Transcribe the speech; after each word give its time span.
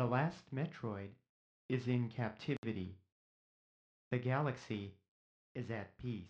The 0.00 0.06
last 0.06 0.44
Metroid 0.50 1.10
is 1.68 1.86
in 1.86 2.08
captivity. 2.08 2.96
The 4.10 4.16
galaxy 4.16 4.94
is 5.54 5.70
at 5.70 5.90
peace. 5.98 6.24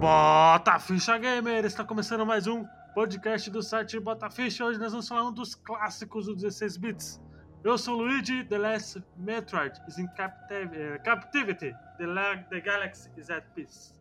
Bota 0.00 0.78
Ficha 0.78 1.18
Gamer! 1.18 1.66
Está 1.66 1.84
começando 1.84 2.24
mais 2.24 2.46
um 2.46 2.64
podcast 2.94 3.50
do 3.50 3.62
site 3.62 4.00
Bota 4.00 4.30
Ficha. 4.30 4.64
Hoje 4.64 4.78
nós 4.78 4.92
vamos 4.92 5.06
falar 5.06 5.28
um 5.28 5.32
dos 5.32 5.54
clássicos 5.54 6.24
dos 6.24 6.36
16 6.40 6.78
bits. 6.78 7.20
Eu 7.62 7.76
sou 7.76 7.98
o 7.98 8.02
Luigi, 8.04 8.42
The 8.44 8.56
Last 8.56 9.04
Metroid 9.18 9.78
is 9.86 9.98
in 9.98 10.08
eh, 10.16 10.98
captivity. 11.04 11.74
The, 11.98 12.06
la- 12.06 12.42
the 12.48 12.62
galaxy 12.62 13.10
is 13.18 13.28
at 13.28 13.44
peace. 13.54 13.92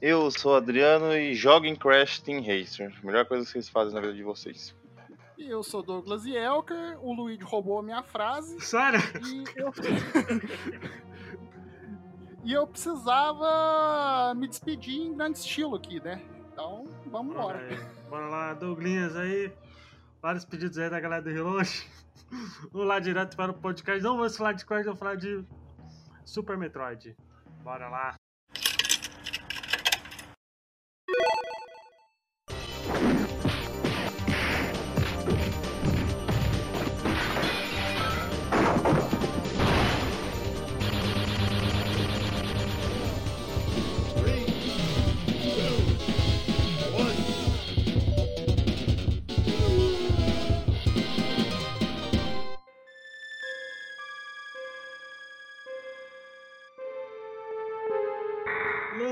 Eu 0.00 0.30
sou 0.30 0.52
o 0.52 0.56
Adriano 0.56 1.16
e 1.16 1.34
jogo 1.34 1.66
em 1.66 1.74
Crash 1.74 2.20
Team 2.20 2.40
Racer. 2.40 2.92
Melhor 3.02 3.26
coisa 3.26 3.44
que 3.44 3.50
vocês 3.50 3.68
fazem 3.68 3.94
na 3.94 4.00
vida 4.00 4.14
de 4.14 4.22
vocês. 4.22 4.74
E 5.36 5.48
eu 5.48 5.62
sou 5.62 5.82
Douglas 5.82 6.24
Yelker, 6.24 6.98
o 7.00 7.12
Luigi 7.12 7.44
roubou 7.44 7.78
a 7.78 7.82
minha 7.82 8.02
frase 8.02 8.60
Sério? 8.60 9.00
e 9.24 9.44
eu. 9.56 9.72
e 12.44 12.52
eu 12.52 12.66
precisava 12.66 14.34
me 14.34 14.48
despedir 14.48 15.00
em 15.00 15.16
grande 15.16 15.38
estilo 15.38 15.76
aqui, 15.76 16.00
né? 16.00 16.20
Então, 16.52 16.86
vamos 17.06 17.34
embora. 17.34 17.60
Bora 18.10 18.26
lá, 18.26 18.54
Douglinhas 18.54 19.16
aí. 19.16 19.52
Vários 20.20 20.44
pedidos 20.44 20.76
aí 20.78 20.90
da 20.90 20.98
galera 20.98 21.22
do 21.22 21.30
Reload. 21.30 21.88
Vamos 22.72 22.88
lá 22.88 22.98
direto 22.98 23.36
para 23.36 23.52
o 23.52 23.54
podcast. 23.54 24.02
Não 24.02 24.16
vamos 24.16 24.36
falar 24.36 24.52
de 24.52 24.66
Crash, 24.66 24.84
vamos 24.84 24.98
falar 24.98 25.14
de 25.14 25.44
Super 26.24 26.58
Metroid. 26.58 27.16
Bora 27.62 27.88
lá. 27.88 28.16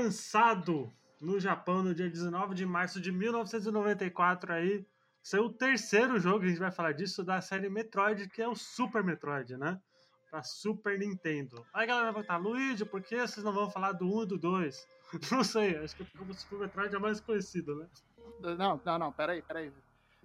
Lançado 0.07 0.89
no 1.19 1.37
Japão 1.37 1.83
no 1.83 1.93
dia 1.93 2.09
19 2.09 2.55
de 2.55 2.65
março 2.65 3.01
de 3.01 3.11
1994 3.11 4.53
aí. 4.53 4.85
Saiu 5.21 5.45
o 5.45 5.53
terceiro 5.53 6.17
jogo, 6.17 6.45
a 6.45 6.47
gente 6.47 6.59
vai 6.59 6.71
falar 6.71 6.93
disso, 6.93 7.23
da 7.23 7.41
série 7.41 7.69
Metroid, 7.69 8.29
que 8.29 8.41
é 8.41 8.47
o 8.47 8.55
Super 8.55 9.03
Metroid, 9.03 9.57
né? 9.57 9.77
Pra 10.29 10.41
Super 10.43 10.97
Nintendo. 10.97 11.65
Aí 11.73 11.85
galera 11.85 12.13
vai 12.13 12.23
perguntar, 12.23 12.37
Luigi, 12.37 12.85
por 12.85 13.01
que 13.01 13.17
vocês 13.19 13.43
não 13.43 13.51
vão 13.51 13.69
falar 13.69 13.91
do 13.91 14.05
1 14.05 14.23
e 14.23 14.25
do 14.27 14.37
2? 14.37 14.87
Não 15.31 15.41
sei, 15.41 15.77
acho 15.77 15.95
que 15.95 16.03
o 16.03 16.33
Super 16.33 16.59
Metroid 16.59 16.93
é 16.93 16.99
mais 16.99 17.21
conhecido, 17.21 17.75
né? 17.75 17.87
Não, 18.57 18.81
não, 18.83 18.99
não, 18.99 19.11
peraí, 19.11 19.41
peraí. 19.41 19.71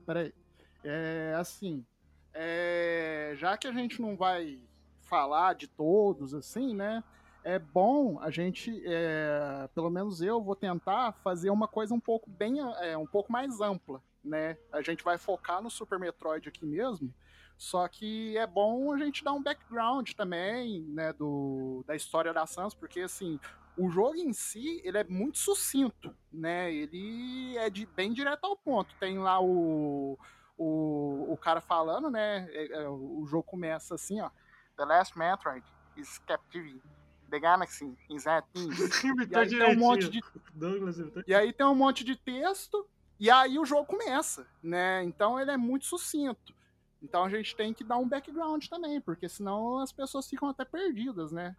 Peraí. 0.05 0.35
É 0.83 1.35
assim. 1.39 1.87
é, 2.35 3.35
já 3.37 3.57
que 3.57 3.69
a 3.69 3.73
gente 3.73 4.03
não 4.03 4.17
vai 4.17 4.61
falar 5.03 5.55
de 5.55 5.69
todos, 5.69 6.35
assim, 6.35 6.75
né? 6.75 7.03
É 7.45 7.59
bom 7.59 8.21
a 8.21 8.31
gente, 8.31 8.83
é, 8.87 9.69
pelo 9.75 9.91
menos 9.91 10.23
eu 10.23 10.41
vou 10.41 10.55
tentar 10.55 11.13
fazer 11.25 11.51
uma 11.51 11.67
coisa 11.67 11.93
um 11.93 12.01
pouco 12.01 12.31
bem, 12.31 12.61
é, 12.81 12.97
um 12.97 13.07
pouco 13.07 13.33
mais 13.33 13.61
ampla, 13.61 14.01
né? 14.25 14.57
A 14.71 14.81
gente 14.81 15.03
vai 15.03 15.19
focar 15.19 15.61
no 15.61 15.69
Super 15.69 15.99
Metroid 15.99 16.49
aqui 16.49 16.65
mesmo, 16.65 17.13
só 17.59 17.87
que 17.89 18.37
é 18.37 18.47
bom 18.47 18.93
a 18.93 18.99
gente 18.99 19.25
dar 19.25 19.33
um 19.33 19.43
background 19.43 20.13
também, 20.13 20.83
né, 20.83 21.13
do, 21.13 21.85
da 21.87 21.97
história 21.97 22.33
da 22.33 22.47
Sans, 22.47 22.75
porque 22.75 23.01
assim, 23.01 23.41
o 23.77 23.91
jogo 23.91 24.17
em 24.17 24.33
si, 24.33 24.81
ele 24.85 24.99
é 24.99 25.05
muito 25.05 25.39
sucinto, 25.39 26.15
né? 26.33 26.73
Ele 26.73 27.57
é 27.57 27.71
de, 27.71 27.87
bem 27.87 28.13
direto 28.13 28.45
ao 28.45 28.57
ponto. 28.57 28.95
Tem 28.97 29.19
lá 29.19 29.41
o, 29.41 30.19
o, 30.59 31.33
o 31.33 31.37
cara 31.37 31.61
falando, 31.61 32.11
né? 32.11 32.49
É, 32.51 32.83
é, 32.83 32.89
o 32.89 33.25
jogo 33.27 33.45
começa 33.45 33.95
assim, 33.95 34.21
ó. 34.21 34.31
The 34.77 34.85
last 34.85 35.19
Metroid 35.19 35.65
is 35.97 36.19
captive. 36.19 36.83
The 37.33 37.41
Galaxy 37.41 37.97
is 38.11 38.27
at. 38.27 38.45
E 39.31 39.35
aí 39.35 39.49
tem 39.49 39.75
um 39.75 39.79
monte 39.79 40.11
de 40.11 40.21
Douglas, 40.53 40.99
imitou- 40.99 41.25
e 41.27 41.35
aí 41.35 41.51
tem 41.51 41.67
um 41.67 41.75
monte 41.75 42.05
de 42.05 42.15
texto, 42.15 42.87
e 43.19 43.31
aí 43.31 43.59
o 43.59 43.65
jogo 43.65 43.87
começa, 43.87 44.47
né? 44.63 45.03
Então 45.03 45.41
ele 45.41 45.51
é 45.51 45.57
muito 45.57 45.87
sucinto. 45.87 46.55
Então 47.03 47.25
a 47.25 47.31
gente 47.31 47.57
tem 47.57 47.73
que 47.73 47.83
dar 47.83 47.97
um 47.97 48.07
background 48.07 48.67
também, 48.67 49.01
porque 49.01 49.29
senão 49.31 49.79
as 49.79 49.91
pessoas 49.91 50.29
ficam 50.29 50.51
até 50.51 50.63
perdidas, 50.65 51.33
né? 51.33 51.57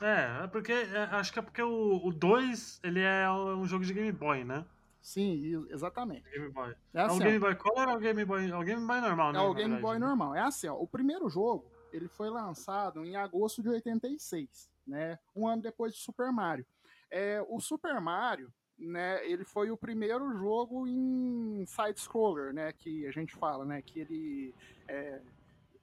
É, 0.00 0.44
é 0.44 0.46
porque, 0.46 0.72
é, 0.72 1.08
acho 1.10 1.32
que 1.32 1.40
é 1.40 1.42
porque 1.42 1.60
o 1.62 2.12
2, 2.12 2.80
ele 2.84 3.00
é 3.00 3.28
um 3.30 3.66
jogo 3.66 3.84
de 3.84 3.92
Game 3.92 4.12
Boy, 4.12 4.44
né? 4.44 4.64
Sim, 5.02 5.66
exatamente. 5.70 6.30
Game 6.30 6.50
Boy. 6.50 6.74
É 6.94 7.00
É 7.00 7.02
assim, 7.02 7.16
o 7.16 7.22
ó, 7.22 7.24
Game 7.24 7.38
Boy 7.40 7.54
Color 7.56 7.88
ou 7.88 7.94
é 7.94 7.96
o 7.96 7.98
Game 7.98 8.24
Boy, 8.24 8.50
é 8.50 8.56
o 8.56 8.62
Game 8.62 8.86
Boy 8.86 9.00
normal, 9.00 9.32
né? 9.32 9.38
É 9.40 9.42
o 9.42 9.52
Game 9.52 9.80
Boy 9.80 9.98
né? 9.98 10.06
normal. 10.06 10.34
É 10.36 10.42
assim, 10.42 10.68
ó, 10.68 10.74
o 10.74 10.86
primeiro 10.86 11.28
jogo, 11.28 11.64
ele 11.92 12.08
foi 12.08 12.30
lançado 12.30 13.04
em 13.04 13.16
agosto 13.16 13.62
de 13.62 13.68
86, 13.68 14.70
né? 14.86 15.18
Um 15.34 15.46
ano 15.46 15.62
depois 15.62 15.92
do 15.92 15.98
Super 15.98 16.30
Mario. 16.32 16.66
É, 17.10 17.44
o 17.48 17.60
Super 17.60 18.00
Mario, 18.00 18.52
né, 18.78 19.26
ele 19.28 19.44
foi 19.44 19.70
o 19.70 19.76
primeiro 19.76 20.30
jogo 20.36 20.86
em 20.86 21.64
side-scroller, 21.66 22.52
né, 22.52 22.72
que 22.72 23.06
a 23.06 23.10
gente 23.10 23.34
fala, 23.34 23.64
né, 23.64 23.82
que 23.82 23.98
ele, 23.98 24.54
é, 24.86 25.20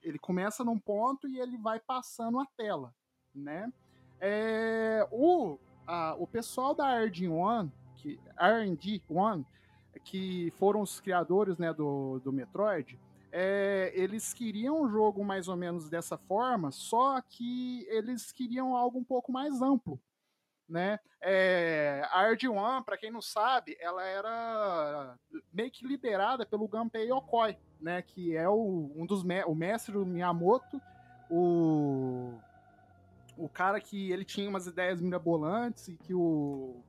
ele 0.02 0.18
começa 0.18 0.64
num 0.64 0.78
ponto 0.78 1.28
e 1.28 1.38
ele 1.38 1.58
vai 1.58 1.78
passando 1.80 2.40
a 2.40 2.46
tela, 2.56 2.94
né? 3.34 3.70
É, 4.20 5.06
o, 5.10 5.58
a- 5.86 6.14
o 6.18 6.26
pessoal 6.26 6.74
da 6.74 6.90
R&D 7.00 7.28
One, 7.28 7.70
que, 7.96 8.18
R&D 8.38 9.02
One, 9.10 9.44
que 10.04 10.50
foram 10.56 10.80
os 10.80 11.00
criadores, 11.00 11.58
né, 11.58 11.72
do, 11.74 12.18
do 12.20 12.32
Metroid, 12.32 12.98
é, 13.32 13.92
eles 13.94 14.32
queriam 14.32 14.82
um 14.82 14.88
jogo 14.88 15.24
mais 15.24 15.48
ou 15.48 15.56
menos 15.56 15.88
dessa 15.88 16.16
forma, 16.16 16.70
só 16.70 17.20
que 17.20 17.86
eles 17.88 18.32
queriam 18.32 18.76
algo 18.76 18.98
um 18.98 19.04
pouco 19.04 19.30
mais 19.32 19.60
amplo, 19.60 20.00
né? 20.68 20.98
É, 21.20 22.06
a 22.12 22.24
RD1, 22.30 22.84
para 22.84 22.96
quem 22.96 23.10
não 23.10 23.22
sabe, 23.22 23.76
ela 23.80 24.04
era 24.04 25.18
meio 25.52 25.70
que 25.70 25.86
liderada 25.86 26.46
pelo 26.46 26.68
Gunpei 26.68 27.08
Yokoi, 27.10 27.56
né? 27.80 28.02
Que 28.02 28.36
é 28.36 28.48
o, 28.48 28.92
um 28.94 29.06
dos 29.06 29.22
me- 29.22 29.44
o 29.44 29.54
mestre 29.54 29.92
do 29.92 30.06
Miyamoto, 30.06 30.80
o 31.30 32.32
o 33.38 33.50
cara 33.50 33.78
que 33.80 34.10
ele 34.10 34.24
tinha 34.24 34.48
umas 34.48 34.66
ideias 34.66 34.98
mirabolantes 34.98 35.88
e 35.88 35.96
que 35.98 36.14
o 36.14 36.82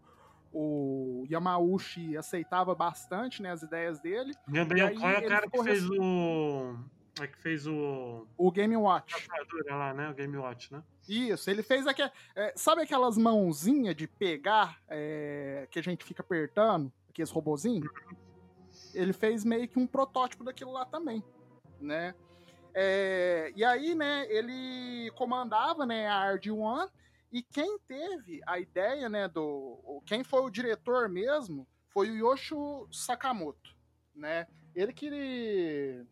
o 0.54 1.26
Yamauchi 1.30 2.18
aceitava 2.18 2.74
bastante, 2.74 3.42
né, 3.42 3.52
as 3.52 3.62
ideias 3.62 4.00
dele. 4.00 4.34
E 4.52 4.60
aí 4.60 4.94
Yokoi 4.94 5.14
é 5.14 5.20
o 5.20 5.28
cara 5.28 5.50
que 5.50 5.64
fez 5.64 5.90
o. 5.90 6.76
É 7.20 7.28
que 7.28 7.38
fez 7.38 7.68
o. 7.68 8.28
O 8.38 8.52
Game 8.52 8.76
Watch. 8.76 9.28
Calculadora 9.28 9.76
lá, 9.76 9.94
né? 9.94 10.10
O 10.10 10.14
Game 10.14 10.38
Watch, 10.38 10.72
né? 10.72 10.84
Isso, 11.08 11.50
ele 11.50 11.64
fez 11.64 11.88
aquele. 11.88 12.12
é, 12.36 12.54
sabe 12.56 12.82
aquelas 12.82 13.18
mãozinhas 13.18 13.96
de 13.96 14.08
pegar 14.08 14.80
é, 14.88 15.68
que 15.72 15.80
a 15.80 15.84
gente 15.84 16.04
fica 16.04 16.22
apertando, 16.22 16.92
aqueles 17.10 17.32
robozinhos? 17.32 17.90
Ele 18.94 19.14
fez 19.14 19.44
meio 19.44 19.68
que 19.68 19.80
um 19.80 19.88
protótipo 19.88 20.44
daquilo 20.44 20.72
lá 20.72 20.86
também, 20.86 21.24
né? 21.80 22.14
É, 22.80 23.52
e 23.56 23.64
aí, 23.64 23.96
né, 23.96 24.28
ele 24.30 25.10
comandava 25.16 25.84
né, 25.84 26.08
a 26.08 26.32
RD1 26.36 26.88
e 27.32 27.42
quem 27.42 27.78
teve 27.80 28.42
a 28.46 28.60
ideia, 28.60 29.10
né, 29.10 29.28
do. 29.28 30.02
Quem 30.06 30.24
foi 30.24 30.42
o 30.42 30.50
diretor 30.50 31.10
mesmo 31.10 31.68
foi 31.90 32.10
o 32.10 32.16
Yoshio 32.16 32.88
Sakamoto, 32.92 33.76
né? 34.16 34.48
Ele 34.74 34.94
que. 34.94 36.06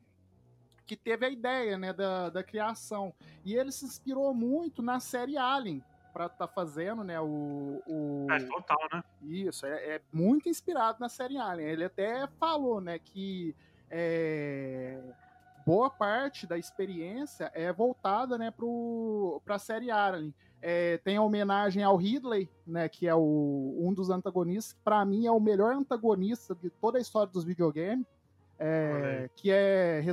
que 0.85 0.95
teve 0.95 1.25
a 1.25 1.29
ideia, 1.29 1.77
né, 1.77 1.93
da, 1.93 2.29
da 2.29 2.43
criação. 2.43 3.13
E 3.43 3.55
ele 3.55 3.71
se 3.71 3.85
inspirou 3.85 4.33
muito 4.33 4.81
na 4.81 4.99
série 4.99 5.37
Alien 5.37 5.83
para 6.11 6.27
estar 6.27 6.47
fazendo, 6.47 7.03
né, 7.03 7.19
o, 7.19 7.81
o... 7.85 8.27
É, 8.31 8.39
total, 8.45 8.79
né? 8.93 9.03
Isso, 9.21 9.65
é, 9.65 9.95
é 9.95 10.01
muito 10.13 10.47
inspirado 10.47 10.97
na 10.97 11.09
série 11.09 11.37
Alien. 11.37 11.67
Ele 11.67 11.83
até 11.83 12.25
falou, 12.39 12.79
né, 12.79 12.97
que 12.97 13.53
é, 13.89 14.97
boa 15.65 15.89
parte 15.89 16.47
da 16.47 16.57
experiência 16.57 17.51
é 17.53 17.73
voltada, 17.73 18.37
né, 18.37 18.53
para 19.43 19.55
a 19.55 19.59
série 19.59 19.91
Alien. 19.91 20.33
É, 20.67 20.97
tem 20.97 21.15
a 21.15 21.21
homenagem 21.21 21.83
ao 21.83 21.95
Ridley, 21.95 22.49
né, 22.65 22.89
que 22.89 23.07
é 23.07 23.13
o, 23.13 23.77
um 23.79 23.93
dos 23.93 24.09
antagonistas, 24.09 24.73
que 24.73 24.79
para 24.83 25.05
mim 25.05 25.27
é 25.27 25.31
o 25.31 25.39
melhor 25.39 25.75
antagonista 25.75 26.55
de 26.55 26.71
toda 26.71 26.97
a 26.97 27.01
história 27.01 27.31
dos 27.31 27.43
videogames, 27.43 28.03
é, 28.57 29.29
que 29.35 29.51
é 29.51 30.03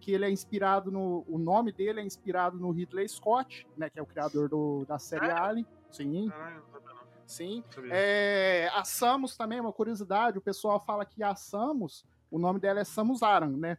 que 0.00 0.10
ele 0.12 0.24
é 0.24 0.30
inspirado 0.30 0.90
no, 0.90 1.26
o 1.28 1.36
nome 1.36 1.72
dele 1.72 2.00
é 2.00 2.02
inspirado 2.02 2.56
no 2.56 2.70
Ridley 2.70 3.06
Scott, 3.06 3.68
né, 3.76 3.90
que 3.90 3.98
é 3.98 4.02
o 4.02 4.06
criador 4.06 4.48
do, 4.48 4.86
da 4.86 4.98
série? 4.98 5.30
Alien. 5.30 5.66
Sim, 5.90 6.28
não. 6.28 6.62
sim. 7.26 7.62
É, 7.90 8.70
a 8.72 8.86
Samus 8.86 9.36
também, 9.36 9.60
uma 9.60 9.74
curiosidade, 9.74 10.38
o 10.38 10.42
pessoal 10.42 10.80
fala 10.80 11.04
que 11.04 11.22
a 11.22 11.34
Samus, 11.34 12.02
o 12.30 12.38
nome 12.38 12.58
dela 12.58 12.80
é 12.80 12.84
Samus 12.84 13.22
Aran, 13.22 13.58
né? 13.58 13.76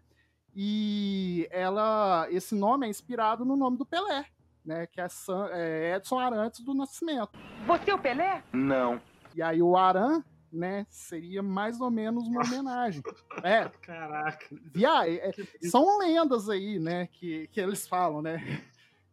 E 0.55 1.47
ela, 1.49 2.27
esse 2.29 2.53
nome 2.53 2.85
é 2.85 2.89
inspirado 2.91 3.43
no 3.43 3.55
nome 3.55 3.77
do 3.77 3.85
Pelé, 3.85 4.27
né? 4.65 4.87
Que 4.87 5.01
é, 5.01 5.07
Sam- 5.09 5.49
é 5.51 5.95
Edson 5.95 6.19
Arantes 6.19 6.61
do 6.61 6.73
Nascimento. 6.73 7.31
Você 7.65 7.91
é 7.91 7.95
o 7.95 7.99
Pelé? 7.99 8.43
Não. 8.53 9.01
E 9.35 9.41
aí 9.41 9.61
o 9.61 9.75
Aran, 9.75 10.23
né, 10.51 10.85
seria 10.89 11.41
mais 11.41 11.81
ou 11.81 11.89
menos 11.89 12.27
uma 12.27 12.41
homenagem. 12.45 13.01
É, 13.43 13.67
Caraca. 13.81 14.45
via, 14.73 15.07
é- 15.09 15.29
é- 15.29 15.67
são 15.67 15.97
lendas 15.97 16.47
aí, 16.49 16.77
né, 16.79 17.07
que, 17.11 17.47
que 17.47 17.59
eles 17.59 17.87
falam, 17.87 18.21
né? 18.21 18.61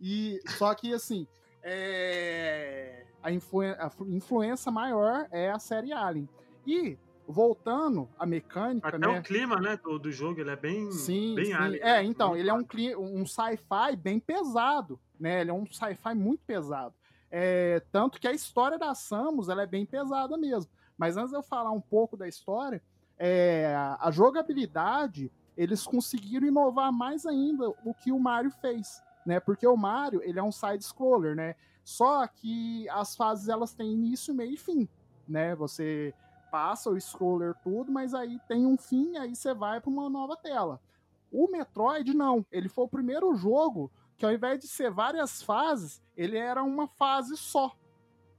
E 0.01 0.39
só 0.59 0.75
que 0.75 0.93
assim, 0.95 1.27
é, 1.63 3.05
a, 3.23 3.31
influen- 3.33 3.77
a 3.79 3.89
flu- 3.91 4.09
influência 4.15 4.71
maior 4.71 5.27
é 5.31 5.51
a 5.51 5.59
série 5.59 5.93
Alien. 5.93 6.29
E 6.67 6.97
voltando 7.31 8.09
à 8.19 8.27
mecânica, 8.27 8.89
Até 8.89 8.99
né? 8.99 9.09
o 9.09 9.23
clima, 9.23 9.61
né, 9.61 9.77
do, 9.77 9.99
do 9.99 10.11
jogo, 10.11 10.41
ele 10.41 10.51
é 10.51 10.57
bem, 10.57 10.91
Sim, 10.91 11.35
bem 11.35 11.47
sim. 11.47 11.53
É, 11.53 11.69
né? 11.79 12.05
então, 12.05 12.37
ele 12.37 12.51
é 12.51 12.55
um, 12.55 12.67
um 12.99 13.27
sci-fi 13.27 13.97
bem 13.97 14.19
pesado, 14.19 14.99
né? 15.19 15.41
Ele 15.41 15.51
é 15.51 15.55
um 15.55 15.67
sci-fi 15.67 16.15
muito 16.15 16.43
pesado. 16.45 16.95
É, 17.31 17.81
tanto 17.93 18.21
que 18.21 18.27
a 18.27 18.33
história 18.33 18.79
da 18.79 18.95
Samus 18.95 19.49
ela 19.49 19.63
é 19.63 19.67
bem 19.67 19.87
pesada 19.87 20.37
mesmo. 20.37 20.71
Mas 20.99 21.17
antes 21.17 21.31
de 21.31 21.37
eu 21.37 21.43
falar 21.43 21.71
um 21.71 21.81
pouco 21.81 22.17
da 22.17 22.27
história, 22.27 22.83
é, 23.19 23.75
a 24.01 24.11
jogabilidade 24.11 25.31
eles 25.57 25.85
conseguiram 25.85 26.47
inovar 26.47 26.93
mais 26.93 27.27
ainda 27.27 27.69
o 27.85 27.93
que 27.93 28.11
o 28.11 28.19
Mario 28.19 28.51
fez, 28.51 29.03
né? 29.27 29.39
Porque 29.39 29.67
o 29.67 29.77
Mario 29.77 30.23
ele 30.23 30.39
é 30.39 30.43
um 30.43 30.53
side 30.53 30.83
scroller, 30.83 31.37
né? 31.37 31.55
Só 31.85 32.27
que 32.27 32.89
as 32.89 33.15
fases 33.15 33.49
elas 33.49 33.75
têm 33.75 33.93
início, 33.93 34.35
meio 34.35 34.53
e 34.53 34.57
fim, 34.57 34.89
né? 35.29 35.55
Você 35.57 36.15
passa 36.51 36.91
o 36.91 37.01
scroller 37.01 37.55
tudo, 37.63 37.91
mas 37.93 38.13
aí 38.15 38.39
tem 38.49 38.67
um 38.67 38.77
fim, 38.77 39.17
aí 39.17 39.35
você 39.35 39.55
vai 39.55 39.81
para 39.81 39.91
uma 39.91 40.09
nova 40.11 40.37
tela. 40.37 40.81
O 41.33 41.51
Metroid 41.51 42.13
não, 42.15 42.45
ele 42.51 42.69
foi 42.69 42.85
o 42.85 42.89
primeiro 42.89 43.35
jogo 43.35 43.91
que 44.17 44.27
ao 44.27 44.33
invés 44.33 44.59
de 44.61 44.69
ser 44.69 44.91
várias 44.91 45.43
fases, 45.43 46.03
ele 46.17 46.37
era 46.37 46.63
uma 46.63 46.87
fase 46.87 47.37
só, 47.37 47.73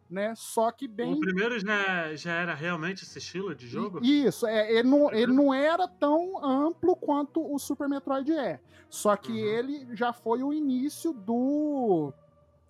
né? 0.10 0.34
Só 0.36 0.72
que 0.72 0.88
bem 0.88 1.13
O 1.13 1.19
primeiro 1.19 1.58
já, 1.60 2.13
já 2.16 2.34
era 2.34 2.54
realmente 2.54 3.04
esse 3.04 3.18
estilo 3.18 3.56
de 3.56 3.68
jogo? 3.68 4.00
isso, 4.04 4.46
é, 4.46 4.72
ele, 4.72 4.88
não, 4.90 5.12
ele 5.12 5.34
não 5.34 5.54
era 5.54 5.88
tão 5.88 6.44
amplo 6.44 6.96
quanto 6.96 7.42
o 7.42 7.57
Super 7.57 7.88
Metroid 7.90 8.31
é. 8.31 8.60
Só 8.90 9.16
que 9.16 9.31
Uhum. 9.31 9.38
ele 9.38 9.96
já 9.96 10.12
foi 10.12 10.44
o 10.44 10.52
início 10.54 11.14
do. 11.14 12.14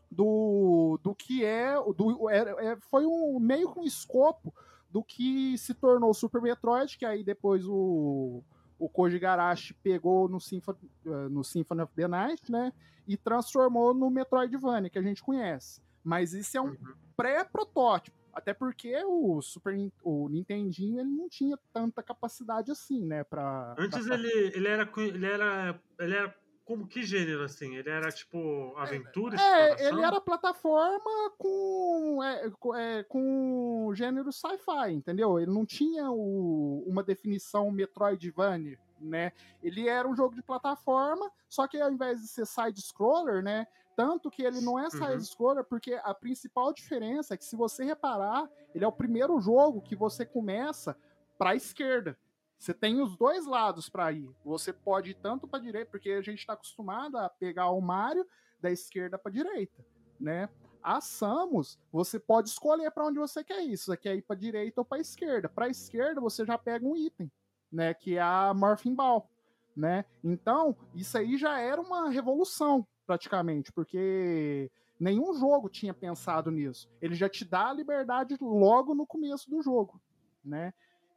Do, 0.10 1.00
do 1.02 1.16
que 1.16 1.44
é. 1.46 1.74
Do, 1.96 2.30
é, 2.30 2.72
é- 2.74 2.78
foi 2.90 3.06
um 3.06 3.40
meio 3.40 3.70
com 3.70 3.84
escopo 3.84 4.54
do 4.92 5.04
que 5.04 5.58
se 5.58 5.74
tornou 5.74 6.14
Super 6.14 6.42
Metroid, 6.42 6.98
que 6.98 7.06
aí 7.06 7.24
depois 7.24 7.66
o, 7.68 8.44
o 8.78 8.90
Koji 8.90 9.18
Garashi 9.20 9.74
pegou 9.76 10.28
no 10.28 10.40
Symphony, 10.40 10.78
eh, 11.06 11.30
no 11.30 11.44
Symphony 11.44 11.82
of 11.82 11.94
the 11.96 12.08
Night, 12.08 12.52
né? 12.52 12.74
E 13.08 13.16
transformou 13.18 13.94
no 13.94 14.10
Metroidvania, 14.10 14.90
que 14.90 15.00
a 15.00 15.02
gente 15.02 15.24
conhece. 15.24 15.82
Mas 16.04 16.34
isso 16.34 16.58
é 16.58 16.62
um 16.62 16.70
Uhum. 16.70 16.94
pré-protótipo. 17.16 18.18
Até 18.34 18.54
porque 18.54 18.96
o 19.06 19.42
Super 19.42 19.76
o 20.04 20.30
Nintendinho 20.30 21.02
ele 21.02 21.10
não 21.10 21.28
tinha 21.28 21.58
tanta 21.74 22.02
capacidade 22.02 22.72
assim, 22.72 23.06
né? 23.06 23.24
Pra, 23.26 23.76
Antes 23.78 24.06
pra- 24.06 24.16
ele, 24.16 24.52
ele, 24.56 24.68
era, 24.68 24.90
ele 24.98 25.26
era. 25.26 25.82
Ele 26.00 26.16
era 26.16 26.36
como 26.72 26.88
que 26.88 27.04
gênero, 27.04 27.44
assim? 27.44 27.76
Ele 27.76 27.90
era 27.90 28.10
tipo 28.12 28.74
aventura, 28.78 29.36
É, 29.36 29.88
ele 29.88 30.02
era 30.02 30.22
plataforma 30.22 31.32
com, 31.38 32.24
é, 32.24 32.50
é, 32.76 33.04
com 33.04 33.92
gênero 33.94 34.32
sci-fi, 34.32 34.92
entendeu? 34.94 35.38
Ele 35.38 35.52
não 35.52 35.66
tinha 35.66 36.10
o- 36.10 36.84
uma 36.88 37.04
definição 37.04 37.70
Metroidvania, 37.72 38.80
né? 39.00 39.34
Ele 39.62 39.90
era 39.90 40.08
um 40.08 40.16
jogo 40.16 40.34
de 40.34 40.42
plataforma, 40.42 41.30
só 41.50 41.68
que 41.68 41.78
ao 41.80 41.92
invés 41.92 42.22
de 42.22 42.28
ser 42.30 42.46
side-scroller, 42.46 43.44
né? 43.44 43.68
Tanto 43.96 44.32
que 44.32 44.42
ele 44.44 44.62
não 44.62 44.80
é 44.80 44.84
Uhum. 44.84 44.90
side-scroller, 44.92 45.66
porque 45.66 45.94
a 46.04 46.14
principal 46.14 46.72
diferença 46.74 47.34
é 47.34 47.38
que, 47.38 47.44
se 47.44 47.58
você 47.58 47.84
reparar, 47.84 48.50
ele 48.74 48.86
é 48.86 48.88
o 48.88 48.92
primeiro 48.94 49.40
jogo 49.42 49.82
que 49.82 49.96
você 49.96 50.26
começa 50.26 50.96
para 51.38 51.50
a 51.50 51.56
esquerda. 51.56 52.18
Você 52.62 52.76
tem 52.76 53.02
os 53.02 53.18
dois 53.18 53.48
lados 53.48 53.90
para 53.90 54.12
ir. 54.12 54.30
Você 54.46 54.72
pode 54.72 55.10
ir 55.10 55.14
tanto 55.16 55.48
para 55.48 55.58
direita, 55.58 55.90
porque 55.90 56.12
a 56.12 56.22
gente 56.22 56.38
está 56.38 56.54
acostumado 56.54 57.18
a 57.18 57.28
pegar 57.28 57.72
o 57.72 57.82
Mario 57.82 58.24
da 58.62 58.70
esquerda 58.70 59.18
para 59.18 59.32
direita, 59.32 59.84
né? 60.20 60.48
A 60.84 61.02
Samus, 61.02 61.80
você 61.92 62.20
pode 62.20 62.50
escolher 62.50 62.92
para 62.92 63.08
onde 63.08 63.18
você 63.18 63.44
quer 63.44 63.66
ir. 63.66 63.76
Você 63.76 63.98
quer 63.98 64.16
ir 64.16 64.22
para 64.22 64.36
direita 64.36 64.80
ou 64.80 64.86
para 64.86 65.00
esquerda. 65.00 65.50
Para 65.50 65.70
esquerda, 65.70 66.22
você 66.22 66.46
já 66.46 66.56
pega 66.56 66.86
um 66.86 66.96
item, 66.96 67.32
né? 67.72 67.96
Que 67.96 68.18
é 68.18 68.22
a 68.22 68.54
Morphin 68.54 68.94
Ball, 68.94 69.28
né? 69.76 70.06
Então, 70.24 70.78
isso 70.94 71.18
aí 71.18 71.38
já 71.38 71.60
era 71.60 71.82
uma 71.82 72.12
revolução, 72.12 72.86
praticamente, 73.08 73.72
porque 73.72 74.70
nenhum 75.00 75.34
jogo 75.34 75.68
tinha 75.68 75.96
pensado 75.96 76.52
nisso. 76.52 76.88
Ele 77.02 77.16
já 77.16 77.28
te 77.28 77.44
dá 77.44 77.72
a 77.72 77.74
liberdade 77.74 78.38
logo 78.40 78.94
no 78.94 79.08
começo 79.08 79.50
do 79.50 79.64
jogo, 79.64 80.00
né? 80.46 80.72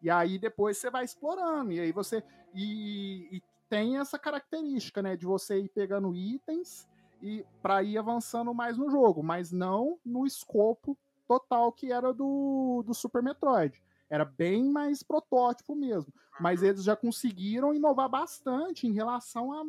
E 0.04 0.10
aí 0.10 0.38
depois 0.38 0.76
você 0.76 0.90
vai 0.90 1.02
explorando, 1.02 1.72
e 1.72 1.80
aí 1.80 1.90
você. 1.90 2.22
E, 2.54 3.38
e 3.38 3.42
tem 3.70 3.96
essa 3.96 4.18
característica, 4.18 5.00
né? 5.00 5.16
De 5.16 5.24
você 5.24 5.58
ir 5.58 5.70
pegando 5.70 6.14
itens 6.14 6.86
e 7.22 7.42
para 7.62 7.82
ir 7.82 7.96
avançando 7.96 8.52
mais 8.52 8.76
no 8.76 8.90
jogo, 8.90 9.22
mas 9.22 9.50
não 9.50 9.98
no 10.04 10.26
escopo 10.26 10.94
total 11.26 11.72
que 11.72 11.90
era 11.90 12.12
do, 12.12 12.84
do 12.86 12.92
Super 12.92 13.22
Metroid. 13.22 13.82
Era 14.10 14.26
bem 14.26 14.70
mais 14.70 15.02
protótipo 15.02 15.74
mesmo. 15.74 16.12
Mas 16.38 16.62
eles 16.62 16.84
já 16.84 16.94
conseguiram 16.94 17.72
inovar 17.72 18.10
bastante 18.10 18.86
em 18.86 18.92
relação 18.92 19.54
a 19.54 19.64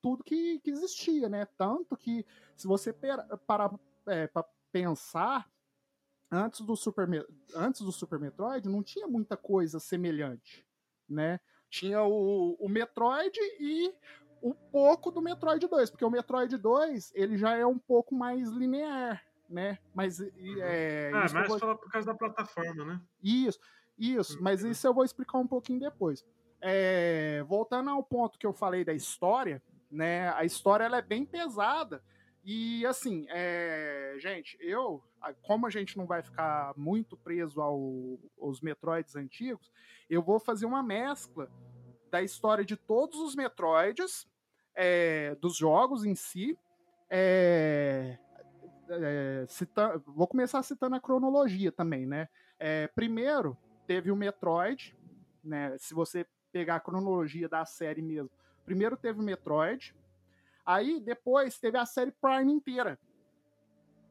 tudo 0.00 0.24
que, 0.24 0.60
que 0.60 0.70
existia, 0.70 1.28
né? 1.28 1.44
Tanto 1.58 1.94
que, 1.94 2.24
se 2.56 2.66
você 2.66 2.90
parar 3.46 3.70
é, 4.06 4.26
para 4.28 4.46
pensar, 4.72 5.46
antes 6.30 6.60
do, 6.60 6.76
Super, 6.76 7.08
antes 7.54 7.80
do 7.80 7.92
Super 7.92 8.18
Metroid 8.18 8.68
não 8.68 8.82
tinha 8.82 9.06
muita 9.06 9.36
coisa 9.36 9.78
semelhante, 9.80 10.66
né? 11.08 11.40
Tinha 11.70 12.02
o, 12.02 12.54
o 12.58 12.68
Metroid 12.68 13.38
e 13.60 13.92
o 14.40 14.54
pouco 14.54 15.10
do 15.10 15.22
Metroid 15.22 15.66
2, 15.66 15.90
porque 15.90 16.04
o 16.04 16.10
Metroid 16.10 16.56
2 16.56 17.12
ele 17.14 17.36
já 17.36 17.56
é 17.56 17.66
um 17.66 17.78
pouco 17.78 18.14
mais 18.14 18.48
linear, 18.50 19.24
né? 19.48 19.78
Mas 19.94 20.20
e, 20.20 20.60
é, 20.60 21.10
Ah, 21.14 21.26
mas 21.32 21.48
vou- 21.48 21.58
por 21.78 21.90
causa 21.90 22.06
da 22.06 22.14
plataforma, 22.14 22.84
né? 22.84 23.00
isso, 23.22 23.58
isso, 23.98 24.42
mas 24.42 24.62
Uhum. 24.62 24.70
isso 24.70 24.86
eu 24.86 24.94
vou 24.94 25.04
explicar 25.04 25.38
um 25.38 25.46
pouquinho 25.46 25.80
depois. 25.80 26.24
É, 26.60 27.42
voltando 27.44 27.90
ao 27.90 28.02
ponto 28.02 28.38
que 28.38 28.46
eu 28.46 28.52
falei 28.52 28.84
da 28.84 28.92
história, 28.94 29.62
né? 29.90 30.30
A 30.30 30.44
história 30.44 30.84
ela 30.84 30.98
é 30.98 31.02
bem 31.02 31.24
pesada. 31.24 32.02
E 32.44 32.84
assim, 32.84 33.26
é, 33.30 34.16
gente, 34.18 34.56
eu, 34.60 35.02
como 35.42 35.66
a 35.66 35.70
gente 35.70 35.96
não 35.96 36.06
vai 36.06 36.22
ficar 36.22 36.74
muito 36.76 37.16
preso 37.16 37.60
ao- 37.60 38.18
aos 38.38 38.60
Metroids 38.60 39.16
antigos, 39.16 39.72
eu 40.10 40.22
vou 40.22 40.38
fazer 40.38 40.66
uma 40.66 40.82
mescla 40.82 41.50
da 42.10 42.22
história 42.22 42.62
de 42.64 42.76
todos 42.76 43.18
os 43.18 43.34
Metroids, 43.34 44.28
é, 44.74 45.34
dos 45.36 45.56
jogos 45.56 46.04
em 46.04 46.14
si. 46.14 46.58
é, 47.10 48.18
cita- 49.48 49.98
vou 50.06 50.26
começar 50.26 50.62
citando 50.62 50.96
a 50.96 51.00
cronologia 51.00 51.70
também, 51.72 52.06
né? 52.06 52.28
Primeiro, 52.94 53.56
teve 53.86 54.10
o 54.10 54.16
Metroid, 54.16 54.96
né? 55.42 55.76
Se 55.78 55.94
você 55.94 56.26
pegar 56.52 56.76
a 56.76 56.80
cronologia 56.80 57.48
da 57.48 57.64
série 57.64 58.02
mesmo. 58.02 58.30
Primeiro 58.64 58.96
teve 58.96 59.20
o 59.20 59.22
Metroid. 59.22 59.94
Aí, 60.64 61.00
depois, 61.00 61.58
teve 61.58 61.76
a 61.78 61.86
série 61.86 62.12
Prime 62.12 62.52
inteira. 62.52 62.98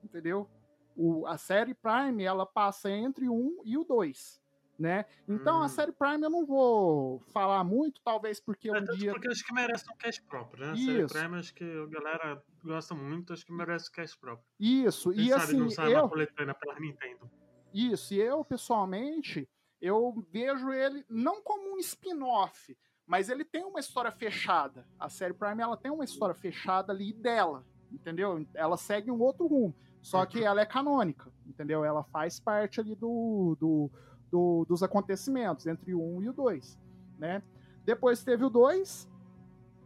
Entendeu? 0.03 0.49
O, 0.95 1.25
a 1.25 1.37
série 1.37 1.73
Prime, 1.73 2.23
ela 2.23 2.45
passa 2.45 2.89
entre 2.91 3.27
o 3.27 3.33
1 3.33 3.61
e 3.65 3.77
o 3.77 3.83
2. 3.83 4.41
Né? 4.77 5.05
Então, 5.27 5.59
Hum. 5.59 5.63
a 5.63 5.69
série 5.69 5.91
Prime 5.91 6.23
eu 6.23 6.29
não 6.31 6.45
vou 6.45 7.19
falar 7.31 7.63
muito, 7.63 8.01
talvez 8.01 8.39
porque 8.39 8.69
É, 8.69 8.79
um 8.79 8.83
dia... 8.83 9.11
porque 9.11 9.27
acho 9.27 9.45
que 9.45 9.53
merece 9.53 9.85
um 9.89 9.95
cast 9.95 10.21
próprio, 10.23 10.65
né? 10.65 10.71
A 10.71 10.75
série 10.75 11.03
Isso. 11.03 11.13
Prime, 11.13 11.37
acho 11.37 11.53
que 11.53 11.63
a 11.63 11.85
galera 11.85 12.43
gosta 12.63 12.95
muito, 12.95 13.33
acho 13.33 13.45
que 13.45 13.53
merece 13.53 13.89
um 13.89 13.93
cast 13.93 14.17
próprio. 14.17 14.45
Isso, 14.59 15.11
Quem 15.11 15.25
e 15.25 15.29
sabe 15.29 15.43
assim, 15.43 15.57
não 15.59 15.69
sai 15.69 15.95
eu... 15.95 16.09
coletânea 16.09 16.55
pela 16.55 16.79
Nintendo. 16.79 17.29
Isso, 17.71 18.13
e 18.15 18.19
eu, 18.19 18.43
pessoalmente, 18.43 19.47
eu 19.79 20.25
vejo 20.31 20.71
ele 20.71 21.05
não 21.07 21.41
como 21.43 21.75
um 21.75 21.77
spin-off, 21.77 22.75
mas 23.05 23.29
ele 23.29 23.43
tem 23.43 23.63
uma 23.65 23.79
história 23.79 24.11
fechada. 24.11 24.85
A 24.99 25.09
série 25.09 25.33
Prime, 25.33 25.61
ela 25.61 25.77
tem 25.77 25.91
uma 25.91 26.03
história 26.03 26.33
fechada 26.35 26.91
ali 26.93 27.13
dela, 27.13 27.63
entendeu? 27.91 28.45
Ela 28.53 28.77
segue 28.77 29.11
um 29.11 29.19
outro 29.21 29.45
rumo, 29.47 29.75
só 30.01 30.25
que 30.25 30.43
ela 30.43 30.61
é 30.61 30.65
canônica, 30.65 31.31
entendeu? 31.45 31.83
Ela 31.83 32.03
faz 32.03 32.39
parte 32.39 32.79
ali 32.79 32.95
do, 32.95 33.55
do, 33.59 33.89
do- 34.31 34.65
dos 34.67 34.81
acontecimentos, 34.83 35.67
entre 35.67 35.93
o 35.93 36.01
1 36.17 36.23
e 36.23 36.29
o 36.29 36.33
2, 36.33 36.79
né? 37.19 37.43
Depois 37.85 38.23
teve 38.23 38.45
o 38.45 38.49
2, 38.49 39.09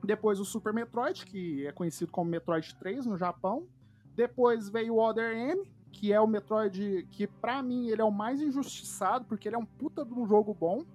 depois 0.03 0.39
o 0.39 0.45
Super 0.45 0.71
Metroid, 0.73 1.25
que 1.25 1.65
é 1.65 1.71
conhecido 1.71 2.11
como 2.11 2.29
Metroid 2.29 2.75
3 2.75 3.05
no 3.07 3.17
Japão. 3.17 3.67
Depois 4.15 4.69
veio 4.69 4.95
o 4.95 4.99
Other 4.99 5.35
M, 5.35 5.63
que 5.91 6.13
é 6.13 6.21
o 6.21 6.27
Metroid 6.27 7.07
que 7.11 7.25
para 7.25 7.61
mim 7.63 7.89
ele 7.89 8.01
é 8.01 8.05
o 8.05 8.11
mais 8.11 8.39
injustiçado, 8.41 9.25
porque 9.25 9.47
ele 9.49 9.55
é 9.55 9.59
um 9.59 9.65
puta 9.65 10.05
de 10.05 10.13
um 10.13 10.25
jogo 10.27 10.53
bom, 10.53 10.85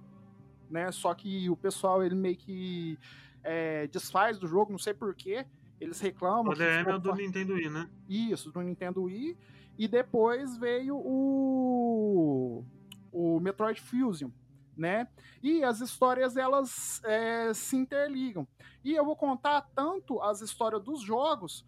né? 0.73 0.91
Só 0.91 1.13
que 1.13 1.49
o 1.49 1.55
pessoal 1.55 2.03
ele 2.03 2.15
meio 2.15 2.35
que 2.35 2.97
é, 3.43 3.85
desfaz 3.87 4.39
do 4.39 4.47
jogo, 4.47 4.71
não 4.71 4.79
sei 4.79 4.93
porquê. 4.93 5.45
Eles 5.79 5.99
reclamam. 5.99 6.51
O 6.51 6.55
DM 6.55 6.89
é 6.89 6.97
do 6.97 7.13
Nintendo 7.13 7.53
Wii, 7.53 7.69
né? 7.69 7.89
Isso, 8.09 8.51
do 8.51 8.61
Nintendo 8.61 9.03
Wii. 9.03 9.37
E 9.77 9.87
depois 9.87 10.57
veio 10.57 10.97
o, 10.97 12.63
o 13.11 13.39
Metroid 13.39 13.79
Fusion, 13.79 14.29
né? 14.75 15.07
E 15.41 15.63
as 15.63 15.79
histórias 15.79 16.35
elas 16.35 17.01
é, 17.03 17.53
se 17.53 17.75
interligam. 17.75 18.47
E 18.83 18.93
eu 18.93 19.05
vou 19.05 19.15
contar 19.15 19.61
tanto 19.75 20.21
as 20.21 20.41
histórias 20.41 20.81
dos 20.83 21.01
jogos 21.01 21.65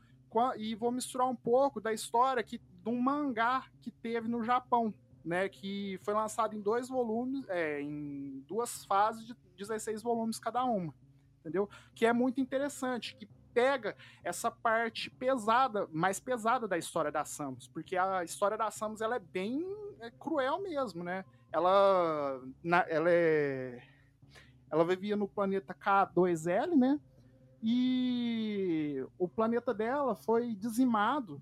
e 0.58 0.76
vou 0.76 0.92
misturar 0.92 1.28
um 1.28 1.36
pouco 1.36 1.80
da 1.80 1.94
história 1.94 2.44
que 2.44 2.58
de 2.58 2.90
um 2.90 3.00
mangá 3.00 3.66
que 3.82 3.90
teve 3.90 4.28
no 4.28 4.44
Japão, 4.44 4.94
né? 5.26 5.50
Que 5.50 6.00
foi 6.04 6.14
lançado 6.14 6.56
em 6.56 6.62
dois 6.62 6.88
volumes, 6.88 7.44
é, 7.50 7.82
em 7.82 8.44
duas 8.48 8.86
fases 8.86 9.26
de 9.26 9.36
16 9.58 10.04
volumes 10.04 10.40
cada 10.40 10.64
uma, 10.64 10.94
entendeu? 11.40 11.70
Que 11.96 12.06
é 12.06 12.14
muito 12.14 12.40
interessante, 12.40 13.16
que 13.16 13.28
pega 13.54 13.96
essa 14.22 14.52
parte 14.52 15.10
pesada, 15.10 15.88
mais 15.92 16.20
pesada 16.20 16.68
da 16.68 16.78
história 16.78 17.10
da 17.10 17.24
Samus, 17.24 17.70
porque 17.70 17.96
a 17.96 18.24
história 18.24 18.58
da 18.58 18.70
Samus 18.70 19.00
ela 19.00 19.16
é 19.16 19.20
bem 19.20 19.66
é, 20.02 20.12
cruel 20.12 20.62
mesmo, 20.62 21.04
né? 21.04 21.24
Ela, 21.52 22.42
na, 22.62 22.86
ela 22.90 23.10
é, 23.10 23.82
ela 24.70 24.84
vivia 24.84 25.16
no 25.16 25.28
planeta 25.28 25.74
K2L, 25.74 26.76
né? 26.76 27.00
E 27.64 29.04
o 29.18 29.28
planeta 29.28 29.74
dela 29.74 30.16
foi 30.16 30.54
dizimado 30.54 31.42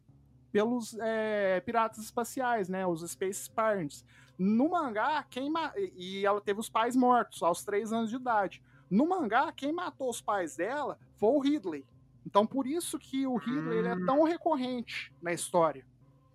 pelos 0.54 0.96
é, 1.00 1.60
piratas 1.62 1.98
espaciais, 1.98 2.70
né? 2.70 2.86
Os 2.86 3.02
Space 3.12 3.50
Pirates. 3.50 4.06
No 4.38 4.70
mangá, 4.70 5.26
quem 5.30 5.52
e 5.96 6.24
ela 6.24 6.40
teve 6.40 6.60
os 6.60 6.70
pais 6.70 6.96
mortos 6.96 7.42
aos 7.42 7.64
três 7.66 7.92
anos 7.92 8.12
de 8.12 8.16
idade. 8.16 8.62
No 8.90 9.08
mangá, 9.10 9.52
quem 9.52 9.74
matou 9.74 10.10
os 10.10 10.22
pais 10.22 10.56
dela 10.56 11.00
foi 11.16 11.30
o 11.30 11.40
Ridley. 11.40 11.86
Então, 12.26 12.46
por 12.46 12.68
isso 12.68 13.00
que 13.00 13.26
o 13.26 13.36
Ridley 13.36 13.86
é 13.86 13.96
hum. 13.96 14.06
tão 14.06 14.24
recorrente 14.24 15.12
na 15.22 15.34
história, 15.34 15.86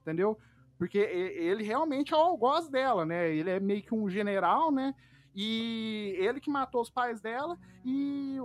entendeu? 0.03 0.37
Porque 0.77 0.99
ele 0.99 1.63
realmente 1.63 2.13
é 2.13 2.17
o 2.17 2.21
algoz 2.21 2.69
dela, 2.69 3.07
né? 3.07 3.33
Ele 3.33 3.51
é 3.51 3.61
meio 3.61 3.83
que 3.83 3.95
um 3.95 4.09
general, 4.11 4.73
né? 4.73 4.95
E 5.35 6.17
ele 6.19 6.41
que 6.41 6.51
matou 6.51 6.81
os 6.81 6.91
pais 6.91 7.21
dela 7.21 7.57
e, 7.85 8.39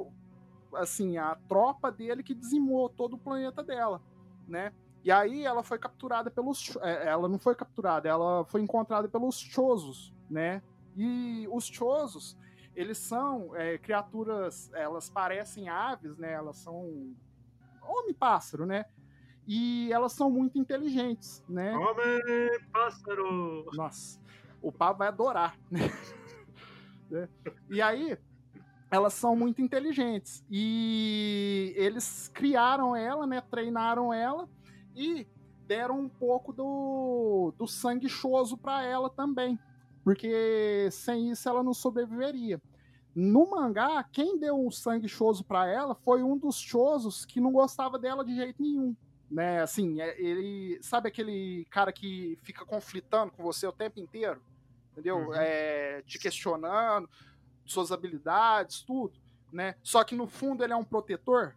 assim, 0.76 1.18
a 1.18 1.36
tropa 1.48 1.92
dele 1.92 2.22
que 2.22 2.36
dizimou 2.36 2.90
todo 2.90 3.16
o 3.16 3.20
planeta 3.20 3.64
dela, 3.64 4.02
né? 4.48 4.72
E 5.04 5.12
aí 5.12 5.44
ela 5.44 5.64
foi 5.64 5.78
capturada 5.78 6.32
pelos... 6.32 6.78
É, 6.78 7.10
ela 7.10 7.28
não 7.28 7.38
foi 7.38 7.54
capturada, 7.56 8.08
ela 8.08 8.46
foi 8.46 8.62
encontrada 8.62 9.08
pelos 9.10 9.38
Chozos, 9.38 10.14
né? 10.30 10.64
E 10.96 11.46
os 11.52 11.66
Chozos, 11.66 12.38
eles 12.74 12.98
são 12.98 13.54
é, 13.56 13.78
criaturas, 13.78 14.72
elas 14.74 15.10
parecem 15.10 15.68
aves, 15.68 16.18
né? 16.18 16.32
Elas 16.32 16.58
são 16.58 17.14
homem-pássaro, 17.82 18.66
né? 18.66 18.86
E 19.46 19.92
elas 19.92 20.14
são 20.14 20.32
muito 20.32 20.58
inteligentes, 20.58 21.44
né? 21.50 21.76
Homem-pássaro! 21.76 23.70
Nossa, 23.74 24.22
o 24.62 24.72
Pablo 24.72 25.00
vai 25.00 25.10
adorar, 25.10 25.60
né? 25.70 25.90
e 27.70 27.82
aí, 27.82 28.18
elas 28.90 29.14
são 29.14 29.36
muito 29.36 29.62
inteligentes. 29.62 30.46
E 30.50 31.74
eles 31.76 32.30
criaram 32.34 32.96
ela, 32.96 33.28
né? 33.28 33.42
Treinaram 33.42 34.14
ela 34.14 34.48
e 34.96 35.28
deram 35.68 36.00
um 36.00 36.10
pouco 36.10 36.52
do, 36.52 37.54
do 37.58 37.68
sangue 37.68 38.10
choso 38.10 38.58
para 38.58 38.84
ela 38.84 39.10
também. 39.10 39.58
Porque 40.04 40.90
sem 40.92 41.32
isso 41.32 41.48
ela 41.48 41.64
não 41.64 41.74
sobreviveria. 41.74 42.62
No 43.16 43.50
mangá, 43.50 44.04
quem 44.12 44.40
deu 44.40 44.60
um 44.60 44.72
sangue 44.72 45.08
choso 45.08 45.44
para 45.44 45.68
ela 45.68 45.94
foi 45.94 46.24
um 46.24 46.38
dos 46.38 46.58
chosos 46.58 47.26
que 47.26 47.40
não 47.40 47.52
gostava 47.52 48.00
dela 48.00 48.26
de 48.26 48.36
jeito 48.36 48.62
nenhum. 48.62 48.96
Né, 49.30 49.62
assim, 49.62 50.00
é, 50.00 50.22
ele 50.22 50.78
sabe 50.84 51.08
aquele 51.08 51.66
cara 51.72 51.92
que 51.92 52.38
fica 52.44 52.64
conflitando 52.66 53.32
com 53.32 53.42
você 53.42 53.66
o 53.66 53.72
tempo 53.72 54.00
inteiro, 54.00 54.40
entendeu? 54.92 55.18
Uhum. 55.18 55.34
É, 55.34 56.04
te 56.04 56.20
questionando, 56.20 57.10
suas 57.66 57.92
habilidades, 57.92 58.84
tudo, 58.84 59.14
né? 59.52 59.74
Só 59.82 60.04
que 60.04 60.14
no 60.14 60.28
fundo 60.28 60.64
ele 60.64 60.74
é 60.74 60.76
um 60.76 60.84
protetor, 60.84 61.56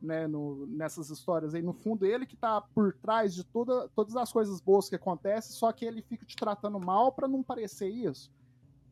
né? 0.00 0.26
No, 0.26 0.66
nessas 0.66 1.10
histórias 1.10 1.54
aí, 1.54 1.62
no 1.62 1.72
fundo 1.72 2.06
ele 2.06 2.26
que 2.26 2.36
tá 2.36 2.60
por 2.60 2.94
trás 2.94 3.34
de 3.34 3.44
toda, 3.44 3.88
todas 3.90 4.16
as 4.16 4.32
coisas 4.32 4.60
boas 4.60 4.88
que 4.88 4.96
acontecem, 4.96 5.52
só 5.52 5.70
que 5.72 5.84
ele 5.84 6.02
fica 6.02 6.24
te 6.24 6.36
tratando 6.36 6.78
mal 6.80 7.12
para 7.12 7.28
não 7.28 7.42
parecer 7.42 7.88
isso, 7.88 8.30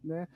né? 0.02 0.28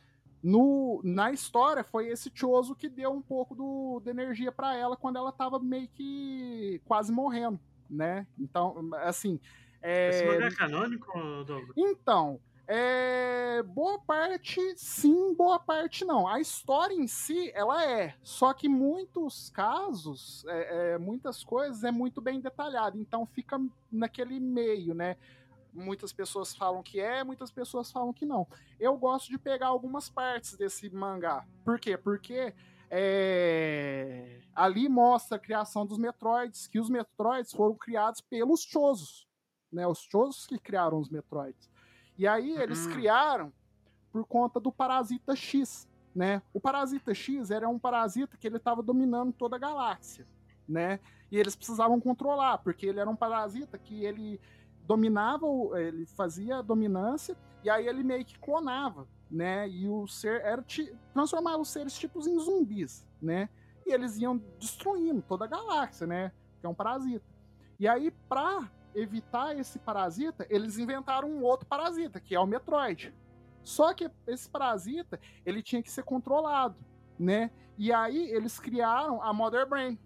No, 0.42 1.00
na 1.04 1.30
história, 1.30 1.84
foi 1.84 2.08
esse 2.08 2.30
Choso 2.34 2.74
que 2.74 2.88
deu 2.88 3.12
um 3.12 3.22
pouco 3.22 3.54
do, 3.54 4.00
de 4.00 4.10
energia 4.10 4.50
para 4.50 4.74
ela 4.76 4.96
quando 4.96 5.16
ela 5.16 5.30
tava 5.30 5.60
meio 5.60 5.86
que 5.88 6.80
quase 6.84 7.12
morrendo, 7.12 7.60
né? 7.88 8.26
Então, 8.36 8.90
assim. 9.02 9.38
É... 9.80 10.08
Esse 10.08 10.24
mangá 10.26 10.46
é 10.46 10.50
canônico, 10.50 11.12
Douglas? 11.44 11.76
Então, 11.76 12.40
é, 12.74 13.62
boa 13.64 13.98
parte 13.98 14.58
sim, 14.78 15.34
boa 15.34 15.58
parte 15.58 16.06
não. 16.06 16.26
A 16.26 16.40
história 16.40 16.94
em 16.94 17.06
si, 17.06 17.52
ela 17.54 17.84
é. 17.84 18.14
Só 18.22 18.54
que 18.54 18.66
muitos 18.66 19.50
casos, 19.50 20.42
é, 20.46 20.94
é, 20.94 20.98
muitas 20.98 21.44
coisas 21.44 21.84
é 21.84 21.90
muito 21.90 22.22
bem 22.22 22.40
detalhado. 22.40 22.98
Então 22.98 23.26
fica 23.26 23.60
naquele 23.90 24.40
meio, 24.40 24.94
né? 24.94 25.18
muitas 25.74 26.12
pessoas 26.12 26.54
falam 26.54 26.82
que 26.82 26.98
é, 26.98 27.22
muitas 27.22 27.50
pessoas 27.50 27.90
falam 27.90 28.12
que 28.12 28.24
não. 28.24 28.46
Eu 28.80 28.96
gosto 28.96 29.28
de 29.28 29.38
pegar 29.38 29.66
algumas 29.66 30.08
partes 30.08 30.56
desse 30.56 30.88
mangá. 30.88 31.46
Por 31.64 31.78
quê? 31.78 31.98
Porque 31.98 32.54
é... 32.90 34.40
ali 34.54 34.88
mostra 34.88 35.36
a 35.36 35.40
criação 35.40 35.84
dos 35.84 35.98
Metroids, 35.98 36.66
que 36.66 36.80
os 36.80 36.88
Metroids 36.88 37.52
foram 37.52 37.74
criados 37.74 38.22
pelos 38.22 38.62
Chozos, 38.62 39.26
né? 39.70 39.86
Os 39.86 39.98
Chozos 39.98 40.46
que 40.46 40.58
criaram 40.58 40.98
os 40.98 41.10
Metroids. 41.10 41.71
E 42.18 42.26
aí 42.26 42.56
eles 42.56 42.86
uhum. 42.86 42.92
criaram 42.92 43.52
por 44.12 44.24
conta 44.26 44.60
do 44.60 44.70
Parasita 44.70 45.34
X, 45.34 45.88
né? 46.14 46.42
O 46.52 46.60
Parasita 46.60 47.14
X 47.14 47.50
era 47.50 47.68
um 47.68 47.78
parasita 47.78 48.36
que 48.36 48.46
ele 48.46 48.58
estava 48.58 48.82
dominando 48.82 49.32
toda 49.32 49.56
a 49.56 49.58
galáxia, 49.58 50.26
né? 50.68 51.00
E 51.30 51.38
eles 51.38 51.56
precisavam 51.56 51.98
controlar, 51.98 52.58
porque 52.58 52.86
ele 52.86 53.00
era 53.00 53.08
um 53.08 53.16
parasita 53.16 53.78
que 53.78 54.04
ele 54.04 54.38
dominava, 54.86 55.46
ele 55.80 56.04
fazia 56.04 56.58
a 56.58 56.62
dominância 56.62 57.36
e 57.64 57.70
aí 57.70 57.86
ele 57.86 58.02
meio 58.02 58.24
que 58.24 58.38
clonava, 58.38 59.08
né? 59.30 59.66
E 59.68 59.88
o 59.88 60.06
ser 60.06 60.42
era 60.42 60.62
transformava 61.14 61.58
os 61.58 61.70
seres 61.70 61.94
tipos 61.94 62.26
em 62.26 62.38
zumbis, 62.38 63.06
né? 63.20 63.48
E 63.86 63.92
eles 63.92 64.18
iam 64.18 64.36
destruindo 64.58 65.22
toda 65.22 65.46
a 65.46 65.48
galáxia, 65.48 66.06
né? 66.06 66.32
Que 66.60 66.66
é 66.66 66.68
um 66.68 66.74
parasita. 66.74 67.24
E 67.80 67.88
aí 67.88 68.10
para 68.28 68.70
evitar 68.94 69.56
esse 69.58 69.78
parasita, 69.78 70.46
eles 70.50 70.78
inventaram 70.78 71.28
um 71.28 71.42
outro 71.42 71.66
parasita, 71.66 72.20
que 72.20 72.34
é 72.34 72.40
o 72.40 72.46
Metroid. 72.46 73.14
Só 73.62 73.94
que 73.94 74.10
esse 74.26 74.48
parasita, 74.48 75.20
ele 75.46 75.62
tinha 75.62 75.82
que 75.82 75.90
ser 75.90 76.02
controlado, 76.02 76.76
né? 77.18 77.50
E 77.78 77.92
aí 77.92 78.30
eles 78.30 78.58
criaram 78.58 79.22
a 79.22 79.32
Mother 79.32 79.68
Brain, 79.68 79.98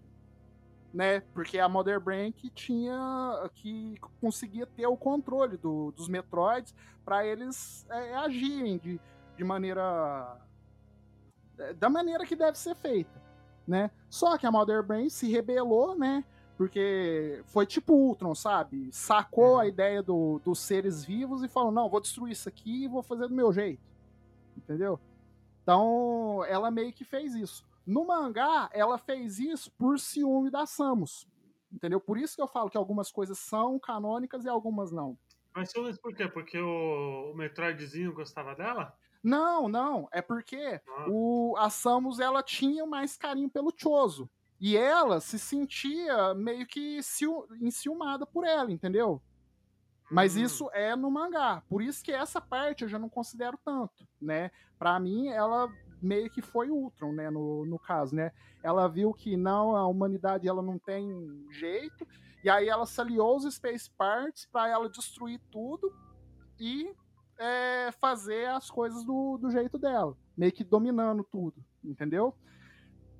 né? 0.93 1.21
Porque 1.33 1.59
a 1.59 1.67
Mother 1.67 1.99
Brain 1.99 2.31
que 2.31 2.49
tinha 2.49 3.49
que 3.55 3.95
conseguia 4.21 4.65
ter 4.65 4.87
o 4.87 4.95
controle 4.95 5.57
do, 5.57 5.91
dos 5.91 6.07
Metroids 6.07 6.73
para 7.03 7.25
eles 7.25 7.85
é, 7.89 8.15
agirem 8.15 8.77
de, 8.77 9.01
de 9.35 9.43
maneira 9.43 10.37
é, 11.57 11.73
da 11.73 11.89
maneira 11.89 12.25
que 12.25 12.35
deve 12.35 12.57
ser 12.57 12.75
feita, 12.75 13.21
né? 13.67 13.91
Só 14.09 14.37
que 14.37 14.45
a 14.45 14.51
Mother 14.51 14.83
Brain 14.83 15.09
se 15.09 15.29
rebelou, 15.31 15.97
né? 15.97 16.23
Porque 16.57 17.43
foi 17.45 17.67
tipo 17.67 17.93
Ultron, 17.93 18.33
sabe? 18.33 18.89
Sacou 18.91 19.53
uhum. 19.53 19.59
a 19.59 19.67
ideia 19.67 20.01
do, 20.01 20.41
dos 20.43 20.59
seres 20.59 21.05
vivos 21.05 21.43
e 21.43 21.47
falou: 21.47 21.71
não, 21.71 21.87
vou 21.87 22.01
destruir 22.01 22.31
isso 22.31 22.49
aqui 22.49 22.85
e 22.85 22.87
vou 22.87 23.03
fazer 23.03 23.27
do 23.27 23.35
meu 23.35 23.53
jeito. 23.53 23.81
Entendeu? 24.57 24.99
Então, 25.61 26.43
ela 26.45 26.71
meio 26.71 26.91
que 26.91 27.03
fez 27.03 27.35
isso. 27.35 27.63
No 27.85 28.07
mangá, 28.07 28.69
ela 28.73 28.97
fez 28.97 29.37
isso 29.37 29.71
por 29.73 29.99
ciúme 29.99 30.49
da 30.49 30.65
Samus. 30.65 31.27
Entendeu? 31.71 31.99
Por 31.99 32.17
isso 32.17 32.35
que 32.35 32.41
eu 32.41 32.47
falo 32.47 32.69
que 32.69 32.77
algumas 32.77 33.11
coisas 33.11 33.37
são 33.37 33.77
canônicas 33.77 34.43
e 34.43 34.49
algumas 34.49 34.91
não. 34.91 35.17
Mas 35.53 35.69
ciúmes 35.69 35.97
por 35.97 36.15
quê? 36.15 36.27
Porque 36.27 36.57
o, 36.59 37.31
o 37.31 37.35
Metroidzinho 37.35 38.13
gostava 38.13 38.55
dela? 38.55 38.97
Não, 39.23 39.67
não. 39.67 40.07
É 40.11 40.21
porque 40.21 40.81
ah. 40.87 41.05
o, 41.09 41.55
a 41.57 41.69
Samus 41.69 42.19
ela 42.19 42.41
tinha 42.41 42.85
mais 42.85 43.15
carinho 43.15 43.49
pelo 43.49 43.73
Choso. 43.75 44.29
E 44.59 44.75
ela 44.75 45.19
se 45.19 45.37
sentia 45.37 46.33
meio 46.33 46.65
que 46.65 47.01
ciu, 47.03 47.47
enciumada 47.61 48.25
por 48.25 48.45
ela, 48.45 48.71
entendeu? 48.71 49.21
Mas 50.09 50.35
hum. 50.35 50.41
isso 50.41 50.69
é 50.73 50.95
no 50.95 51.11
mangá. 51.11 51.61
Por 51.69 51.81
isso 51.81 52.03
que 52.03 52.11
essa 52.11 52.41
parte 52.41 52.83
eu 52.83 52.89
já 52.89 52.97
não 52.97 53.09
considero 53.09 53.59
tanto, 53.63 54.07
né? 54.19 54.51
Para 54.79 54.99
mim, 54.99 55.27
ela 55.27 55.69
meio 56.01 56.29
que 56.29 56.41
foi 56.41 56.69
Ultron, 56.69 57.11
né, 57.11 57.29
no, 57.29 57.65
no 57.65 57.79
caso, 57.79 58.15
né? 58.15 58.31
Ela 58.63 58.87
viu 58.87 59.13
que 59.13 59.35
não, 59.35 59.75
a 59.75 59.85
humanidade 59.87 60.47
ela 60.47 60.61
não 60.61 60.77
tem 60.77 61.45
jeito, 61.51 62.07
E 62.43 62.49
aí 62.49 62.69
ela 62.69 62.85
se 62.85 62.99
aliou 63.01 63.33
aos 63.33 63.53
Space 63.53 63.89
Parts 63.97 64.47
para 64.51 64.69
ela 64.69 64.89
destruir 64.89 65.41
tudo 65.51 65.91
e 66.59 66.93
é, 67.37 67.91
fazer 67.99 68.47
as 68.49 68.69
coisas 68.69 69.03
do, 69.03 69.37
do 69.37 69.49
jeito 69.49 69.77
dela, 69.77 70.15
meio 70.35 70.51
que 70.51 70.63
dominando 70.63 71.23
tudo, 71.23 71.63
entendeu? 71.83 72.35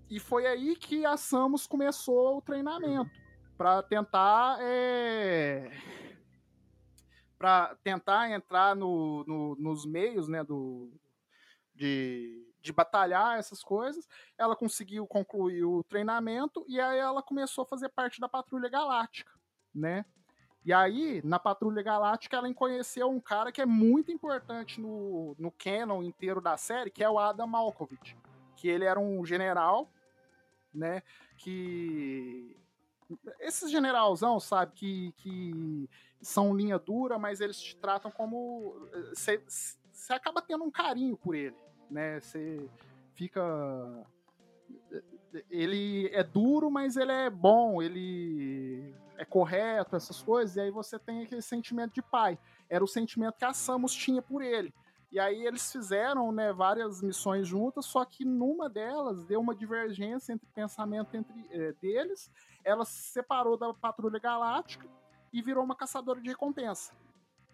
E 0.09 0.19
foi 0.19 0.45
aí 0.47 0.75
que 0.75 1.05
a 1.05 1.17
Samus 1.17 1.67
começou 1.67 2.37
o 2.37 2.41
treinamento 2.41 3.11
para 3.57 3.83
tentar 3.83 4.57
é, 4.61 5.71
para 7.37 7.75
tentar 7.83 8.31
entrar 8.31 8.75
no, 8.75 9.23
no, 9.25 9.55
nos 9.55 9.85
meios 9.85 10.27
né, 10.27 10.43
do, 10.43 10.91
de, 11.75 12.47
de 12.61 12.71
batalhar 12.71 13.37
essas 13.37 13.61
coisas. 13.61 14.07
Ela 14.37 14.55
conseguiu 14.55 15.05
concluir 15.05 15.63
o 15.63 15.83
treinamento 15.83 16.65
e 16.67 16.79
aí 16.79 16.99
ela 16.99 17.21
começou 17.21 17.63
a 17.63 17.67
fazer 17.67 17.89
parte 17.89 18.19
da 18.19 18.29
Patrulha 18.29 18.69
Galáctica, 18.69 19.31
né? 19.73 20.05
E 20.65 20.73
aí, 20.73 21.21
na 21.23 21.39
Patrulha 21.39 21.81
Galáctica, 21.81 22.35
ela 22.35 22.53
conheceu 22.53 23.09
um 23.09 23.21
cara 23.21 23.53
que 23.53 23.61
é 23.61 23.65
muito 23.65 24.11
importante 24.11 24.81
no, 24.81 25.33
no 25.39 25.49
canon 25.49 26.03
inteiro 26.03 26.41
da 26.41 26.57
série, 26.57 26.91
que 26.91 27.01
é 27.01 27.09
o 27.09 27.17
Adam 27.17 27.47
Malkovich. 27.47 28.17
Que 28.53 28.67
ele 28.67 28.83
era 28.83 28.99
um 28.99 29.25
general, 29.25 29.89
né? 30.77 31.01
Que. 31.37 32.55
Esses 33.39 33.71
generalzão, 33.71 34.37
sabe, 34.37 34.73
que, 34.75 35.13
que 35.17 35.89
são 36.21 36.53
linha 36.53 36.77
dura, 36.77 37.17
mas 37.17 37.41
eles 37.41 37.59
te 37.59 37.75
tratam 37.75 38.11
como. 38.11 38.75
Você 39.13 40.13
acaba 40.13 40.41
tendo 40.41 40.63
um 40.63 40.71
carinho 40.71 41.17
por 41.17 41.33
ele, 41.33 41.55
né? 41.89 42.19
Você 42.19 42.69
fica 43.13 43.41
ele 45.49 46.09
é 46.13 46.23
duro, 46.23 46.69
mas 46.69 46.95
ele 46.95 47.11
é 47.11 47.29
bom, 47.29 47.81
ele 47.81 48.93
é 49.17 49.25
correto, 49.25 49.95
essas 49.95 50.21
coisas, 50.21 50.55
e 50.55 50.61
aí 50.61 50.71
você 50.71 50.97
tem 50.97 51.23
aquele 51.23 51.41
sentimento 51.41 51.93
de 51.93 52.01
pai. 52.01 52.37
Era 52.69 52.83
o 52.83 52.87
sentimento 52.87 53.37
que 53.37 53.45
a 53.45 53.53
Samus 53.53 53.93
tinha 53.93 54.21
por 54.21 54.41
ele. 54.41 54.73
E 55.11 55.19
aí 55.19 55.45
eles 55.45 55.71
fizeram 55.71 56.31
né, 56.31 56.51
várias 56.51 57.01
missões 57.01 57.47
juntas, 57.47 57.85
só 57.85 58.03
que 58.03 58.25
numa 58.25 58.69
delas 58.69 59.23
deu 59.23 59.39
uma 59.39 59.55
divergência 59.55 60.33
entre 60.33 60.47
pensamento 60.53 61.15
entre 61.15 61.47
é, 61.49 61.71
deles. 61.81 62.29
Ela 62.63 62.83
se 62.83 63.11
separou 63.11 63.57
da 63.57 63.73
Patrulha 63.73 64.19
Galáctica 64.19 64.87
e 65.31 65.41
virou 65.41 65.63
uma 65.63 65.75
caçadora 65.75 66.19
de 66.19 66.29
recompensa. 66.29 66.93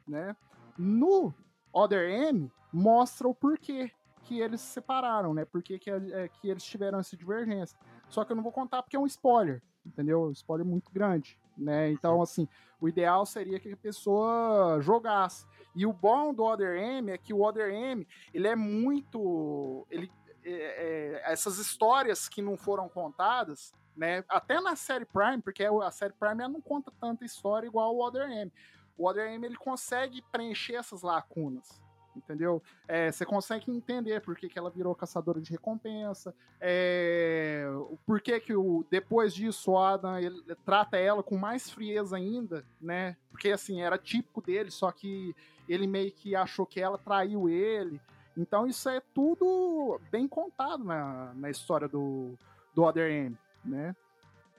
Né? 0.08 0.36
No 0.78 1.34
Other 1.72 2.10
M 2.10 2.52
mostra 2.72 3.28
o 3.28 3.36
porquê 3.36 3.92
que 4.24 4.40
eles 4.40 4.62
se 4.62 4.68
separaram, 4.68 5.34
né? 5.34 5.46
Porque 5.46 5.78
que, 5.78 5.92
é, 5.92 6.28
que 6.28 6.50
eles 6.50 6.64
tiveram 6.64 7.00
essa 7.00 7.16
divergência. 7.16 7.78
Só 8.10 8.24
que 8.24 8.32
eu 8.32 8.36
não 8.36 8.44
vou 8.44 8.52
contar 8.52 8.82
porque 8.82 8.96
é 8.96 9.00
um 9.00 9.06
spoiler, 9.06 9.62
entendeu? 9.86 10.24
Um 10.24 10.32
spoiler 10.32 10.66
muito 10.66 10.92
grande, 10.92 11.38
né? 11.58 11.92
Então, 11.92 12.22
assim, 12.22 12.48
o 12.80 12.88
ideal 12.88 13.26
seria 13.26 13.60
que 13.60 13.74
a 13.74 13.78
pessoa 13.78 14.80
jogasse. 14.82 15.46
E 15.76 15.86
o 15.86 15.94
bom 15.94 16.34
do 16.34 16.44
Other 16.44 16.78
M 16.78 17.12
é 17.12 17.18
que 17.18 17.34
o 17.34 17.44
Other 17.44 17.74
M, 17.74 18.08
ele 18.34 18.48
é 18.48 18.56
muito... 18.56 19.88
Ele, 19.90 20.12
é, 20.46 20.52
é, 20.52 21.32
essas 21.32 21.58
histórias 21.58 22.28
que 22.28 22.42
não 22.42 22.58
foram 22.58 22.90
contadas, 22.90 23.74
né? 23.96 24.24
Até 24.28 24.60
na 24.60 24.76
série 24.76 25.06
Prime, 25.06 25.42
porque 25.42 25.64
a 25.64 25.92
série 25.92 26.14
Prime 26.14 26.48
não 26.48 26.62
conta 26.62 26.92
tanta 27.00 27.24
história 27.26 27.68
igual 27.68 27.96
o 27.96 28.06
Other 28.06 28.30
M. 28.30 28.52
O 28.98 29.08
Other 29.08 29.32
M, 29.32 29.46
ele 29.46 29.56
consegue 29.56 30.22
preencher 30.32 30.76
essas 30.76 31.02
lacunas, 31.02 31.82
entendeu? 32.16 32.62
É, 32.88 33.12
você 33.12 33.26
consegue 33.26 33.72
entender 33.72 34.22
por 34.22 34.36
que, 34.36 34.50
que 34.50 34.58
ela 34.58 34.70
virou 34.70 34.94
caçadora 34.96 35.42
de 35.42 35.52
recompensa, 35.52 36.34
é, 36.60 37.66
por 38.06 38.22
que, 38.22 38.40
que 38.40 38.56
o, 38.56 38.86
depois 38.90 39.34
disso 39.34 39.72
o 39.72 39.78
Adam 39.78 40.18
ele, 40.20 40.42
trata 40.66 40.98
ela 40.98 41.24
com 41.24 41.38
mais 41.38 41.70
frieza 41.70 42.18
ainda, 42.18 42.66
né? 42.80 43.16
Porque 43.30 43.50
assim, 43.52 43.82
era 43.82 43.98
típico 43.98 44.42
dele, 44.42 44.72
só 44.72 44.92
que 44.92 45.36
ele 45.68 45.88
meio 45.88 46.12
que 46.12 46.36
achou 46.36 46.66
que 46.66 46.80
ela 46.80 46.98
traiu 46.98 47.50
ele. 47.50 48.00
Então 48.38 48.68
isso 48.68 48.90
é 48.90 49.02
tudo 49.14 50.00
bem 50.12 50.28
contado 50.28 50.84
na, 50.84 51.34
na 51.36 51.50
história 51.50 51.88
do, 51.88 52.38
do 52.74 52.84
Other 52.84 53.12
M, 53.12 53.38
né? 53.64 53.96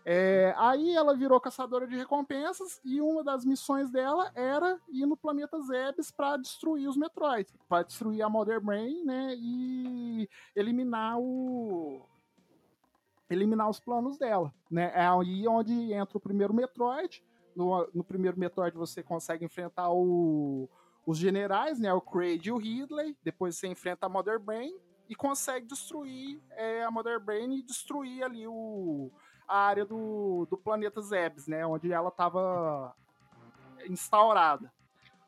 É, 0.06 0.54
aí 0.58 0.94
ela 0.94 1.16
virou 1.16 1.40
caçadora 1.40 1.86
de 1.86 1.96
recompensas 1.96 2.78
e 2.84 3.00
uma 3.00 3.24
das 3.24 3.42
missões 3.42 3.90
dela 3.90 4.30
era 4.34 4.78
ir 4.90 5.06
no 5.06 5.16
planeta 5.16 5.58
Zebes 5.62 6.10
para 6.10 6.36
destruir 6.36 6.86
os 6.86 6.96
Metroids, 6.96 7.54
para 7.66 7.84
destruir 7.84 8.20
a 8.20 8.28
Mother 8.28 8.60
Brain, 8.60 9.02
né, 9.02 9.34
e 9.34 10.28
eliminar 10.54 11.18
o 11.18 12.06
eliminar 13.30 13.70
os 13.70 13.80
planos 13.80 14.18
dela, 14.18 14.52
né? 14.70 14.92
É 14.94 15.06
aí 15.06 15.48
onde 15.48 15.92
entra 15.94 16.18
o 16.18 16.20
primeiro 16.20 16.52
Metroid. 16.52 17.24
No, 17.56 17.88
no 17.94 18.04
primeiro 18.04 18.38
Metroid 18.38 18.76
você 18.76 19.02
consegue 19.02 19.44
enfrentar 19.44 19.90
o, 19.90 20.68
os 21.06 21.16
generais, 21.16 21.80
né, 21.80 21.92
o 21.92 22.00
Kraid 22.02 22.46
e 22.46 22.52
o 22.52 22.58
Ridley. 22.58 23.16
Depois 23.24 23.56
você 23.56 23.66
enfrenta 23.66 24.04
a 24.04 24.08
Mother 24.10 24.38
Brain 24.38 24.76
e 25.08 25.14
consegue 25.14 25.66
destruir 25.66 26.40
é, 26.50 26.84
a 26.84 26.90
Mother 26.90 27.18
Brain 27.18 27.56
e 27.56 27.62
destruir 27.62 28.22
ali 28.22 28.46
o 28.46 29.10
a 29.46 29.58
área 29.58 29.84
do, 29.84 30.46
do 30.50 30.56
planeta 30.56 31.00
Zebes, 31.00 31.46
né? 31.46 31.66
Onde 31.66 31.92
ela 31.92 32.08
estava 32.08 32.94
instaurada. 33.86 34.72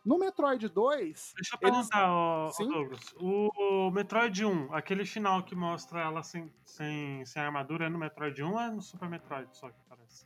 No 0.05 0.19
Metroid 0.19 0.69
2. 0.69 1.35
Deixa 1.35 1.57
eu 1.57 1.59
perguntar, 1.59 1.99
eles... 1.99 2.61
ó, 2.61 2.65
Douglas. 2.65 3.15
O, 3.19 3.51
o, 3.57 3.91
Metroid 3.91 4.45
1, 4.45 4.73
aquele 4.73 5.05
final 5.05 5.43
que 5.43 5.57
mostra 5.57 6.01
ela 6.01 6.23
sem, 6.23 6.53
sem, 6.65 7.25
sem 7.27 7.43
armadura 7.43 7.87
é 7.87 7.89
no 7.89 7.99
Metroid 7.99 8.41
1 8.41 8.53
ou 8.53 8.61
é 8.61 8.71
no 8.71 8.81
Super 8.81 9.09
Metroid 9.09 9.49
só 9.57 9.69
que 9.69 9.77
parece? 9.89 10.25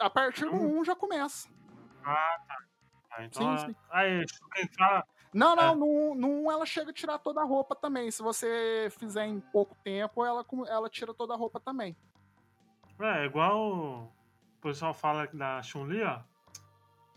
A 0.00 0.10
partir 0.10 0.46
do 0.46 0.56
1 0.56 0.84
já 0.84 0.96
começa. 0.96 1.48
Ah, 2.04 2.40
tá. 2.48 2.58
Ah, 3.12 3.24
então. 3.24 3.56
Sim, 3.56 3.66
sim. 3.68 3.76
Aí, 3.90 4.24
entrar. 4.58 5.06
Não, 5.32 5.54
não, 5.54 5.72
é. 5.72 5.74
no, 5.76 6.14
no 6.16 6.28
1 6.46 6.52
ela 6.52 6.66
chega 6.66 6.90
a 6.90 6.94
tirar 6.94 7.18
toda 7.18 7.40
a 7.40 7.44
roupa 7.44 7.76
também. 7.76 8.10
Se 8.10 8.20
você 8.20 8.88
fizer 8.98 9.26
em 9.26 9.38
pouco 9.38 9.76
tempo, 9.84 10.24
ela, 10.24 10.44
ela 10.68 10.90
tira 10.90 11.14
toda 11.14 11.34
a 11.34 11.36
roupa 11.36 11.60
também. 11.60 11.96
É, 13.04 13.26
igual 13.26 13.60
o 13.60 14.10
pessoal 14.62 14.94
fala 14.94 15.26
da 15.26 15.60
Chun-Li, 15.62 16.02
ó. 16.02 16.20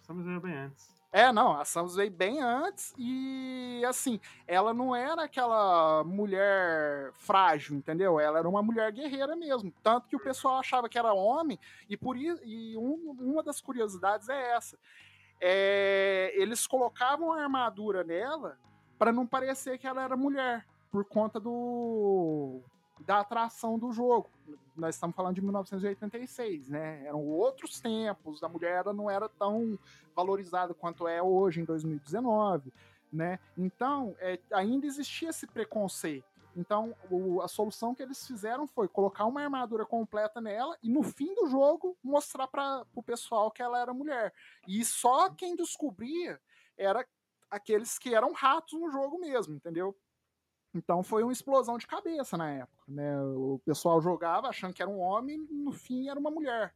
Samus 0.02 0.26
veio 0.26 0.42
bem 0.42 0.54
antes. 0.54 0.94
É, 1.14 1.32
não, 1.32 1.54
a 1.58 1.64
Samus 1.64 1.96
veio 1.96 2.12
bem 2.12 2.42
antes 2.42 2.94
e, 2.98 3.82
assim, 3.88 4.20
ela 4.46 4.74
não 4.74 4.94
era 4.94 5.24
aquela 5.24 6.04
mulher 6.04 7.14
frágil, 7.14 7.78
entendeu? 7.78 8.20
Ela 8.20 8.40
era 8.40 8.50
uma 8.50 8.62
mulher 8.62 8.92
guerreira 8.92 9.34
mesmo. 9.34 9.74
Tanto 9.82 10.10
que 10.10 10.16
o 10.18 10.20
pessoal 10.20 10.60
achava 10.60 10.90
que 10.90 11.00
era 11.00 11.14
homem 11.14 11.58
e 11.90 11.96
por 11.96 12.18
isso, 12.18 12.42
e 12.44 12.76
um, 12.76 13.16
uma 13.20 13.42
das 13.42 13.62
curiosidades 13.62 14.28
é 14.28 14.56
essa. 14.56 14.78
É, 15.40 16.34
eles 16.36 16.68
colocavam 16.68 17.32
a 17.32 17.42
armadura 17.42 18.04
nela 18.04 18.60
para 19.00 19.14
não 19.14 19.26
parecer 19.26 19.78
que 19.78 19.88
ela 19.88 20.04
era 20.04 20.18
mulher, 20.18 20.68
por 20.92 21.06
conta 21.06 21.40
do 21.40 22.62
da 23.00 23.20
atração 23.20 23.78
do 23.78 23.92
jogo. 23.92 24.30
Nós 24.76 24.96
estamos 24.96 25.16
falando 25.16 25.36
de 25.36 25.42
1986, 25.42 26.70
né? 26.70 27.06
Eram 27.06 27.26
outros 27.26 27.80
tempos, 27.80 28.44
a 28.44 28.50
mulher 28.50 28.86
não 28.94 29.10
era 29.10 29.28
tão 29.28 29.78
valorizada 30.16 30.74
quanto 30.74 31.08
é 31.08 31.22
hoje, 31.22 31.62
em 31.62 31.66
2019, 31.66 32.72
né? 33.12 33.40
Então, 33.58 34.16
é, 34.20 34.40
ainda 34.52 34.86
existia 34.86 35.30
esse 35.30 35.48
preconceito. 35.48 36.38
Então, 36.56 36.96
o, 37.12 37.40
a 37.42 37.48
solução 37.48 37.94
que 37.94 38.02
eles 38.02 38.26
fizeram 38.26 38.66
foi 38.66 38.88
colocar 38.88 39.26
uma 39.26 39.44
armadura 39.44 39.86
completa 39.86 40.42
nela 40.42 40.76
e 40.82 40.90
no 40.90 41.04
fim 41.04 41.36
do 41.36 41.46
jogo 41.46 41.96
mostrar 42.04 42.48
para 42.48 42.84
o 42.96 43.04
pessoal 43.04 43.52
que 43.52 43.62
ela 43.62 43.80
era 43.80 43.94
mulher. 43.94 44.34
E 44.68 44.84
só 44.84 45.30
quem 45.30 45.56
descobria 45.56 46.42
era 46.76 47.08
aqueles 47.50 48.00
que 48.00 48.14
eram 48.14 48.34
ratos 48.34 48.80
no 48.80 48.90
jogo 48.90 49.20
mesmo, 49.20 49.54
entendeu? 49.54 49.96
Então 50.78 51.02
foi 51.02 51.24
uma 51.24 51.32
explosão 51.32 51.78
de 51.78 51.88
cabeça 51.88 52.38
na 52.38 52.52
época, 52.52 52.84
né? 52.88 53.20
O 53.22 53.60
pessoal 53.66 54.00
jogava 54.00 54.48
achando 54.48 54.74
que 54.74 54.82
era 54.82 54.90
um 54.90 55.00
homem, 55.00 55.48
no 55.50 55.72
fim 55.72 56.08
era 56.08 56.20
uma 56.20 56.30
mulher, 56.30 56.74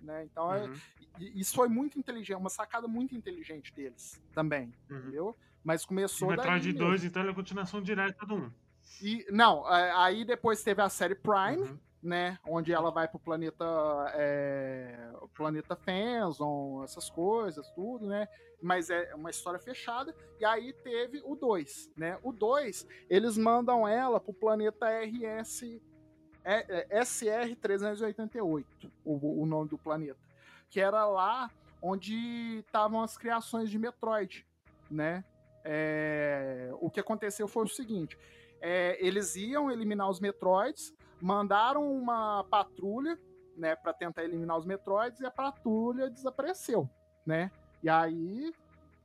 né? 0.00 0.24
Então 0.24 0.52
é, 0.52 0.64
uhum. 0.64 0.74
é, 1.20 1.24
isso 1.34 1.54
foi 1.54 1.68
muito 1.68 1.98
inteligente, 1.98 2.36
uma 2.36 2.50
sacada 2.50 2.88
muito 2.88 3.14
inteligente 3.14 3.72
deles 3.74 4.20
também, 4.32 4.72
uhum. 4.90 4.98
entendeu? 4.98 5.36
Mas 5.62 5.84
começou 5.84 6.32
e 6.32 6.36
Metroid 6.36 6.72
2, 6.72 7.04
então, 7.04 7.22
é 7.22 7.30
a 7.30 7.34
continuação 7.34 7.80
direta 7.82 8.26
do 8.26 8.34
1. 8.34 8.50
E, 9.02 9.26
não, 9.30 9.64
aí 9.66 10.24
depois 10.24 10.62
teve 10.62 10.80
a 10.80 10.88
série 10.88 11.14
Prime, 11.14 11.62
uhum. 11.62 11.78
Né? 12.02 12.38
Onde 12.46 12.72
ela 12.72 12.90
vai 12.90 13.06
pro 13.06 13.18
planeta. 13.18 13.64
É, 14.14 15.12
o 15.20 15.28
planeta 15.28 15.76
Fenzon, 15.76 16.82
essas 16.82 17.08
coisas, 17.08 17.70
tudo, 17.70 18.06
né? 18.06 18.28
mas 18.62 18.90
é 18.90 19.14
uma 19.14 19.30
história 19.30 19.58
fechada. 19.58 20.14
E 20.38 20.44
aí 20.44 20.72
teve 20.72 21.20
o 21.24 21.34
2, 21.34 21.90
né? 21.96 22.18
O 22.22 22.32
2, 22.32 22.86
eles 23.10 23.36
mandam 23.36 23.86
ela 23.86 24.20
pro 24.20 24.32
planeta 24.32 24.86
RS 24.88 25.80
é, 26.44 26.86
é, 26.90 27.00
SR388, 27.00 28.64
o, 29.04 29.42
o 29.42 29.46
nome 29.46 29.68
do 29.68 29.78
planeta, 29.78 30.20
que 30.70 30.80
era 30.80 31.04
lá 31.04 31.50
onde 31.80 32.58
estavam 32.66 33.02
as 33.02 33.18
criações 33.18 33.70
de 33.70 33.78
Metroid, 33.78 34.46
né? 34.90 35.24
É, 35.64 36.70
o 36.80 36.90
que 36.90 37.00
aconteceu 37.00 37.46
foi 37.46 37.64
o 37.64 37.68
seguinte: 37.68 38.18
é, 38.60 38.96
eles 39.04 39.36
iam 39.36 39.70
eliminar 39.70 40.08
os 40.08 40.20
Metroids, 40.20 40.94
mandaram 41.22 41.88
uma 41.88 42.42
patrulha 42.50 43.16
né, 43.56 43.76
para 43.76 43.92
tentar 43.92 44.24
eliminar 44.24 44.58
os 44.58 44.66
Metroids 44.66 45.20
e 45.20 45.26
a 45.26 45.30
patrulha 45.30 46.10
desapareceu, 46.10 46.90
né? 47.24 47.50
E 47.80 47.88
aí, 47.88 48.52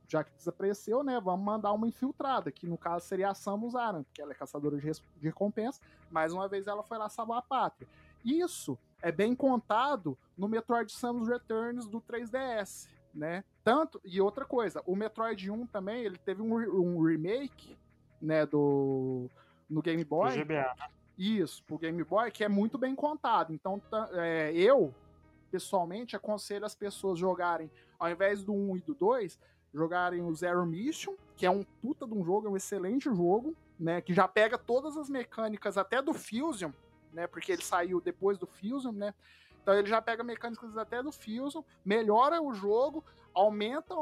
já 0.07 0.23
que 0.23 0.31
desapareceu, 0.35 1.03
né, 1.03 1.19
vamos 1.19 1.45
mandar 1.45 1.71
uma 1.73 1.87
infiltrada, 1.87 2.51
que 2.51 2.65
no 2.65 2.77
caso 2.77 3.05
seria 3.05 3.29
a 3.29 3.35
Samus 3.35 3.75
Aran, 3.75 4.03
que 4.13 4.21
ela 4.21 4.31
é 4.31 4.35
caçadora 4.35 4.77
de, 4.77 4.91
de 4.91 5.27
recompensa. 5.27 5.79
Mais 6.09 6.33
uma 6.33 6.47
vez 6.47 6.65
ela 6.65 6.81
foi 6.81 6.97
lá 6.97 7.07
salvar 7.07 7.37
a 7.37 7.41
pátria. 7.41 7.87
Isso 8.25 8.79
é 8.99 9.11
bem 9.11 9.35
contado 9.35 10.17
no 10.35 10.47
Metroid 10.47 10.91
Samus 10.91 11.27
Returns 11.27 11.87
do 11.87 12.01
3DS, 12.01 12.89
né? 13.13 13.43
Tanto 13.63 14.01
e 14.03 14.19
outra 14.19 14.43
coisa, 14.43 14.81
o 14.87 14.95
Metroid 14.95 15.51
1 15.51 15.67
também, 15.67 16.03
ele 16.03 16.17
teve 16.17 16.41
um, 16.41 16.55
um 16.55 17.03
remake, 17.03 17.77
né, 18.19 18.43
do 18.43 19.29
no 19.69 19.83
Game 19.83 20.03
Boy. 20.03 20.31
Do 20.31 20.45
GBA, 20.45 20.73
né? 20.79 20.96
Isso, 21.17 21.63
pro 21.63 21.77
Game 21.77 22.03
Boy, 22.03 22.29
que 22.29 22.43
é 22.43 22.49
muito 22.49 22.77
bem 22.77 22.93
contado. 22.93 23.51
Então, 23.51 23.81
é, 24.13 24.51
eu, 24.53 24.93
pessoalmente, 25.49 26.15
aconselho 26.15 26.65
as 26.65 26.75
pessoas 26.75 27.17
jogarem, 27.17 27.71
ao 27.97 28.09
invés 28.09 28.43
do 28.43 28.53
1 28.53 28.77
e 28.77 28.81
do 28.81 28.93
2, 28.93 29.39
jogarem 29.73 30.21
o 30.21 30.33
Zero 30.33 30.65
Mission, 30.65 31.15
que 31.35 31.45
é 31.45 31.51
um 31.51 31.63
puta 31.63 32.05
de 32.05 32.13
um 32.13 32.23
jogo, 32.23 32.47
é 32.47 32.49
um 32.51 32.57
excelente 32.57 33.05
jogo, 33.05 33.55
né? 33.79 34.01
Que 34.01 34.13
já 34.13 34.27
pega 34.27 34.57
todas 34.57 34.97
as 34.97 35.09
mecânicas 35.09 35.77
até 35.77 36.01
do 36.01 36.13
Fusion, 36.13 36.71
né? 37.11 37.27
Porque 37.27 37.51
ele 37.51 37.63
saiu 37.63 37.99
depois 37.99 38.37
do 38.37 38.47
Fusion, 38.47 38.91
né? 38.91 39.13
Então 39.61 39.73
ele 39.73 39.87
já 39.87 40.01
pega 40.01 40.23
mecânicas 40.23 40.77
até 40.77 41.03
do 41.03 41.11
Fusion, 41.11 41.61
melhora 41.83 42.41
o 42.41 42.53
jogo, 42.53 43.03
aumenta 43.33 43.93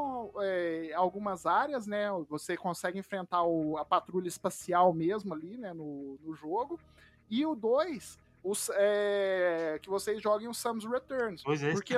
é, 0.42 0.94
algumas 0.94 1.46
áreas, 1.46 1.88
né? 1.88 2.08
Você 2.30 2.56
consegue 2.56 3.00
enfrentar 3.00 3.44
o, 3.44 3.78
a 3.78 3.84
patrulha 3.84 4.28
espacial 4.28 4.94
mesmo 4.94 5.34
ali, 5.34 5.58
né? 5.58 5.74
No, 5.74 6.18
no 6.24 6.34
jogo. 6.34 6.80
E 7.30 7.46
o 7.46 7.56
2, 7.56 8.20
é, 8.74 9.80
que 9.82 9.90
vocês 9.90 10.22
joguem 10.22 10.48
o 10.48 10.54
Samus 10.54 10.86
Returns. 10.86 11.44
Pois 11.44 11.64
é, 11.64 11.72
porque. 11.72 11.96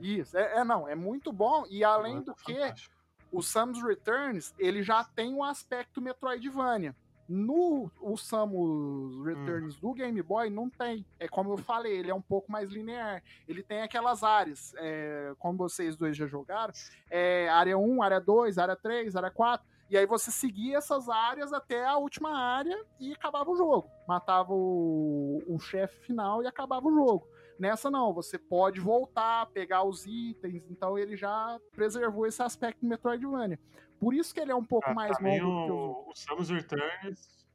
Isso, 0.00 0.36
é, 0.36 0.58
é, 0.58 0.64
não, 0.64 0.88
é 0.88 0.94
muito 0.94 1.32
bom. 1.32 1.64
E 1.70 1.84
além 1.84 2.20
do 2.20 2.34
que, 2.34 2.54
fantástico. 2.54 2.94
o 3.30 3.42
Samus 3.42 3.80
Returns, 3.82 4.52
ele 4.58 4.82
já 4.82 5.04
tem 5.04 5.32
um 5.32 5.44
aspecto 5.44 6.00
Metroidvania. 6.00 6.96
No 7.26 7.90
o 8.02 8.16
Samus 8.18 9.24
Returns 9.24 9.76
do 9.76 9.94
Game 9.94 10.20
Boy 10.20 10.50
não 10.50 10.68
tem. 10.68 11.06
É 11.18 11.26
como 11.26 11.52
eu 11.52 11.56
falei, 11.56 11.96
ele 11.96 12.10
é 12.10 12.14
um 12.14 12.20
pouco 12.20 12.52
mais 12.52 12.68
linear. 12.70 13.22
Ele 13.48 13.62
tem 13.62 13.80
aquelas 13.80 14.22
áreas, 14.22 14.74
é, 14.76 15.32
como 15.38 15.56
vocês 15.56 15.96
dois 15.96 16.16
já 16.16 16.26
jogaram, 16.26 16.74
é, 17.08 17.48
área 17.48 17.78
1, 17.78 18.02
área 18.02 18.20
2, 18.20 18.58
área 18.58 18.76
3, 18.76 19.16
área 19.16 19.30
4. 19.30 19.66
E 19.90 19.96
aí 19.96 20.06
você 20.06 20.30
seguia 20.30 20.78
essas 20.78 21.08
áreas 21.08 21.52
até 21.52 21.84
a 21.84 21.96
última 21.96 22.36
área 22.36 22.84
e 22.98 23.12
acabava 23.12 23.50
o 23.50 23.56
jogo. 23.56 23.88
Matava 24.08 24.52
o, 24.52 25.42
o 25.46 25.58
chefe 25.58 26.00
final 26.06 26.42
e 26.42 26.46
acabava 26.46 26.86
o 26.86 26.94
jogo. 26.94 27.28
Nessa 27.58 27.90
não, 27.90 28.12
você 28.12 28.38
pode 28.38 28.80
voltar, 28.80 29.46
pegar 29.46 29.84
os 29.84 30.06
itens, 30.06 30.68
então 30.68 30.98
ele 30.98 31.16
já 31.16 31.60
preservou 31.72 32.26
esse 32.26 32.42
aspecto 32.42 32.80
do 32.80 32.88
Metroidvania. 32.88 33.58
Por 34.00 34.12
isso 34.12 34.34
que 34.34 34.40
ele 34.40 34.50
é 34.50 34.54
um 34.54 34.64
pouco 34.64 34.86
Pra, 34.86 34.94
mais 34.94 35.18
longo 35.20 35.72
o, 35.72 36.10
o 36.10 36.14
Samus 36.14 36.50
Returns. 36.50 37.46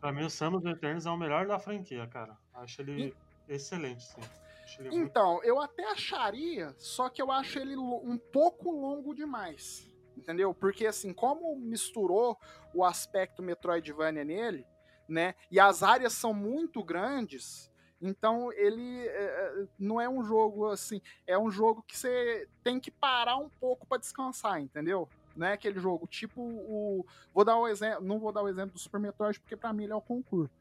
Pra 0.00 0.12
mim, 0.12 0.24
o 0.24 0.30
Samus 0.30 0.64
Returns 0.64 1.04
é 1.04 1.10
o 1.10 1.16
melhor 1.16 1.46
da 1.46 1.58
franquia, 1.58 2.06
cara. 2.06 2.36
Acho 2.54 2.80
ele 2.80 3.14
excelente, 3.46 4.02
sim. 4.02 4.20
Acho 4.64 4.80
ele 4.80 4.90
muito 4.90 5.02
Então, 5.04 5.42
eu 5.44 5.60
até 5.60 5.84
acharia, 5.90 6.74
só 6.78 7.10
que 7.10 7.20
eu 7.20 7.30
acho 7.30 7.58
ele 7.58 7.76
um 7.76 8.16
pouco 8.16 8.70
longo 8.70 9.14
demais. 9.14 9.89
Entendeu? 10.20 10.54
Porque 10.54 10.86
assim, 10.86 11.12
como 11.12 11.56
misturou 11.56 12.38
o 12.74 12.84
aspecto 12.84 13.42
Metroidvania 13.42 14.24
nele, 14.24 14.66
né? 15.08 15.34
E 15.50 15.58
as 15.58 15.82
áreas 15.82 16.12
são 16.12 16.34
muito 16.34 16.84
grandes, 16.84 17.70
então 18.00 18.52
ele 18.52 19.06
é, 19.06 19.62
é, 19.62 19.66
não 19.78 20.00
é 20.00 20.08
um 20.08 20.22
jogo 20.22 20.66
assim, 20.66 21.00
é 21.26 21.38
um 21.38 21.50
jogo 21.50 21.82
que 21.82 21.96
você 21.96 22.46
tem 22.62 22.78
que 22.78 22.90
parar 22.90 23.36
um 23.36 23.48
pouco 23.48 23.86
para 23.86 23.98
descansar, 23.98 24.60
entendeu? 24.60 25.08
Não 25.36 25.46
é 25.46 25.52
aquele 25.52 25.80
jogo 25.80 26.06
tipo 26.06 26.40
o. 26.42 27.06
Vou 27.32 27.44
dar 27.44 27.56
o 27.56 27.66
exemplo. 27.66 28.04
Não 28.04 28.18
vou 28.18 28.32
dar 28.32 28.42
o 28.42 28.48
exemplo 28.48 28.72
do 28.72 28.78
Super 28.78 29.00
Metroid, 29.00 29.40
porque 29.40 29.56
pra 29.56 29.72
mim 29.72 29.84
ele 29.84 29.92
é 29.92 29.96
o 29.96 30.00
concurso. 30.00 30.52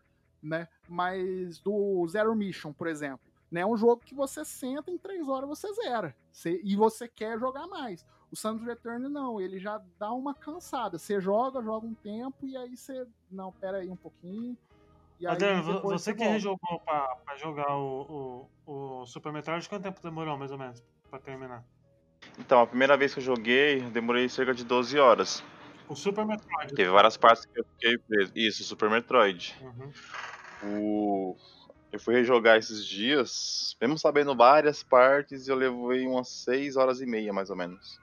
Né? 0.42 0.68
Mas 0.88 1.60
do 1.60 2.08
Zero 2.08 2.34
Mission, 2.36 2.72
por 2.72 2.88
exemplo. 2.88 3.20
Né? 3.52 3.62
É 3.62 3.66
um 3.66 3.76
jogo 3.76 4.02
que 4.06 4.16
você 4.16 4.46
senta 4.46 4.92
em 4.92 4.98
três 4.98 5.28
horas 5.28 5.50
você 5.50 5.74
zera. 5.74 6.16
E 6.64 6.76
você 6.76 7.08
quer 7.08 7.38
jogar 7.40 7.68
mais. 7.68 8.06
O 8.32 8.36
Samus 8.36 8.64
Return 8.64 9.10
não, 9.10 9.42
ele 9.42 9.60
já 9.60 9.82
dá 9.98 10.12
uma 10.12 10.36
cansada. 10.36 10.98
Você 11.00 11.20
joga, 11.20 11.62
joga 11.64 11.88
um 11.88 11.96
tempo 11.96 12.46
e 12.46 12.56
aí 12.56 12.78
você. 12.78 13.06
Não, 13.32 13.52
pera 13.52 13.78
aí 13.78 13.90
um 13.90 13.96
pouquinho. 13.96 14.56
E 15.20 15.26
aí 15.28 15.34
Adriano, 15.34 15.64
vo- 15.64 15.74
depois 15.74 16.02
você 16.02 16.14
que 16.14 16.24
rejogou 16.24 16.80
pra, 16.86 17.08
pra 17.26 17.36
jogar 17.38 17.76
o, 17.76 18.48
o, 18.66 19.02
o 19.02 19.06
Super 19.06 19.32
Metroid, 19.34 19.68
quanto 19.68 19.84
tempo 19.84 20.00
demorou 20.02 20.38
mais 20.38 20.52
ou 20.52 20.58
menos 20.58 20.84
pra 21.10 21.20
terminar? 21.20 21.66
Então, 22.38 22.62
a 22.62 22.68
primeira 22.68 22.96
vez 22.96 23.14
que 23.14 23.20
eu 23.20 23.24
joguei, 23.24 23.84
eu 23.84 23.90
demorei 23.90 24.30
cerca 24.30 24.54
de 24.54 24.64
12 24.64 24.98
horas. 25.00 25.44
O 25.90 25.96
Super 25.96 26.26
Metroid. 26.26 26.74
Teve 26.76 26.90
várias 26.92 27.18
partes 27.18 27.46
que 27.46 27.60
eu 27.60 27.66
fiquei 27.66 27.98
preso. 27.98 28.32
Isso, 28.36 28.64
Super 28.64 28.90
Metroid. 28.90 29.56
Uhum. 29.62 29.92
O... 30.64 31.36
Eu 31.92 32.00
fui 32.00 32.14
rejogar 32.14 32.58
esses 32.58 32.86
dias, 32.86 33.76
mesmo 33.82 33.98
sabendo 33.98 34.36
várias 34.36 34.84
partes, 34.84 35.48
eu 35.48 35.56
levei 35.56 36.06
umas 36.06 36.30
6 36.30 36.78
horas 36.78 37.02
e 37.02 37.06
meia, 37.08 37.34
mais 37.34 37.50
ou 37.50 37.56
menos. 37.56 38.00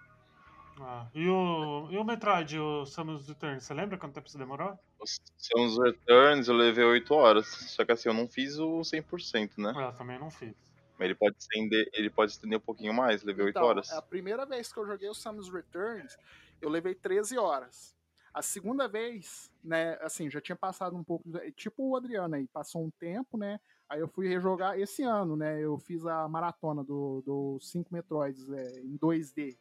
Ah, 0.80 1.08
e, 1.14 1.26
o, 1.28 1.88
e 1.90 1.96
o 1.96 2.04
Metroid, 2.04 2.58
o 2.58 2.84
Samus 2.84 3.26
Returns, 3.26 3.64
você 3.64 3.72
lembra 3.72 3.96
quanto 3.96 4.14
tempo 4.14 4.28
você 4.28 4.36
demorou? 4.36 4.78
Os 5.00 5.18
Samus 5.36 5.78
Returns 5.78 6.48
eu 6.48 6.54
levei 6.54 6.84
8 6.84 7.14
horas. 7.14 7.46
Só 7.46 7.84
que 7.84 7.92
assim, 7.92 8.08
eu 8.08 8.14
não 8.14 8.28
fiz 8.28 8.58
o 8.58 8.80
100%, 8.80 9.58
né? 9.58 9.72
Eu 9.74 9.92
também 9.94 10.18
não 10.18 10.30
fiz. 10.30 10.54
Mas 10.98 11.06
ele 11.06 11.14
pode 11.14 11.36
estender, 11.38 11.88
ele 11.92 12.10
pode 12.10 12.32
estender 12.32 12.58
um 12.58 12.62
pouquinho 12.62 12.92
mais, 12.92 13.22
levei 13.22 13.46
8 13.46 13.56
Então, 13.56 13.68
horas. 13.68 13.90
A 13.92 14.02
primeira 14.02 14.44
vez 14.46 14.72
que 14.72 14.78
eu 14.78 14.86
joguei 14.86 15.08
o 15.08 15.14
Samus 15.14 15.50
Returns, 15.50 16.16
eu 16.60 16.68
levei 16.68 16.94
13 16.94 17.38
horas. 17.38 17.94
A 18.32 18.42
segunda 18.42 18.86
vez, 18.86 19.50
né, 19.64 19.98
assim, 20.02 20.30
já 20.30 20.42
tinha 20.42 20.56
passado 20.56 20.94
um 20.94 21.02
pouco, 21.02 21.24
tipo 21.54 21.90
o 21.90 21.96
Adriano 21.96 22.34
aí, 22.34 22.46
passou 22.46 22.84
um 22.84 22.90
tempo, 22.90 23.38
né, 23.38 23.58
aí 23.88 23.98
eu 23.98 24.08
fui 24.08 24.28
rejogar 24.28 24.78
esse 24.78 25.02
ano, 25.02 25.36
né, 25.36 25.58
eu 25.58 25.78
fiz 25.78 26.04
a 26.04 26.28
maratona 26.28 26.84
do, 26.84 27.22
do 27.24 27.58
5 27.62 27.88
Metroids 27.90 28.46
é, 28.50 28.80
em 28.80 28.98
2D, 28.98 29.56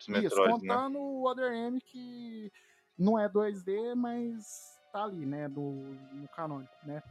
Os 0.00 0.08
isso, 0.08 0.22
Metroid, 0.22 0.66
né? 0.66 0.74
contando 0.74 0.98
o 0.98 1.28
Other 1.28 1.52
M, 1.52 1.80
que 1.80 2.52
não 2.98 3.18
é 3.18 3.28
2D, 3.28 3.94
mas 3.94 4.78
tá 4.92 5.04
ali, 5.04 5.24
né, 5.24 5.48
no, 5.48 5.72
no 6.12 6.28
canônico, 6.28 6.72
né. 6.84 7.02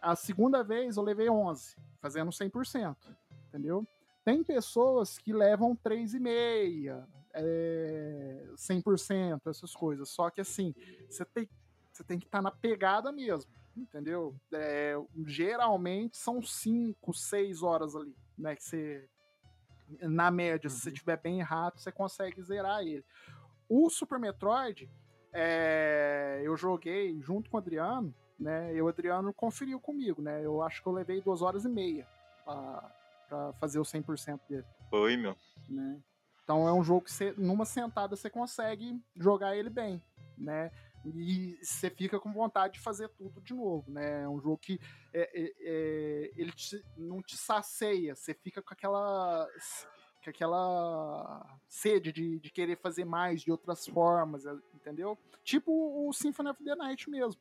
A 0.00 0.16
segunda 0.16 0.64
vez 0.64 0.96
eu 0.96 1.02
levei 1.02 1.30
11, 1.30 1.76
fazendo 2.00 2.30
100%, 2.30 2.96
entendeu? 3.48 3.86
Tem 4.24 4.42
pessoas 4.42 5.16
que 5.18 5.32
levam 5.32 5.76
3,5, 5.76 7.04
é, 7.34 8.48
100%, 8.56 9.40
essas 9.46 9.74
coisas. 9.74 10.08
Só 10.08 10.30
que 10.30 10.40
assim, 10.40 10.74
você 11.08 11.24
tem, 11.24 11.48
você 11.92 12.04
tem 12.04 12.18
que 12.18 12.26
estar 12.26 12.42
na 12.42 12.50
pegada 12.50 13.10
mesmo, 13.12 13.50
entendeu? 13.76 14.34
É, 14.52 14.94
geralmente 15.26 16.16
são 16.16 16.42
5, 16.42 17.14
6 17.14 17.62
horas 17.62 17.94
ali, 17.96 18.16
né? 18.36 18.54
Que 18.56 18.62
você, 18.62 19.08
na 20.00 20.30
média, 20.30 20.68
se 20.70 20.80
você 20.80 20.88
Uhum. 20.90 20.94
tiver 20.94 21.16
bem 21.20 21.40
rápido, 21.42 21.80
você 21.80 21.92
consegue 21.92 22.42
zerar 22.42 22.80
ele. 22.82 23.04
O 23.68 23.88
Super 23.90 24.18
Metroid, 24.18 24.90
é, 25.32 26.40
eu 26.44 26.56
joguei 26.56 27.20
junto 27.20 27.48
com 27.50 27.56
o 27.56 27.60
Adriano, 27.60 28.14
né? 28.38 28.74
E 28.74 28.82
o 28.82 28.88
Adriano 28.88 29.32
conferiu 29.32 29.80
comigo, 29.80 30.20
né? 30.20 30.44
Eu 30.44 30.62
acho 30.62 30.82
que 30.82 30.88
eu 30.88 30.92
levei 30.92 31.20
duas 31.20 31.42
horas 31.42 31.64
e 31.64 31.68
meia 31.68 32.06
pra 32.44 33.52
fazer 33.60 33.78
o 33.78 33.84
100% 33.84 34.40
dele 34.48 34.66
Foi, 34.90 35.16
meu. 35.16 35.34
né? 35.68 35.98
Então 36.44 36.68
é 36.68 36.72
um 36.72 36.82
jogo 36.82 37.02
que 37.02 37.12
você, 37.12 37.32
numa 37.38 37.64
sentada 37.64 38.14
você 38.16 38.28
consegue 38.28 39.00
jogar 39.16 39.56
ele 39.56 39.70
bem, 39.70 40.02
né? 40.36 40.70
E 41.04 41.58
você 41.62 41.90
fica 41.90 42.18
com 42.20 42.32
vontade 42.32 42.74
de 42.74 42.80
fazer 42.80 43.08
tudo 43.10 43.40
de 43.40 43.54
novo, 43.54 43.90
né? 43.90 44.22
É 44.22 44.28
um 44.28 44.40
jogo 44.40 44.58
que 44.58 44.78
é, 45.12 45.20
é, 45.34 45.52
é, 45.60 46.30
ele 46.36 46.52
te- 46.52 46.84
não 46.96 47.20
te 47.22 47.36
sacia, 47.36 48.14
você 48.14 48.34
fica 48.34 48.62
com 48.62 48.72
aquela 48.72 49.46
com 50.24 50.30
aquela 50.30 51.58
sede 51.66 52.12
de, 52.12 52.38
de 52.38 52.50
querer 52.52 52.76
fazer 52.78 53.04
mais 53.04 53.42
de 53.42 53.50
outras 53.50 53.84
formas, 53.88 54.46
é, 54.46 54.54
entendeu? 54.72 55.18
Tipo 55.42 55.72
o 56.08 56.12
Symphony 56.12 56.50
of 56.50 56.62
the 56.62 56.76
Night 56.76 57.10
mesmo, 57.10 57.40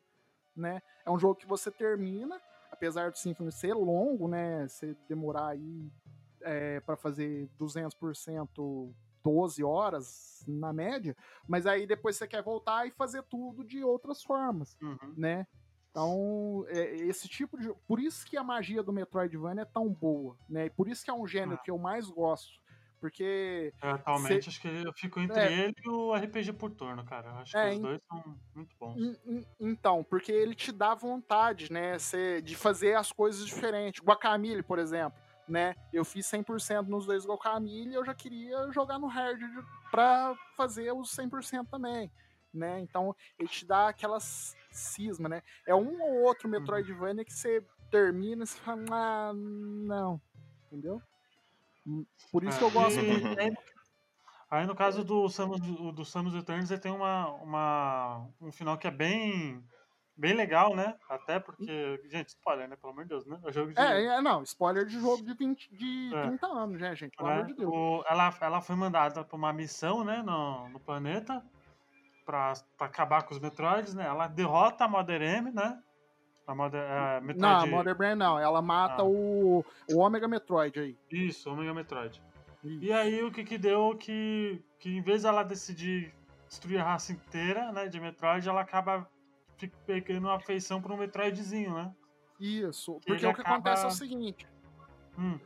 né? 0.56 0.82
É 1.06 1.12
um 1.12 1.20
jogo 1.20 1.36
que 1.36 1.46
você 1.46 1.70
termina, 1.70 2.42
apesar 2.72 3.12
do 3.12 3.18
Symphony 3.20 3.52
ser 3.52 3.74
longo, 3.76 4.28
né? 4.28 4.68
Você 4.68 4.96
demorar 5.08 5.50
aí 5.50 5.92
é, 6.42 6.80
para 6.80 6.98
fazer 6.98 7.48
200% 7.60 8.92
12 9.24 9.64
horas 9.64 10.44
na 10.48 10.74
média, 10.74 11.16
mas 11.48 11.66
aí 11.68 11.86
depois 11.86 12.16
você 12.16 12.28
quer 12.28 12.42
voltar 12.42 12.88
e 12.88 12.92
fazer 12.92 13.24
tudo 13.24 13.64
de 13.64 13.84
outras 13.84 14.24
formas, 14.24 14.78
Uhum. 14.82 15.14
né? 15.16 15.46
Então, 15.92 16.64
é, 16.70 16.96
esse 16.96 17.28
tipo 17.28 17.60
de. 17.60 17.74
Por 17.86 18.00
isso 18.00 18.26
que 18.26 18.38
a 18.38 18.44
magia 18.44 18.82
do 18.82 18.94
Metroidvania 18.94 19.64
é 19.64 19.66
tão 19.66 19.90
boa, 19.94 20.38
né? 20.50 20.68
E 20.68 20.70
por 20.70 20.88
isso 20.88 21.04
que 21.04 21.12
é 21.12 21.14
um 21.14 21.28
gênero 21.28 21.56
Ah. 21.60 21.64
que 21.64 21.70
eu 21.70 21.78
mais 21.78 22.10
gosto. 22.10 22.62
Porque. 23.02 23.74
É, 23.82 23.90
atualmente, 23.90 24.44
cê... 24.44 24.50
acho 24.50 24.62
que 24.62 24.68
eu 24.68 24.94
fico 24.94 25.20
entre 25.20 25.40
é. 25.40 25.52
ele 25.52 25.76
e 25.84 25.90
o 25.90 26.14
RPG 26.16 26.54
por 26.54 26.70
turno, 26.72 27.04
cara. 27.04 27.30
Eu 27.32 27.36
acho 27.38 27.58
é, 27.58 27.70
que 27.72 27.76
os 27.76 27.82
dois 27.82 28.02
são 28.08 28.38
muito 28.56 28.76
bons. 28.80 29.20
Então, 29.60 30.04
porque 30.04 30.32
ele 30.32 30.54
te 30.56 30.72
dá 30.72 30.94
vontade, 30.96 31.74
né? 31.74 31.98
Cê, 32.00 32.42
de 32.42 32.56
fazer 32.56 32.96
as 32.96 33.12
coisas 33.12 33.46
diferentes. 33.46 34.02
Guacamole, 34.02 34.64
por 34.64 34.80
exemplo. 34.80 35.20
Né? 35.52 35.76
Eu 35.92 36.06
fiz 36.06 36.26
100% 36.28 36.88
nos 36.88 37.06
dois 37.06 37.26
Guacamole 37.26 37.90
e 37.90 37.94
eu 37.94 38.06
já 38.06 38.14
queria 38.14 38.72
jogar 38.72 38.98
no 38.98 39.08
hard 39.08 39.42
para 39.92 40.34
fazer 40.56 40.94
os 40.94 41.14
100% 41.14 41.68
também, 41.70 42.10
né? 42.54 42.80
Então, 42.80 43.14
ele 43.38 43.50
te 43.50 43.66
dá 43.66 43.90
aquela 43.90 44.18
cisma, 44.72 45.28
né? 45.28 45.44
É 45.68 45.76
um 45.76 46.02
ou 46.02 46.22
outro 46.22 46.48
uhum. 46.48 46.58
Metroidvania 46.58 47.26
que 47.26 47.34
você 47.34 47.62
termina 47.90 48.46
e 48.46 48.48
você 48.48 48.58
fala, 48.60 48.82
ah, 48.92 49.34
não, 49.34 50.22
entendeu? 50.68 51.02
Por 52.32 52.46
isso 52.46 52.58
que 52.58 52.64
eu 52.64 52.70
é, 52.70 52.72
gosto. 52.72 53.00
E, 53.02 53.58
aí 54.50 54.66
no 54.66 54.76
caso 54.76 55.04
do 55.04 55.28
Samus, 55.28 55.60
do 55.60 56.06
Samus 56.06 56.34
Returns, 56.34 56.72
ele 56.72 56.80
tem 56.80 56.94
uma, 56.94 57.28
uma, 57.28 58.28
um 58.40 58.54
final 58.54 58.78
que 58.78 58.88
é 58.88 58.92
bem 58.92 59.62
bem 60.16 60.34
legal, 60.34 60.76
né? 60.76 60.96
Até 61.10 61.40
porque, 61.40 62.02
gente, 62.10 62.30
spoiler, 62.30 62.68
né? 62.68 62.76
Pelo 62.76 62.94
amor 62.94 63.04
de 63.04 63.10
Deus, 63.10 63.26
né? 63.26 63.40
É, 63.46 63.52
jogo 63.52 63.74
de... 63.74 63.80
é, 63.80 64.06
é 64.06 64.22
não, 64.22 64.44
spoiler 64.44 64.86
de 64.86 65.00
jogo 65.00 65.24
de, 65.24 65.34
20, 65.34 65.76
de 65.76 66.16
é. 66.16 66.22
30 66.28 66.48
anos, 66.48 66.80
né, 66.80 66.96
gente? 66.96 67.18
Pelo 67.18 67.30
né? 67.30 67.36
amor 67.36 67.48
de 67.48 67.54
Deus. 67.54 67.72
O, 67.74 68.04
ela, 68.08 68.34
ela 68.42 68.62
foi 68.62 68.76
mandada 68.76 69.24
pra 69.24 69.36
uma 69.36 69.54
missão, 69.54 70.04
né, 70.04 70.22
no, 70.22 70.70
no 70.70 70.80
planeta 70.80 71.44
pra, 72.26 72.54
pra 72.78 72.88
acabar 72.88 73.24
com 73.24 73.34
os 73.34 73.40
Metroids, 73.40 73.94
né? 73.94 74.06
Ela 74.06 74.28
derrota 74.28 74.86
a 74.86 74.88
Mother 74.88 75.22
M, 75.22 75.52
né? 75.52 75.82
A 76.48 76.56
Mother, 76.56 76.82
a 76.82 77.22
Metroid... 77.22 77.40
Não, 77.40 77.60
a 77.60 77.66
Mother 77.66 77.96
Brain 77.96 78.16
não. 78.16 78.40
Ela 78.40 78.62
mata 78.62 79.02
ah. 79.02 79.06
o, 79.06 79.66
o 79.92 80.00
Omega 80.00 80.28
Metroid 80.28 80.80
aí. 80.80 80.98
Isso, 81.12 81.50
Omega 81.50 81.74
Metroid. 81.74 82.22
Isso. 82.64 82.84
E 82.84 82.94
aí 82.94 83.24
o 83.24 83.32
que 83.32 83.44
que 83.44 83.58
deu 83.58 83.96
que, 83.98 84.64
que 84.80 84.90
em 84.98 85.02
vez 85.02 85.24
dela 85.24 85.44
decidir 85.44 86.14
destruir 86.48 86.80
a 86.80 86.84
raça 86.84 87.14
inteira, 87.14 87.72
né, 87.72 87.88
de 87.88 88.00
Metroid, 88.00 88.48
ela 88.48 88.62
acaba 88.62 89.08
pegando 89.68 90.28
uma 90.28 90.36
afeição 90.36 90.82
para 90.82 90.94
um 90.94 90.98
Metroidzinho, 90.98 91.74
né? 91.74 91.94
Isso, 92.40 93.00
que 93.02 93.08
porque 93.08 93.26
o 93.26 93.34
que 93.34 93.42
acaba... 93.42 93.56
acontece 93.56 93.84
é 93.86 93.88
o 93.88 93.92
seguinte. 93.92 94.48
Hum. 95.18 95.40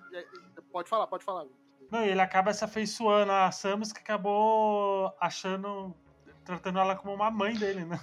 Pode 0.71 0.89
falar, 0.89 1.07
pode 1.07 1.25
falar. 1.25 1.45
Não, 1.91 2.03
ele 2.03 2.21
acaba 2.21 2.53
se 2.53 2.63
afeiçoando 2.63 3.31
a 3.31 3.51
Samus 3.51 3.91
que 3.91 3.99
acabou 3.99 5.13
achando, 5.19 5.93
tratando 6.43 6.79
ela 6.79 6.95
como 6.95 7.13
uma 7.13 7.29
mãe 7.29 7.53
dele, 7.53 7.85
né? 7.85 7.99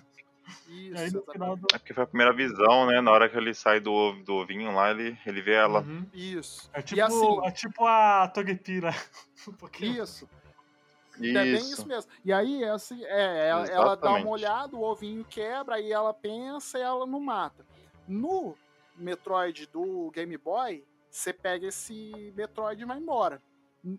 Isso, 0.68 1.00
aí, 1.00 1.10
do... 1.10 1.24
É 1.72 1.78
porque 1.78 1.94
foi 1.94 2.04
a 2.04 2.06
primeira 2.06 2.32
visão, 2.32 2.86
né? 2.86 3.00
Na 3.00 3.10
hora 3.10 3.28
que 3.28 3.36
ele 3.36 3.54
sai 3.54 3.80
do, 3.80 4.12
do 4.24 4.34
ovinho 4.34 4.74
lá, 4.74 4.90
ele, 4.90 5.18
ele 5.24 5.40
vê 5.40 5.54
ela. 5.54 5.80
Uhum. 5.80 6.06
Isso. 6.12 6.68
É 6.72 6.82
tipo, 6.82 7.02
assim, 7.02 7.46
é 7.46 7.50
tipo 7.50 7.86
a 7.86 8.28
Togepi 8.28 8.80
um 9.48 10.02
isso. 10.02 10.28
Isso. 11.18 11.38
É 11.38 11.44
bem 11.44 11.54
isso 11.54 11.86
mesmo. 11.86 12.10
E 12.24 12.32
aí, 12.32 12.64
assim, 12.64 13.04
é, 13.04 13.48
ela, 13.48 13.66
ela, 13.66 13.94
dá 13.94 14.14
uma 14.14 14.30
olhada, 14.30 14.76
o 14.76 14.82
ovinho 14.82 15.24
quebra, 15.24 15.76
aí 15.76 15.92
ela 15.92 16.14
pensa 16.14 16.78
e 16.78 16.82
ela 16.82 17.06
não 17.06 17.20
mata. 17.20 17.66
No 18.08 18.56
Metroid 18.96 19.66
do 19.66 20.10
Game 20.10 20.36
Boy, 20.36 20.84
você 21.10 21.32
pega 21.32 21.66
esse 21.66 22.32
Metroid 22.34 22.82
e 22.82 22.86
vai 22.86 22.98
embora. 22.98 23.42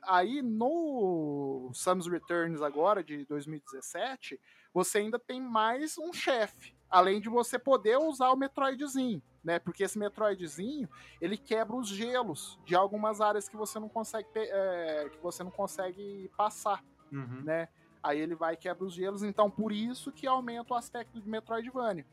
Aí 0.03 0.41
no 0.41 1.69
Samus 1.73 2.07
Returns 2.07 2.61
agora, 2.61 3.03
de 3.03 3.25
2017, 3.25 4.39
você 4.73 4.99
ainda 4.99 5.19
tem 5.19 5.41
mais 5.41 5.97
um 5.97 6.13
chefe. 6.13 6.73
Além 6.89 7.19
de 7.19 7.27
você 7.27 7.59
poder 7.59 7.97
usar 7.97 8.31
o 8.31 8.35
Metroidzinho, 8.35 9.21
né? 9.43 9.59
Porque 9.59 9.83
esse 9.83 9.97
Metroidzinho, 9.99 10.87
ele 11.19 11.37
quebra 11.37 11.75
os 11.75 11.89
gelos 11.89 12.57
de 12.65 12.75
algumas 12.75 13.19
áreas 13.19 13.49
que 13.49 13.57
você 13.57 13.79
não 13.79 13.89
consegue, 13.89 14.27
é, 14.35 15.09
que 15.11 15.17
você 15.21 15.43
não 15.43 15.51
consegue 15.51 16.31
passar 16.37 16.83
uhum. 17.13 17.41
né? 17.43 17.67
Aí 18.01 18.19
ele 18.19 18.35
vai 18.35 18.55
e 18.55 18.57
quebra 18.57 18.83
os 18.83 18.93
gelos, 18.93 19.23
então 19.23 19.49
por 19.49 19.71
isso 19.71 20.11
que 20.11 20.27
aumenta 20.27 20.73
o 20.73 20.77
aspecto 20.77 21.21
de 21.21 21.29
Metroidvania. 21.29 22.05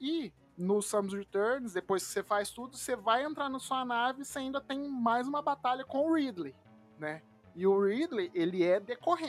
E 0.00 0.32
no 0.56 0.82
Samus 0.82 1.14
Returns, 1.14 1.72
depois 1.72 2.04
que 2.04 2.10
você 2.10 2.22
faz 2.22 2.50
tudo, 2.50 2.76
você 2.76 2.96
vai 2.96 3.24
entrar 3.24 3.48
na 3.48 3.60
sua 3.60 3.84
nave 3.84 4.22
e 4.22 4.24
você 4.24 4.40
ainda 4.40 4.60
tem 4.60 4.88
mais 4.88 5.28
uma 5.28 5.40
batalha 5.40 5.84
com 5.84 6.10
o 6.10 6.14
Ridley, 6.14 6.54
né? 6.98 7.22
E 7.54 7.66
o 7.66 7.80
Ridley, 7.80 8.30
ele 8.34 8.64
é, 8.64 8.82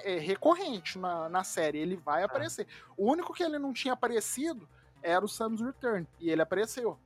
é 0.04 0.18
recorrente 0.18 0.98
na, 0.98 1.30
na 1.30 1.44
série, 1.44 1.78
ele 1.78 1.96
vai 1.96 2.22
é. 2.22 2.26
aparecer. 2.26 2.68
O 2.98 3.12
único 3.12 3.34
que 3.34 3.44
ele 3.44 3.60
não 3.60 3.72
tinha 3.74 3.94
aparecido 3.94 4.68
era 5.02 5.24
o 5.24 5.30
Samus 5.30 5.62
Return, 5.62 6.08
e 6.20 6.30
ele 6.32 6.42
apareceu. 6.42 7.00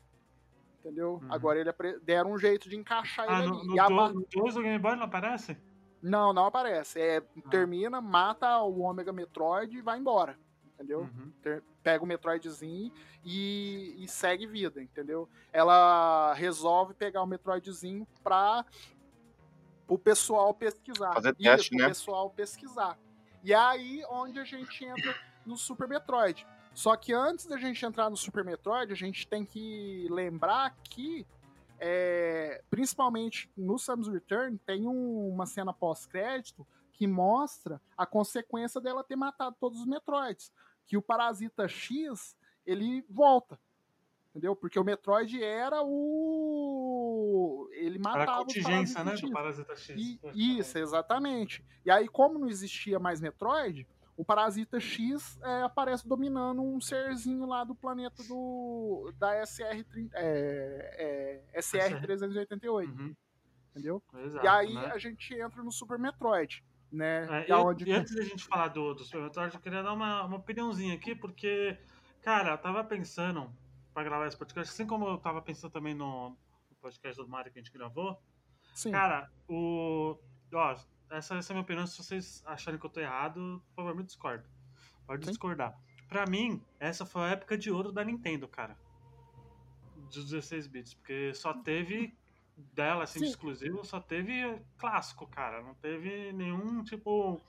Entendeu? 0.80 1.22
Uhum. 1.22 1.34
Agora 1.34 1.60
ele 1.60 1.70
apare... 1.70 2.00
deram 2.00 2.32
um 2.32 2.38
jeito 2.38 2.70
de 2.70 2.76
encaixar 2.76 3.26
ah, 3.30 3.40
ele 3.40 3.48
no, 3.48 3.60
ali. 3.60 3.68
No, 3.68 3.76
e 3.76 3.80
a... 3.80 3.90
no 3.90 4.28
2 4.34 4.54
do 4.56 4.62
Game 4.62 4.80
Boy 4.80 4.96
não 4.96 5.04
aparece? 5.04 5.58
Não, 6.04 6.34
não 6.34 6.46
aparece. 6.46 7.00
É, 7.00 7.18
ah. 7.18 7.50
Termina, 7.50 8.02
mata 8.02 8.60
o 8.62 8.82
Omega 8.82 9.14
Metroid 9.14 9.78
e 9.78 9.82
vai 9.82 9.98
embora. 9.98 10.38
Entendeu? 10.74 11.02
Uhum. 11.02 11.62
Pega 11.82 12.04
o 12.04 12.08
Metroidzinho 12.08 12.92
e, 13.24 13.96
e, 13.98 14.08
segue 14.08 14.46
vida, 14.46 14.82
entendeu? 14.82 15.30
Ela 15.52 16.34
resolve 16.34 16.94
pegar 16.94 17.22
o 17.22 17.28
Metroidzinho 17.28 18.06
pra 18.22 18.66
o 19.88 19.98
pessoal 19.98 20.54
pesquisar. 20.54 21.14
Fazer 21.14 21.36
teste, 21.36 21.76
né? 21.76 21.86
O 21.86 21.88
pessoal 21.88 22.30
pesquisar. 22.30 22.98
E 23.44 23.54
é 23.54 23.58
aí 23.58 24.04
onde 24.10 24.40
a 24.40 24.44
gente 24.44 24.84
entra 24.84 25.16
no 25.46 25.56
Super 25.56 25.88
Metroid. 25.88 26.46
Só 26.74 26.96
que 26.98 27.14
antes 27.14 27.46
da 27.46 27.58
gente 27.58 27.86
entrar 27.86 28.10
no 28.10 28.18
Super 28.18 28.44
Metroid, 28.44 28.92
a 28.92 28.96
gente 28.96 29.28
tem 29.28 29.46
que 29.46 30.08
lembrar 30.10 30.76
que 30.84 31.26
é, 31.86 32.64
principalmente 32.70 33.52
no 33.58 33.78
Samus 33.78 34.08
Return, 34.08 34.58
tem 34.60 34.88
um, 34.88 35.28
uma 35.28 35.46
cena 35.46 35.74
pós-crédito 35.74 36.66
que 36.94 37.06
mostra 37.06 37.82
a 37.98 38.06
consequência 38.06 38.80
dela 38.80 39.04
ter 39.04 39.18
matado 39.18 39.58
todos 39.60 39.82
os 39.82 39.86
Metroids. 39.86 40.50
Que 40.88 40.96
o 40.96 41.02
Parasita 41.02 41.68
X, 41.68 42.38
ele 42.66 43.04
volta. 43.10 43.60
Entendeu? 44.30 44.56
Porque 44.56 44.80
o 44.80 44.84
Metroid 44.84 45.44
era 45.44 45.82
o. 45.84 47.70
Ele 47.74 48.00
matava 48.00 48.22
era 48.24 48.32
a 48.32 48.38
contingência, 48.38 49.04
né? 49.04 49.16
Do 49.16 49.32
Parasita 49.32 49.76
X. 49.76 49.90
E, 50.34 50.58
isso, 50.58 50.78
exatamente. 50.78 51.66
E 51.86 51.92
aí, 51.92 52.08
como 52.08 52.40
não 52.40 52.48
existia 52.48 52.98
mais 52.98 53.20
Metroid, 53.20 53.86
o 54.16 54.24
Parasita 54.24 54.80
X 54.80 55.40
é, 55.42 55.64
aparece 55.64 56.08
dominando 56.08 56.62
um 56.62 56.80
serzinho 56.80 57.46
lá 57.46 57.64
do 57.64 57.74
planeta 57.74 58.24
do 58.24 59.12
da 59.18 59.46
SR, 59.46 59.84
é, 60.14 61.42
é, 61.54 61.62
SR 61.62 62.00
388. 62.02 62.92
Uhum. 62.92 63.16
Entendeu? 63.72 64.04
Exato, 64.24 64.46
e 64.46 64.48
aí 64.48 64.74
né? 64.74 64.92
a 64.94 64.98
gente 65.00 65.34
entra 65.34 65.64
no 65.64 65.72
Super 65.72 65.98
Metroid. 65.98 66.64
Né? 66.92 67.28
É, 67.44 67.50
e, 67.50 67.54
onde... 67.54 67.90
e, 67.90 67.92
antes 67.92 68.16
da 68.16 68.22
gente 68.22 68.46
falar 68.46 68.68
do, 68.68 68.94
do 68.94 69.04
Super 69.04 69.24
Metroid, 69.24 69.56
eu 69.56 69.62
queria 69.62 69.82
dar 69.82 69.94
uma, 69.94 70.26
uma 70.26 70.38
opiniãozinha 70.38 70.94
aqui, 70.94 71.16
porque, 71.16 71.76
cara, 72.22 72.52
eu 72.52 72.58
tava 72.60 72.84
pensando 72.84 73.52
pra 73.94 74.04
gravar 74.04 74.28
esse 74.28 74.38
podcast, 74.38 74.72
assim 74.72 74.86
como 74.86 75.08
eu 75.08 75.18
tava 75.18 75.42
pensando 75.42 75.72
também 75.72 75.96
no, 75.96 76.30
no 76.30 76.76
podcast 76.80 77.20
do 77.20 77.28
Mario 77.28 77.52
que 77.52 77.58
a 77.58 77.64
gente 77.64 77.74
gravou. 77.74 78.22
Sim. 78.76 78.92
Cara, 78.92 79.30
o. 79.48 80.18
Ó, 80.54 80.76
essa, 81.18 81.36
essa 81.36 81.52
é 81.52 81.54
a 81.54 81.56
minha 81.56 81.64
opinião. 81.64 81.88
Se 81.88 81.98
vocês 81.98 82.44
acharem 82.46 82.80
que 82.80 82.86
eu 82.86 82.90
tô 82.90 83.00
errado, 83.00 83.62
por 83.70 83.84
favor, 83.84 83.96
me 83.96 84.04
discorda. 84.04 84.46
Pode 85.06 85.26
Sim. 85.26 85.32
discordar. 85.32 85.78
Pra 86.08 86.26
mim, 86.26 86.62
essa 86.80 87.06
foi 87.06 87.22
a 87.24 87.30
época 87.30 87.58
de 87.58 87.72
ouro 87.72 87.92
da 87.92 88.04
Nintendo, 88.04 88.48
cara. 88.48 88.78
Dos 90.12 90.30
16 90.30 90.68
bits. 90.68 90.94
Porque 90.94 91.34
só 91.34 91.54
teve 91.54 92.16
dela, 92.56 93.04
assim, 93.04 93.20
de 93.20 93.26
exclusivo, 93.26 93.84
só 93.84 94.00
teve 94.00 94.62
clássico, 94.78 95.28
cara. 95.28 95.62
Não 95.62 95.74
teve 95.76 96.32
nenhum, 96.34 96.84
tipo, 96.84 97.42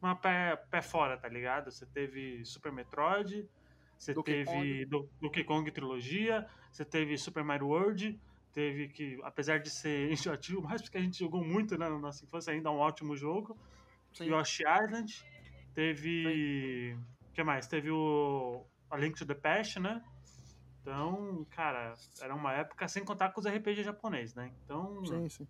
uma 0.00 0.16
pé, 0.16 0.56
pé 0.70 0.82
fora, 0.82 1.16
tá 1.16 1.28
ligado? 1.28 1.70
Você 1.70 1.86
teve 1.86 2.44
Super 2.44 2.72
Metroid, 2.72 3.48
você 3.96 4.12
Donkey 4.12 4.44
teve 4.44 4.86
Kong. 4.86 5.06
Donkey 5.20 5.44
Kong 5.44 5.70
Trilogia, 5.70 6.48
você 6.70 6.84
teve 6.84 7.16
Super 7.16 7.44
Mario 7.44 7.68
World, 7.68 8.20
teve 8.52 8.88
que, 8.88 9.18
apesar 9.22 9.58
de 9.58 9.70
ser 9.70 10.10
enjoativo, 10.12 10.62
mas 10.62 10.82
porque 10.82 10.98
a 10.98 11.00
gente 11.00 11.18
jogou 11.18 11.44
muito 11.44 11.76
né, 11.78 11.88
na 11.88 11.98
nossa 11.98 12.24
infância, 12.24 12.52
ainda 12.52 12.68
é 12.68 12.72
um 12.72 12.78
ótimo 12.78 13.16
jogo. 13.16 13.56
Sim. 14.12 14.26
Yoshi 14.26 14.62
Island, 14.62 15.24
teve. 15.74 16.96
O 17.30 17.32
que 17.32 17.42
mais? 17.42 17.66
Teve 17.66 17.90
o 17.90 18.64
A 18.90 18.96
Link 18.96 19.16
to 19.16 19.26
the 19.26 19.34
Past, 19.34 19.80
né? 19.80 20.04
Então, 20.80 21.46
cara, 21.50 21.94
era 22.20 22.34
uma 22.34 22.52
época 22.52 22.86
sem 22.88 23.04
contar 23.04 23.30
com 23.30 23.40
os 23.40 23.46
RPG 23.46 23.84
japoneses, 23.84 24.34
né? 24.34 24.52
Então. 24.64 25.04
Sim, 25.06 25.28
sim. 25.28 25.48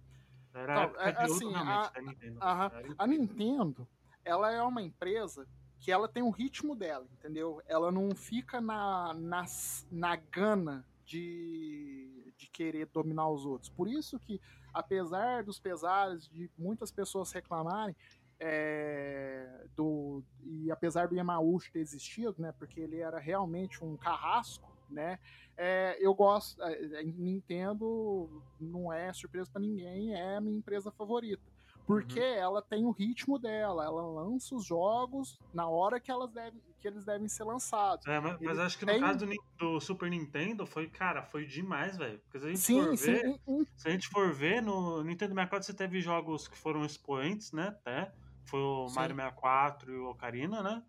Era 0.55 0.85
então, 0.85 1.01
é, 1.01 1.23
assim, 1.23 1.55
a, 1.55 1.88
da 1.88 2.03
Nintendo. 2.03 2.38
A, 2.41 2.73
a 2.99 3.07
Nintendo, 3.07 3.88
ela 4.25 4.53
é 4.53 4.62
uma 4.62 4.83
empresa 4.83 5.49
que 5.81 5.91
ela 5.91 6.07
tem 6.07 6.23
o 6.23 6.31
ritmo 6.31 6.77
dela, 6.77 7.07
entendeu? 7.12 7.61
Ela 7.67 7.91
não 7.91 8.15
fica 8.15 8.61
na, 8.61 9.15
na, 9.15 9.45
na 9.91 10.17
gana 10.17 10.87
de, 11.05 12.02
de 12.43 12.51
querer 12.51 12.87
dominar 12.87 13.29
os 13.29 13.45
outros. 13.47 13.71
Por 13.71 13.89
isso 13.89 14.19
que, 14.19 14.41
apesar 14.73 15.45
dos 15.45 15.59
pesares 15.59 16.29
de 16.29 16.51
muitas 16.59 16.91
pessoas 16.91 17.33
reclamarem, 17.33 17.97
é, 18.41 19.67
do, 19.77 20.23
e 20.43 20.71
apesar 20.71 21.07
do 21.07 21.15
Yamauchi 21.15 21.71
ter 21.71 21.79
existido, 21.79 22.35
né, 22.39 22.53
porque 22.59 22.81
ele 22.81 22.99
era 22.99 23.19
realmente 23.19 23.85
um 23.85 23.97
carrasco, 23.97 24.77
né, 24.91 25.19
é, 25.57 25.97
eu 26.01 26.13
gosto, 26.13 26.61
é, 26.63 27.05
Nintendo 27.05 28.43
não 28.61 28.93
é 28.93 29.13
surpresa 29.13 29.49
para 29.51 29.63
ninguém, 29.63 30.15
é 30.15 30.37
a 30.37 30.41
minha 30.41 30.59
empresa 30.59 30.91
favorita, 30.91 31.52
Porque 31.87 32.21
ela 32.21 32.62
tem 32.62 32.85
o 32.85 32.90
ritmo 32.90 33.38
dela, 33.38 33.85
ela 33.85 34.03
lança 34.03 34.55
os 34.55 34.64
jogos 34.64 35.38
na 35.53 35.68
hora 35.68 35.99
que, 36.01 36.11
elas 36.11 36.31
devem, 36.33 36.61
que 36.81 36.87
eles 36.88 37.05
devem 37.05 37.29
ser 37.29 37.45
lançados. 37.45 38.07
É, 38.07 38.21
mas, 38.21 38.38
mas 38.40 38.59
acho 38.59 38.79
que 38.79 38.87
no 38.87 38.92
tem- 38.92 39.01
caso 39.01 39.27
do, 39.27 39.35
do 39.59 39.81
Super 39.81 40.09
Nintendo 40.11 40.64
foi, 40.64 40.88
cara, 40.88 41.23
foi 41.23 41.45
demais, 41.45 41.97
velho. 41.97 42.18
Porque 42.21 42.38
se 42.38 42.45
a 42.47 42.49
gente 42.49 42.61
Sim, 42.61 42.85
for 42.85 42.97
sim. 42.97 43.12
ver, 43.12 43.40
em- 43.49 43.66
se 43.77 43.88
a 43.88 43.90
gente 43.90 44.09
for 44.09 44.33
ver, 44.33 44.62
no 44.62 45.03
Nintendo 45.03 45.35
64 45.35 45.66
você 45.66 45.75
teve 45.75 46.01
jogos 46.01 46.47
que 46.49 46.57
foram 46.57 46.85
expoentes, 46.85 47.53
né? 47.53 47.68
Até. 47.68 48.12
Foi 48.45 48.61
o 48.61 48.88
Sim. 48.88 48.95
Mario 48.97 49.16
64 49.16 49.92
e 49.92 49.99
o 49.99 50.11
Ocarina, 50.11 50.62
né? 50.62 50.83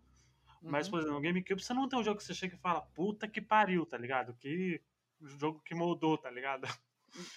Mas, 0.62 0.86
Uhum. 0.86 0.90
por 0.92 1.00
exemplo, 1.00 1.16
no 1.16 1.20
GameCube 1.22 1.62
você 1.62 1.74
não 1.74 1.88
tem 1.88 1.98
um 1.98 2.04
jogo 2.04 2.18
que 2.18 2.24
você 2.24 2.34
chega 2.34 2.54
e 2.54 2.58
fala, 2.58 2.80
puta 2.94 3.28
que 3.28 3.40
pariu, 3.40 3.84
tá 3.84 3.98
ligado? 3.98 4.32
Que 4.34 4.80
jogo 5.20 5.60
que 5.64 5.74
moldou, 5.74 6.16
tá 6.16 6.30
ligado? 6.30 6.66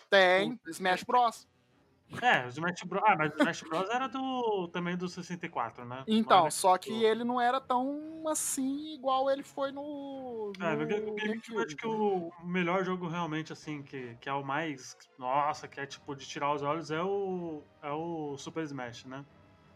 Tem 0.09 0.57
Smash 0.67 1.03
Bros. 1.03 1.47
É, 2.21 2.45
o 2.45 2.49
Smash 2.49 2.83
Bros. 2.85 3.03
Ah, 3.05 3.15
mas 3.17 3.33
o 3.33 3.37
Smash 3.37 3.61
Bros 3.63 3.89
era 3.89 4.07
do, 4.07 4.69
também 4.69 4.95
do 4.95 5.07
64, 5.07 5.85
né? 5.85 6.03
Então, 6.07 6.43
Mas, 6.45 6.53
só 6.53 6.77
que 6.77 7.03
ele 7.03 7.23
não 7.23 7.39
era 7.39 7.59
tão 7.59 8.23
assim 8.27 8.93
igual 8.93 9.29
ele 9.29 9.43
foi 9.43 9.71
no. 9.71 10.51
É, 10.59 10.75
no 10.75 10.87
Ga- 10.87 10.99
no 10.99 11.13
GameCube 11.15 11.63
acho 11.65 11.75
que 11.75 11.87
o 11.87 12.31
melhor 12.45 12.83
jogo 12.85 13.07
realmente, 13.07 13.51
assim, 13.51 13.83
que, 13.83 14.15
que 14.21 14.29
é 14.29 14.33
o 14.33 14.43
mais. 14.43 14.95
Nossa, 15.17 15.67
que 15.67 15.79
é 15.79 15.85
tipo 15.85 16.15
de 16.15 16.25
tirar 16.25 16.53
os 16.53 16.61
olhos 16.61 16.91
é 16.91 17.01
o. 17.01 17.61
É 17.81 17.91
o 17.91 18.37
Super 18.37 18.63
Smash, 18.63 19.05
né? 19.05 19.25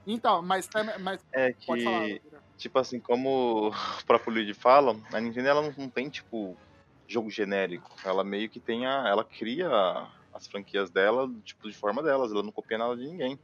Então, 0.08 0.42
mas, 0.42 0.68
mas 1.00 1.24
É 1.32 1.54
pode 1.68 1.84
falar. 1.84 2.06
que, 2.06 2.22
tipo 2.58 2.80
assim, 2.80 3.00
como 3.00 3.70
o 3.70 4.06
próprio 4.06 4.34
Luigi 4.34 4.54
fala, 4.54 4.96
a 5.14 5.20
Nintendo 5.20 5.48
ela 5.50 5.62
não, 5.62 5.74
não 5.78 5.90
tem, 5.90 6.10
tipo, 6.10 6.58
jogo 7.08 7.30
genérico. 7.30 7.92
Ela 8.04 8.24
meio 8.24 8.50
que 8.50 8.60
tem 8.60 8.88
a. 8.88 9.08
Ela 9.08 9.24
cria 9.24 9.70
as 10.34 10.48
franquias 10.48 10.90
dela, 10.90 11.30
tipo, 11.44 11.70
de 11.70 11.76
forma 11.76 12.02
delas. 12.04 12.32
Ela 12.32 12.44
não 12.44 12.52
copia 12.52 12.78
nada 12.78 12.96
de 12.96 13.06
ninguém. 13.08 13.40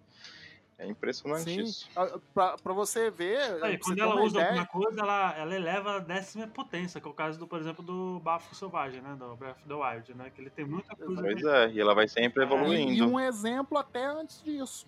É 0.79 0.85
impressionante 0.85 1.45
Sim. 1.45 1.61
isso. 1.61 1.89
Ah, 1.95 2.19
Pra, 2.35 2.55
pra 2.55 2.71
você 2.71 3.09
ver. 3.09 3.63
Aí, 3.63 3.79
quando 3.79 3.97
ela 3.99 4.21
usa 4.21 4.37
ideia, 4.39 4.49
alguma 4.61 4.67
coisa, 4.67 5.01
ela, 5.01 5.35
ela 5.35 5.55
eleva 5.55 5.95
a 5.95 5.99
décima 5.99 6.45
potência, 6.47 7.01
que 7.01 7.07
é 7.07 7.09
o 7.09 7.13
caso, 7.15 7.39
do, 7.39 7.47
por 7.47 7.59
exemplo, 7.59 7.83
do 7.83 8.19
Bafo 8.19 8.53
Selvagem, 8.53 9.01
né? 9.01 9.15
Do 9.17 9.35
Breath 9.35 9.57
of 9.57 9.67
the 9.67 9.73
Wild, 9.73 10.13
né? 10.13 10.29
Que 10.29 10.39
ele 10.41 10.51
tem 10.51 10.65
muita 10.65 10.95
coisa. 10.95 11.19
Pois 11.19 11.43
é, 11.43 11.71
e 11.71 11.79
ela 11.79 11.95
vai 11.95 12.07
sempre 12.07 12.43
É, 12.43 12.45
E, 12.45 12.47
evoluindo. 12.47 12.93
e 12.93 13.01
um 13.01 13.19
exemplo 13.19 13.75
até 13.75 14.05
antes 14.05 14.43
disso. 14.43 14.85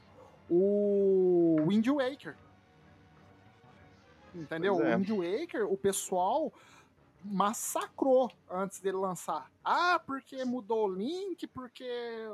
O 0.48 1.58
Wind 1.68 1.88
Waker. 1.88 2.36
Entendeu? 4.36 4.76
Pois 4.76 4.88
é. 4.88 4.96
O 4.96 5.00
Wind 5.00 5.10
Waker, 5.10 5.72
o 5.72 5.76
pessoal 5.78 6.54
massacrou 7.24 8.32
antes 8.50 8.80
dele 8.80 8.98
lançar. 8.98 9.52
Ah, 9.64 10.00
porque 10.06 10.44
mudou 10.46 10.88
o 10.88 10.94
link, 10.94 11.46
porque 11.48 11.90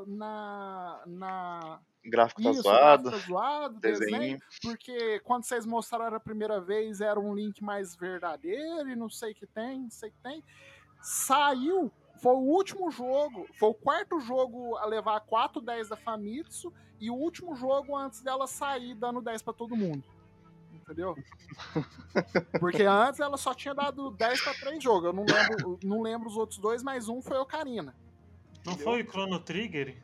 na. 0.08 1.02
na... 1.06 1.80
Gráfico 2.08 2.44
tá 2.44 2.52
Isso, 2.52 2.62
zoado, 2.62 3.10
gráfico 3.10 3.32
zoado, 3.32 3.80
desenho, 3.80 4.12
desenho. 4.12 4.40
porque 4.62 5.20
quando 5.22 5.44
vocês 5.44 5.66
mostraram 5.66 6.16
a 6.16 6.20
primeira 6.20 6.62
vez 6.62 7.02
era 7.02 7.20
um 7.20 7.34
link 7.34 7.64
mais 7.64 7.96
verdadeiro 7.96 8.88
e 8.88 8.96
não 8.96 9.10
sei 9.10 9.32
o 9.32 9.36
que 9.36 9.48
tem, 9.48 9.82
não 9.82 9.90
sei 9.90 10.10
o 10.10 10.12
que 10.12 10.20
tem. 10.20 10.44
Saiu, 11.02 11.92
foi 12.22 12.34
o 12.34 12.40
último 12.40 12.92
jogo, 12.92 13.48
foi 13.58 13.70
o 13.70 13.74
quarto 13.74 14.20
jogo 14.20 14.76
a 14.78 14.86
levar 14.86 15.20
4 15.22 15.60
10 15.60 15.90
da 15.90 15.96
Famitsu 15.96 16.72
e 17.00 17.10
o 17.10 17.16
último 17.16 17.56
jogo 17.56 17.96
antes 17.96 18.22
dela 18.22 18.46
sair 18.46 18.94
dando 18.94 19.20
10 19.20 19.42
pra 19.42 19.54
todo 19.54 19.76
mundo. 19.76 20.04
Entendeu? 20.86 21.16
Porque 22.60 22.84
antes 22.84 23.20
ela 23.20 23.38
só 23.38 23.56
tinha 23.56 23.74
dado 23.74 24.12
10 24.12 24.42
pra 24.42 24.54
3 24.54 24.84
jogos. 24.84 25.06
Eu 25.06 25.14
não 25.14 25.26
lembro, 25.26 25.80
não 25.84 26.02
lembro 26.02 26.30
os 26.30 26.38
outros 26.38 26.60
dois, 26.60 26.84
mas 26.84 27.10
um 27.10 27.22
foi 27.22 27.38
o 27.38 27.46
Karina. 27.46 27.96
Não 28.64 28.78
foi 28.78 29.02
o 29.02 29.10
Chrono 29.10 29.40
Trigger? 29.40 29.98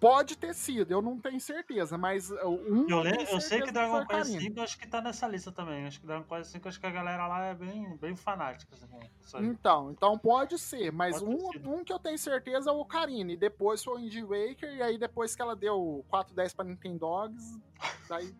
Pode 0.00 0.36
ter 0.36 0.54
sido, 0.54 0.90
eu 0.90 1.00
não 1.00 1.18
tenho 1.18 1.40
certeza, 1.40 1.96
mas 1.96 2.30
uh, 2.30 2.36
um. 2.46 2.86
Eu, 2.90 3.00
lembro, 3.00 3.22
eu 3.22 3.40
sei 3.40 3.62
que 3.62 3.72
Dragon 3.72 4.04
Quest 4.04 4.32
Karina. 4.32 4.54
V 4.54 4.60
acho 4.60 4.78
que 4.78 4.86
tá 4.86 5.00
nessa 5.00 5.26
lista 5.26 5.50
também. 5.50 5.86
Acho 5.86 5.98
que 5.98 6.06
Dragon 6.06 6.24
Quest 6.24 6.52
V 6.52 6.68
acho 6.68 6.78
que 6.78 6.86
a 6.86 6.90
galera 6.90 7.26
lá 7.26 7.46
é 7.46 7.54
bem, 7.54 7.96
bem 7.96 8.14
fanática. 8.14 8.74
Assim. 8.74 9.46
Então, 9.46 9.92
então 9.92 10.18
pode 10.18 10.58
ser, 10.58 10.92
mas 10.92 11.22
Pode 11.22 11.66
um, 11.66 11.76
um 11.76 11.84
que 11.84 11.90
eu 11.90 11.98
tenho 11.98 12.18
certeza 12.18 12.68
é 12.68 12.72
o 12.72 12.80
Ocarina, 12.80 13.32
e 13.32 13.36
depois 13.36 13.82
foi 13.82 13.94
o 13.94 13.98
Indie 13.98 14.22
Waker, 14.22 14.74
e 14.74 14.82
aí 14.82 14.98
depois 14.98 15.34
que 15.34 15.40
ela 15.40 15.56
deu 15.56 16.04
410 16.08 16.52
pra 16.52 16.64
Nintendo 16.66 16.98
Dogs, 16.98 17.58
daí 18.06 18.34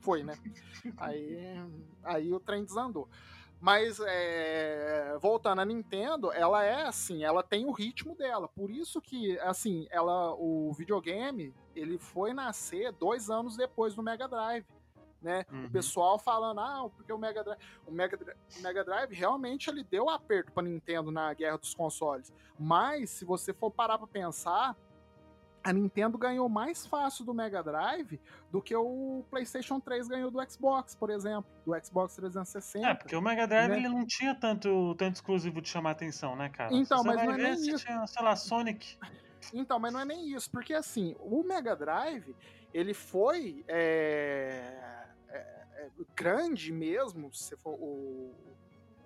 foi, 0.00 0.22
né? 0.22 0.34
Aí, 0.96 1.38
aí 2.02 2.32
o 2.32 2.40
trem 2.40 2.64
desandou. 2.64 3.08
Mas, 3.60 4.00
é, 4.00 5.18
voltando 5.20 5.60
à 5.60 5.64
Nintendo, 5.66 6.32
ela 6.32 6.64
é 6.64 6.86
assim, 6.86 7.22
ela 7.22 7.42
tem 7.42 7.66
o 7.66 7.72
ritmo 7.72 8.16
dela, 8.16 8.48
por 8.48 8.70
isso 8.70 9.02
que, 9.02 9.38
assim, 9.40 9.86
ela, 9.90 10.34
o 10.34 10.72
videogame, 10.72 11.54
ele 11.76 11.98
foi 11.98 12.32
nascer 12.32 12.90
dois 12.92 13.28
anos 13.28 13.58
depois 13.58 13.94
do 13.94 14.02
Mega 14.02 14.26
Drive, 14.26 14.64
né? 15.20 15.44
Uhum. 15.52 15.66
O 15.66 15.70
pessoal 15.70 16.18
falando, 16.18 16.60
ah, 16.60 16.88
porque 16.96 17.12
o 17.12 17.18
Mega 17.18 17.44
Drive. 17.44 17.60
O 17.86 17.92
Mega, 17.92 18.18
o 18.58 18.62
Mega 18.62 18.82
Drive 18.82 19.12
realmente 19.12 19.68
ele 19.68 19.84
deu 19.84 20.08
aperto 20.08 20.50
pra 20.52 20.62
Nintendo 20.62 21.10
na 21.10 21.32
guerra 21.34 21.58
dos 21.58 21.74
consoles. 21.74 22.32
Mas, 22.58 23.10
se 23.10 23.26
você 23.26 23.52
for 23.52 23.70
parar 23.70 23.98
pra 23.98 24.06
pensar, 24.06 24.74
a 25.62 25.72
Nintendo 25.72 26.16
ganhou 26.16 26.48
mais 26.48 26.86
fácil 26.86 27.24
do 27.24 27.34
Mega 27.34 27.62
Drive 27.62 28.18
do 28.50 28.62
que 28.62 28.74
o 28.74 29.24
PlayStation 29.30 29.78
3 29.78 30.08
ganhou 30.08 30.30
do 30.30 30.38
Xbox, 30.50 30.94
por 30.94 31.10
exemplo, 31.10 31.50
do 31.64 31.72
Xbox 31.84 32.16
360. 32.16 32.88
É, 32.88 32.94
porque 32.94 33.14
o 33.14 33.20
Mega 33.20 33.46
Drive 33.46 33.70
né? 33.70 33.76
ele 33.76 33.88
não 33.88 34.06
tinha 34.06 34.34
tanto, 34.34 34.94
tanto 34.96 35.16
exclusivo 35.16 35.60
de 35.60 35.68
chamar 35.68 35.92
atenção, 35.92 36.34
né, 36.34 36.48
cara? 36.48 36.74
Então, 36.74 37.04
mas 37.04 37.16
não 37.16 37.34
é 37.34 37.36
nem 37.36 37.52
isso. 37.52 37.84
tinha, 37.84 38.06
sei 38.06 38.22
lá, 38.22 38.34
Sonic. 38.36 38.96
Então, 39.52 39.78
mas 39.78 39.92
não 39.92 40.00
é 40.00 40.04
nem 40.04 40.30
isso, 40.34 40.50
porque 40.50 40.72
assim, 40.72 41.14
o 41.20 41.42
Mega 41.42 41.76
Drive, 41.76 42.34
ele 42.72 42.94
foi 42.94 43.64
é, 43.68 44.78
é, 45.28 45.38
é, 45.38 45.88
grande 46.14 46.72
mesmo, 46.72 47.32
se 47.32 47.56
for 47.56 47.74
o 47.74 48.32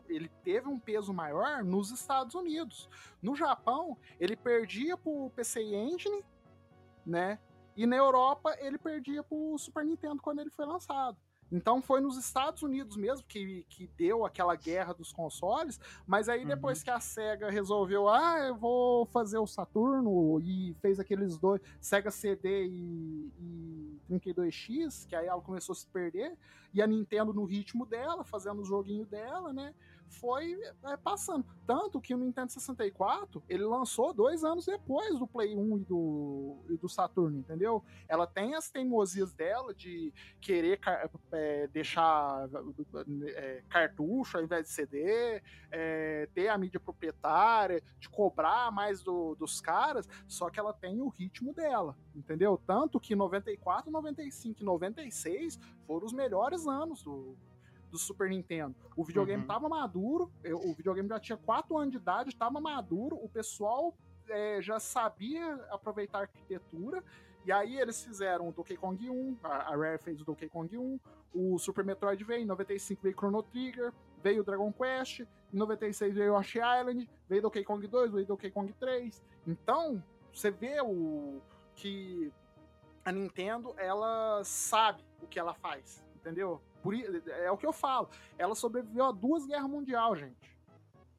ele 0.07 0.31
teve 0.43 0.69
um 0.69 0.79
peso 0.79 1.13
maior 1.13 1.65
nos 1.65 1.91
Estados 1.91 2.35
Unidos. 2.35 2.89
No 3.23 3.35
Japão, 3.35 3.97
ele 4.21 4.37
perdia 4.37 4.97
pro 4.97 5.31
PC 5.35 5.63
Engine, 5.63 6.23
né? 7.07 7.39
E 7.77 7.87
na 7.87 7.97
Europa, 7.97 8.57
ele 8.61 8.79
perdia 8.79 9.23
pro 9.23 9.59
Super 9.59 9.85
Nintendo 9.85 10.23
quando 10.23 10.41
ele 10.41 10.51
foi 10.51 10.65
lançado. 10.65 11.17
Então 11.51 11.81
foi 11.81 12.01
nos 12.01 12.17
Estados 12.17 12.63
Unidos 12.63 12.97
mesmo 12.97 13.25
que, 13.27 13.65
que 13.69 13.87
deu 13.97 14.25
aquela 14.25 14.57
guerra 14.57 14.93
dos 14.93 15.13
consoles, 15.13 15.79
mas 16.07 16.29
aí 16.29 16.43
Uhum. 16.43 16.49
depois 16.49 16.83
que 16.83 16.91
a 16.91 16.99
SEGA 16.99 17.51
resolveu, 17.51 18.09
ah, 18.09 18.39
eu 18.41 18.57
vou 18.57 19.07
fazer 19.07 19.39
o 19.39 19.47
Saturno 19.47 20.41
e 20.41 20.75
fez 20.81 20.99
aqueles 20.99 21.39
dois, 21.39 21.61
SEGA 21.81 22.11
CD 22.11 22.67
e, 22.67 23.33
e 23.39 24.01
32X, 24.11 25.07
que 25.07 25.15
aí 25.15 25.27
ela 25.27 25.41
começou 25.41 25.73
a 25.73 25.77
se 25.77 25.87
perder, 25.87 26.37
e 26.73 26.83
a 26.83 26.87
Nintendo 26.87 27.33
no 27.33 27.45
ritmo 27.45 27.87
dela, 27.87 28.25
fazendo 28.25 28.63
o 28.63 28.65
joguinho 28.65 29.07
dela, 29.07 29.53
né? 29.53 29.75
Foi 30.09 30.59
é, 30.85 30.97
passando. 30.97 31.45
Tanto 31.67 32.01
que 32.01 32.15
o 32.15 32.19
Nintendo 32.19 32.53
64 32.53 33.43
ele 33.49 33.65
lançou 33.65 34.13
dois 34.13 34.45
anos 34.45 34.67
depois 34.67 35.19
do 35.19 35.27
Play 35.27 35.57
1 35.57 35.79
e 35.79 35.85
do, 35.85 36.57
e 36.71 36.77
do 36.77 36.89
Saturno, 36.89 37.39
entendeu? 37.39 37.83
Ela 38.09 38.27
tem 38.27 38.55
as 38.55 38.71
teimosias 38.71 39.33
dela 39.33 39.75
de 39.75 40.13
querer 40.41 40.79
é, 41.33 41.67
deixar 41.69 42.49
é, 43.35 43.63
cartucho 43.69 44.37
ao 44.37 44.45
invés 44.45 44.67
de 44.67 44.73
CD, 44.73 45.43
é, 45.71 46.29
ter 46.35 46.49
a 46.49 46.57
mídia 46.59 46.79
proprietária, 46.79 47.83
de 47.99 48.09
cobrar 48.09 48.71
mais 48.71 49.03
do- 49.03 49.35
dos 49.35 49.61
caras, 49.61 50.09
só 50.29 50.49
que 50.51 50.61
ela 50.61 50.73
tem 50.73 51.01
o 51.01 51.09
ritmo 51.09 51.53
dela, 51.53 51.97
entendeu? 52.15 52.61
Tanto 52.67 53.01
que 53.01 53.15
94, 53.15 53.91
95 53.91 54.61
e 54.61 54.65
96 54.65 55.59
foram 55.87 56.07
os 56.07 56.13
melhores 56.13 56.67
anos 56.67 57.03
do, 57.03 57.37
do 57.95 57.99
Super 57.99 58.29
Nintendo. 58.29 58.75
O 58.97 59.05
videogame 59.05 59.43
Uhum. 59.43 59.47
tava 59.47 59.69
maduro, 59.69 60.29
eu- 60.43 60.59
o 60.59 60.75
videogame 60.75 61.09
já 61.09 61.21
tinha 61.21 61.39
4 61.39 61.79
anos 61.79 61.93
de 61.93 61.97
idade, 61.99 62.35
tava 62.37 62.61
maduro, 62.61 63.17
o 63.23 63.29
pessoal 63.29 63.95
é, 64.29 64.61
já 64.63 64.81
sabia 64.81 65.55
aproveitar 65.71 66.19
a 66.19 66.21
arquitetura, 66.23 67.05
e 67.45 67.53
aí 67.53 67.79
eles 67.79 68.03
fizeram 68.03 68.49
o 68.49 68.53
Donkey 68.53 68.75
Kong 68.77 69.09
1, 69.11 69.37
a, 69.45 69.49
a 69.73 69.77
Rare 69.77 69.99
fez 69.99 70.19
o 70.21 70.25
Donkey 70.25 70.49
Kong 70.49 70.77
1, 70.79 70.99
o 71.35 71.59
Super 71.59 71.85
Metroid 71.85 72.25
veio, 72.25 72.43
em 72.43 72.47
95 72.47 73.03
veio 73.03 73.15
Chrono 73.15 73.43
Trigger, 73.43 73.93
veio 74.23 74.41
o 74.41 74.45
Dragon 74.45 74.73
Quest, 74.73 75.21
em 75.21 75.57
96 75.59 76.15
veio 76.15 76.35
Yoshi 76.35 76.59
Island, 76.59 77.09
veio 77.29 77.43
Donkey 77.43 77.63
Kong 77.65 77.87
2, 77.87 78.13
veio 78.13 78.27
Donkey 78.27 78.51
Kong 78.51 78.73
3. 78.73 79.23
Então, 79.47 80.03
você 80.33 80.51
vê 80.51 80.81
o 80.81 81.41
que 81.77 82.33
a 83.05 83.13
Nintendo, 83.13 83.75
ela 83.77 84.43
sabe 84.43 85.05
o 85.23 85.27
que 85.27 85.39
ela 85.39 85.53
faz, 85.53 86.03
entendeu? 86.17 86.63
Por, 86.85 86.95
é 86.95 87.51
o 87.51 87.57
que 87.57 87.67
eu 87.67 87.73
falo. 87.73 88.09
Ela 88.39 88.55
sobreviveu 88.55 89.07
a 89.07 89.11
duas 89.11 89.45
guerras 89.47 89.69
mundiais, 89.69 90.19
gente. 90.21 90.55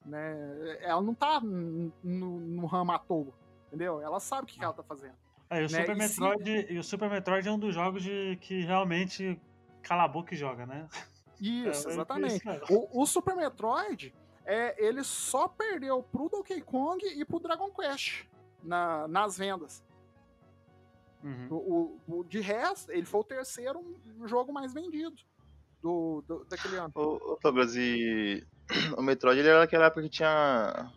Né? 0.05 0.77
Ela 0.81 1.01
não 1.01 1.15
tá 1.15 1.41
no, 1.41 1.91
no 2.03 2.65
ramo 2.67 2.91
à 2.91 2.99
toa, 2.99 3.33
entendeu? 3.67 3.99
Ela 3.99 4.19
sabe 4.19 4.43
o 4.43 4.45
que, 4.45 4.59
que 4.59 4.63
ela 4.63 4.73
tá 4.73 4.83
fazendo. 4.83 5.15
É, 5.49 5.61
e 5.61 5.65
o 5.65 5.69
Né, 5.71 5.81
Super 5.81 5.97
e 5.97 6.07
se- 6.07 6.21
Metroid, 6.21 6.67
e 6.73 6.77
o 6.77 6.83
Super 6.83 7.09
Metroid 7.09 7.47
é 7.47 7.51
um 7.51 7.57
dos 7.59 7.73
jogos 7.73 8.03
de, 8.03 8.37
que 8.41 8.61
realmente 8.63 9.41
cala 9.81 10.03
a 10.03 10.07
boca 10.07 10.33
e 10.35 10.37
joga, 10.37 10.65
né? 10.67 10.87
Isso, 11.41 11.87
É, 11.89 11.91
é 11.91 11.93
exatamente. 11.95 12.35
isso 12.37 12.47
mesmo. 12.47 12.65
O, 12.93 13.01
o 13.01 13.05
Super 13.07 13.35
Metroid, 13.35 14.13
é, 14.45 14.85
ele 14.85 15.03
só 15.03 15.47
perdeu 15.47 16.03
pro 16.03 16.29
Donkey 16.29 16.61
Kong 16.61 17.03
e 17.03 17.25
pro 17.25 17.39
Dragon 17.39 17.71
Quest 17.71 18.25
na- 18.63 19.07
nas 19.07 19.35
vendas. 19.37 19.83
Uhum. 21.23 21.47
O- 21.49 21.99
o- 22.19 22.23
de 22.23 22.39
resto, 22.39 22.91
ele 22.91 23.05
foi 23.05 23.21
o 23.21 23.23
terceiro 23.23 23.83
jogo 24.25 24.53
mais 24.53 24.71
vendido 24.71 25.15
do, 25.85 26.23
do- 26.27 26.45
daquele 26.49 26.77
ano. 26.77 26.91
Ô, 26.95 27.33
ô, 27.33 27.39
Douglas, 27.43 27.75
e 27.75 28.43
o 28.97 29.01
Metroid 29.03 29.39
ele 29.39 29.49
era 29.49 29.59
naquela 29.59 29.85
época 29.85 30.01
que 30.01 30.09
tinha 30.09 30.91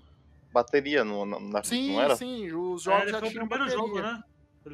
bateria, 0.51 1.05
no, 1.05 1.27
na, 1.27 1.39
na- 1.39 1.63
Sim, 1.63 1.93
não 1.93 2.01
era? 2.03 2.17
sim, 2.17 2.47
os 2.53 2.83
É, 2.83 2.85
jogos 2.91 3.03
ele 3.03 3.13
já 3.13 3.23
tinham 3.23 3.47
bateria. 3.47 3.71
jogo, 3.73 4.01
né? 4.01 4.23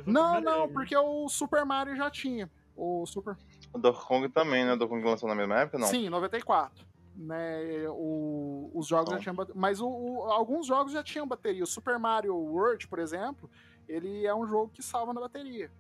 Não, 0.07 0.35
primeiro 0.37 0.45
não, 0.45 0.57
jogo. 0.63 0.73
porque 0.73 0.97
o 0.97 1.29
Super 1.29 1.65
Mario 1.65 1.97
já 1.97 2.09
tinha. 2.11 2.49
O 2.77 3.05
Super... 3.07 3.37
O 3.73 3.79
Donkey 3.79 4.05
Kong 4.07 4.29
também, 4.29 4.65
né? 4.65 4.73
O 4.73 4.77
Donkey 4.77 4.95
Kong 4.97 5.05
lançou 5.09 5.29
na 5.29 5.35
mesma 5.35 5.61
época, 5.61 5.79
não? 5.79 5.87
Sim, 5.89 6.09
94. 6.09 6.87
Né, 7.17 7.87
o, 7.91 8.71
os 8.75 8.87
jogos 8.89 9.11
já 9.11 9.15
Então. 9.17 9.23
tinham 9.23 9.35
bateria. 9.37 9.61
Mas 9.61 9.81
o, 9.81 9.89
o- 9.89 10.23
alguns 10.31 10.67
jogos 10.67 10.93
já 10.93 11.03
tinham 11.03 11.27
bateria. 11.27 11.63
O 11.63 11.67
Super 11.67 11.99
Mario 11.99 12.35
World, 12.37 12.87
por 12.89 12.99
exemplo, 13.01 13.49
ele 13.89 14.27
é 14.27 14.35
um 14.35 14.47
jogo 14.47 14.71
que 14.73 14.83
salva 14.83 15.13
na 15.13 15.21
bateria. 15.21 15.71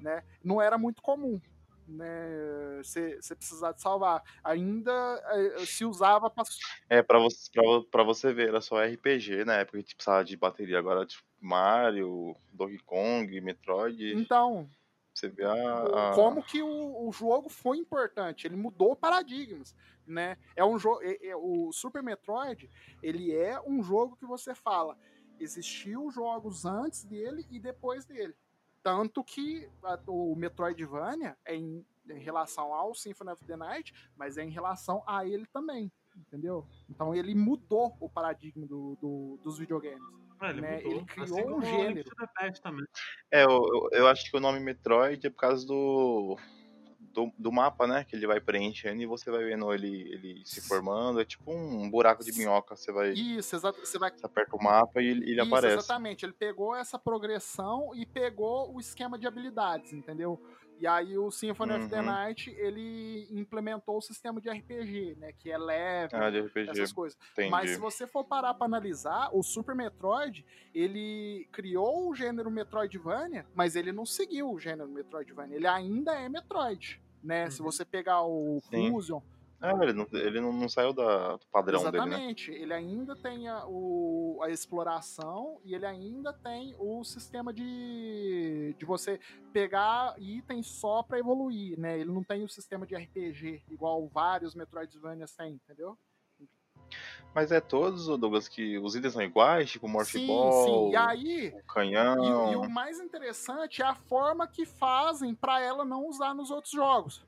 Né? 0.00 0.22
Não 0.44 0.60
era 0.62 0.76
muito 0.78 1.00
comum. 1.02 1.40
Né, 1.90 2.78
você 2.82 3.34
precisar 3.34 3.72
de 3.72 3.82
salvar. 3.82 4.22
Ainda 4.44 4.92
eh, 5.58 5.66
se 5.66 5.84
usava 5.84 6.30
pra 6.30 6.44
É, 6.88 7.02
pra 7.02 7.18
você, 7.18 7.50
pra, 7.52 7.62
pra 7.90 8.02
você 8.04 8.32
ver, 8.32 8.48
era 8.48 8.60
só 8.60 8.80
RPG 8.80 9.44
na 9.44 9.56
época 9.56 9.78
que 9.78 9.84
tipo, 9.84 9.96
precisava 9.98 10.24
de 10.24 10.36
bateria. 10.36 10.78
Agora, 10.78 11.04
tipo, 11.04 11.22
Mario, 11.40 12.36
Donkey 12.52 12.78
Kong, 12.80 13.40
Metroid, 13.40 14.14
Então, 14.14 14.68
você 15.12 15.28
vê 15.28 15.44
a. 15.44 15.52
a- 15.52 16.14
como 16.14 16.42
que 16.42 16.62
o, 16.62 17.08
o 17.08 17.12
jogo 17.12 17.48
foi 17.48 17.78
importante, 17.78 18.46
ele 18.46 18.56
mudou 18.56 18.94
paradigmas, 18.94 19.74
né? 20.06 20.36
É 20.56 20.64
um 20.64 20.78
jogo, 20.78 21.00
o 21.36 21.72
Super 21.72 22.02
Metroid, 22.02 22.70
ele 23.02 23.34
é 23.34 23.60
um 23.60 23.82
jogo 23.82 24.16
que 24.16 24.26
você 24.26 24.54
fala, 24.54 24.96
existiu 25.38 26.10
jogos 26.10 26.64
antes 26.64 27.04
dele 27.04 27.46
e 27.50 27.58
depois 27.58 28.04
dele, 28.04 28.34
tanto 28.82 29.22
que 29.24 29.68
a- 29.82 29.98
o 30.06 30.34
Metroidvania 30.36 31.36
é 31.44 31.54
em, 31.54 31.84
em 32.08 32.18
relação 32.18 32.72
ao 32.74 32.94
Symphony 32.94 33.30
of 33.30 33.44
the 33.44 33.56
Night, 33.56 33.92
mas 34.16 34.36
é 34.36 34.42
em 34.44 34.50
relação 34.50 35.02
a 35.06 35.24
ele 35.26 35.46
também, 35.46 35.90
entendeu? 36.16 36.66
Então 36.88 37.14
ele 37.14 37.34
mudou 37.34 37.96
o 38.00 38.08
paradigma 38.08 38.66
do- 38.66 38.96
do- 39.00 39.38
dos 39.42 39.58
videogames. 39.58 40.02
É, 40.42 40.50
ele 40.50 40.60
né, 40.62 40.80
ele 40.82 41.04
criou 41.04 41.38
assim 41.38 41.48
um 41.52 41.60
gênero. 41.62 42.10
É, 43.30 43.44
eu, 43.44 43.50
eu, 43.50 43.88
eu 43.92 44.06
acho 44.08 44.30
que 44.30 44.36
o 44.36 44.40
nome 44.40 44.58
Metroid 44.58 45.26
é 45.26 45.30
por 45.30 45.36
causa 45.36 45.66
do, 45.66 46.38
do, 47.12 47.32
do 47.38 47.52
mapa, 47.52 47.86
né? 47.86 48.04
Que 48.04 48.16
ele 48.16 48.26
vai 48.26 48.40
preenchendo 48.40 49.02
e 49.02 49.06
você 49.06 49.30
vai 49.30 49.44
vendo 49.44 49.72
ele, 49.72 50.12
ele 50.12 50.42
se 50.44 50.60
formando. 50.60 51.20
É 51.20 51.24
tipo 51.24 51.52
um 51.52 51.90
buraco 51.90 52.24
de 52.24 52.32
minhoca. 52.32 52.76
Você 52.76 52.92
vai. 52.92 53.10
Isso, 53.10 53.56
exato. 53.56 53.78
Você 53.80 53.98
vai 53.98 54.10
Você 54.10 54.24
aperta 54.24 54.56
o 54.56 54.62
mapa 54.62 55.00
e 55.02 55.06
ele, 55.06 55.24
ele 55.30 55.40
Isso, 55.40 55.48
aparece. 55.54 55.78
exatamente. 55.78 56.24
Ele 56.24 56.32
pegou 56.32 56.74
essa 56.74 56.98
progressão 56.98 57.90
e 57.94 58.06
pegou 58.06 58.74
o 58.74 58.80
esquema 58.80 59.18
de 59.18 59.26
habilidades, 59.26 59.92
entendeu? 59.92 60.40
E 60.80 60.86
aí 60.86 61.18
o 61.18 61.30
Symphony 61.30 61.72
of 61.74 61.88
the 61.88 61.98
Uhum. 62.00 62.06
Night, 62.06 62.50
ele 62.58 63.28
implementou 63.30 63.98
o 63.98 64.00
sistema 64.00 64.40
de 64.40 64.48
RPG, 64.48 65.14
né? 65.20 65.30
Que 65.38 65.50
é 65.52 65.58
level, 65.58 66.18
Ah, 66.22 66.30
de 66.30 66.40
RPG, 66.40 66.70
essas 66.70 66.90
coisas. 66.92 67.18
entendi. 67.32 67.50
Mas 67.50 67.70
se 67.72 67.76
você 67.76 68.06
for 68.06 68.24
parar 68.24 68.54
pra 68.54 68.64
analisar, 68.64 69.28
o 69.32 69.42
Super 69.42 69.74
Metroid, 69.74 70.42
ele 70.74 71.46
criou 71.52 72.08
o 72.08 72.14
gênero 72.14 72.50
Metroidvania, 72.50 73.44
mas 73.54 73.76
ele 73.76 73.92
não 73.92 74.06
seguiu 74.06 74.50
o 74.50 74.58
gênero 74.58 74.88
Metroidvania. 74.88 75.56
Ele 75.56 75.66
ainda 75.66 76.14
é 76.18 76.28
Metroid, 76.30 76.98
né? 77.22 77.50
Se 77.50 77.60
Uhum. 77.60 77.70
você 77.70 77.84
pegar 77.84 78.22
o 78.22 78.60
Sim. 78.70 78.90
Fusion, 78.90 79.20
Ah, 79.60 79.78
ele 79.82 79.92
não, 79.92 80.06
ele 80.12 80.40
não, 80.40 80.52
não 80.52 80.68
saiu 80.70 80.94
da, 80.94 81.36
do 81.36 81.46
padrão 81.52 81.84
dele, 81.84 81.98
né? 81.98 82.06
Exatamente. 82.06 82.50
Ele 82.50 82.72
ainda 82.72 83.14
tem 83.14 83.46
a, 83.46 83.66
o, 83.66 84.40
a 84.42 84.48
exploração 84.48 85.60
e 85.62 85.74
ele 85.74 85.84
ainda 85.84 86.32
tem 86.32 86.74
o 86.78 87.04
sistema 87.04 87.52
de, 87.52 88.74
de 88.78 88.84
você 88.86 89.20
pegar 89.52 90.14
itens 90.18 90.66
só 90.66 91.02
pra 91.02 91.18
evoluir, 91.18 91.78
né? 91.78 91.98
Ele 91.98 92.10
não 92.10 92.24
tem 92.24 92.42
o 92.42 92.48
sistema 92.48 92.86
de 92.86 92.96
RPG, 92.96 93.62
igual 93.68 94.08
vários 94.08 94.54
Metroidvanias 94.54 95.36
têm, 95.36 95.52
entendeu? 95.52 95.98
Mas 97.34 97.52
é 97.52 97.60
todos, 97.60 98.06
Douglas, 98.06 98.48
que 98.48 98.78
os 98.78 98.96
itens 98.96 99.12
são 99.12 99.22
iguais, 99.22 99.70
tipo 99.70 99.86
Morph 99.86 100.08
sim, 100.08 100.26
Ball, 100.26 100.64
sim. 100.64 100.92
E 100.92 100.96
aí, 100.96 101.48
o 101.54 101.58
e, 101.58 101.62
canhão. 101.62 102.52
e 102.52 102.56
o 102.56 102.68
mais 102.68 102.98
interessante 102.98 103.82
é 103.82 103.84
a 103.84 103.94
forma 103.94 104.48
que 104.48 104.64
fazem 104.64 105.34
pra 105.34 105.60
ela 105.60 105.84
não 105.84 106.06
usar 106.06 106.34
nos 106.34 106.50
outros 106.50 106.72
jogos. 106.72 107.24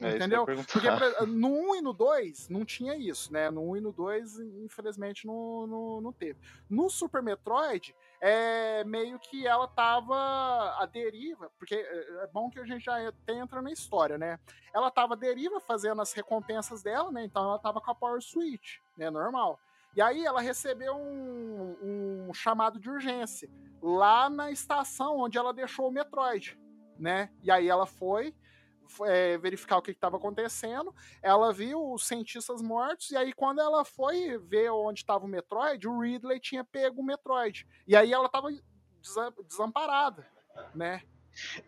É 0.00 0.16
entendeu? 0.16 0.44
Porque 0.46 0.88
por- 0.90 1.26
no 1.26 1.48
1 1.48 1.76
e 1.76 1.80
no 1.80 1.92
2 1.92 2.48
não 2.48 2.64
tinha 2.64 2.96
isso, 2.96 3.32
né? 3.32 3.50
No 3.50 3.70
1 3.70 3.76
e 3.76 3.80
no 3.80 3.92
2, 3.92 4.38
infelizmente, 4.64 5.26
não, 5.26 5.66
não, 5.66 6.00
não 6.00 6.12
teve. 6.12 6.38
No 6.70 6.88
Super 6.88 7.22
Metroid, 7.22 7.94
é 8.20 8.84
meio 8.84 9.18
que 9.18 9.46
ela 9.46 9.66
tava 9.66 10.14
à 10.78 10.86
deriva, 10.86 11.50
porque 11.58 11.74
é 11.74 12.24
é 12.24 12.26
bom 12.32 12.48
que 12.50 12.58
a 12.60 12.64
gente 12.64 12.84
já 12.84 13.08
até 13.08 13.34
entra 13.34 13.60
na 13.62 13.72
história, 13.72 14.16
né? 14.18 14.38
Ela 14.74 14.90
tava 14.90 15.14
à 15.14 15.16
deriva 15.16 15.60
fazendo 15.60 16.00
as 16.02 16.12
recompensas 16.12 16.82
dela, 16.82 17.10
né? 17.10 17.24
Então 17.24 17.42
ela 17.42 17.58
tava 17.58 17.80
com 17.80 17.90
a 17.90 17.94
Power 17.94 18.20
Switch, 18.22 18.78
né? 18.96 19.10
Normal. 19.10 19.58
E 19.96 20.02
aí 20.02 20.24
ela 20.24 20.40
recebeu 20.40 20.94
um, 20.94 22.26
um 22.28 22.34
chamado 22.34 22.78
de 22.78 22.88
urgência 22.88 23.48
lá 23.82 24.28
na 24.28 24.50
estação 24.50 25.18
onde 25.18 25.38
ela 25.38 25.52
deixou 25.52 25.88
o 25.88 25.90
Metroid, 25.92 26.58
né? 26.98 27.30
E 27.42 27.50
aí 27.50 27.68
ela 27.68 27.86
foi 27.86 28.34
é, 29.04 29.38
verificar 29.38 29.78
o 29.78 29.82
que 29.82 29.90
estava 29.90 30.16
acontecendo. 30.16 30.94
Ela 31.22 31.52
viu 31.52 31.92
os 31.92 32.06
cientistas 32.06 32.62
mortos, 32.62 33.10
e 33.10 33.16
aí, 33.16 33.32
quando 33.32 33.60
ela 33.60 33.84
foi 33.84 34.38
ver 34.38 34.70
onde 34.70 35.00
estava 35.00 35.24
o 35.24 35.28
Metroid, 35.28 35.86
o 35.86 36.00
Ridley 36.00 36.40
tinha 36.40 36.64
pego 36.64 37.00
o 37.00 37.04
Metroid. 37.04 37.66
E 37.86 37.96
aí 37.96 38.12
ela 38.12 38.26
estava 38.26 38.48
desamparada, 39.46 40.26
né? 40.74 41.02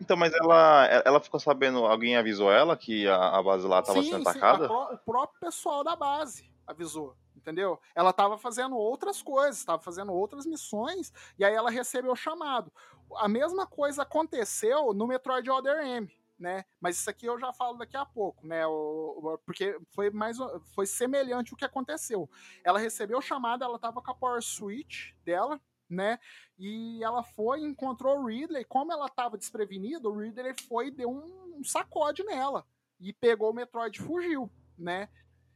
Então, 0.01 0.17
mas 0.17 0.33
ela, 0.33 0.85
ela 1.05 1.19
ficou 1.21 1.39
sabendo, 1.39 1.85
alguém 1.85 2.17
avisou 2.17 2.51
ela 2.51 2.75
que 2.75 3.07
a, 3.07 3.37
a 3.37 3.43
base 3.43 3.65
lá 3.65 3.81
tava 3.81 4.01
sim, 4.01 4.09
sendo 4.11 4.23
sim, 4.23 4.29
atacada? 4.29 4.67
pró- 4.67 4.93
o 4.93 4.97
próprio 4.97 5.39
pessoal 5.39 5.83
da 5.83 5.95
base 5.95 6.51
avisou. 6.67 7.15
Entendeu? 7.33 7.79
Ela 7.95 8.11
estava 8.11 8.37
fazendo 8.37 8.77
outras 8.77 9.23
coisas, 9.23 9.57
estava 9.57 9.81
fazendo 9.81 10.13
outras 10.13 10.45
missões, 10.45 11.11
e 11.39 11.43
aí 11.43 11.55
ela 11.55 11.71
recebeu 11.71 12.11
o 12.11 12.15
chamado. 12.15 12.71
A 13.15 13.27
mesma 13.27 13.65
coisa 13.65 14.03
aconteceu 14.03 14.93
no 14.93 15.07
Metroid 15.07 15.49
Other 15.49 15.83
M, 15.83 16.07
né? 16.41 16.65
Mas 16.81 16.97
isso 16.97 17.09
aqui 17.09 17.27
eu 17.27 17.39
já 17.39 17.53
falo 17.53 17.77
daqui 17.77 17.95
a 17.95 18.03
pouco, 18.05 18.45
né? 18.45 18.65
O- 18.65 19.19
o- 19.21 19.37
porque 19.45 19.79
foi 19.91 20.09
mais 20.09 20.37
foi 20.73 20.87
semelhante 20.87 21.53
o 21.53 21.55
que 21.55 21.63
aconteceu. 21.63 22.27
Ela 22.63 22.79
recebeu 22.79 23.19
o 23.19 23.21
chamado, 23.21 23.63
ela 23.63 23.75
estava 23.75 24.01
com 24.01 24.11
a 24.11 24.15
Power 24.15 24.41
Switch 24.41 25.13
dela, 25.23 25.61
né? 25.87 26.17
E 26.57 27.01
ela 27.03 27.21
foi 27.21 27.59
e 27.61 27.65
encontrou 27.65 28.17
o 28.19 28.25
Ridley. 28.25 28.65
Como 28.65 28.91
ela 28.91 29.05
estava 29.05 29.37
desprevenida, 29.37 30.09
o 30.09 30.17
Ridley 30.17 30.55
foi 30.67 30.87
e 30.87 30.91
deu 30.91 31.11
um, 31.11 31.57
um 31.59 31.63
sacode 31.63 32.23
nela 32.23 32.65
e 32.99 33.13
pegou 33.13 33.51
o 33.51 33.53
Metroid 33.53 33.99
e 33.99 34.03
fugiu, 34.03 34.49
né? 34.77 35.07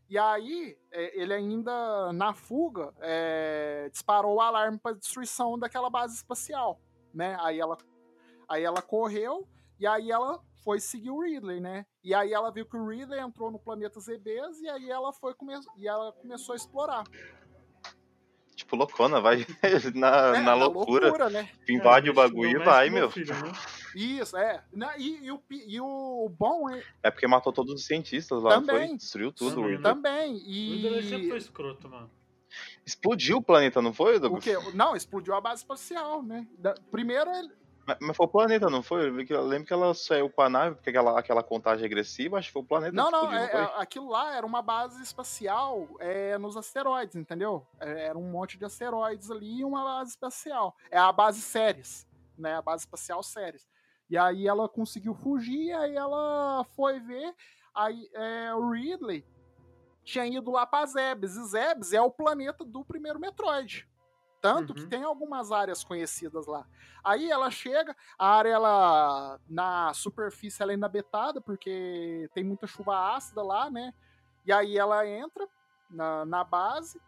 E 0.08 0.20
aí, 0.20 0.78
é, 0.92 1.20
ele 1.20 1.34
ainda, 1.34 2.14
na 2.14 2.32
fuga, 2.32 2.94
é, 3.00 3.90
disparou 3.92 4.36
o 4.36 4.42
alarme 4.42 4.78
para 4.78 4.96
destruição 4.96 5.58
daquela 5.58 5.90
base 5.90 6.16
espacial, 6.16 6.80
né? 7.12 7.36
Aí 7.40 7.60
ela, 7.60 7.76
aí 8.48 8.64
ela 8.64 8.84
correu 8.84 9.48
e 9.80 9.86
aí 9.88 10.12
ela 10.12 10.40
foi 10.64 10.80
seguir 10.80 11.12
o 11.12 11.22
Ridley, 11.22 11.60
né? 11.60 11.86
E 12.04 12.14
aí 12.14 12.34
ela 12.34 12.52
viu 12.52 12.66
que 12.66 12.76
o 12.76 12.88
Ridley 12.88 13.20
entrou 13.20 13.52
no 13.52 13.60
planeta 13.60 14.00
ZBs 14.00 14.62
e 14.62 14.70
aí 14.70 14.90
ela 14.90 15.14
foi 15.14 15.34
come 15.34 15.54
e 15.78 15.88
ela 15.88 16.12
começou 16.14 16.54
a 16.54 16.56
explorar. 16.56 17.04
Tipo, 18.56 18.76
loucona, 18.78 19.20
vai 19.20 19.46
na, 19.94 20.38
É, 20.38 20.42
na 20.42 20.54
loucura. 20.56 21.30
né? 21.30 21.50
Invade 21.70 22.08
É, 22.08 22.12
o 22.12 22.14
bagulho 22.16 22.62
e 22.62 22.64
vai, 22.64 22.90
meu. 22.90 23.12
filho, 23.12 23.34
né? 23.36 23.52
Isso, 23.94 24.36
é. 24.38 24.64
Na- 24.72 24.98
E, 24.98 25.26
e 25.26 25.32
o, 25.32 25.42
e 25.52 25.80
o 25.82 26.30
bom 26.30 26.70
é 26.70 26.82
É 27.04 27.12
porque 27.12 27.28
matou 27.28 27.52
todos 27.52 27.74
os 27.74 27.86
cientistas 27.86 28.42
lá, 28.42 28.52
Também. 28.52 28.88
foi? 28.90 28.98
Destruiu 28.98 29.32
tudo. 29.32 29.56
Também, 29.56 29.76
o- 29.76 29.82
também. 29.82 30.34
O 30.36 30.38
Ridley 30.38 31.04
sempre 31.04 31.28
foi 31.28 31.38
E. 31.38 31.42
escroto, 31.42 31.90
mano. 31.90 32.10
Explodiu 32.86 33.38
o 33.38 33.42
planeta, 33.42 33.82
não 33.82 33.94
foi, 33.94 34.16
O 34.16 34.20
Douglas? 34.22 34.44
quê? 34.44 34.56
Não, 34.74 34.96
explodiu 34.96 35.34
a 35.36 35.42
base 35.42 35.62
espacial, 35.62 36.24
né? 36.24 36.48
Da- 36.58 36.76
Primeiro 36.90 37.30
ele, 37.32 37.52
Mas, 37.86 37.98
mas 38.02 38.18
foi 38.18 38.26
o 38.26 38.30
planeta, 38.30 38.70
não 38.70 38.82
foi? 38.82 39.08
Eu 39.30 39.44
lembro 39.46 39.68
que 39.68 39.74
ela 39.74 39.94
saiu 39.94 40.30
com 40.30 40.42
a 40.42 40.50
nave, 40.50 40.76
porque 40.76 40.90
aquela, 40.90 41.20
aquela 41.20 41.44
contagem 41.44 41.84
regressiva, 41.84 42.38
acho 42.38 42.48
que 42.48 42.54
foi 42.54 42.62
o 42.62 42.66
planeta 42.66 42.96
Não, 42.96 43.12
não, 43.12 43.24
explodiu, 43.26 43.40
é- 43.48 43.54
não 43.54 43.60
é- 43.62 43.82
aquilo 43.82 44.10
lá 44.10 44.36
era 44.36 44.46
uma 44.46 44.62
base 44.62 45.02
espacial 45.04 45.88
é, 46.00 46.38
nos 46.38 46.58
asteroides, 46.58 47.16
entendeu? 47.16 47.66
É, 47.80 48.08
Era 48.08 48.18
um 48.18 48.30
monte 48.32 48.58
de 48.58 48.66
asteroides 48.66 49.30
ali 49.30 49.60
e 49.60 49.64
uma 49.66 49.84
base 49.84 50.12
espacial. 50.12 50.76
É 50.90 50.98
a 50.98 51.12
base 51.12 51.42
Ceres, 51.42 52.08
né? 52.38 52.56
A 52.56 52.62
base 52.62 52.84
espacial 52.84 53.22
Ceres. 53.22 53.68
E 54.10 54.18
aí 54.18 54.48
ela 54.48 54.68
conseguiu 54.70 55.14
fugir, 55.16 55.72
aí 55.74 55.96
ela 55.96 56.64
foi 56.76 57.00
ver, 57.00 57.34
aí 57.74 58.10
é, 58.14 58.54
o 58.54 58.70
Ridley 58.72 59.26
tinha 60.04 60.26
ido 60.28 60.52
lá 60.52 60.66
para 60.68 60.86
Zebes, 60.86 61.36
e 61.36 61.44
Zebes 61.48 61.92
é 61.92 62.00
o 62.00 62.12
planeta 62.12 62.64
do 62.64 62.86
primeiro 62.86 63.20
Metroid. 63.20 63.88
Tanto 64.54 64.74
que 64.74 64.82
Uhum. 64.84 64.90
tem 64.90 65.04
algumas 65.04 65.52
áreas 65.52 65.84
conhecidas 65.84 66.46
lá. 66.46 66.66
Aí 67.04 67.30
ela 67.32 67.50
chega, 67.50 67.96
a 68.18 68.28
área 68.28 68.50
ela 68.50 69.40
na 69.50 69.94
superfície 69.94 70.62
ela 70.62 70.72
é 70.72 70.76
inabitada 70.76 71.42
porque 71.42 72.30
tem 72.34 72.44
muita 72.44 72.68
chuva 72.68 73.16
ácida 73.16 73.42
lá, 73.42 73.70
né? 73.70 73.94
E 74.46 74.52
aí 74.54 74.78
ela 74.78 75.08
entra 75.08 75.48
na, 75.90 76.26
na 76.26 76.44
base, 76.44 77.02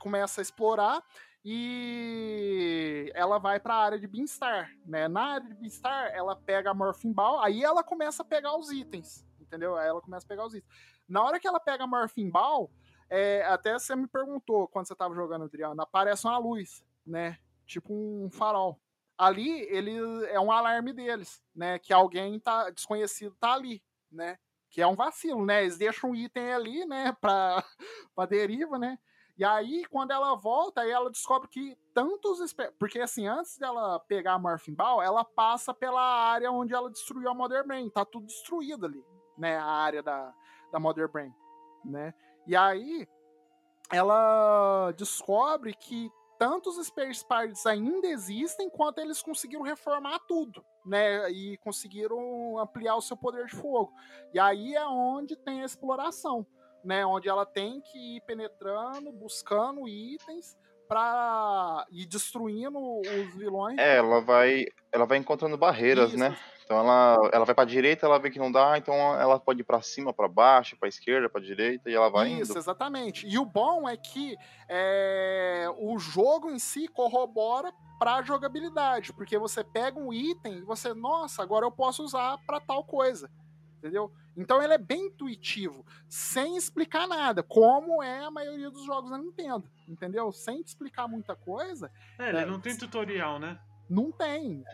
começa 0.00 0.40
a 0.40 0.42
explorar 0.42 1.02
e 1.44 3.10
ela 3.14 3.38
vai 3.38 3.60
para 3.60 3.74
a 3.74 3.84
área 3.84 3.98
de 3.98 4.06
Beanstar, 4.06 4.70
né? 4.84 5.08
Na 5.08 5.34
área 5.34 5.48
de 5.48 5.54
Beanstar, 5.54 6.10
ela 6.12 6.34
pega 6.36 6.70
a 6.70 6.74
Morphin 6.74 7.12
Ball, 7.12 7.40
aí 7.40 7.62
ela 7.62 7.82
começa 7.82 8.22
a 8.22 8.26
pegar 8.26 8.56
os 8.56 8.70
itens, 8.70 9.24
entendeu? 9.40 9.76
Aí 9.76 9.88
ela 9.88 10.00
começa 10.00 10.26
a 10.26 10.28
pegar 10.28 10.46
os 10.46 10.54
itens. 10.54 10.72
Na 11.08 11.22
hora 11.22 11.38
que 11.38 11.46
ela 11.46 11.60
pega 11.60 11.84
a 11.84 11.86
Morphin 11.86 12.30
Ball, 12.30 12.70
é, 13.14 13.44
até 13.44 13.74
você 13.74 13.94
me 13.94 14.06
perguntou 14.06 14.66
quando 14.68 14.88
você 14.88 14.94
tava 14.94 15.14
jogando, 15.14 15.44
Adriano, 15.44 15.82
aparece 15.82 16.26
uma 16.26 16.38
luz, 16.38 16.82
né? 17.06 17.38
Tipo 17.66 17.92
um 17.92 18.30
farol. 18.30 18.80
Ali, 19.18 19.60
ele 19.68 19.94
é 20.28 20.40
um 20.40 20.50
alarme 20.50 20.94
deles, 20.94 21.44
né? 21.54 21.78
Que 21.78 21.92
alguém 21.92 22.40
tá 22.40 22.70
desconhecido 22.70 23.36
tá 23.38 23.52
ali, 23.52 23.82
né? 24.10 24.38
Que 24.70 24.80
é 24.80 24.86
um 24.86 24.94
vacilo, 24.94 25.44
né? 25.44 25.60
Eles 25.60 25.76
deixam 25.76 26.12
um 26.12 26.14
item 26.14 26.54
ali, 26.54 26.86
né? 26.86 27.14
Pra, 27.20 27.62
pra 28.14 28.24
deriva, 28.24 28.78
né? 28.78 28.98
E 29.36 29.44
aí, 29.44 29.84
quando 29.90 30.12
ela 30.12 30.34
volta, 30.34 30.80
aí 30.80 30.90
ela 30.90 31.10
descobre 31.10 31.48
que 31.48 31.76
tantos. 31.92 32.54
Porque, 32.78 32.98
assim, 32.98 33.26
antes 33.26 33.58
dela 33.58 34.00
pegar 34.00 34.32
a 34.32 34.38
Morphin 34.38 34.74
Ball, 34.74 35.02
ela 35.02 35.22
passa 35.22 35.74
pela 35.74 36.00
área 36.00 36.50
onde 36.50 36.72
ela 36.72 36.90
destruiu 36.90 37.28
a 37.28 37.34
Mother 37.34 37.66
Brain. 37.66 37.90
Tá 37.90 38.06
tudo 38.06 38.24
destruído 38.24 38.86
ali, 38.86 39.04
né? 39.36 39.58
A 39.58 39.66
área 39.66 40.02
da, 40.02 40.32
da 40.72 40.80
Mother 40.80 41.08
Brain, 41.08 41.34
né? 41.84 42.14
E 42.46 42.56
aí, 42.56 43.06
ela 43.92 44.92
descobre 44.92 45.74
que 45.74 46.10
tantos 46.38 46.84
Space 46.86 47.24
Pirates 47.26 47.64
ainda 47.66 48.08
existem, 48.08 48.68
quanto 48.68 48.98
eles 48.98 49.22
conseguiram 49.22 49.62
reformar 49.62 50.18
tudo, 50.26 50.64
né? 50.84 51.30
E 51.30 51.56
conseguiram 51.58 52.58
ampliar 52.58 52.96
o 52.96 53.02
seu 53.02 53.16
poder 53.16 53.46
de 53.46 53.54
fogo. 53.54 53.92
E 54.34 54.40
aí 54.40 54.74
é 54.74 54.84
onde 54.84 55.36
tem 55.36 55.62
a 55.62 55.66
exploração 55.66 56.46
né? 56.84 57.04
Onde 57.06 57.28
ela 57.28 57.46
tem 57.46 57.80
que 57.80 58.16
ir 58.16 58.20
penetrando, 58.22 59.12
buscando 59.12 59.88
itens 59.88 60.56
para 60.88 61.86
ir 61.90 62.06
destruindo 62.06 62.78
os 62.78 63.34
vilões. 63.34 63.78
É, 63.78 63.96
ela 63.96 64.20
vai, 64.20 64.66
ela 64.90 65.06
vai 65.06 65.18
encontrando 65.18 65.56
barreiras, 65.56 66.10
Isso. 66.10 66.18
né? 66.18 66.36
Então 66.64 66.78
ela, 66.78 67.30
ela 67.32 67.44
vai 67.44 67.54
para 67.54 67.64
direita, 67.64 68.06
ela 68.06 68.18
vê 68.18 68.30
que 68.30 68.38
não 68.38 68.50
dá, 68.50 68.76
então 68.78 68.94
ela 68.94 69.38
pode 69.38 69.60
ir 69.60 69.64
para 69.64 69.82
cima, 69.82 70.12
para 70.12 70.28
baixo, 70.28 70.76
para 70.76 70.88
esquerda, 70.88 71.28
para 71.28 71.40
direita 71.40 71.90
e 71.90 71.94
ela 71.94 72.08
vai 72.08 72.28
Isso, 72.28 72.52
indo. 72.52 72.58
exatamente. 72.58 73.26
E 73.26 73.38
o 73.38 73.44
bom 73.44 73.88
é 73.88 73.96
que 73.96 74.36
é, 74.68 75.68
o 75.78 75.98
jogo 75.98 76.50
em 76.50 76.58
si 76.58 76.88
corrobora 76.88 77.72
para 77.98 78.22
jogabilidade, 78.22 79.12
porque 79.12 79.38
você 79.38 79.62
pega 79.62 79.98
um 79.98 80.12
item 80.12 80.58
e 80.58 80.62
você, 80.62 80.92
nossa, 80.92 81.42
agora 81.42 81.64
eu 81.64 81.70
posso 81.70 82.02
usar 82.02 82.38
para 82.46 82.60
tal 82.60 82.84
coisa 82.84 83.30
entendeu? 83.82 84.12
Então 84.36 84.62
ele 84.62 84.72
é 84.72 84.78
bem 84.78 85.06
intuitivo, 85.06 85.84
sem 86.08 86.56
explicar 86.56 87.06
nada, 87.08 87.42
como 87.42 88.02
é 88.02 88.24
a 88.24 88.30
maioria 88.30 88.70
dos 88.70 88.86
jogos 88.86 89.10
da 89.10 89.18
Nintendo, 89.18 89.68
entendeu? 89.88 90.30
Sem 90.32 90.62
te 90.62 90.68
explicar 90.68 91.08
muita 91.08 91.34
coisa. 91.34 91.90
É, 92.18 92.28
ele 92.28 92.38
é, 92.38 92.46
não 92.46 92.60
tem 92.60 92.76
tutorial, 92.76 93.40
né? 93.40 93.58
Não 93.88 94.10
tem. 94.10 94.64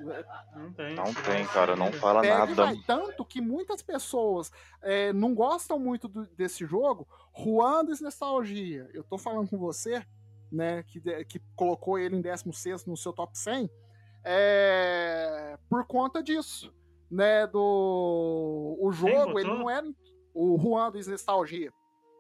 Não 0.55 0.73
tem. 0.73 0.95
Não 0.95 1.15
tem, 1.15 1.47
cara, 1.47 1.75
não 1.75 1.93
fala 1.93 2.23
nada. 2.23 2.55
Vai, 2.55 2.77
tanto 2.87 3.25
que 3.25 3.41
muitas 3.41 3.83
pessoas 3.83 4.53
é, 4.83 5.13
não 5.13 5.35
gostam 5.35 5.79
muito 5.79 6.07
do, 6.07 6.27
desse 6.29 6.65
jogo. 6.65 7.07
Juan 7.37 7.83
Nostalgia, 8.01 8.89
eu 8.93 9.03
tô 9.03 9.19
falando 9.19 9.49
com 9.49 9.59
você, 9.59 10.05
né, 10.51 10.83
que, 10.85 11.01
que 11.25 11.41
colocou 11.57 11.99
ele 11.99 12.17
em 12.17 12.21
16 12.21 12.87
no 12.87 12.97
seu 12.97 13.13
top 13.13 13.37
100, 13.37 13.71
é, 14.25 15.59
por 15.69 15.85
conta 15.87 16.23
disso 16.23 16.73
né, 17.11 17.47
do 17.47 18.77
o 18.81 18.93
jogo, 18.93 19.39
ele 19.39 19.49
não 19.49 19.71
era 19.71 19.87
o 20.35 20.59
Juan 20.59 20.91
do 20.91 21.11
Nostalgia, 21.11 21.73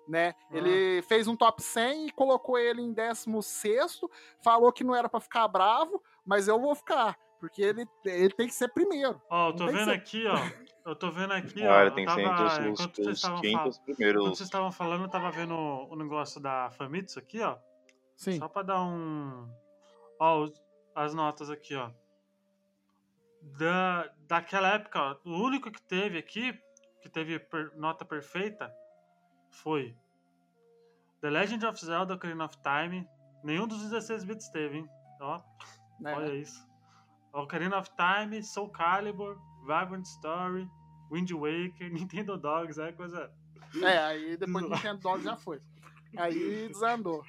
né? 0.07 0.35
Ah. 0.51 0.57
Ele 0.57 1.03
fez 1.03 1.29
um 1.29 1.37
top 1.37 1.63
100 1.63 2.07
e 2.07 2.13
colocou 2.13 2.59
ele 2.59 2.81
em 2.81 2.93
16 2.93 4.01
falou 4.43 4.73
que 4.73 4.83
não 4.83 4.95
era 4.95 5.09
para 5.09 5.21
ficar 5.21 5.47
bravo, 5.49 6.03
mas 6.29 6.47
eu 6.47 6.61
vou 6.61 6.75
ficar, 6.75 7.19
porque 7.41 7.63
ele, 7.63 7.87
ele 8.05 8.35
tem 8.35 8.47
que 8.47 8.55
ser 8.55 8.69
primeiro. 8.69 9.21
Ó, 9.31 9.49
eu 9.49 9.57
tô 9.57 9.67
vendo 9.67 9.91
aqui, 9.91 10.25
ó. 10.27 10.37
Eu 10.87 10.95
tô 10.95 11.11
vendo 11.11 11.33
aqui, 11.33 11.67
ó. 11.67 11.69
Cara, 11.69 11.91
tem 11.91 12.07
que 12.07 12.13
ser 12.13 12.21
entre 12.21 12.45
os, 12.71 12.81
os, 12.81 13.25
os 13.25 13.41
quintos 13.41 13.79
primeiros. 13.79 14.23
Enquanto 14.23 14.37
vocês 14.37 14.47
estavam 14.47 14.71
falando, 14.71 15.05
eu 15.05 15.11
tava 15.11 15.31
vendo 15.31 15.55
o 15.55 15.97
negócio 15.97 16.41
da 16.41 16.71
Famitsu 16.71 17.19
aqui, 17.19 17.41
ó. 17.41 17.57
Sim. 18.17 18.39
Só 18.39 18.49
pra 18.49 18.63
dar 18.63 18.83
um. 18.83 19.49
Ó, 20.21 20.49
as 20.95 21.15
notas 21.15 21.51
aqui, 21.51 21.75
ó 21.75 21.91
da, 23.43 24.11
daquela 24.27 24.75
época, 24.75 25.19
o 25.25 25.31
único 25.31 25.71
que 25.71 25.81
teve 25.83 26.19
aqui, 26.19 26.59
que 27.01 27.09
teve 27.09 27.39
per, 27.39 27.73
nota 27.77 28.05
perfeita, 28.05 28.73
foi 29.51 29.97
The 31.21 31.31
Legend 31.31 31.67
of 31.67 31.85
Zelda 31.85 32.15
Ocarina 32.15 32.45
of 32.45 32.57
Time. 32.59 33.09
Nenhum 33.43 33.67
dos 33.67 33.83
16 33.83 34.25
bits 34.25 34.49
teve, 34.51 34.79
hein? 34.79 34.89
Ó, 35.21 35.41
é. 36.05 36.15
olha 36.15 36.35
isso. 36.35 36.67
Ocarina 37.33 37.79
of 37.79 37.91
Time, 37.97 38.43
Soul 38.43 38.71
Calibur, 38.71 39.39
Vagrant 39.65 40.05
Story, 40.05 40.69
Wind 41.11 41.31
Waker, 41.31 41.91
Nintendo 41.93 42.37
Dogs, 42.37 42.81
é 42.81 42.93
coisa. 42.93 43.31
É, 43.83 43.99
aí 43.99 44.37
depois 44.37 44.65
do 44.65 44.71
Nintendo 44.75 45.01
Dogs 45.01 45.25
já 45.25 45.37
foi. 45.37 45.61
Aí 46.17 46.69
desandou. 46.73 47.23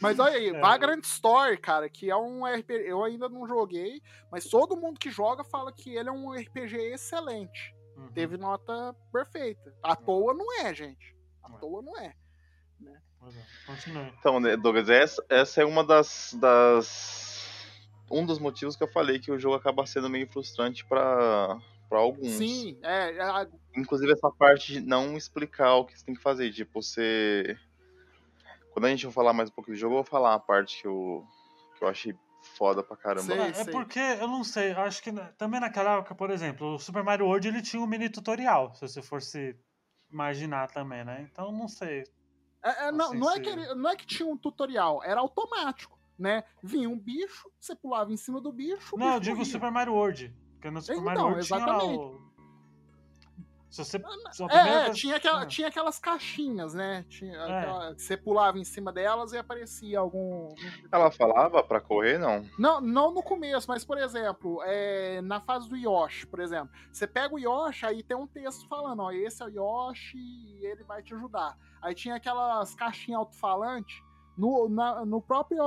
Mas 0.00 0.18
olha 0.18 0.36
aí, 0.36 0.48
é. 0.48 0.60
Vagrant 0.60 1.04
Story, 1.04 1.56
cara, 1.58 1.88
que 1.88 2.10
é 2.10 2.16
um 2.16 2.44
RPG. 2.44 2.84
Eu 2.86 3.04
ainda 3.04 3.28
não 3.28 3.46
joguei, 3.46 4.02
mas 4.30 4.46
todo 4.46 4.76
mundo 4.76 4.98
que 4.98 5.10
joga 5.10 5.44
fala 5.44 5.72
que 5.72 5.94
ele 5.94 6.08
é 6.08 6.12
um 6.12 6.32
RPG 6.32 6.76
excelente. 6.92 7.74
Uhum. 7.96 8.12
Teve 8.12 8.36
nota 8.36 8.94
perfeita. 9.12 9.74
À 9.82 9.90
uhum. 9.90 10.04
toa 10.04 10.34
não 10.34 10.60
é, 10.60 10.74
gente. 10.74 11.16
À 11.42 11.50
uhum. 11.50 11.58
toa 11.58 11.82
não 11.82 11.96
é. 11.98 12.14
Né? 12.80 13.00
É. 13.88 14.12
Então, 14.18 14.38
né, 14.38 14.56
Douglas, 14.56 14.88
essa, 14.88 15.24
essa 15.28 15.62
é 15.62 15.64
uma 15.64 15.82
das, 15.82 16.36
das. 16.38 17.25
Um 18.10 18.24
dos 18.24 18.38
motivos 18.38 18.76
que 18.76 18.82
eu 18.82 18.88
falei 18.88 19.18
que 19.18 19.30
o 19.30 19.38
jogo 19.38 19.56
acaba 19.56 19.86
sendo 19.86 20.08
meio 20.08 20.28
frustrante 20.28 20.84
para 20.84 21.58
para 21.88 21.98
alguns. 22.00 22.32
Sim, 22.32 22.76
é, 22.82 23.16
é. 23.16 23.22
A... 23.22 23.46
Inclusive 23.76 24.12
essa 24.12 24.28
parte 24.28 24.72
de 24.72 24.80
não 24.80 25.16
explicar 25.16 25.76
o 25.76 25.84
que 25.84 25.96
você 25.96 26.04
tem 26.04 26.16
que 26.16 26.20
fazer, 26.20 26.52
tipo, 26.52 26.82
você 26.82 27.56
quando 28.76 28.84
a 28.84 28.90
gente 28.90 29.06
for 29.06 29.12
falar 29.12 29.32
mais 29.32 29.48
um 29.48 29.52
pouco 29.52 29.70
do 29.70 29.76
jogo, 29.76 29.94
eu 29.94 30.02
vou 30.02 30.04
falar 30.04 30.34
a 30.34 30.38
parte 30.38 30.82
que 30.82 30.86
eu, 30.86 31.24
que 31.78 31.82
eu 31.82 31.88
achei 31.88 32.14
foda 32.42 32.82
pra 32.82 32.94
caramba. 32.94 33.22
Sei, 33.22 33.38
é, 33.38 33.60
é 33.62 33.64
porque, 33.72 33.98
eu 33.98 34.28
não 34.28 34.44
sei, 34.44 34.72
acho 34.72 35.02
que 35.02 35.10
também 35.38 35.58
naquela 35.58 35.96
época, 35.96 36.14
por 36.14 36.30
exemplo, 36.30 36.74
o 36.74 36.78
Super 36.78 37.02
Mario 37.02 37.24
World 37.24 37.48
ele 37.48 37.62
tinha 37.62 37.80
um 37.82 37.86
mini 37.86 38.10
tutorial, 38.10 38.74
se 38.74 38.86
você 38.86 39.00
fosse 39.00 39.56
imaginar 40.12 40.70
também, 40.70 41.06
né? 41.06 41.26
Então 41.32 41.50
não 41.50 41.66
sei. 41.66 42.04
É, 42.62 42.88
é, 42.88 42.92
não, 42.92 43.14
não, 43.14 43.30
é 43.34 43.40
que, 43.40 43.56
não 43.74 43.88
é 43.88 43.96
que 43.96 44.06
tinha 44.06 44.28
um 44.28 44.36
tutorial, 44.36 45.02
era 45.02 45.20
automático, 45.20 45.95
né? 46.18 46.44
Vinha 46.62 46.88
um 46.88 46.98
bicho, 46.98 47.50
você 47.60 47.74
pulava 47.74 48.12
em 48.12 48.16
cima 48.16 48.40
do 48.40 48.52
bicho. 48.52 48.96
Não, 48.96 49.06
bicho 49.06 49.16
eu 49.16 49.20
digo 49.20 49.36
morria. 49.38 49.52
Super 49.52 49.70
Mario 49.70 49.94
World. 49.94 50.34
Porque 50.54 50.70
no 50.70 50.80
Super 50.80 50.94
então, 50.94 51.04
Mario 51.04 51.22
World 51.22 51.40
exatamente. 51.40 51.84
tinha 51.84 51.98
o 51.98 52.26
se 53.76 53.84
você, 53.84 53.98
é, 54.50 54.86
é 54.86 54.90
tinha, 54.90 55.16
aquela, 55.16 55.42
ah. 55.42 55.46
tinha 55.46 55.68
aquelas 55.68 55.98
caixinhas, 55.98 56.72
né? 56.72 57.04
Tinha 57.10 57.36
é. 57.36 57.58
aquela, 57.58 57.94
você 57.94 58.16
pulava 58.16 58.58
em 58.58 58.64
cima 58.64 58.90
delas 58.90 59.32
e 59.32 59.38
aparecia 59.38 59.98
algum. 59.98 60.54
Ela 60.90 61.10
falava 61.10 61.62
para 61.62 61.78
correr, 61.78 62.16
não? 62.16 62.48
Não, 62.58 62.80
não 62.80 63.12
no 63.12 63.22
começo, 63.22 63.68
mas 63.68 63.84
por 63.84 63.98
exemplo, 63.98 64.62
é, 64.64 65.20
na 65.20 65.40
fase 65.40 65.68
do 65.68 65.76
Yoshi, 65.76 66.26
por 66.26 66.40
exemplo, 66.40 66.70
você 66.90 67.06
pega 67.06 67.34
o 67.34 67.38
Yoshi, 67.38 67.84
aí 67.84 68.02
tem 68.02 68.16
um 68.16 68.26
texto 68.26 68.66
falando, 68.66 69.02
ó, 69.02 69.12
esse 69.12 69.42
é 69.42 69.46
o 69.46 69.48
Yoshi 69.50 70.16
e 70.16 70.64
ele 70.64 70.82
vai 70.84 71.02
te 71.02 71.14
ajudar. 71.14 71.58
Aí 71.82 71.94
tinha 71.94 72.14
aquelas 72.14 72.74
caixinhas 72.74 73.18
alto-falante 73.18 74.02
no, 74.36 74.68
na, 74.68 75.04
no 75.04 75.20
próprio, 75.20 75.62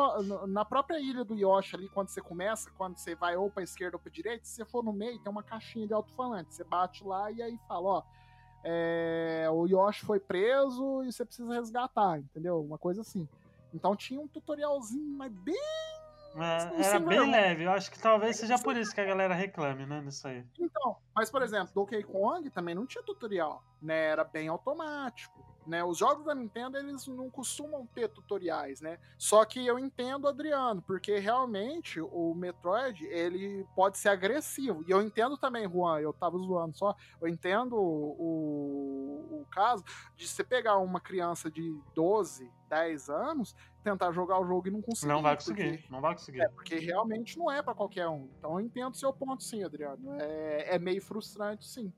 na 0.47 0.63
própria 0.63 0.99
ilha 0.99 1.23
do 1.23 1.35
Yoshi 1.35 1.75
ali, 1.75 1.89
quando 1.89 2.09
você 2.09 2.21
começa, 2.21 2.69
quando 2.77 2.97
você 2.97 3.15
vai 3.15 3.35
ou 3.35 3.49
pra 3.49 3.63
esquerda 3.63 3.97
ou 3.97 3.99
pra 3.99 4.11
direita, 4.11 4.45
se 4.45 4.55
você 4.55 4.65
for 4.65 4.83
no 4.83 4.93
meio, 4.93 5.19
tem 5.19 5.31
uma 5.31 5.43
caixinha 5.43 5.87
de 5.87 5.93
alto-falante. 5.93 6.53
Você 6.53 6.63
bate 6.63 7.03
lá 7.03 7.31
e 7.31 7.41
aí 7.41 7.59
fala, 7.67 7.89
ó, 7.89 8.03
é, 8.63 9.47
o 9.51 9.65
Yoshi 9.65 10.05
foi 10.05 10.19
preso 10.19 11.03
e 11.03 11.11
você 11.11 11.25
precisa 11.25 11.53
resgatar, 11.53 12.19
entendeu? 12.19 12.61
Uma 12.61 12.77
coisa 12.77 13.01
assim. 13.01 13.27
Então 13.73 13.95
tinha 13.95 14.19
um 14.19 14.27
tutorialzinho, 14.27 15.17
mas 15.17 15.31
bem 15.31 15.55
é, 16.35 16.85
era 16.85 16.99
bem 16.99 17.31
leve, 17.31 17.63
eu 17.63 17.71
acho 17.71 17.89
que 17.89 17.99
talvez 17.99 18.37
seja 18.37 18.57
por 18.59 18.77
isso 18.77 18.93
que 18.93 19.01
a 19.01 19.05
galera 19.05 19.33
reclame, 19.33 19.85
né, 19.85 19.99
nisso 20.01 20.27
aí. 20.27 20.45
Então, 20.59 20.97
mas 21.15 21.29
por 21.31 21.41
exemplo, 21.41 21.73
Donkey 21.73 22.03
Kong 22.03 22.47
também 22.51 22.75
não 22.75 22.85
tinha 22.85 23.03
tutorial, 23.03 23.63
né, 23.81 24.09
era 24.09 24.23
bem 24.23 24.47
automático. 24.47 25.48
Né? 25.69 25.83
Os 25.83 25.99
jogos 25.99 26.25
da 26.25 26.33
Nintendo 26.33 26.77
eles 26.77 27.05
não 27.07 27.29
costumam 27.29 27.85
ter 27.93 28.09
tutoriais, 28.09 28.81
né? 28.81 28.97
Só 29.19 29.45
que 29.45 29.63
eu 29.63 29.77
entendo 29.77 30.27
Adriano, 30.27 30.81
porque 30.81 31.19
realmente 31.19 32.01
o 32.01 32.33
Metroid 32.33 33.05
ele 33.05 33.63
pode 33.75 33.99
ser 33.99 34.09
agressivo. 34.09 34.83
E 34.87 34.91
eu 34.91 34.99
entendo 34.99 35.37
também, 35.37 35.69
Juan, 35.69 35.99
eu 35.99 36.11
tava 36.11 36.39
zoando 36.39 36.75
só, 36.75 36.95
eu 37.21 37.27
entendo 37.27 37.75
o, 37.75 39.41
o 39.41 39.45
caso 39.51 39.83
de 40.17 40.27
você 40.27 40.43
pegar 40.43 40.77
uma 40.79 40.99
criança 40.99 41.51
de 41.51 41.79
12, 41.93 42.51
10 42.67 43.09
anos, 43.09 43.55
tentar 43.83 44.11
jogar 44.11 44.39
o 44.39 44.47
jogo 44.47 44.67
e 44.67 44.71
não 44.71 44.81
conseguir. 44.81 45.13
Não 45.13 45.21
vai 45.21 45.35
conseguir, 45.35 45.77
porque, 45.77 45.91
não 45.91 46.01
vai 46.01 46.13
conseguir. 46.15 46.41
É, 46.41 46.49
porque 46.49 46.79
realmente 46.79 47.37
não 47.37 47.51
é 47.51 47.61
para 47.61 47.75
qualquer 47.75 48.07
um. 48.07 48.27
Então 48.39 48.53
eu 48.53 48.65
entendo 48.65 48.97
seu 48.97 49.13
ponto 49.13 49.43
sim, 49.43 49.63
Adriano. 49.63 50.19
É, 50.19 50.75
é 50.75 50.79
meio 50.79 51.01
frustrante 51.01 51.67
sim, 51.67 51.93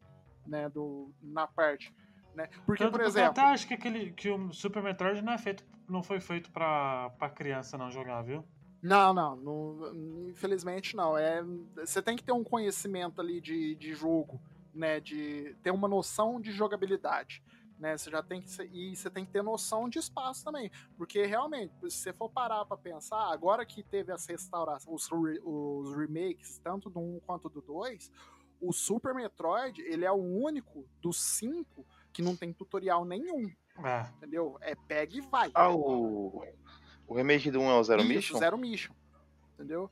né, 0.45 0.67
do, 0.67 1.09
na 1.21 1.47
parte. 1.47 1.93
Né? 2.35 2.47
Porque, 2.65 2.83
Tanto 2.83 2.97
por 2.97 3.01
exemplo. 3.01 3.41
Eu 3.41 3.47
acho 3.47 3.67
que, 3.67 3.73
aquele, 3.73 4.11
que 4.11 4.29
o 4.29 4.53
Super 4.53 4.81
Metroid 4.81 5.21
não, 5.21 5.33
é 5.33 5.37
feito, 5.37 5.63
não 5.87 6.01
foi 6.01 6.19
feito 6.19 6.51
pra, 6.51 7.09
pra 7.17 7.29
criança 7.29 7.77
não 7.77 7.91
jogar, 7.91 8.21
viu? 8.21 8.45
Não, 8.81 9.13
não, 9.13 9.35
não, 9.35 10.29
infelizmente 10.29 10.95
não. 10.95 11.17
É, 11.17 11.43
você 11.75 12.01
tem 12.01 12.15
que 12.15 12.23
ter 12.23 12.31
um 12.31 12.43
conhecimento 12.43 13.21
ali 13.21 13.39
de, 13.39 13.75
de 13.75 13.93
jogo, 13.93 14.41
né? 14.73 14.99
De 14.99 15.55
ter 15.61 15.71
uma 15.71 15.87
noção 15.87 16.41
de 16.41 16.51
jogabilidade. 16.51 17.43
Né, 17.77 17.97
você 17.97 18.11
já 18.11 18.21
tem 18.21 18.39
que 18.39 18.51
ser, 18.51 18.69
e 18.71 18.95
você 18.95 19.09
tem 19.09 19.25
que 19.25 19.31
ter 19.31 19.41
noção 19.41 19.89
de 19.89 19.97
espaço 19.97 20.45
também, 20.45 20.69
porque 20.95 21.25
realmente, 21.25 21.73
se 21.89 21.97
você 21.97 22.13
for 22.13 22.29
parar 22.29 22.63
para 22.63 22.77
pensar, 22.77 23.33
agora 23.33 23.65
que 23.65 23.81
teve 23.81 24.13
essa 24.13 24.31
restauração, 24.31 24.93
os, 24.93 25.09
os 25.11 25.97
remakes, 25.97 26.59
tanto 26.59 26.91
do 26.91 26.99
1 26.99 27.21
quanto 27.25 27.49
do 27.49 27.59
2, 27.59 28.11
o 28.61 28.71
Super 28.71 29.15
Metroid, 29.15 29.81
ele 29.81 30.05
é 30.05 30.11
o 30.11 30.21
único 30.21 30.85
dos 31.01 31.19
cinco 31.19 31.83
que 32.11 32.21
não 32.21 32.35
tem 32.35 32.53
tutorial 32.53 33.05
nenhum. 33.05 33.51
É. 33.83 34.07
Entendeu? 34.17 34.57
É 34.61 34.75
pega 34.75 35.15
e 35.15 35.21
vai. 35.21 35.51
Ah, 35.53 35.69
o, 35.69 36.43
o 37.07 37.15
remake 37.15 37.49
do 37.49 37.59
1 37.59 37.69
é 37.69 37.79
o 37.79 37.83
Zero 37.83 38.01
Isso, 38.01 38.09
Mission? 38.09 38.37
Zero 38.37 38.57
Mission. 38.57 38.93
Entendeu? 39.53 39.89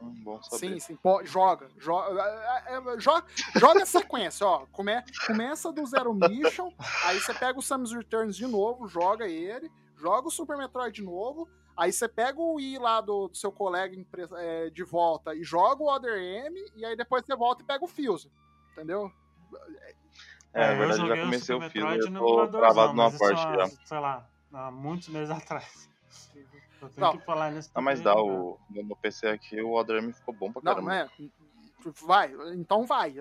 Hum, 0.00 0.22
bom 0.22 0.42
saber. 0.42 0.58
Sim, 0.58 0.80
sim. 0.80 0.96
Pô, 0.96 1.24
joga. 1.24 1.68
Joga, 1.76 2.22
é, 2.66 2.76
é, 2.76 3.00
joga, 3.00 3.26
joga 3.56 3.82
a 3.82 3.86
sequência, 3.86 4.46
ó. 4.46 4.66
Come, 4.72 4.92
começa 5.26 5.72
do 5.72 5.84
Zero 5.86 6.14
Mission, 6.14 6.72
aí 7.04 7.20
você 7.20 7.34
pega 7.34 7.58
o 7.58 7.62
Samus 7.62 7.92
Returns 7.92 8.36
de 8.36 8.46
novo, 8.46 8.88
joga 8.88 9.28
ele, 9.28 9.70
joga 9.96 10.28
o 10.28 10.30
Super 10.30 10.56
Metroid 10.56 10.94
de 10.94 11.02
novo, 11.02 11.48
aí 11.76 11.92
você 11.92 12.08
pega 12.08 12.40
o 12.40 12.58
I 12.58 12.78
lá 12.78 13.00
do, 13.00 13.28
do 13.28 13.36
seu 13.36 13.52
colega 13.52 13.94
é, 14.38 14.70
de 14.70 14.84
volta 14.84 15.34
e 15.34 15.44
joga 15.44 15.82
o 15.82 15.94
Other 15.94 16.16
M, 16.18 16.58
e 16.76 16.84
aí 16.84 16.96
depois 16.96 17.24
você 17.24 17.36
volta 17.36 17.62
e 17.62 17.66
pega 17.66 17.84
o 17.84 17.88
Fuse. 17.88 18.30
Entendeu? 18.72 19.12
É, 20.54 20.68
na 20.68 20.74
verdade, 20.74 21.00
eu 21.02 21.08
já 21.08 21.22
comecei 21.22 21.54
o 21.54 21.60
Fuse, 21.60 21.78
eu 21.78 22.12
tô 22.12 22.48
travado 22.48 22.92
numa 22.92 23.10
parte 23.10 23.42
já. 23.42 23.68
Sei 23.84 23.98
lá, 23.98 24.26
há 24.52 24.70
muitos 24.70 25.08
meses 25.08 25.30
atrás. 25.30 25.90
Eu 26.80 26.88
tenho 26.90 27.06
não. 27.06 27.18
que 27.18 27.24
falar 27.24 27.50
nisso. 27.50 27.70
Não, 27.74 27.82
mas 27.82 28.00
dá, 28.00 28.14
o, 28.14 28.58
no 28.70 28.94
PC 28.96 29.28
aqui 29.28 29.60
o 29.60 29.80
M 29.80 30.12
ficou 30.12 30.34
bom 30.34 30.52
pra 30.52 30.62
caramba. 30.62 30.82
Não, 30.82 30.92
é. 30.92 31.08
Vai, 32.06 32.32
então 32.54 32.86
vai 32.86 33.14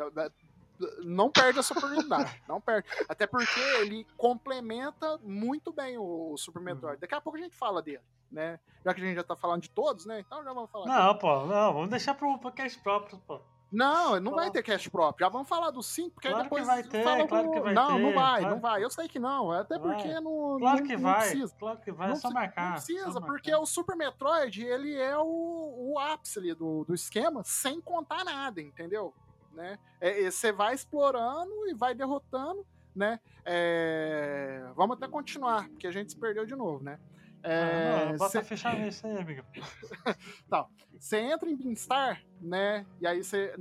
não 1.03 1.29
perde 1.29 1.59
essa 1.59 1.73
oportunidade. 1.73 2.41
não 2.47 2.59
perde. 2.59 2.87
Até 3.07 3.27
porque 3.27 3.59
ele 3.79 4.05
complementa 4.17 5.17
muito 5.23 5.71
bem 5.71 5.97
o 5.97 6.35
Super 6.37 6.61
Metroid. 6.61 6.95
Uhum. 6.95 6.99
Daqui 6.99 7.15
a 7.15 7.21
pouco 7.21 7.37
a 7.37 7.41
gente 7.41 7.55
fala 7.55 7.81
dele, 7.81 8.01
né? 8.31 8.59
Já 8.83 8.93
que 8.93 9.01
a 9.01 9.05
gente 9.05 9.15
já 9.15 9.23
tá 9.23 9.35
falando 9.35 9.61
de 9.61 9.69
todos, 9.69 10.05
né? 10.05 10.19
Então 10.19 10.43
já 10.43 10.53
vamos 10.53 10.71
falar. 10.71 10.85
Não, 10.85 11.07
dele. 11.07 11.19
pô, 11.19 11.45
não, 11.45 11.73
vamos 11.73 11.89
deixar 11.89 12.15
pro, 12.15 12.37
pro 12.37 12.51
cast 12.51 12.79
próprio, 12.79 13.17
pô. 13.19 13.39
Não, 13.73 14.19
não 14.19 14.35
vai 14.35 14.51
ter 14.51 14.61
cast 14.61 14.89
próprio. 14.89 15.25
Já 15.25 15.29
vamos 15.29 15.49
falar 15.49 15.71
dos 15.71 15.87
5, 15.87 16.11
porque 16.11 16.27
claro 16.29 16.43
aí 16.43 16.43
depois. 16.43 16.61
Que 16.61 16.67
vai 16.67 16.83
ter, 16.83 17.03
fala 17.03 17.27
claro 17.27 17.51
que 17.51 17.59
vai 17.59 17.73
não, 17.73 17.87
ter. 17.87 18.01
não 18.01 18.13
vai, 18.13 18.39
claro. 18.39 18.55
não 18.55 18.61
vai. 18.61 18.83
Eu 18.83 18.89
sei 18.89 19.07
que 19.07 19.19
não. 19.19 19.51
Até 19.51 19.79
porque 19.79 20.07
vai. 20.07 20.21
não. 20.21 20.57
Claro 20.59 20.79
não, 20.79 20.87
que 20.87 20.93
não 20.95 21.01
vai. 21.01 21.19
Precisa. 21.19 21.55
Claro 21.59 21.79
que 21.79 21.91
vai, 21.91 22.07
não, 22.07 22.15
é 22.15 22.19
só 22.19 22.29
marcar. 22.29 22.65
Não 22.65 22.71
precisa, 22.73 23.21
porque 23.21 23.53
o 23.53 23.65
Super 23.65 23.95
Metroid, 23.95 24.63
ele 24.63 24.95
é 24.95 25.17
o, 25.17 25.93
o 25.93 25.99
ápice 25.99 26.39
ali 26.39 26.53
do, 26.53 26.85
do 26.85 26.93
esquema, 26.93 27.41
sem 27.43 27.81
contar 27.81 28.23
nada, 28.23 28.61
entendeu? 28.61 29.13
né? 29.53 29.77
É, 30.01 30.29
você 30.29 30.51
vai 30.51 30.73
explorando 30.73 31.67
e 31.67 31.73
vai 31.73 31.93
derrotando, 31.93 32.65
né? 32.95 33.19
É... 33.45 34.63
Vamos 34.75 34.97
até 34.97 35.07
continuar, 35.07 35.67
porque 35.69 35.87
a 35.87 35.91
gente 35.91 36.11
se 36.11 36.17
perdeu 36.17 36.45
de 36.45 36.55
novo, 36.55 36.83
né? 36.83 36.99
É, 37.43 38.03
ah, 38.03 38.05
não, 38.05 38.17
bota 38.17 38.31
cê... 38.31 38.43
fechar 38.43 38.79
isso 38.87 39.05
aí, 39.05 39.17
amigo. 39.17 39.43
tá. 40.49 40.65
Você 40.97 41.17
entra 41.17 41.49
em 41.49 41.57
Beanstar, 41.57 42.23
né? 42.39 42.85
E 43.01 43.05
aí 43.05 43.21
você. 43.21 43.53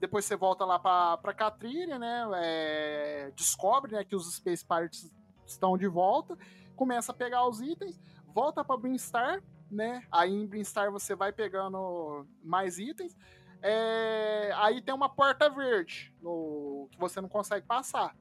Depois 0.00 0.24
você 0.24 0.34
volta 0.34 0.64
lá 0.64 0.80
pra, 0.80 1.16
pra 1.18 1.32
Catrilha, 1.32 1.96
né? 1.96 2.28
É, 2.34 3.32
descobre 3.36 3.92
né, 3.92 4.04
que 4.04 4.16
os 4.16 4.34
Space 4.34 4.64
Pirates 4.64 5.08
estão 5.46 5.78
de 5.78 5.86
volta. 5.86 6.36
Começa 6.74 7.12
a 7.12 7.14
pegar 7.14 7.46
os 7.46 7.60
itens, 7.60 8.00
volta 8.34 8.64
pra 8.64 8.76
Beanstar, 8.76 9.40
né? 9.70 10.02
Aí 10.10 10.34
em 10.34 10.46
Beanstar 10.46 10.90
você 10.90 11.14
vai 11.14 11.32
pegando 11.32 12.26
mais 12.42 12.78
itens. 12.78 13.16
É, 13.62 14.50
aí 14.56 14.82
tem 14.82 14.94
uma 14.94 15.08
porta 15.08 15.48
verde 15.48 16.12
no, 16.20 16.88
que 16.90 16.98
você 16.98 17.20
não 17.20 17.28
consegue 17.28 17.64
passar. 17.64 18.16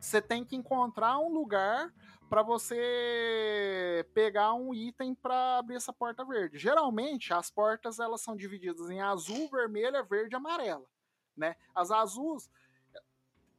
Você 0.00 0.20
tem 0.20 0.44
que 0.44 0.56
encontrar 0.56 1.18
um 1.20 1.32
lugar 1.32 1.92
para 2.32 2.42
você 2.42 4.08
pegar 4.14 4.54
um 4.54 4.72
item 4.72 5.14
para 5.14 5.58
abrir 5.58 5.76
essa 5.76 5.92
porta 5.92 6.24
verde. 6.24 6.56
Geralmente 6.56 7.34
as 7.34 7.50
portas 7.50 7.98
elas 7.98 8.22
são 8.22 8.34
divididas 8.34 8.88
em 8.88 9.02
azul, 9.02 9.50
vermelha, 9.50 10.02
verde 10.02 10.34
e 10.34 10.36
amarela, 10.36 10.86
né? 11.36 11.56
As 11.74 11.90
azuis 11.90 12.48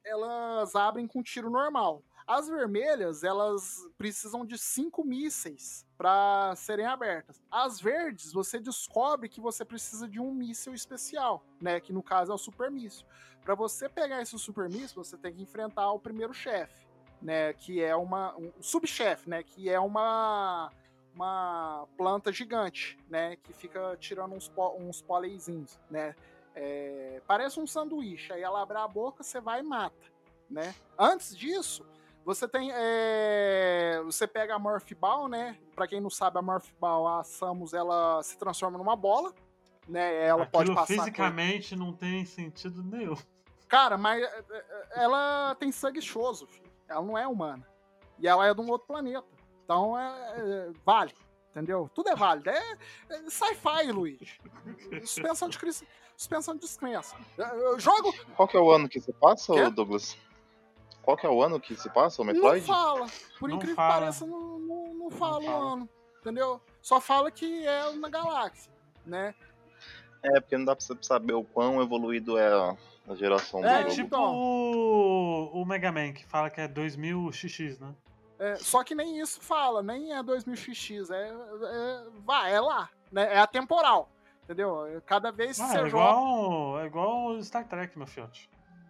elas 0.03 0.75
abrem 0.75 1.05
com 1.05 1.21
tiro 1.21 1.51
normal. 1.51 2.01
As 2.25 2.47
vermelhas, 2.47 3.23
elas 3.23 3.87
precisam 3.95 4.43
de 4.43 4.57
cinco 4.57 5.03
mísseis 5.03 5.85
para 5.95 6.55
serem 6.55 6.87
abertas. 6.87 7.39
As 7.51 7.79
verdes, 7.79 8.33
você 8.33 8.59
descobre 8.59 9.29
que 9.29 9.39
você 9.39 9.63
precisa 9.63 10.07
de 10.07 10.19
um 10.19 10.33
míssil 10.33 10.73
especial, 10.73 11.45
né? 11.61 11.79
Que 11.79 11.93
no 11.93 12.01
caso 12.01 12.31
é 12.31 12.35
o 12.35 12.39
super 12.39 12.71
míssil. 12.71 13.05
Para 13.43 13.53
você 13.53 13.87
pegar 13.87 14.19
esse 14.19 14.39
super 14.39 14.67
míssil, 14.67 15.03
você 15.03 15.15
tem 15.15 15.31
que 15.31 15.43
enfrentar 15.43 15.91
o 15.91 15.99
primeiro 15.99 16.33
chefe, 16.33 16.87
né? 17.23 17.53
Que 17.53 17.81
é 17.81 17.95
uma 17.95 18.35
um 18.37 18.51
subchefe, 18.61 19.29
né? 19.29 19.41
Que 19.41 19.69
é 19.69 19.79
uma 19.79 20.69
uma 21.15 21.87
planta 21.97 22.31
gigante, 22.31 22.97
né? 23.09 23.37
Que 23.37 23.53
fica 23.53 23.95
tirando 23.99 24.33
uns, 24.33 24.51
uns 24.79 25.01
poleizinhos, 25.01 25.79
né? 25.89 26.15
É, 26.55 27.21
parece 27.25 27.59
um 27.59 27.65
sanduíche. 27.65 28.33
Aí 28.33 28.41
ela 28.41 28.61
abre 28.61 28.77
a 28.77 28.87
boca, 28.87 29.23
você 29.23 29.39
vai 29.39 29.61
e 29.61 29.63
mata, 29.63 30.05
né? 30.49 30.75
Antes 30.97 31.35
disso, 31.35 31.85
você 32.25 32.47
tem. 32.47 32.71
É... 32.73 34.01
Você 34.05 34.27
pega 34.27 34.55
a 34.55 34.59
Morph 34.59 34.91
Ball, 34.93 35.27
né? 35.27 35.57
Pra 35.75 35.87
quem 35.87 35.99
não 35.99 36.09
sabe, 36.09 36.39
a 36.39 36.41
Morph 36.41 36.69
Ball, 36.79 37.07
a 37.07 37.23
Samus, 37.23 37.73
ela 37.73 38.21
se 38.23 38.37
transforma 38.37 38.77
numa 38.77 38.95
bola. 38.95 39.33
Né? 39.87 40.25
Ela 40.25 40.43
Aquilo 40.43 40.51
pode 40.51 40.73
passar. 40.73 40.87
Fisicamente 40.87 41.75
por... 41.75 41.83
não 41.83 41.93
tem 41.93 42.23
sentido 42.25 42.81
nenhum. 42.83 43.17
Cara, 43.67 43.97
mas 43.97 44.21
é, 44.21 44.43
é, 44.51 45.03
ela 45.03 45.55
tem 45.55 45.71
sangue 45.71 46.01
choso, 46.01 46.47
filho. 46.47 46.62
Ela 46.87 47.01
não 47.01 47.17
é 47.17 47.27
humana. 47.27 47.67
E 48.19 48.27
ela 48.27 48.47
é 48.47 48.53
de 48.53 48.61
um 48.61 48.69
outro 48.69 48.87
planeta. 48.87 49.25
Então 49.63 49.97
é, 49.97 50.33
é 50.37 50.71
vale. 50.85 51.13
Entendeu? 51.51 51.89
Tudo 51.93 52.09
é 52.09 52.15
válido. 52.15 52.49
É, 52.49 52.77
é 53.09 53.29
sci-fi, 53.29 53.91
Luiz. 53.91 54.39
Suspensão 55.01 55.49
de, 55.49 55.59
suspensão 56.17 56.55
de 56.55 56.61
descrença. 56.61 57.15
Eu 57.37 57.79
jogo. 57.79 58.13
Qual 58.35 58.47
que 58.47 58.57
é 58.57 58.59
o 58.59 58.71
ano 58.71 58.89
que 58.89 58.99
você 58.99 59.13
passa, 59.13 59.53
Quê? 59.53 59.69
Douglas? 59.69 60.17
Qual 61.03 61.17
que 61.17 61.27
é 61.27 61.29
o 61.29 61.43
ano 61.43 61.59
que 61.59 61.75
se 61.75 61.89
passa 61.89 62.21
o 62.21 62.25
Metroid? 62.25 62.67
Não 62.67 62.75
fala. 62.75 63.07
Por 63.37 63.49
não 63.49 63.57
incrível 63.57 63.75
fala. 63.75 63.93
que 63.93 63.99
pareça, 63.99 64.25
não, 64.25 64.59
não, 64.59 64.93
não 64.93 65.11
fala 65.11 65.43
o 65.43 65.73
ano. 65.73 65.89
Entendeu? 66.21 66.61
Só 66.81 67.01
fala 67.01 67.29
que 67.29 67.67
é 67.67 67.91
na 67.91 68.09
galáxia, 68.09 68.71
né? 69.05 69.35
É, 70.23 70.39
porque 70.39 70.57
não 70.57 70.65
dá 70.65 70.75
pra 70.75 70.85
saber 71.01 71.33
o 71.33 71.43
quão 71.43 71.81
evoluído 71.81 72.37
é 72.37 72.77
a, 73.07 73.11
a 73.11 73.15
geração 73.15 73.61
do 73.61 73.67
é, 73.67 73.77
jogo. 73.77 73.89
É 73.89 73.95
tipo 73.95 74.17
o, 74.17 75.61
o 75.61 75.65
Mega 75.65 75.91
Man, 75.91 76.13
que 76.13 76.25
fala 76.25 76.49
que 76.49 76.61
é 76.61 76.67
2000XX, 76.67 77.79
né? 77.79 77.95
É, 78.39 78.55
só 78.55 78.83
que 78.83 78.93
nem 78.93 79.19
isso 79.19 79.39
fala, 79.39 79.81
nem 79.81 80.13
é 80.13 80.21
2000XX, 80.21 81.11
é, 81.11 81.29
é, 81.29 82.09
vai, 82.25 82.53
é 82.53 82.59
lá, 82.59 82.89
né? 83.11 83.35
É 83.35 83.39
atemporal, 83.39 84.09
entendeu? 84.43 85.01
Cada 85.05 85.31
vez 85.31 85.57
que 85.57 85.63
ah, 85.63 85.67
você 85.67 85.77
é 85.77 85.89
joga... 85.89 85.89
Igual, 85.89 86.79
é 86.81 86.85
igual 86.85 87.41
Star 87.41 87.67
Trek, 87.67 87.97
meu 87.97 88.07
fiote. 88.07 88.49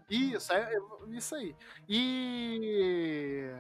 Isso, 0.10 0.52
é, 0.54 0.74
é 0.74 0.80
isso 1.10 1.36
aí. 1.36 1.56
E 1.88 3.52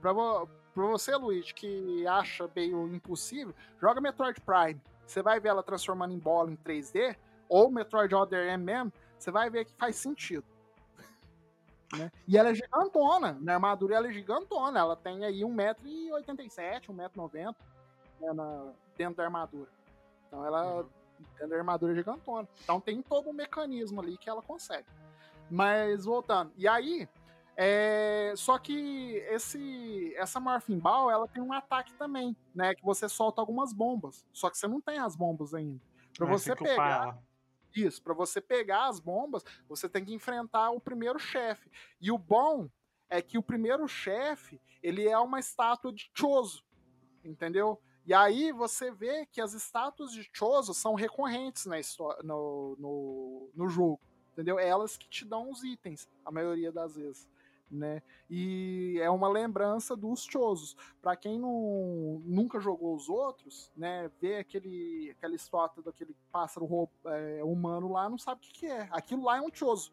pra, 0.00 0.14
pra 0.14 0.86
você, 0.86 1.14
Luiz, 1.16 1.52
que 1.52 2.06
acha 2.06 2.48
meio 2.54 2.86
impossível, 2.88 3.54
joga 3.80 4.00
Metroid 4.00 4.40
Prime. 4.40 4.80
Você 5.06 5.22
vai 5.22 5.40
ver 5.40 5.48
ela 5.48 5.62
transformando 5.62 6.14
em 6.14 6.18
bola 6.18 6.50
em 6.50 6.56
3D, 6.56 7.16
ou 7.48 7.70
Metroid 7.70 8.14
Other 8.14 8.48
M 8.48 8.64
mesmo, 8.64 8.92
você 9.22 9.30
vai 9.30 9.50
ver 9.50 9.64
que 9.64 9.74
faz 9.74 9.96
sentido. 9.96 10.44
Né? 11.92 12.08
E 12.28 12.38
ela 12.38 12.50
é 12.50 12.54
gigantona, 12.54 13.36
na 13.40 13.54
armadura 13.54 13.96
ela 13.96 14.06
é 14.06 14.12
gigantona, 14.12 14.78
ela 14.78 14.94
tem 14.94 15.24
aí 15.24 15.40
1,87m, 15.40 16.86
1,90m 16.86 17.56
né, 18.20 18.32
na, 18.32 18.72
dentro 18.96 19.16
da 19.16 19.24
armadura. 19.24 19.68
Então 20.28 20.46
ela, 20.46 20.82
uhum. 20.82 20.88
dentro 21.32 21.48
da 21.48 21.56
armadura 21.56 21.92
é 21.92 21.96
gigantona. 21.96 22.48
Então 22.62 22.80
tem 22.80 23.02
todo 23.02 23.28
um 23.28 23.32
mecanismo 23.32 24.00
ali 24.00 24.16
que 24.16 24.30
ela 24.30 24.40
consegue. 24.40 24.86
Mas 25.50 26.04
voltando. 26.04 26.52
E 26.56 26.68
aí, 26.68 27.08
é, 27.56 28.32
só 28.36 28.56
que 28.58 29.16
esse, 29.28 30.14
essa 30.16 30.38
Morphin 30.38 30.78
Ball, 30.78 31.10
ela 31.10 31.26
tem 31.26 31.42
um 31.42 31.52
ataque 31.52 31.92
também, 31.94 32.36
né? 32.54 32.74
Que 32.74 32.84
você 32.84 33.08
solta 33.08 33.40
algumas 33.40 33.72
bombas. 33.72 34.24
Só 34.32 34.48
que 34.48 34.56
você 34.56 34.68
não 34.68 34.80
tem 34.80 34.98
as 34.98 35.16
bombas 35.16 35.52
ainda. 35.52 35.80
Para 36.16 36.26
você 36.26 36.54
pegar. 36.54 37.18
Isso, 37.74 38.02
para 38.02 38.14
você 38.14 38.40
pegar 38.40 38.88
as 38.88 38.98
bombas, 39.00 39.44
você 39.68 39.88
tem 39.88 40.04
que 40.04 40.14
enfrentar 40.14 40.70
o 40.70 40.80
primeiro 40.80 41.18
chefe. 41.18 41.70
E 42.00 42.10
o 42.10 42.18
bom 42.18 42.68
é 43.08 43.20
que 43.22 43.38
o 43.38 43.42
primeiro 43.42 43.86
chefe, 43.88 44.60
ele 44.82 45.08
é 45.08 45.18
uma 45.18 45.40
estátua 45.40 45.92
de 45.92 46.10
Choso, 46.14 46.64
entendeu? 47.24 47.80
E 48.06 48.14
aí 48.14 48.50
você 48.52 48.90
vê 48.90 49.26
que 49.26 49.40
as 49.40 49.52
estátuas 49.52 50.12
de 50.12 50.28
Choso 50.32 50.74
são 50.74 50.94
recorrentes 50.94 51.66
na 51.66 51.78
história, 51.78 52.22
no, 52.22 52.76
no, 52.78 53.50
no 53.54 53.68
jogo 53.68 54.00
entendeu? 54.40 54.58
É 54.58 54.66
elas 54.66 54.96
que 54.96 55.08
te 55.08 55.24
dão 55.24 55.50
os 55.50 55.62
itens, 55.62 56.08
a 56.24 56.30
maioria 56.30 56.72
das 56.72 56.96
vezes. 56.96 57.28
Né? 57.70 58.02
E 58.28 58.98
é 59.00 59.10
uma 59.10 59.28
lembrança 59.28 59.94
dos 59.96 60.24
Chozos. 60.24 60.76
Para 61.00 61.16
quem 61.16 61.38
não, 61.38 62.20
nunca 62.24 62.58
jogou 62.60 62.94
os 62.94 63.08
outros, 63.08 63.70
né? 63.76 64.10
Ver 64.20 64.38
aquele, 64.38 65.10
aquela 65.10 65.34
estátua 65.34 65.82
daquele 65.82 66.16
pássaro 66.32 66.88
é, 67.04 67.44
humano 67.44 67.92
lá, 67.92 68.08
não 68.08 68.18
sabe 68.18 68.40
o 68.40 68.42
que, 68.42 68.52
que 68.60 68.66
é. 68.66 68.88
Aquilo 68.90 69.24
lá 69.24 69.38
é 69.38 69.40
um 69.40 69.52
Chozo. 69.52 69.92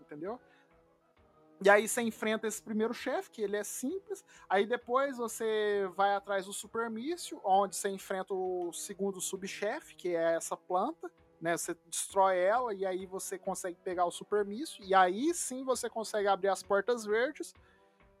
Entendeu? 0.00 0.40
E 1.64 1.70
aí 1.70 1.88
você 1.88 2.02
enfrenta 2.02 2.46
esse 2.46 2.62
primeiro 2.62 2.92
chefe, 2.92 3.30
que 3.30 3.40
ele 3.40 3.56
é 3.56 3.64
simples. 3.64 4.24
Aí 4.48 4.66
depois 4.66 5.16
você 5.16 5.88
vai 5.96 6.14
atrás 6.14 6.46
do 6.46 6.52
super 6.52 6.90
míssil, 6.90 7.40
onde 7.44 7.76
você 7.76 7.88
enfrenta 7.88 8.34
o 8.34 8.72
segundo 8.72 9.20
subchefe, 9.20 9.94
que 9.94 10.14
é 10.14 10.34
essa 10.34 10.56
planta. 10.56 11.10
Né, 11.40 11.56
você 11.56 11.76
destrói 11.86 12.38
ela 12.38 12.72
e 12.72 12.86
aí 12.86 13.04
você 13.04 13.38
consegue 13.38 13.76
pegar 13.84 14.06
o 14.06 14.10
super 14.10 14.44
míssil. 14.44 14.84
E 14.84 14.94
aí 14.94 15.34
sim 15.34 15.64
você 15.64 15.90
consegue 15.90 16.28
abrir 16.28 16.48
as 16.48 16.62
portas 16.62 17.04
verdes. 17.04 17.54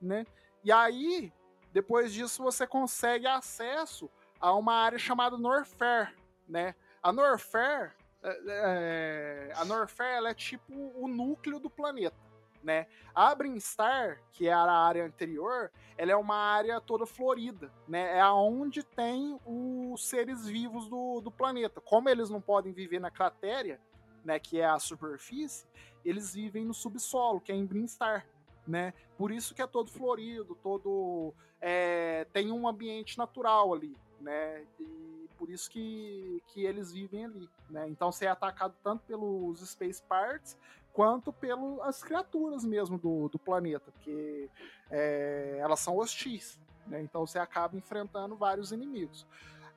Né? 0.00 0.26
E 0.62 0.70
aí, 0.70 1.32
depois 1.72 2.12
disso, 2.12 2.42
você 2.42 2.66
consegue 2.66 3.26
acesso 3.26 4.10
a 4.38 4.54
uma 4.54 4.74
área 4.74 4.98
chamada 4.98 5.38
Norfair. 5.38 6.14
Né? 6.46 6.74
A 7.02 7.12
Norfair, 7.12 7.94
é, 8.22 8.38
é, 8.46 9.52
a 9.54 9.64
Norfair 9.64 10.24
é 10.24 10.34
tipo 10.34 10.72
o 10.72 11.08
núcleo 11.08 11.58
do 11.58 11.70
planeta 11.70 12.23
né? 12.64 12.86
A 13.14 13.34
Brinstar, 13.34 14.20
que 14.32 14.48
é 14.48 14.52
a 14.52 14.72
área 14.72 15.04
anterior, 15.04 15.70
ela 15.96 16.10
é 16.10 16.16
uma 16.16 16.36
área 16.36 16.80
toda 16.80 17.06
florida, 17.06 17.70
né? 17.86 18.16
É 18.16 18.20
aonde 18.20 18.82
tem 18.82 19.38
os 19.46 20.08
seres 20.08 20.46
vivos 20.46 20.88
do, 20.88 21.20
do 21.20 21.30
planeta. 21.30 21.80
Como 21.80 22.08
eles 22.08 22.30
não 22.30 22.40
podem 22.40 22.72
viver 22.72 22.98
na 22.98 23.10
cratéria, 23.10 23.78
né, 24.24 24.38
que 24.38 24.58
é 24.58 24.64
a 24.64 24.78
superfície, 24.78 25.66
eles 26.02 26.34
vivem 26.34 26.64
no 26.64 26.72
subsolo, 26.72 27.40
que 27.40 27.52
é 27.52 27.54
em 27.54 27.66
Brinstar, 27.66 28.26
né? 28.66 28.94
Por 29.18 29.30
isso 29.30 29.54
que 29.54 29.60
é 29.60 29.66
todo 29.66 29.90
florido, 29.90 30.54
todo 30.62 31.34
é, 31.60 32.26
tem 32.32 32.50
um 32.50 32.66
ambiente 32.66 33.18
natural 33.18 33.74
ali, 33.74 33.94
né? 34.18 34.64
E 34.80 35.28
por 35.36 35.50
isso 35.50 35.70
que, 35.70 36.42
que 36.48 36.64
eles 36.64 36.90
vivem 36.90 37.26
ali, 37.26 37.48
né? 37.68 37.86
Então 37.88 38.10
você 38.10 38.24
é 38.24 38.28
atacado 38.28 38.74
tanto 38.82 39.04
pelos 39.04 39.60
Space 39.60 40.02
Parts 40.02 40.56
quanto 40.94 41.32
pelas 41.32 42.02
criaturas 42.02 42.64
mesmo 42.64 42.96
do, 42.96 43.28
do 43.28 43.38
planeta, 43.38 43.90
porque 43.90 44.48
é, 44.88 45.56
elas 45.58 45.80
são 45.80 45.98
hostis, 45.98 46.58
né? 46.86 47.02
então 47.02 47.26
você 47.26 47.38
acaba 47.38 47.76
enfrentando 47.76 48.36
vários 48.36 48.70
inimigos. 48.70 49.26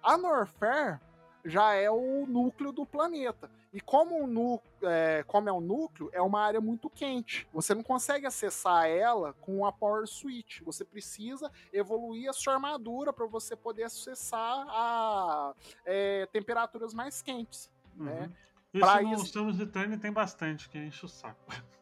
A 0.01 0.15
Norfair 0.15 1.01
já 1.43 1.73
é 1.73 1.89
o 1.89 2.25
núcleo 2.27 2.71
do 2.71 2.85
planeta. 2.85 3.49
E 3.73 3.81
como, 3.81 4.23
o 4.23 4.61
é, 4.83 5.23
como 5.27 5.49
é 5.49 5.51
um 5.51 5.59
núcleo, 5.59 6.09
é 6.13 6.21
uma 6.21 6.41
área 6.41 6.61
muito 6.61 6.89
quente. 6.89 7.47
Você 7.51 7.73
não 7.73 7.83
consegue 7.83 8.25
acessar 8.25 8.87
ela 8.87 9.33
com 9.41 9.65
a 9.65 9.71
Power 9.71 10.07
Switch. 10.07 10.61
Você 10.61 10.85
precisa 10.85 11.51
evoluir 11.73 12.29
a 12.29 12.33
sua 12.33 12.53
armadura 12.53 13.11
para 13.11 13.25
você 13.25 13.55
poder 13.55 13.83
acessar 13.83 14.65
a 14.69 15.53
é, 15.85 16.27
temperaturas 16.27 16.93
mais 16.93 17.21
quentes. 17.21 17.69
Né? 17.95 18.11
Uhum. 18.11 18.19
Né? 18.19 18.31
Isso 18.73 18.85
pra 18.85 19.01
no 19.01 19.13
isso... 19.13 19.27
Samus 19.27 19.57
Return 19.57 19.97
tem 19.97 20.11
bastante, 20.11 20.69
que 20.69 20.77
enche 20.77 21.05
o 21.05 21.09
saco. 21.09 21.37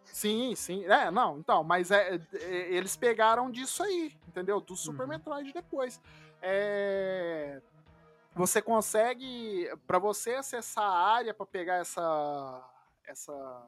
Sim, 0.06 0.56
sim. 0.56 0.86
É, 0.86 1.12
não, 1.12 1.40
então, 1.40 1.64
mas 1.64 1.92
é, 1.92 2.16
é, 2.34 2.74
eles 2.74 2.96
pegaram 2.96 3.52
disso 3.52 3.84
aí, 3.84 4.16
entendeu? 4.28 4.62
Do 4.62 4.76
Super 4.76 5.04
uhum. 5.04 5.10
Metroid 5.10 5.52
depois. 5.52 6.02
É, 6.42 7.62
você 8.34 8.62
consegue, 8.62 9.70
para 9.88 10.00
você 10.00 10.36
acessar 10.36 10.84
a 10.84 11.14
área 11.16 11.34
para 11.34 11.46
pegar 11.46 11.76
essa, 11.76 12.70
essa, 13.06 13.68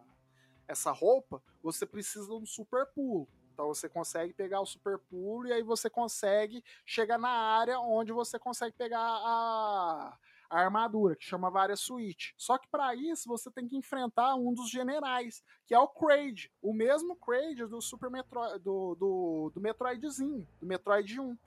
essa 0.68 0.92
roupa, 0.92 1.42
você 1.62 1.86
precisa 1.86 2.28
de 2.28 2.34
um 2.34 2.46
super 2.46 2.86
pulo. 2.88 3.28
Então 3.54 3.68
você 3.68 3.90
consegue 3.90 4.34
pegar 4.34 4.62
o 4.62 4.66
super 4.66 5.00
pulo 5.00 5.48
e 5.48 5.54
aí 5.54 5.64
você 5.64 5.90
consegue 5.90 6.64
chegar 6.86 7.18
na 7.18 7.30
área 7.30 7.80
onde 7.80 8.12
você 8.12 8.38
consegue 8.38 8.76
pegar 8.78 9.00
a, 9.00 10.18
a 10.50 10.60
armadura, 10.60 11.16
que 11.16 11.26
chama 11.26 11.50
várias 11.50 11.80
suíte. 11.80 12.34
Só 12.38 12.58
que 12.58 12.68
para 12.68 12.96
isso 12.96 13.28
você 13.28 13.52
tem 13.52 13.68
que 13.68 13.78
enfrentar 13.78 14.36
um 14.36 14.54
dos 14.54 14.70
generais, 14.70 15.44
que 15.66 15.74
é 15.74 15.80
o 15.80 15.88
Kraid, 15.88 16.52
o 16.62 16.74
mesmo 16.74 17.16
Kraid 17.16 17.66
do 17.66 17.82
Super 17.82 18.10
Metroid, 18.10 18.60
do, 18.60 18.96
do, 18.96 19.52
do 19.54 19.62
Metroidzinho, 19.62 20.48
do 20.60 20.66
Metroid 20.66 21.20
1. 21.20 21.38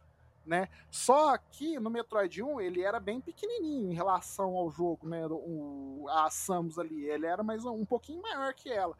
Né? 0.46 0.68
Só 0.90 1.36
que 1.36 1.78
no 1.78 1.90
Metroid 1.90 2.42
1 2.42 2.60
ele 2.60 2.82
era 2.82 2.98
bem 2.98 3.20
pequenininho 3.20 3.92
em 3.92 3.94
relação 3.94 4.56
ao 4.56 4.70
jogo, 4.70 5.06
né? 5.06 5.26
O, 5.26 6.06
a 6.08 6.30
Samus 6.30 6.78
ali, 6.78 7.04
ele 7.04 7.26
era 7.26 7.42
mais 7.42 7.64
um, 7.64 7.72
um 7.72 7.84
pouquinho 7.84 8.22
maior 8.22 8.52
que 8.54 8.70
ela. 8.70 8.96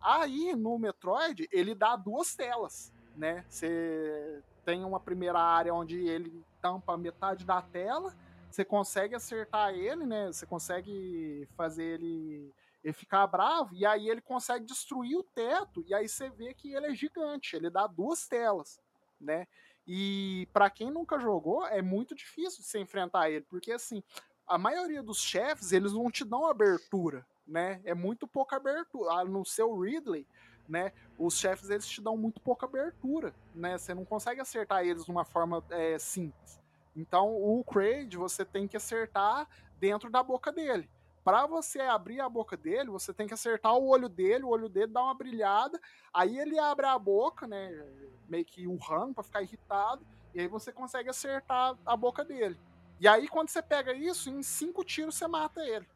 Aí 0.00 0.54
no 0.54 0.78
Metroid 0.78 1.48
ele 1.52 1.74
dá 1.74 1.96
duas 1.96 2.34
telas, 2.34 2.92
né? 3.16 3.44
Você 3.48 4.42
tem 4.64 4.84
uma 4.84 5.00
primeira 5.00 5.38
área 5.38 5.74
onde 5.74 5.96
ele 5.96 6.44
tampa 6.62 6.96
metade 6.96 7.44
da 7.44 7.60
tela 7.60 8.14
você 8.56 8.64
consegue 8.64 9.14
acertar 9.14 9.74
ele, 9.74 10.06
né? 10.06 10.28
Você 10.28 10.46
consegue 10.46 11.46
fazer 11.54 11.84
ele, 11.84 12.54
ele 12.82 12.94
ficar 12.94 13.26
bravo, 13.26 13.74
e 13.74 13.84
aí 13.84 14.08
ele 14.08 14.22
consegue 14.22 14.64
destruir 14.64 15.14
o 15.14 15.22
teto, 15.22 15.84
e 15.86 15.92
aí 15.92 16.08
você 16.08 16.30
vê 16.30 16.54
que 16.54 16.72
ele 16.72 16.86
é 16.86 16.94
gigante, 16.94 17.54
ele 17.54 17.68
dá 17.68 17.86
duas 17.86 18.26
telas, 18.26 18.80
né? 19.20 19.46
E 19.86 20.48
para 20.54 20.70
quem 20.70 20.90
nunca 20.90 21.18
jogou, 21.18 21.66
é 21.66 21.82
muito 21.82 22.14
difícil 22.14 22.60
de 22.62 22.66
você 22.66 22.78
enfrentar 22.78 23.28
ele, 23.28 23.44
porque 23.44 23.72
assim, 23.72 24.02
a 24.46 24.56
maioria 24.56 25.02
dos 25.02 25.18
chefes, 25.18 25.72
eles 25.72 25.92
não 25.92 26.10
te 26.10 26.24
dão 26.24 26.46
abertura, 26.46 27.26
né? 27.46 27.82
É 27.84 27.94
muito 27.94 28.26
pouca 28.26 28.56
abertura. 28.56 29.20
A 29.20 29.24
não 29.26 29.44
ser 29.44 29.64
o 29.64 29.82
Ridley, 29.82 30.26
né? 30.66 30.94
Os 31.18 31.38
chefes, 31.38 31.68
eles 31.68 31.86
te 31.86 32.00
dão 32.00 32.16
muito 32.16 32.40
pouca 32.40 32.64
abertura, 32.64 33.34
né? 33.54 33.76
Você 33.76 33.92
não 33.92 34.04
consegue 34.06 34.40
acertar 34.40 34.82
eles 34.82 35.04
de 35.04 35.10
uma 35.10 35.26
forma 35.26 35.62
é, 35.68 35.98
simples. 35.98 36.65
Então, 36.96 37.36
o 37.36 37.62
Kraid 37.62 38.16
você 38.16 38.44
tem 38.44 38.66
que 38.66 38.76
acertar 38.76 39.46
dentro 39.78 40.10
da 40.10 40.22
boca 40.22 40.50
dele. 40.50 40.88
Para 41.22 41.46
você 41.46 41.80
abrir 41.80 42.20
a 42.20 42.28
boca 42.28 42.56
dele, 42.56 42.88
você 42.88 43.12
tem 43.12 43.26
que 43.26 43.34
acertar 43.34 43.74
o 43.74 43.88
olho 43.88 44.08
dele, 44.08 44.44
o 44.44 44.48
olho 44.48 44.68
dele 44.68 44.92
dá 44.92 45.02
uma 45.02 45.14
brilhada, 45.14 45.78
aí 46.14 46.38
ele 46.38 46.58
abre 46.58 46.86
a 46.86 46.98
boca, 46.98 47.46
né, 47.48 47.84
meio 48.28 48.44
que 48.44 48.66
urrando 48.66 49.12
para 49.12 49.24
ficar 49.24 49.42
irritado, 49.42 50.06
e 50.32 50.40
aí 50.40 50.46
você 50.46 50.72
consegue 50.72 51.10
acertar 51.10 51.76
a 51.84 51.96
boca 51.96 52.24
dele. 52.24 52.56
E 53.00 53.08
aí 53.08 53.26
quando 53.26 53.48
você 53.48 53.60
pega 53.60 53.92
isso, 53.92 54.30
em 54.30 54.42
cinco 54.42 54.84
tiros 54.84 55.16
você 55.16 55.26
mata 55.26 55.60
ele. 55.62 55.86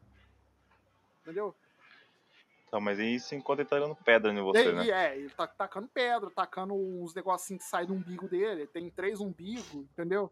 Entendeu? 1.21 1.55
Tá, 2.69 2.79
mas 2.79 2.99
isso 2.99 3.33
enquanto 3.33 3.59
ele 3.59 3.69
tá 3.69 3.77
jogando 3.77 3.95
pedra 3.95 4.31
em 4.31 4.41
você, 4.41 4.69
e, 4.69 4.71
né? 4.73 4.89
É, 4.89 5.17
ele 5.17 5.29
tá 5.29 5.47
tacando 5.47 5.87
pedra, 5.87 6.29
tacando 6.29 6.73
uns 6.73 7.13
negocinhos 7.13 7.63
que 7.63 7.69
saem 7.69 7.87
do 7.87 7.93
umbigo 7.93 8.27
dele. 8.27 8.67
Tem 8.67 8.89
três 8.89 9.19
umbigos, 9.19 9.73
entendeu? 9.73 10.31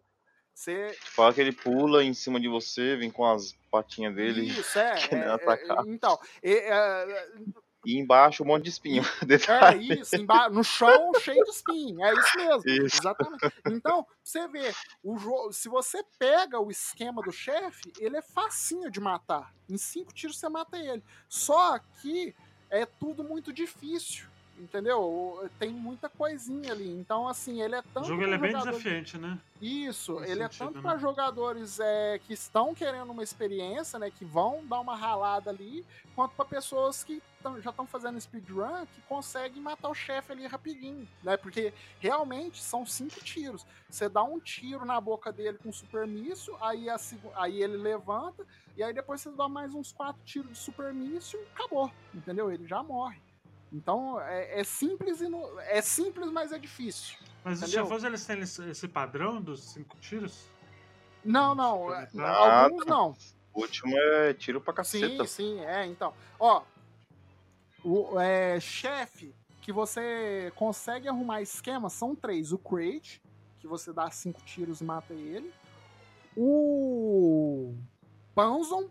Você... 0.60 0.94
Fala 1.02 1.34
que 1.34 1.40
ele 1.40 1.54
pula 1.54 2.04
em 2.04 2.14
cima 2.14 2.38
de 2.38 2.50
você, 2.50 2.98
vem 2.98 3.10
com 3.10 3.26
as 3.26 3.54
patinhas 3.72 4.14
dele. 4.14 4.42
Isso, 4.42 4.78
é. 4.78 4.92
é, 5.10 5.54
é 5.54 5.82
então, 5.88 6.20
é, 6.44 7.32
e 7.86 7.98
embaixo 7.98 8.44
um 8.44 8.46
monte 8.46 8.64
de 8.64 8.70
espinho. 8.72 9.02
É 9.72 9.78
isso, 9.78 10.18
no 10.52 10.62
chão 10.62 11.14
cheio 11.22 11.42
de 11.46 11.52
espinho. 11.52 12.04
É 12.04 12.14
isso 12.14 12.38
mesmo. 12.38 12.86
Isso. 12.86 12.98
Exatamente. 12.98 13.54
Então, 13.68 14.06
você 14.22 14.50
vê, 14.50 14.74
o 15.02 15.18
jogo, 15.18 15.54
se 15.54 15.70
você 15.70 16.04
pega 16.18 16.60
o 16.60 16.70
esquema 16.70 17.22
do 17.22 17.32
chefe, 17.32 17.94
ele 17.98 18.18
é 18.18 18.22
facinho 18.22 18.92
de 18.92 19.00
matar. 19.00 19.56
Em 19.70 19.78
cinco 19.78 20.14
tiros 20.14 20.38
você 20.38 20.50
mata 20.50 20.78
ele. 20.78 21.02
Só 21.30 21.80
que 22.02 22.36
é 22.70 22.86
tudo 22.86 23.24
muito 23.24 23.54
difícil 23.54 24.28
entendeu? 24.60 25.50
Tem 25.58 25.72
muita 25.72 26.10
coisinha 26.10 26.72
ali. 26.72 26.90
Então, 26.90 27.28
assim, 27.28 27.62
ele 27.62 27.76
é 27.76 27.82
tanto. 27.82 28.02
O 28.02 28.08
jogo 28.08 28.24
ele 28.24 28.36
é 28.36 28.38
bem 28.38 28.54
desafiante, 28.54 29.18
né? 29.18 29.40
Isso, 29.62 30.20
Nesse 30.20 30.32
ele 30.32 30.44
é 30.44 30.46
sentido, 30.46 30.64
é 30.64 30.68
tanto 30.68 30.76
né? 30.78 30.82
para 30.82 30.98
jogadores 30.98 31.80
é, 31.80 32.20
que 32.20 32.34
estão 32.34 32.74
querendo 32.74 33.12
uma 33.12 33.24
experiência, 33.24 33.98
né? 33.98 34.12
Que 34.12 34.26
vão 34.26 34.66
dar 34.66 34.80
uma 34.80 34.96
ralada 34.96 35.50
ali, 35.50 35.86
quanto 36.16 36.36
para 36.36 36.46
pessoas 36.46 37.04
que 37.04 37.22
tão, 37.42 37.62
já 37.62 37.70
estão 37.70 37.86
fazendo 37.86 38.20
speedrun 38.20 38.86
que 38.94 39.02
conseguem 39.08 39.62
matar 39.62 39.90
o 39.90 39.96
chefe 39.96 40.32
ali 40.32 40.46
rapidinho, 40.46 41.08
né? 41.24 41.38
Porque 41.38 41.74
realmente 42.00 42.62
são 42.62 42.86
cinco 42.86 43.20
tiros. 43.22 43.66
Você 43.90 44.08
dá 44.08 44.24
um 44.24 44.40
tiro 44.40 44.86
na 44.86 45.00
boca 45.00 45.32
dele 45.32 45.58
com 45.58 45.72
super 45.72 46.06
míssil, 46.06 46.56
aí, 46.62 46.90
a, 46.90 46.98
aí 47.36 47.62
ele 47.62 47.78
levanta, 47.78 48.46
e 48.78 48.84
aí 48.84 48.94
depois 48.94 49.22
você 49.22 49.32
dá 49.32 49.48
mais 49.48 49.74
uns 49.74 49.92
quatro 49.92 50.22
tiros 50.24 50.52
de 50.52 50.58
super 50.58 50.94
míssil, 50.94 51.40
acabou, 51.56 51.92
entendeu? 52.14 52.52
Ele 52.52 52.68
já 52.68 52.84
morre. 52.84 53.20
Então 53.72 54.20
é, 54.22 54.60
é 54.60 54.64
simples 54.64 55.22
no, 55.22 55.60
é 55.60 55.82
simples, 55.82 56.32
mas 56.32 56.52
é 56.52 56.58
difícil. 56.58 57.18
Mas 57.44 57.62
entendeu? 57.62 57.84
os 57.84 57.88
chefões 57.88 58.04
eles 58.04 58.26
têm 58.26 58.40
esse 58.70 58.88
padrão 58.88 59.42
dos 59.42 59.72
cinco 59.72 59.98
tiros? 59.98 60.50
Não, 61.24 61.54
não. 61.54 61.94
É, 61.94 62.08
alguns 62.16 62.86
não. 62.86 63.16
O 63.54 63.62
último 63.62 63.98
é 63.98 64.34
tiro 64.34 64.62
pra 64.62 64.74
caceta. 64.74 65.26
Sim, 65.26 65.58
sim, 65.58 65.60
é. 65.62 65.86
Então, 65.86 66.14
ó, 66.40 66.64
o 67.84 68.20
é, 68.20 68.60
chefe 68.60 69.34
que 69.62 69.72
você 69.72 70.52
consegue 70.56 71.08
arrumar 71.08 71.42
esquema 71.42 71.90
são 71.90 72.16
três. 72.16 72.52
O 72.52 72.58
Crate, 72.58 73.22
que 73.60 73.68
você 73.68 73.94
dá 73.94 74.10
cinco 74.10 74.42
tiros 74.42 74.82
e 74.82 74.84
mata 74.84 75.14
ele. 75.14 75.54
O 76.36 77.76
Panzon, 78.34 78.90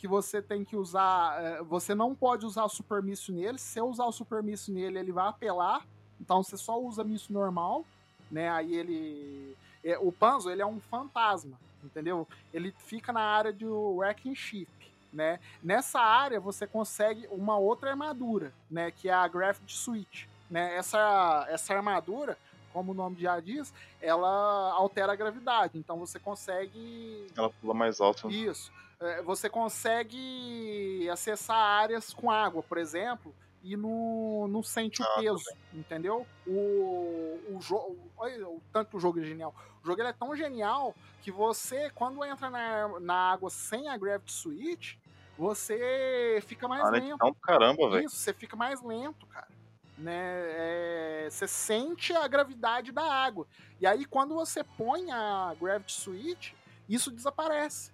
que 0.00 0.08
você 0.08 0.40
tem 0.40 0.64
que 0.64 0.76
usar. 0.76 1.38
Eh, 1.42 1.62
você 1.62 1.94
não 1.94 2.14
pode 2.14 2.46
usar 2.46 2.64
o 2.64 2.68
Super 2.70 3.02
Míssil 3.02 3.34
nele. 3.34 3.58
Se 3.58 3.74
você 3.74 3.80
usar 3.82 4.06
o 4.06 4.12
Super 4.12 4.42
Míssil 4.42 4.74
nele, 4.74 4.98
ele 4.98 5.12
vai 5.12 5.28
apelar 5.28 5.86
Então 6.18 6.42
você 6.42 6.56
só 6.56 6.80
usa 6.80 7.04
míssil 7.04 7.34
normal, 7.34 7.84
né? 8.30 8.48
Aí 8.50 8.74
ele. 8.74 9.54
É, 9.84 9.98
o 9.98 10.10
Panzo 10.10 10.50
ele 10.50 10.62
é 10.62 10.66
um 10.66 10.80
fantasma, 10.80 11.58
entendeu? 11.84 12.26
Ele 12.52 12.74
fica 12.78 13.12
na 13.12 13.20
área 13.20 13.52
do 13.52 13.96
Wrecking 13.96 14.34
Ship. 14.34 14.68
Né? 15.12 15.40
Nessa 15.62 16.00
área 16.00 16.38
você 16.38 16.66
consegue 16.66 17.26
uma 17.30 17.58
outra 17.58 17.90
armadura, 17.90 18.52
né? 18.70 18.90
Que 18.90 19.08
é 19.08 19.12
a 19.12 19.28
Gravity 19.28 19.76
Switch. 19.76 20.24
Né? 20.48 20.76
Essa, 20.76 21.46
essa 21.48 21.74
armadura, 21.74 22.38
como 22.72 22.92
o 22.92 22.94
nome 22.94 23.20
já 23.20 23.38
diz, 23.40 23.72
ela 24.00 24.72
altera 24.72 25.12
a 25.12 25.16
gravidade. 25.16 25.78
Então 25.78 25.98
você 25.98 26.18
consegue. 26.18 27.26
Ela 27.36 27.50
pula 27.50 27.74
mais 27.74 28.00
alto. 28.00 28.30
Isso. 28.30 28.72
É, 29.00 29.22
você 29.22 29.48
consegue 29.48 31.08
acessar 31.10 31.56
áreas 31.56 32.12
com 32.12 32.30
água, 32.30 32.62
por 32.62 32.76
exemplo, 32.76 33.34
e 33.62 33.74
não, 33.76 34.46
não 34.46 34.62
sente 34.62 35.00
o 35.00 35.04
Ah, 35.04 35.20
peso, 35.20 35.42
entendeu? 35.72 36.26
O, 36.46 37.40
o 37.50 37.58
jogo. 37.60 37.98
O 38.18 38.60
tanto 38.72 38.90
que 38.90 38.96
o 38.96 39.00
jogo 39.00 39.20
é 39.20 39.24
genial. 39.24 39.54
O 39.82 39.86
jogo 39.86 40.02
é 40.02 40.12
tão 40.12 40.36
genial 40.36 40.94
que 41.22 41.30
você, 41.30 41.88
quando 41.90 42.22
entra 42.24 42.50
na, 42.50 43.00
na 43.00 43.14
água 43.32 43.48
sem 43.48 43.88
a 43.88 43.96
Gravity 43.96 44.32
Switch, 44.32 44.96
você 45.38 46.42
fica 46.46 46.68
mais 46.68 46.84
Ah, 46.84 46.90
lento. 46.90 47.14
então, 47.14 47.34
caramba, 47.34 47.88
velho. 47.88 48.04
Isso, 48.04 48.16
você 48.16 48.34
fica 48.34 48.54
mais 48.54 48.82
lento, 48.82 49.26
cara. 49.26 49.48
Né? 49.96 50.12
É, 50.14 51.28
você 51.30 51.46
sente 51.48 52.12
a 52.14 52.26
gravidade 52.28 52.92
da 52.92 53.02
água. 53.02 53.46
E 53.80 53.86
aí, 53.86 54.04
quando 54.04 54.34
você 54.34 54.62
põe 54.62 55.10
a 55.10 55.54
Gravity 55.58 55.92
Switch, 55.92 56.52
isso 56.86 57.10
desaparece. 57.10 57.92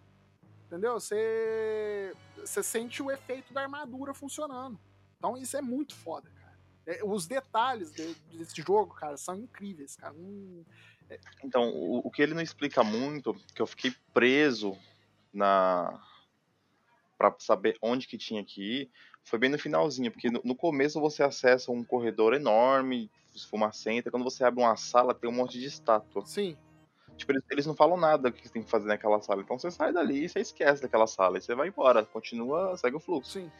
Entendeu? 0.67 0.95
Você, 0.95 2.15
você 2.37 2.63
sente 2.63 3.03
o 3.03 3.11
efeito 3.11 3.53
da 3.53 3.63
armadura 3.63 4.13
funcionando. 4.13 4.81
Então, 5.17 5.37
isso 5.37 5.57
é 5.57 5.63
muito 5.63 5.95
foda, 5.95 6.31
cara. 6.35 6.57
É, 6.87 7.05
os 7.05 7.27
detalhes 7.27 7.93
de- 7.93 8.15
desse 8.37 8.63
jogo, 8.63 8.95
cara, 8.95 9.17
são 9.17 9.35
incríveis, 9.37 9.97
cara. 9.97 10.15
Hum, 10.15 10.65
Então, 11.45 11.71
o, 11.71 11.99
o 12.07 12.11
que 12.11 12.23
ele 12.23 12.35
não 12.35 12.43
explica 12.43 12.83
muito, 12.85 13.35
que 13.55 13.63
eu 13.63 13.67
fiquei 13.67 13.93
preso 14.13 14.77
na 15.33 16.01
para 17.19 17.35
saber 17.39 17.77
onde 17.83 18.07
que 18.07 18.19
tinha 18.19 18.45
que 18.45 18.63
ir, 18.83 18.91
foi 19.25 19.39
bem 19.39 19.51
no 19.51 19.59
finalzinho, 19.59 20.11
porque 20.13 20.31
no, 20.31 20.41
no 20.45 20.55
começo 20.55 21.01
você 21.01 21.23
acessa 21.23 21.73
um 21.73 21.85
corredor 21.85 22.35
enorme, 22.35 23.11
fumacenta, 23.51 24.11
quando 24.11 24.25
você 24.25 24.45
abre 24.45 24.63
uma 24.63 24.77
sala 24.77 25.15
tem 25.15 25.29
um 25.29 25.33
monte 25.33 25.59
de 25.59 25.67
estátua. 25.67 26.25
sim, 26.25 26.57
Tipo, 27.17 27.33
eles, 27.33 27.43
eles 27.51 27.67
não 27.67 27.75
falam 27.75 27.97
nada 27.97 28.31
que 28.31 28.47
você 28.47 28.53
tem 28.53 28.63
que 28.63 28.71
fazer 28.71 28.87
naquela 28.87 29.21
sala. 29.21 29.43
Então 29.43 29.59
você 29.59 29.71
sai 29.71 29.93
dali 29.93 30.25
e 30.25 30.29
você 30.29 30.41
esquece 30.41 30.83
daquela 30.83 31.07
sala. 31.07 31.39
E 31.39 31.41
você 31.41 31.55
vai 31.55 31.69
embora, 31.69 32.05
continua, 32.05 32.77
segue 32.77 32.97
o 32.97 33.01
fluxo. 33.01 33.33
sim. 33.33 33.51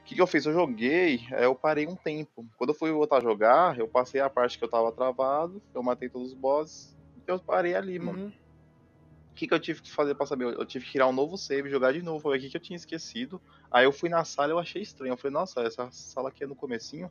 O 0.00 0.08
que, 0.08 0.14
que 0.14 0.22
eu 0.22 0.26
fiz? 0.26 0.46
Eu 0.46 0.52
joguei, 0.52 1.26
aí 1.32 1.42
eu 1.42 1.54
parei 1.54 1.84
um 1.84 1.96
tempo. 1.96 2.46
Quando 2.56 2.70
eu 2.70 2.76
fui 2.76 2.92
voltar 2.92 3.16
a 3.16 3.20
jogar, 3.20 3.76
eu 3.76 3.88
passei 3.88 4.20
a 4.20 4.30
parte 4.30 4.56
que 4.56 4.62
eu 4.62 4.68
tava 4.68 4.92
travado, 4.92 5.60
eu 5.74 5.82
matei 5.82 6.08
todos 6.08 6.28
os 6.28 6.34
bosses, 6.34 6.96
eu 7.26 7.40
parei 7.40 7.74
ali, 7.74 7.98
mano. 7.98 8.20
Uhum. 8.20 8.28
O 8.28 9.34
que, 9.34 9.48
que 9.48 9.52
eu 9.52 9.58
tive 9.58 9.82
que 9.82 9.92
fazer 9.92 10.14
pra 10.14 10.24
saber? 10.24 10.44
Eu 10.44 10.64
tive 10.64 10.84
que 10.84 10.92
criar 10.92 11.08
um 11.08 11.12
novo 11.12 11.36
save, 11.36 11.68
jogar 11.68 11.92
de 11.92 12.02
novo, 12.02 12.30
ver 12.30 12.38
o 12.38 12.40
que, 12.40 12.48
que 12.48 12.56
eu 12.56 12.60
tinha 12.60 12.76
esquecido. 12.76 13.42
Aí 13.68 13.84
eu 13.84 13.92
fui 13.92 14.08
na 14.08 14.24
sala 14.24 14.50
e 14.50 14.52
eu 14.52 14.60
achei 14.60 14.80
estranho. 14.80 15.12
Eu 15.12 15.16
falei, 15.16 15.32
nossa, 15.32 15.60
essa 15.62 15.88
sala 15.90 16.28
aqui 16.28 16.44
é 16.44 16.46
no 16.46 16.54
comecinho. 16.54 17.10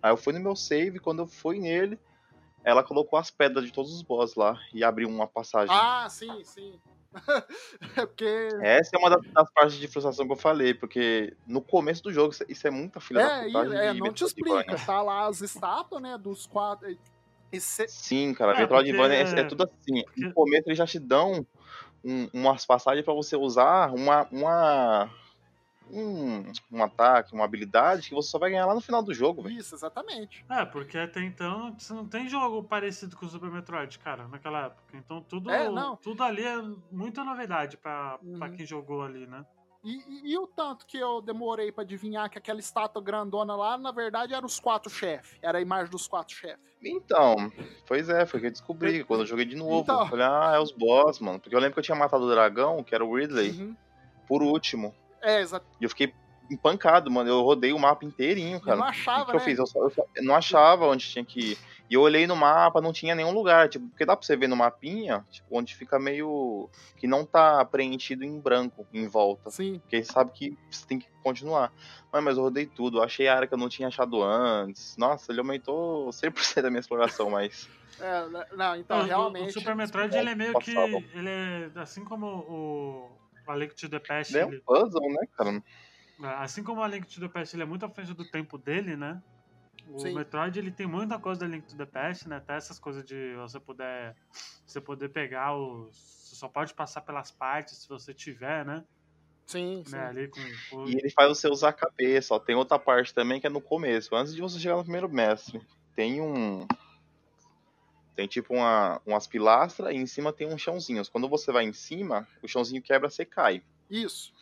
Aí 0.00 0.12
eu 0.12 0.16
fui 0.16 0.32
no 0.32 0.38
meu 0.38 0.54
save, 0.54 1.00
quando 1.00 1.22
eu 1.22 1.26
fui 1.26 1.58
nele, 1.58 1.98
ela 2.66 2.82
colocou 2.82 3.16
as 3.16 3.30
pedras 3.30 3.64
de 3.64 3.72
todos 3.72 3.92
os 3.94 4.02
boss 4.02 4.34
lá 4.34 4.60
e 4.74 4.82
abriu 4.82 5.08
uma 5.08 5.26
passagem. 5.28 5.72
Ah, 5.74 6.08
sim, 6.10 6.42
sim. 6.42 6.74
é 7.96 8.04
porque. 8.04 8.48
Essa 8.60 8.96
é 8.96 8.98
uma 8.98 9.08
das, 9.08 9.22
das 9.32 9.50
partes 9.52 9.76
de 9.78 9.86
frustração 9.86 10.26
que 10.26 10.32
eu 10.32 10.36
falei, 10.36 10.74
porque 10.74 11.34
no 11.46 11.62
começo 11.62 12.02
do 12.02 12.12
jogo, 12.12 12.34
isso- 12.48 12.66
é 12.66 12.70
muita 12.70 12.98
filha 13.00 13.20
da 13.24 13.38
É, 13.38 13.44
putagem 13.46 13.72
e- 13.72 13.76
é, 13.76 13.94
não 13.94 14.12
te 14.12 14.24
explica. 14.24 14.76
Tá 14.84 15.00
lá 15.00 15.26
as 15.28 15.40
estátuas, 15.40 16.02
né? 16.02 16.18
Dos 16.18 16.44
quatro. 16.46 16.94
E 17.52 17.60
cê- 17.60 17.86
Sim, 17.88 18.34
cara, 18.34 18.52
É, 18.54 18.58
Metroidvania 18.58 19.24
porque- 19.24 19.40
é, 19.40 19.44
é 19.44 19.48
tudo 19.48 19.62
assim. 19.62 20.02
No 20.16 20.34
começo 20.34 20.64
eles 20.68 20.76
já 20.76 20.86
te 20.86 20.98
dão 20.98 21.46
um- 22.04 22.28
umas 22.34 22.66
passagens 22.66 23.04
pra 23.04 23.14
você 23.14 23.36
usar 23.36 23.94
uma, 23.94 24.26
uma, 24.32 25.08
um, 25.90 26.52
um 26.72 26.82
ataque, 26.82 27.34
uma 27.34 27.44
habilidade 27.44 28.08
que 28.08 28.14
você 28.14 28.28
só 28.30 28.38
vai 28.38 28.50
ganhar 28.50 28.66
lá 28.66 28.74
no 28.74 28.80
final 28.80 29.02
do 29.02 29.14
jogo, 29.14 29.42
velho. 29.42 29.58
Isso, 29.58 29.74
exatamente. 29.74 30.44
É, 30.48 30.64
porque 30.64 30.98
até 30.98 31.20
então 31.22 31.74
você 31.78 31.92
não 31.92 32.06
tem 32.06 32.28
jogo 32.28 32.62
parecido 32.62 33.16
com 33.16 33.26
o 33.26 33.28
Super 33.28 33.50
Metroid, 33.50 33.98
cara, 33.98 34.26
naquela 34.28 34.66
época. 34.66 34.96
Então 34.96 35.20
tudo, 35.20 35.50
É, 35.50 35.68
não. 35.70 35.96
tudo 35.96 36.22
ali 36.22 36.42
é 36.44 36.56
muita 36.90 37.22
novidade 37.24 37.76
pra, 37.76 38.18
pra 38.38 38.48
Uhum. 38.48 38.56
quem 38.56 38.66
jogou 38.66 39.02
ali, 39.02 39.26
né? 39.26 39.44
E, 39.84 39.92
e- 39.98 40.32
e 40.32 40.38
o 40.38 40.48
tanto 40.48 40.84
que 40.84 40.98
eu 40.98 41.20
demorei 41.20 41.70
pra 41.70 41.84
adivinhar 41.84 42.28
que 42.28 42.36
aquela 42.38 42.58
estátua 42.58 43.00
grandona 43.00 43.54
lá, 43.54 43.78
na 43.78 43.92
verdade, 43.92 44.34
eram 44.34 44.46
os 44.46 44.58
quatro 44.58 44.90
chefes. 44.90 45.38
Era 45.40 45.58
a 45.58 45.60
imagem 45.60 45.88
dos 45.90 46.08
quatro 46.08 46.34
chefes. 46.34 46.58
Então, 46.82 47.36
pois 47.86 48.08
é, 48.08 48.26
foi 48.26 48.38
o 48.38 48.40
que 48.40 48.46
eu 48.48 48.52
descobri. 48.52 49.04
Quando 49.04 49.20
eu 49.20 49.26
joguei 49.26 49.44
de 49.44 49.54
novo, 49.54 49.82
Então. 49.82 50.00
eu 50.00 50.06
falei, 50.08 50.26
ah, 50.26 50.52
é 50.56 50.58
os 50.58 50.72
boss, 50.72 51.20
mano. 51.20 51.38
Porque 51.38 51.54
eu 51.54 51.60
lembro 51.60 51.74
que 51.74 51.78
eu 51.78 51.84
tinha 51.84 51.96
matado 51.96 52.24
o 52.24 52.30
dragão, 52.30 52.82
que 52.82 52.94
era 52.96 53.04
o 53.04 53.16
Ridley, 53.16 53.50
Uhum. 53.52 53.76
por 54.26 54.42
último. 54.42 54.92
É, 55.26 55.40
exato. 55.40 55.66
E 55.80 55.84
eu 55.84 55.88
fiquei 55.90 56.12
empancado, 56.50 57.10
mano. 57.10 57.28
Eu 57.28 57.42
rodei 57.42 57.72
o 57.72 57.78
mapa 57.78 58.04
inteirinho, 58.04 58.56
Eu 58.56 58.60
cara. 58.60 58.76
não 58.76 58.84
O 58.84 58.88
achava, 58.88 59.24
que, 59.24 59.30
que 59.32 59.36
eu 59.36 59.40
né? 59.40 59.44
fiz? 59.44 59.58
Eu, 59.58 59.66
só- 59.66 59.82
eu 59.82 59.90
só- 59.90 60.04
eu 60.14 60.22
não 60.24 60.34
achava 60.34 60.86
onde 60.86 61.04
tinha 61.08 61.24
que 61.24 61.40
ir. 61.52 61.58
E 61.88 61.94
eu 61.94 62.00
olhei 62.00 62.26
no 62.26 62.34
mapa, 62.34 62.80
não 62.80 62.92
tinha 62.92 63.14
nenhum 63.14 63.32
lugar. 63.32 63.68
Tipo, 63.68 63.86
porque 63.88 64.04
dá 64.04 64.16
pra 64.16 64.26
você 64.26 64.36
ver 64.36 64.48
no 64.48 64.56
mapinha, 64.56 65.24
tipo, 65.30 65.46
onde 65.56 65.74
fica 65.74 65.98
meio. 65.98 66.68
que 66.96 67.06
não 67.06 67.24
tá 67.26 67.64
preenchido 67.64 68.24
em 68.24 68.40
branco 68.40 68.86
em 68.92 69.06
volta. 69.06 69.50
Sim. 69.50 69.78
Porque 69.80 70.02
sabe 70.02 70.30
que 70.32 70.56
você 70.70 70.86
tem 70.86 70.98
que 70.98 71.06
continuar. 71.22 71.72
Mas, 72.12 72.24
mas 72.24 72.36
eu 72.36 72.42
rodei 72.44 72.66
tudo. 72.66 72.98
Eu 72.98 73.02
achei 73.02 73.28
a 73.28 73.34
área 73.36 73.46
que 73.46 73.54
eu 73.54 73.58
não 73.58 73.68
tinha 73.68 73.86
achado 73.88 74.22
antes. 74.22 74.96
Nossa, 74.96 75.30
ele 75.30 75.40
aumentou 75.40 76.08
100% 76.10 76.62
da 76.62 76.70
minha 76.70 76.80
exploração, 76.80 77.30
mas. 77.30 77.68
É, 77.98 78.28
né, 78.28 78.44
não, 78.54 78.76
então, 78.76 78.98
Não, 78.98 79.04
o- 79.04 79.08
realmente. 79.08 79.48
O 79.48 79.52
Super 79.52 79.74
Metroid, 79.74 80.14
ele 80.14 80.28
é 80.28 80.34
meio 80.34 80.58
que. 80.58 80.70
Ele 81.14 81.30
é. 81.30 81.70
Assim 81.76 82.04
como 82.04 82.26
o. 82.26 83.10
A 83.52 83.56
Link 83.56 83.74
to 83.74 83.88
the 83.88 83.98
Past, 83.98 84.36
É 84.36 84.44
um 84.44 84.52
ele- 84.52 84.60
puzzle, 84.62 85.08
né, 85.12 85.26
cara? 85.36 85.62
assim 86.38 86.62
como 86.62 86.82
a 86.82 86.88
Link 86.88 87.06
to 87.06 87.20
the 87.20 87.28
Past 87.28 87.54
ele 87.54 87.62
é 87.62 87.66
muito 87.66 87.84
à 87.84 87.90
frente 87.90 88.14
do 88.14 88.24
tempo 88.24 88.56
dele, 88.58 88.96
né? 88.96 89.20
O 89.88 89.98
Sim. 90.00 90.14
Metroid 90.14 90.58
ele 90.58 90.70
tem 90.72 90.86
muita 90.86 91.18
coisa 91.18 91.40
da 91.40 91.46
Link 91.46 91.66
to 91.68 91.76
the 91.76 91.86
Past, 91.86 92.28
né? 92.28 92.36
Até 92.36 92.56
essas 92.56 92.78
coisas 92.78 93.04
de 93.04 93.34
você 93.36 93.60
poder 93.60 94.14
você 94.66 94.80
poder 94.80 95.08
pegar 95.10 95.54
os 95.56 96.16
você 96.26 96.34
só 96.34 96.48
pode 96.48 96.74
passar 96.74 97.02
pelas 97.02 97.30
partes 97.30 97.78
se 97.82 97.88
você 97.88 98.12
tiver, 98.12 98.64
né? 98.64 98.82
Sim, 99.46 99.84
sim. 99.86 99.92
né? 99.92 100.06
Ali 100.06 100.28
com, 100.28 100.40
com- 100.70 100.88
E 100.88 100.96
ele 100.96 101.08
faz 101.10 101.28
você 101.28 101.48
usar 101.48 101.68
a 101.68 101.72
cabeça, 101.72 102.34
ó. 102.34 102.38
Tem 102.40 102.56
outra 102.56 102.78
parte 102.80 103.14
também 103.14 103.40
que 103.40 103.46
é 103.46 103.50
no 103.50 103.60
começo, 103.60 104.14
antes 104.16 104.34
de 104.34 104.40
você 104.40 104.58
chegar 104.58 104.74
no 104.76 104.82
primeiro 104.82 105.08
mestre. 105.08 105.60
Tem 105.94 106.20
um. 106.20 106.66
Tem 108.16 108.26
tipo 108.26 108.54
uma, 108.54 109.00
umas 109.04 109.26
pilastras 109.26 109.92
e 109.94 109.96
em 109.96 110.06
cima 110.06 110.32
tem 110.32 110.46
uns 110.48 110.62
chãozinhos. 110.62 111.08
Quando 111.08 111.28
você 111.28 111.52
vai 111.52 111.64
em 111.64 111.72
cima, 111.74 112.26
o 112.42 112.48
chãozinho 112.48 112.82
quebra, 112.82 113.10
você 113.10 113.24
cai. 113.26 113.62
Isso. 113.90 114.32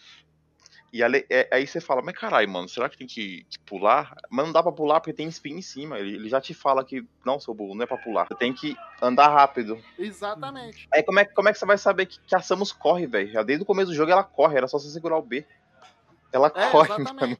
E 0.93 1.03
é- 1.03 1.49
aí 1.51 1.67
você 1.67 1.81
fala, 1.81 2.01
mas 2.01 2.15
caralho, 2.17 2.49
mano, 2.49 2.69
será 2.69 2.89
que 2.89 2.97
tem 2.97 3.07
que, 3.09 3.45
que 3.51 3.59
pular? 3.67 4.15
Mas 4.31 4.47
não 4.47 4.53
dá 4.53 4.63
pra 4.63 4.71
pular 4.71 5.01
porque 5.01 5.13
tem 5.13 5.27
espinho 5.27 5.59
em 5.59 5.63
cima. 5.63 5.99
Ele, 5.99 6.15
ele 6.15 6.29
já 6.29 6.41
te 6.41 6.55
fala 6.55 6.85
que, 6.85 7.05
não, 7.27 7.41
seu 7.41 7.53
burro, 7.53 7.75
não 7.75 7.83
é 7.83 7.87
pra 7.87 7.99
pular. 7.99 8.29
Você 8.29 8.37
tem 8.37 8.53
que 8.55 8.77
andar 9.03 9.27
rápido. 9.29 9.83
Exatamente. 9.99 10.87
Aí 10.95 11.03
como 11.03 11.19
é, 11.19 11.25
como 11.25 11.49
é 11.49 11.53
que 11.53 11.59
você 11.59 11.67
vai 11.67 11.77
saber 11.77 12.07
que, 12.07 12.21
que 12.21 12.37
a 12.37 12.41
Samus 12.41 12.71
corre, 12.71 13.09
velho? 13.09 13.45
Desde 13.45 13.65
o 13.65 13.67
começo 13.67 13.91
do 13.91 13.97
jogo 13.97 14.13
ela 14.13 14.23
corre, 14.23 14.57
era 14.57 14.69
só 14.69 14.79
você 14.79 14.89
segurar 14.89 15.19
o 15.19 15.23
B. 15.23 15.45
Ela 16.33 16.53
É, 16.55 16.71
corre, 16.71 16.97
mano. 16.99 17.37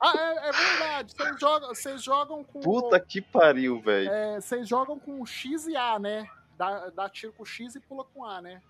Ah, 0.00 0.12
é, 0.16 0.48
é 0.48 0.52
verdade. 0.52 1.14
Vocês 1.16 1.40
jogam, 1.40 1.68
vocês 1.68 2.02
jogam 2.02 2.44
com. 2.44 2.60
Puta 2.60 2.98
que 3.00 3.20
pariu, 3.20 3.80
velho. 3.80 4.10
é, 4.10 4.40
Vocês 4.40 4.68
jogam 4.68 4.98
com 4.98 5.24
X 5.26 5.66
e 5.66 5.76
A, 5.76 5.98
né? 5.98 6.28
Dá, 6.56 6.90
dá 6.90 7.08
tiro 7.08 7.32
com 7.32 7.44
X 7.44 7.74
e 7.74 7.80
pula 7.80 8.04
com 8.04 8.24
A, 8.24 8.40
né? 8.40 8.62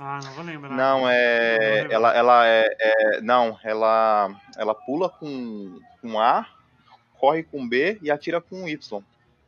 Ah, 0.00 0.20
não 0.22 0.32
vou 0.32 0.44
lembrar. 0.44 0.70
Não, 0.70 1.08
é. 1.08 1.58
lembrar. 1.82 1.92
Ela, 1.94 2.14
ela 2.16 2.46
é, 2.46 2.76
é- 2.78 3.20
Não, 3.20 3.58
ela. 3.64 4.30
Ela 4.56 4.74
pula 4.74 5.10
com, 5.10 5.80
com 6.00 6.20
A, 6.20 6.46
corre 7.18 7.42
com 7.42 7.68
B 7.68 7.98
e 8.00 8.10
atira 8.10 8.40
com 8.40 8.68
Y. 8.68 9.02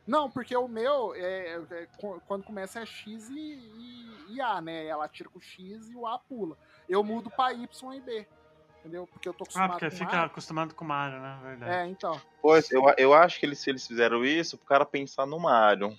Não, 0.05 0.29
porque 0.29 0.55
o 0.55 0.67
meu, 0.67 1.15
é, 1.15 1.61
é, 1.71 1.87
qu- 1.97 2.19
quando 2.27 2.43
começa 2.43 2.81
é 2.81 2.85
X 2.85 3.29
e, 3.29 3.33
e- 3.39 4.25
e 4.35 4.41
A, 4.41 4.59
né? 4.59 4.85
Ela 4.85 5.07
tira 5.07 5.29
com 5.29 5.39
X 5.39 5.89
e 5.89 5.95
o 5.95 6.05
A 6.05 6.19
pula. 6.19 6.57
Eu 6.89 7.03
mudo 7.03 7.29
pra 7.29 7.53
Y 7.53 7.93
e 7.93 8.01
B. 8.01 8.27
Entendeu? 8.81 9.05
Porque 9.07 9.29
eu 9.29 9.33
tô 9.33 9.43
Ah, 9.43 9.45
acostumado 9.45 9.71
porque 9.79 9.89
com 9.91 9.95
fica 9.95 10.17
A. 10.17 10.25
acostumado 10.25 10.75
com 10.75 10.83
o 10.83 10.87
Mario, 10.87 11.21
né? 11.21 11.39
Verdade. 11.43 11.71
É, 11.71 11.85
então. 11.87 12.19
Pois, 12.41 12.71
eu, 12.71 12.81
eu 12.97 13.13
acho 13.13 13.39
que 13.39 13.45
eles, 13.45 13.65
eles 13.67 13.85
fizeram 13.85 14.25
isso 14.25 14.57
pro 14.57 14.65
cara 14.65 14.85
pensar 14.85 15.27
no 15.27 15.39
Mario. 15.39 15.95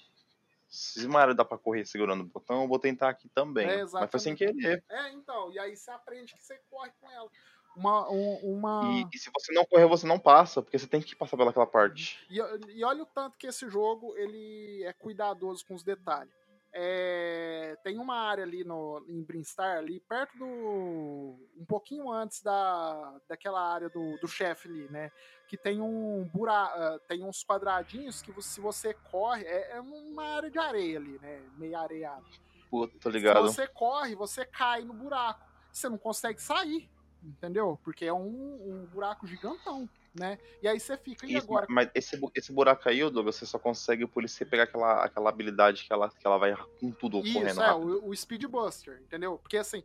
Se 0.69 1.07
o 1.07 1.11
Mario 1.11 1.35
dá 1.35 1.45
pra 1.45 1.59
correr 1.59 1.85
segurando 1.85 2.23
o 2.23 2.27
botão, 2.27 2.63
eu 2.63 2.69
vou 2.69 2.79
tentar 2.79 3.09
aqui 3.11 3.29
também. 3.29 3.69
É, 3.69 3.85
Mas 3.85 4.11
foi 4.11 4.19
sem 4.21 4.35
querer. 4.35 4.83
É, 4.91 5.13
então. 5.13 5.53
E 5.53 5.59
aí 5.61 5.77
você 5.77 5.91
aprende 5.93 6.35
que 6.35 6.43
você 6.43 6.59
corre 6.69 6.91
com 7.01 7.09
ela. 7.11 7.31
Uma. 7.77 8.11
um- 8.11 8.39
uma... 8.43 8.81
E, 8.83 9.07
e 9.15 9.19
se 9.19 9.31
você 9.33 9.53
não 9.53 9.65
correr, 9.65 9.87
você 9.87 10.07
não 10.07 10.19
passa, 10.19 10.61
porque 10.61 10.79
você 10.79 10.87
tem 10.89 11.01
que 11.01 11.15
passar 11.15 11.37
pelaquela 11.37 11.67
parte. 11.67 12.19
E, 12.29 12.39
e 12.71 12.85
olha 12.85 13.03
o 13.05 13.07
tanto 13.07 13.39
que 13.39 13.47
esse 13.47 13.69
jogo 13.69 14.17
ele 14.17 14.83
é 14.83 14.93
cuidadoso 14.93 15.65
com 15.65 15.75
os 15.75 15.85
detalhes. 15.85 16.33
É, 16.75 17.77
tem 17.85 17.99
uma 17.99 18.17
área 18.17 18.45
ali 18.45 18.65
no, 18.65 19.05
em 19.07 19.23
Brinstar, 19.23 19.77
ali 19.77 20.01
perto 20.01 20.39
do. 20.39 21.39
um 21.57 21.65
pouquinho 21.67 22.11
antes 22.11 22.43
da, 22.43 23.21
daquela 23.29 23.61
área 23.61 23.91
do, 23.91 24.17
do 24.19 24.27
chefe 24.27 24.69
ali, 24.69 24.89
né? 24.91 25.11
Que 25.47 25.57
tem 25.57 25.83
um 25.83 26.25
buraco, 26.33 26.79
uh, 26.79 26.99
tem 27.07 27.23
uns 27.23 27.45
quadradinhos 27.45 28.23
que 28.23 28.33
se 28.43 28.61
você 28.61 28.95
corre, 29.11 29.45
é, 29.45 29.73
é, 29.73 29.81
uma 29.81 30.25
área 30.25 30.51
de 30.51 30.59
areia 30.59 30.99
ali, 30.99 31.19
né? 31.21 31.43
Meio 31.59 31.77
areada. 31.79 32.25
Pô, 32.71 32.89
tô 32.89 33.11
ligado. 33.11 33.49
Se 33.49 33.55
você 33.55 33.67
corre, 33.67 34.15
você 34.15 34.47
cai 34.47 34.83
no 34.83 34.95
buraco. 34.95 35.47
Você 35.71 35.91
não 35.91 35.99
consegue 35.99 36.41
sair, 36.41 36.89
entendeu? 37.23 37.79
Porque 37.85 38.07
é 38.07 38.13
um, 38.13 38.19
um 38.23 38.87
buraco 38.87 39.27
gigantão 39.27 39.89
né? 40.15 40.39
E 40.63 40.69
aí 40.69 40.79
você 40.79 40.97
fica, 40.97 41.27
e 41.27 41.35
Isso, 41.35 41.47
agora? 41.47 41.67
Mas 41.69 41.91
esse, 41.95 42.21
esse 42.35 42.53
buraco 42.53 42.89
aí, 42.89 42.99
Douglas, 43.11 43.37
você 43.37 43.47
só 43.47 43.59
consegue 43.59 44.07
por 44.07 44.25
isso 44.25 44.37
você 44.37 44.45
pegar 44.45 44.65
aquela, 44.65 45.05
aquela 45.05 45.31
habilidade 45.31 45.85
que 45.85 45.93
ela, 45.93 46.11
que 46.11 46.27
ela 46.27 46.39
vai 46.39 46.55
com 46.79 46.91
tudo 46.91 47.21
Isso, 47.21 47.33
correndo 47.33 47.63
é, 47.63 47.67
rápido. 47.67 48.05
o, 48.05 48.09
o 48.09 48.17
Speed 48.17 48.45
Buster, 48.45 49.01
entendeu? 49.03 49.39
Porque 49.39 49.57
assim, 49.57 49.83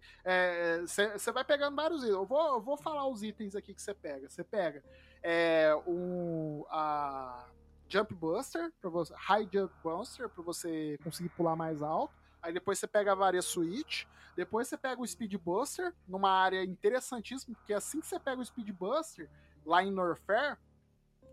você 1.15 1.32
vai 1.32 1.43
pegando 1.43 1.75
vários 1.75 2.01
itens. 2.01 2.15
Eu 2.15 2.25
vou, 2.25 2.55
eu 2.55 2.61
vou 2.61 2.78
falar 2.78 3.07
os 3.07 3.23
itens 3.23 3.55
aqui 3.55 3.73
que 3.73 3.82
você 3.82 3.93
pega. 3.93 4.30
Você 4.30 4.43
pega 4.43 4.84
é, 5.23 5.73
um, 5.88 6.65
a 6.69 7.47
Jump 7.89 8.13
Buster, 8.13 8.71
pra 8.82 8.89
você, 8.89 9.13
High 9.15 9.47
Jump 9.51 9.73
Buster, 9.82 10.30
para 10.30 10.43
você 10.43 10.97
conseguir 11.03 11.30
pular 11.30 11.55
mais 11.55 11.82
alto. 11.82 12.13
Aí 12.41 12.53
depois 12.53 12.80
você 12.80 12.88
pega 12.88 13.13
a 13.13 13.15
varia 13.15 13.41
Switch. 13.41 14.05
Depois 14.36 14.67
você 14.67 14.78
pega 14.78 15.01
o 15.01 15.07
Speed 15.07 15.34
Buster, 15.36 15.91
numa 16.07 16.30
área 16.30 16.63
interessantíssima, 16.63 17.55
porque 17.55 17.73
assim 17.73 17.99
que 17.99 18.05
você 18.05 18.19
pega 18.19 18.39
o 18.39 18.45
Speed 18.45 18.69
Buster, 18.69 19.28
lá 19.68 19.84
em 19.84 19.91
Norfair, 19.91 20.57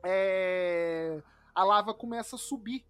é... 0.05 1.23
a 1.55 1.65
lava 1.65 1.95
começa 1.95 2.37
a 2.37 2.39
subir. 2.39 2.85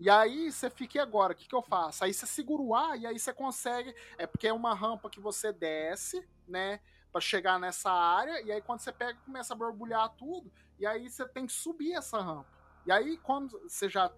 E 0.00 0.08
aí 0.08 0.50
você 0.50 0.70
fica, 0.70 1.02
agora? 1.02 1.32
O 1.32 1.36
que, 1.36 1.48
que 1.48 1.54
eu 1.54 1.60
faço? 1.60 2.04
Aí 2.04 2.14
você 2.14 2.24
segura 2.24 2.62
o 2.62 2.74
ar 2.74 2.96
e 2.96 3.04
aí 3.04 3.18
você 3.18 3.34
consegue. 3.34 3.94
É 4.16 4.26
porque 4.26 4.46
é 4.46 4.52
uma 4.52 4.72
rampa 4.72 5.10
que 5.10 5.20
você 5.20 5.52
desce, 5.52 6.26
né? 6.46 6.80
Pra 7.10 7.20
chegar 7.20 7.58
nessa 7.58 7.90
área. 7.90 8.40
E 8.42 8.52
aí 8.52 8.62
quando 8.62 8.78
você 8.78 8.92
pega, 8.92 9.18
começa 9.26 9.52
a 9.52 9.56
borbulhar 9.56 10.08
tudo. 10.10 10.50
E 10.78 10.86
aí 10.86 11.10
você 11.10 11.26
tem 11.26 11.46
que 11.46 11.52
subir 11.52 11.94
essa 11.94 12.20
rampa. 12.20 12.58
E 12.88 12.92
aí, 12.92 13.18
quando 13.18 13.58
você 13.68 13.86
já 13.86 14.10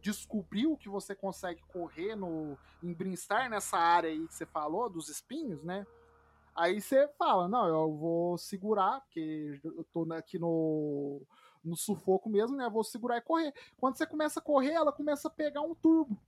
descobriu 0.00 0.76
que 0.76 0.88
você 0.88 1.14
consegue 1.14 1.62
correr 1.68 2.16
no 2.16 2.58
em 2.82 2.92
Brinstar, 2.92 3.48
nessa 3.48 3.76
área 3.76 4.10
aí 4.10 4.26
que 4.26 4.34
você 4.34 4.46
falou, 4.46 4.90
dos 4.90 5.08
espinhos, 5.08 5.62
né? 5.62 5.86
Aí 6.58 6.80
você 6.80 7.06
fala, 7.16 7.46
não, 7.46 7.68
eu 7.68 7.96
vou 7.96 8.36
segurar, 8.36 9.00
porque 9.02 9.60
eu 9.62 9.84
tô 9.92 10.12
aqui 10.12 10.40
no, 10.40 11.22
no 11.64 11.76
sufoco 11.76 12.28
mesmo, 12.28 12.56
né? 12.56 12.64
Eu 12.64 12.70
vou 12.72 12.82
segurar 12.82 13.16
e 13.16 13.20
correr. 13.20 13.54
Quando 13.78 13.96
você 13.96 14.04
começa 14.04 14.40
a 14.40 14.42
correr, 14.42 14.72
ela 14.72 14.90
começa 14.90 15.28
a 15.28 15.30
pegar 15.30 15.60
um 15.60 15.72
turbo. 15.72 16.18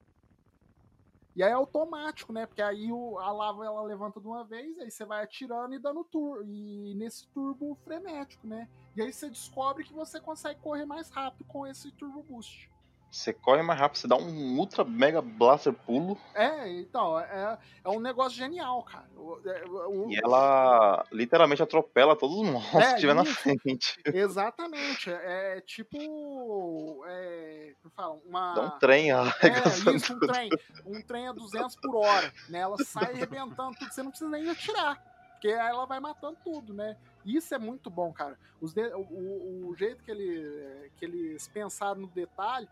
E 1.34 1.42
aí 1.42 1.50
é 1.50 1.54
automático, 1.54 2.32
né? 2.32 2.46
Porque 2.46 2.62
aí 2.62 2.92
o, 2.92 3.18
a 3.18 3.32
lava 3.32 3.64
ela 3.64 3.82
levanta 3.82 4.20
de 4.20 4.28
uma 4.28 4.44
vez, 4.44 4.78
aí 4.78 4.88
você 4.88 5.04
vai 5.04 5.24
atirando 5.24 5.74
e 5.74 5.80
dando 5.80 6.04
turbo. 6.04 6.44
E 6.44 6.94
nesse 6.94 7.26
turbo 7.30 7.76
frenético, 7.82 8.46
né? 8.46 8.68
E 8.94 9.02
aí 9.02 9.12
você 9.12 9.28
descobre 9.28 9.82
que 9.82 9.92
você 9.92 10.20
consegue 10.20 10.60
correr 10.60 10.84
mais 10.84 11.10
rápido 11.10 11.44
com 11.46 11.66
esse 11.66 11.90
turbo 11.90 12.22
boost. 12.22 12.70
Você 13.10 13.32
corre 13.32 13.62
mais 13.62 13.78
rápido, 13.78 13.98
você 13.98 14.06
dá 14.06 14.16
um 14.16 14.56
ultra 14.56 14.84
mega 14.84 15.20
blaster 15.20 15.72
pulo. 15.72 16.16
É, 16.34 16.68
então, 16.68 17.18
é, 17.18 17.58
é 17.84 17.88
um 17.88 17.98
negócio 17.98 18.38
genial, 18.38 18.82
cara. 18.84 19.08
O, 19.16 19.40
o, 19.88 20.10
e 20.10 20.16
ela 20.22 21.04
literalmente 21.10 21.62
atropela 21.62 22.14
todos 22.14 22.36
os 22.36 22.48
monstros 22.48 22.82
É, 22.82 22.94
que 22.94 23.00
tiver 23.00 23.14
na 23.14 23.24
frente. 23.24 24.00
Exatamente. 24.06 25.10
É, 25.10 25.56
é 25.56 25.60
tipo. 25.60 27.04
É, 27.06 27.74
como 27.82 27.94
fala, 27.94 28.14
uma. 28.24 28.54
Dá 28.54 28.62
um 28.62 28.78
trem 28.78 29.10
É, 29.10 29.14
arregaçando 29.14 29.96
isso, 29.96 30.14
um 30.14 30.20
trem. 30.20 30.50
Um 30.86 31.02
trem 31.02 31.28
a 31.28 31.32
200 31.32 31.76
por 31.76 31.96
hora, 31.96 32.32
né? 32.48 32.60
Ela 32.60 32.76
sai 32.84 33.12
arrebentando 33.12 33.76
tudo, 33.76 33.92
você 33.92 34.02
não 34.02 34.10
precisa 34.10 34.30
nem 34.30 34.48
atirar, 34.48 35.02
porque 35.40 35.48
ela 35.48 35.86
vai 35.86 35.98
matando 35.98 36.36
tudo, 36.44 36.74
né? 36.74 36.98
Isso 37.24 37.54
é 37.54 37.58
muito 37.58 37.88
bom, 37.88 38.12
cara. 38.12 38.38
Os 38.60 38.74
de- 38.74 38.92
o, 38.94 39.68
o- 39.70 39.74
jeito 39.74 40.04
que, 40.04 40.10
ele, 40.10 40.92
que 40.98 41.04
eles 41.06 41.48
pensaram 41.48 42.02
no 42.02 42.06
detalhe. 42.08 42.68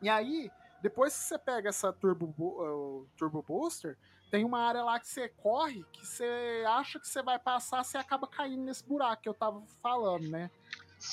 E 0.00 0.08
aí, 0.08 0.50
depois 0.80 1.12
que 1.14 1.22
você 1.24 1.38
pega 1.38 1.68
essa 1.68 1.92
Turbo, 1.92 2.28
Bo- 2.28 2.62
uh, 2.64 3.06
Turbo 3.18 3.42
Booster, 3.46 3.96
tem 4.30 4.42
uma 4.42 4.58
área 4.60 4.82
lá 4.82 4.98
que 4.98 5.06
você 5.06 5.28
corre, 5.28 5.84
que 5.92 6.06
você 6.06 6.64
acha 6.66 6.98
que 6.98 7.06
você 7.06 7.22
vai 7.22 7.38
passar, 7.38 7.84
você 7.84 7.98
acaba 7.98 8.26
caindo 8.26 8.62
nesse 8.62 8.82
buraco 8.82 9.22
que 9.22 9.28
eu 9.28 9.34
tava 9.34 9.62
falando, 9.82 10.28
né? 10.28 10.50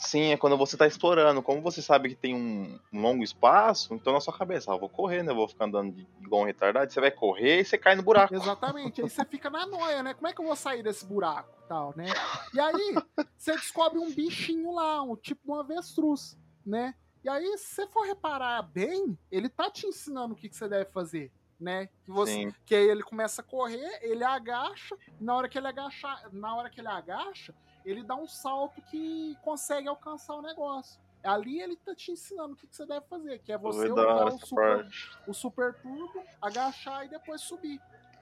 Sim, 0.02 0.32
é 0.32 0.38
quando 0.38 0.58
você 0.58 0.76
tá 0.76 0.88
explorando. 0.88 1.42
Como 1.42 1.62
você 1.62 1.82
sabe 1.82 2.10
que 2.10 2.16
tem 2.16 2.34
um 2.36 2.80
longo 2.92 3.24
espaço, 3.24 3.94
então 3.94 4.12
na 4.12 4.20
sua 4.20 4.36
cabeça, 4.36 4.72
ah, 4.72 4.76
eu 4.76 4.80
vou 4.80 4.90
correr, 4.90 5.24
né? 5.24 5.32
Eu 5.32 5.36
vou 5.36 5.48
ficar 5.48 5.66
andando 5.66 5.94
de- 5.94 6.08
igual 6.22 6.42
um 6.42 6.46
retardado. 6.46 6.92
Você 6.92 7.00
vai 7.00 7.12
correr 7.12 7.62
e 7.62 7.66
você 7.66 7.78
cai 7.78 7.96
no 7.96 8.02
buraco. 8.04 8.34
Exatamente. 8.34 9.02
Aí 9.02 9.10
você 9.10 9.24
fica 9.26 9.50
na 9.50 9.66
noia, 9.66 10.02
né? 10.02 10.14
Como 10.14 10.28
é 10.28 10.34
que 10.34 10.42
eu 10.42 10.46
vou 10.46 10.56
sair 10.56 10.82
desse 10.82 11.06
buraco? 11.06 11.50
Tal, 11.68 11.94
né? 11.96 12.06
E 12.54 12.60
aí, 12.60 12.96
você 13.38 13.54
descobre 13.54 14.00
um 14.00 14.12
bichinho 14.12 14.74
lá, 14.74 15.02
um 15.04 15.16
tipo 15.16 15.42
de 15.46 15.52
um 15.52 15.56
avestruz, 15.56 16.38
né? 16.66 16.96
E 17.24 17.30
aí, 17.30 17.58
se 17.58 17.76
você 17.76 17.88
for 17.88 18.06
reparar 18.06 18.62
bem, 18.64 19.18
ele 19.32 19.48
tá 19.48 19.70
te 19.70 19.88
ensinando 19.88 20.34
o 20.34 20.38
que, 20.38 20.50
que 20.50 20.56
você 20.56 20.68
deve 20.68 20.86
fazer, 20.92 21.32
né? 21.60 21.88
Que, 22.04 22.12
você, 22.12 22.34
Sim. 22.34 22.54
que 22.66 22.76
aí 22.76 22.90
ele 22.90 23.02
começa 23.04 23.42
a 23.42 23.46
correr, 23.46 24.00
ele 24.02 24.24
agacha, 24.26 24.98
e 25.20 25.24
na 25.24 25.36
hora 25.36 25.48
que 25.48 25.58
ele 25.58 25.68
agacha, 25.68 26.08
na 26.34 26.54
hora 26.56 26.70
que 26.70 26.82
ele 26.82 26.90
agacha, 26.90 27.54
ele 27.86 28.04
dá 28.04 28.16
um 28.16 28.28
salto 28.28 28.82
que 28.82 29.38
consegue 29.42 29.88
alcançar 29.88 30.36
o 30.36 30.42
negócio. 30.42 31.00
Ali 31.24 31.62
ele 31.62 31.78
tá 31.78 31.96
te 31.96 32.12
ensinando 32.12 32.54
o 32.54 32.56
que, 32.56 32.68
que 32.68 32.76
você 32.76 32.86
deve 32.86 33.06
fazer, 33.08 33.40
que 33.40 33.52
é 33.52 33.58
você 33.58 33.90
usar 33.92 34.26
o 34.26 34.40
super, 34.40 34.88
o 35.26 35.34
super 35.34 35.74
turbo, 35.76 36.24
agachar 36.42 37.06
e 37.06 37.10
depois 37.10 37.42
subir. 37.42 37.80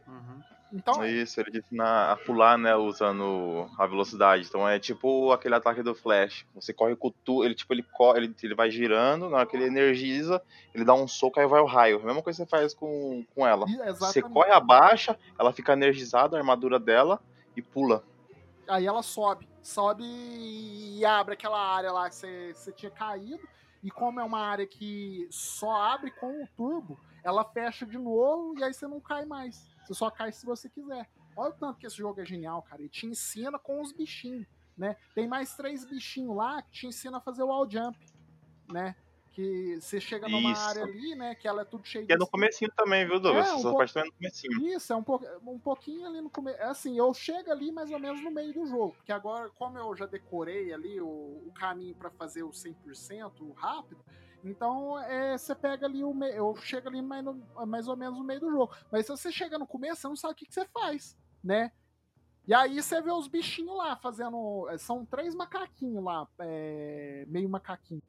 Uhum. 0.07 0.41
Então, 0.73 1.05
Isso, 1.05 1.39
ele 1.41 1.51
te 1.51 1.57
ensina 1.57 2.11
a 2.11 2.15
pular, 2.15 2.57
né, 2.57 2.75
usando 2.75 3.69
a 3.77 3.85
velocidade. 3.85 4.45
Então 4.47 4.67
é 4.67 4.79
tipo 4.79 5.31
aquele 5.31 5.55
ataque 5.55 5.83
do 5.83 5.93
Flash. 5.93 6.45
Você 6.55 6.73
corre 6.73 6.95
com 6.95 7.11
tu, 7.25 7.43
ele 7.43 7.53
tipo 7.53 7.73
ele 7.73 7.83
corre, 7.83 8.19
ele, 8.19 8.35
ele 8.41 8.55
vai 8.55 8.71
girando, 8.71 9.29
na 9.29 9.37
hora 9.37 9.45
que 9.45 9.55
ele 9.57 9.65
energiza, 9.65 10.41
ele 10.73 10.85
dá 10.85 10.93
um 10.93 11.07
soco 11.07 11.39
aí 11.39 11.47
vai 11.47 11.59
o 11.59 11.65
raio. 11.65 11.99
A 12.01 12.05
mesma 12.05 12.21
coisa 12.21 12.43
que 12.43 12.49
você 12.49 12.49
faz 12.49 12.73
com, 12.73 13.25
com 13.35 13.45
ela. 13.45 13.65
E- 13.67 13.75
Você 13.75 13.89
Exatamente. 13.89 14.33
corre 14.33 14.51
abaixa, 14.51 15.17
ela 15.37 15.51
fica 15.51 15.73
energizada, 15.73 16.37
a 16.37 16.39
armadura 16.39 16.79
dela 16.79 17.19
e 17.55 17.61
pula. 17.61 18.03
Aí 18.71 18.85
ela 18.85 19.03
sobe. 19.03 19.49
Sobe 19.61 20.03
e 20.05 21.05
abre 21.05 21.33
aquela 21.33 21.59
área 21.59 21.91
lá 21.91 22.09
que 22.09 22.15
você, 22.15 22.71
tinha 22.73 22.89
caído. 22.89 23.45
E 23.83 23.91
como 23.91 24.19
é 24.21 24.23
uma 24.23 24.39
área 24.39 24.65
que 24.65 25.27
só 25.29 25.75
abre 25.75 26.09
com 26.11 26.43
o 26.43 26.47
turbo, 26.55 26.97
ela 27.21 27.43
fecha 27.43 27.85
de 27.85 27.97
novo 27.97 28.57
e 28.57 28.63
aí 28.63 28.73
você 28.73 28.87
não 28.87 29.01
cai 29.01 29.25
mais. 29.25 29.69
Você 29.83 29.93
só 29.93 30.09
cai 30.09 30.31
se 30.31 30.45
você 30.45 30.69
quiser. 30.69 31.09
Olha 31.35 31.49
o 31.49 31.53
tanto 31.53 31.79
que 31.79 31.85
esse 31.87 31.97
jogo 31.97 32.21
é 32.21 32.25
genial, 32.25 32.61
cara. 32.61 32.81
Ele 32.81 32.89
te 32.89 33.05
ensina 33.05 33.59
com 33.59 33.81
os 33.81 33.91
bichinhos, 33.91 34.47
né? 34.77 34.95
Tem 35.13 35.27
mais 35.27 35.53
três 35.53 35.83
bichinhos 35.83 36.35
lá 36.35 36.61
que 36.61 36.71
te 36.71 36.87
ensina 36.87 37.17
a 37.17 37.21
fazer 37.21 37.43
o 37.43 37.47
wall 37.47 37.69
jump, 37.69 37.97
né? 38.71 38.95
Que 39.33 39.79
você 39.79 40.01
chega 40.01 40.27
numa 40.27 40.51
Isso. 40.51 40.61
área 40.61 40.83
ali, 40.83 41.15
né? 41.15 41.33
Que 41.35 41.47
ela 41.47 41.61
é 41.61 41.65
tudo 41.65 41.85
cheio 41.87 42.05
Que 42.05 42.11
é 42.11 42.15
de 42.17 42.19
no 42.19 42.27
comecinho 42.27 42.69
também, 42.75 43.07
viu, 43.07 43.17
Douglas? 43.17 43.47
É, 43.47 43.51
um 43.51 43.53
Essa 43.55 43.61
pouco- 43.63 43.77
parte 43.77 43.93
também 43.93 44.09
é 44.09 44.11
no 44.11 44.17
comecinho. 44.17 44.67
Isso, 44.75 44.91
é 44.91 44.95
um, 44.95 45.03
pouco, 45.03 45.25
um 45.47 45.57
pouquinho 45.59 46.05
ali 46.05 46.19
no 46.19 46.29
começo. 46.29 46.61
Assim, 46.63 46.97
eu 46.97 47.13
chego 47.13 47.49
ali 47.49 47.71
mais 47.71 47.89
ou 47.91 47.97
menos 47.99 48.21
no 48.21 48.29
meio 48.29 48.53
do 48.53 48.65
jogo. 48.65 48.93
Porque 48.97 49.11
agora, 49.11 49.49
como 49.51 49.77
eu 49.77 49.95
já 49.95 50.05
decorei 50.05 50.73
ali 50.73 50.99
o, 50.99 51.05
o 51.07 51.51
caminho 51.55 51.95
para 51.95 52.09
fazer 52.09 52.43
o 52.43 52.49
100% 52.51 53.53
rápido, 53.55 54.03
então 54.43 54.99
é, 54.99 55.37
você 55.37 55.55
pega 55.55 55.85
ali 55.85 56.03
o 56.03 56.13
meio. 56.13 56.33
Eu 56.33 56.55
chego 56.57 56.89
ali 56.89 57.01
mais, 57.01 57.23
no- 57.23 57.41
mais 57.65 57.87
ou 57.87 57.95
menos 57.95 58.17
no 58.17 58.25
meio 58.25 58.41
do 58.41 58.51
jogo. 58.51 58.73
Mas 58.91 59.05
se 59.05 59.11
você 59.13 59.31
chega 59.31 59.57
no 59.57 59.65
começo, 59.65 60.01
você 60.01 60.07
não 60.09 60.15
sabe 60.17 60.33
o 60.33 60.35
que, 60.35 60.45
que 60.45 60.53
você 60.53 60.65
faz, 60.65 61.17
né? 61.41 61.71
E 62.45 62.53
aí 62.53 62.81
você 62.83 63.01
vê 63.01 63.11
os 63.11 63.29
bichinhos 63.29 63.77
lá 63.77 63.95
fazendo. 63.95 64.67
São 64.77 65.05
três 65.05 65.33
macaquinhos 65.33 66.03
lá, 66.03 66.27
é, 66.39 67.23
meio 67.29 67.47
macaquinho. 67.47 68.01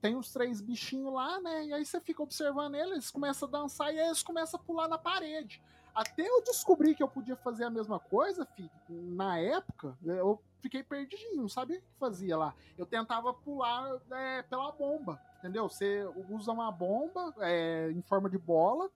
Tem 0.00 0.16
os 0.16 0.32
três 0.32 0.60
bichinhos 0.60 1.12
lá, 1.12 1.40
né? 1.40 1.66
E 1.66 1.72
aí 1.72 1.84
você 1.84 2.00
fica 2.00 2.22
observando 2.22 2.74
eles, 2.74 2.92
eles 2.92 3.10
começam 3.10 3.48
a 3.48 3.50
dançar 3.50 3.94
e 3.94 3.98
eles 3.98 4.22
começam 4.22 4.60
a 4.60 4.62
pular 4.62 4.88
na 4.88 4.98
parede. 4.98 5.62
Até 5.94 6.22
eu 6.22 6.42
descobri 6.42 6.94
que 6.94 7.02
eu 7.02 7.08
podia 7.08 7.36
fazer 7.36 7.64
a 7.64 7.70
mesma 7.70 7.98
coisa, 7.98 8.46
filho, 8.46 8.70
na 8.88 9.38
época, 9.38 9.96
eu 10.04 10.40
fiquei 10.60 10.82
perdidinho, 10.82 11.42
não 11.42 11.48
sabia 11.48 11.78
o 11.78 11.80
que 11.80 11.98
fazia 11.98 12.36
lá. 12.36 12.54
Eu 12.78 12.86
tentava 12.86 13.34
pular 13.34 14.00
é, 14.10 14.42
pela 14.42 14.70
bomba, 14.70 15.20
entendeu? 15.38 15.68
Você 15.68 16.04
usa 16.28 16.52
uma 16.52 16.70
bomba 16.70 17.34
é, 17.40 17.90
em 17.90 18.02
forma 18.02 18.30
de 18.30 18.38
bola, 18.38 18.88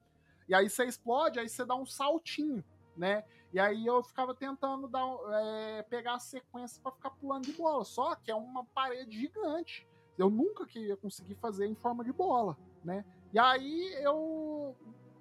e 0.49 0.55
aí 0.55 0.68
você 0.68 0.85
explode, 0.85 1.41
aí 1.41 1.49
você 1.49 1.64
dá 1.64 1.74
um 1.74 1.87
saltinho, 1.87 2.62
né? 2.97 3.24
E 3.53 3.59
aí 3.59 3.87
eu 3.87 4.03
ficava 4.03 4.35
tentando 4.35 4.89
dar, 4.89 5.07
é, 5.30 5.82
pegar 5.82 6.14
a 6.14 6.18
sequência 6.18 6.80
para 6.82 6.93
ficar 6.93 7.11
pulando 7.11 7.45
de 7.45 7.53
bola. 7.53 7.85
Só 7.85 8.14
que 8.16 8.30
é 8.30 8.35
uma 8.35 8.64
parede 8.64 9.18
gigante. 9.18 9.87
Eu 10.16 10.30
nunca 10.30 10.66
que 10.66 10.78
ia 10.78 10.96
conseguir 10.96 11.34
fazer 11.36 11.66
em 11.66 11.74
forma 11.74 12.04
de 12.04 12.12
bola, 12.12 12.56
né? 12.84 13.04
E 13.32 13.38
aí 13.38 13.94
eu, 14.00 14.76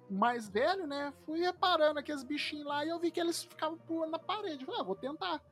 mais 0.08 0.48
velho, 0.48 0.86
né, 0.86 1.12
fui 1.24 1.40
reparando 1.40 1.98
aqueles 1.98 2.22
bichinhos 2.22 2.66
lá 2.66 2.84
e 2.84 2.88
eu 2.88 3.00
vi 3.00 3.10
que 3.10 3.20
eles 3.20 3.42
ficavam 3.42 3.76
pulando 3.78 4.12
na 4.12 4.18
parede. 4.18 4.64
Falei, 4.64 4.80
ah, 4.80 4.84
vou 4.84 4.94
tentar. 4.94 5.42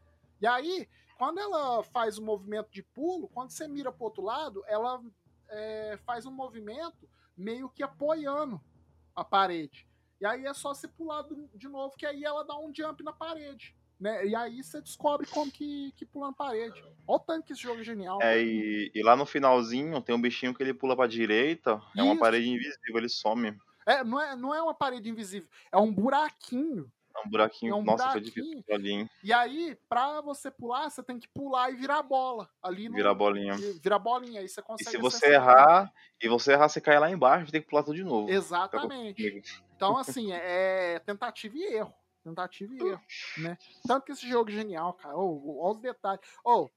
E 0.40 0.47
aí, 0.47 0.88
quando 1.18 1.38
ela 1.38 1.82
faz 1.84 2.18
o 2.18 2.24
movimento 2.24 2.70
de 2.70 2.82
pulo, 2.82 3.28
quando 3.28 3.51
você 3.51 3.66
mira 3.66 3.93
pro 3.93 4.05
outro 4.05 4.22
lado, 4.22 4.62
ela 4.66 5.03
é, 5.49 5.99
faz 6.05 6.26
um 6.26 6.32
movimento 6.32 7.09
meio 7.36 7.68
que 7.68 7.82
apoiando 7.82 8.61
a 9.14 9.24
parede. 9.24 9.86
E 10.20 10.26
aí 10.26 10.47
é 10.47 10.55
só 10.55 10.72
você 10.72 10.86
pular 10.86 11.24
de 11.55 11.68
novo, 11.68 11.97
que 11.97 12.07
aí 12.07 12.24
ela 12.24 12.45
dá 12.45 12.57
um 12.59 12.72
jump 12.74 13.03
na 13.03 13.12
parede. 13.12 13.74
Né? 14.03 14.27
E 14.27 14.35
aí 14.35 14.65
você 14.65 14.81
descobre 14.81 15.29
como 15.29 15.49
que, 15.49 15.93
que 15.93 16.05
pula 16.05 16.27
na 16.27 16.33
parede. 16.33 16.83
Olha 17.07 17.17
o 17.17 17.19
tanto 17.21 17.47
que 17.47 17.53
esse 17.53 17.63
jogo 17.63 17.83
é 17.83 17.85
genial. 17.85 18.21
É, 18.21 18.43
e, 18.43 18.91
e, 18.93 19.01
lá 19.01 19.15
no 19.15 19.25
finalzinho 19.25 20.03
tem 20.03 20.13
um 20.13 20.21
bichinho 20.21 20.53
que 20.53 20.61
ele 20.61 20.75
pula 20.75 20.97
pra 20.97 21.07
direita, 21.07 21.81
Isso. 21.91 22.01
é 22.01 22.03
uma 22.03 22.19
parede 22.19 22.51
invisível, 22.51 22.97
ele 22.97 23.09
some. 23.09 23.57
É, 23.87 24.03
não 24.03 24.21
é, 24.21 24.35
não 24.35 24.53
é 24.53 24.61
uma 24.61 24.75
parede 24.75 25.09
invisível, 25.09 25.49
é 25.71 25.77
um 25.77 25.93
buraquinho. 25.93 26.91
É 27.15 27.27
um 27.27 27.31
buraquinho, 27.31 27.73
é 27.73 27.77
um 27.77 27.85
nossa, 27.85 28.09
buraquinho. 28.09 28.33
foi 28.33 28.43
difícil 28.43 28.75
ali? 28.75 29.11
E 29.23 29.33
aí, 29.33 29.79
pra 29.89 30.21
você 30.21 30.51
pular, 30.51 30.91
você 30.91 31.01
tem 31.01 31.21
que 31.21 31.29
pular 31.29 31.71
e 31.71 31.77
virar 31.77 31.99
a 31.99 32.03
bola. 32.03 32.49
Ali 32.61 32.89
no, 32.89 32.97
virar 32.97 33.15
bolinha. 33.15 33.55
Virar 33.81 34.01
bolinha, 34.01 34.41
aí 34.41 34.49
você 34.49 34.63
consegue. 34.63 34.89
E 34.89 34.93
se 34.93 34.99
você 34.99 35.35
errar, 35.35 35.93
e 36.21 36.29
você 36.29 36.55
errar, 36.55 36.69
você 36.69 36.81
cai 36.81 36.99
lá 36.99 37.09
embaixo, 37.09 37.53
tem 37.53 37.61
que 37.61 37.69
pular 37.69 37.85
tudo 37.85 37.95
de 37.95 38.03
novo. 38.03 38.29
Exatamente. 38.29 39.63
Então, 39.77 39.97
assim, 39.97 40.33
é 40.33 40.99
tentativa 41.05 41.57
e 41.57 41.75
erro. 41.75 41.95
Tentativa 42.23 42.73
e 42.75 42.89
erro, 42.89 43.03
né? 43.39 43.59
Tanto 43.87 44.07
que 44.07 44.12
esse 44.12 44.29
jogo 44.29 44.51
é 44.51 44.55
genial, 44.55 44.93
cara. 44.95 45.16
Oh, 45.16 45.61
olha 45.61 45.73
os 45.73 45.81
detalhes. 45.81 46.20
Ou, 46.45 46.64
oh, 46.64 46.70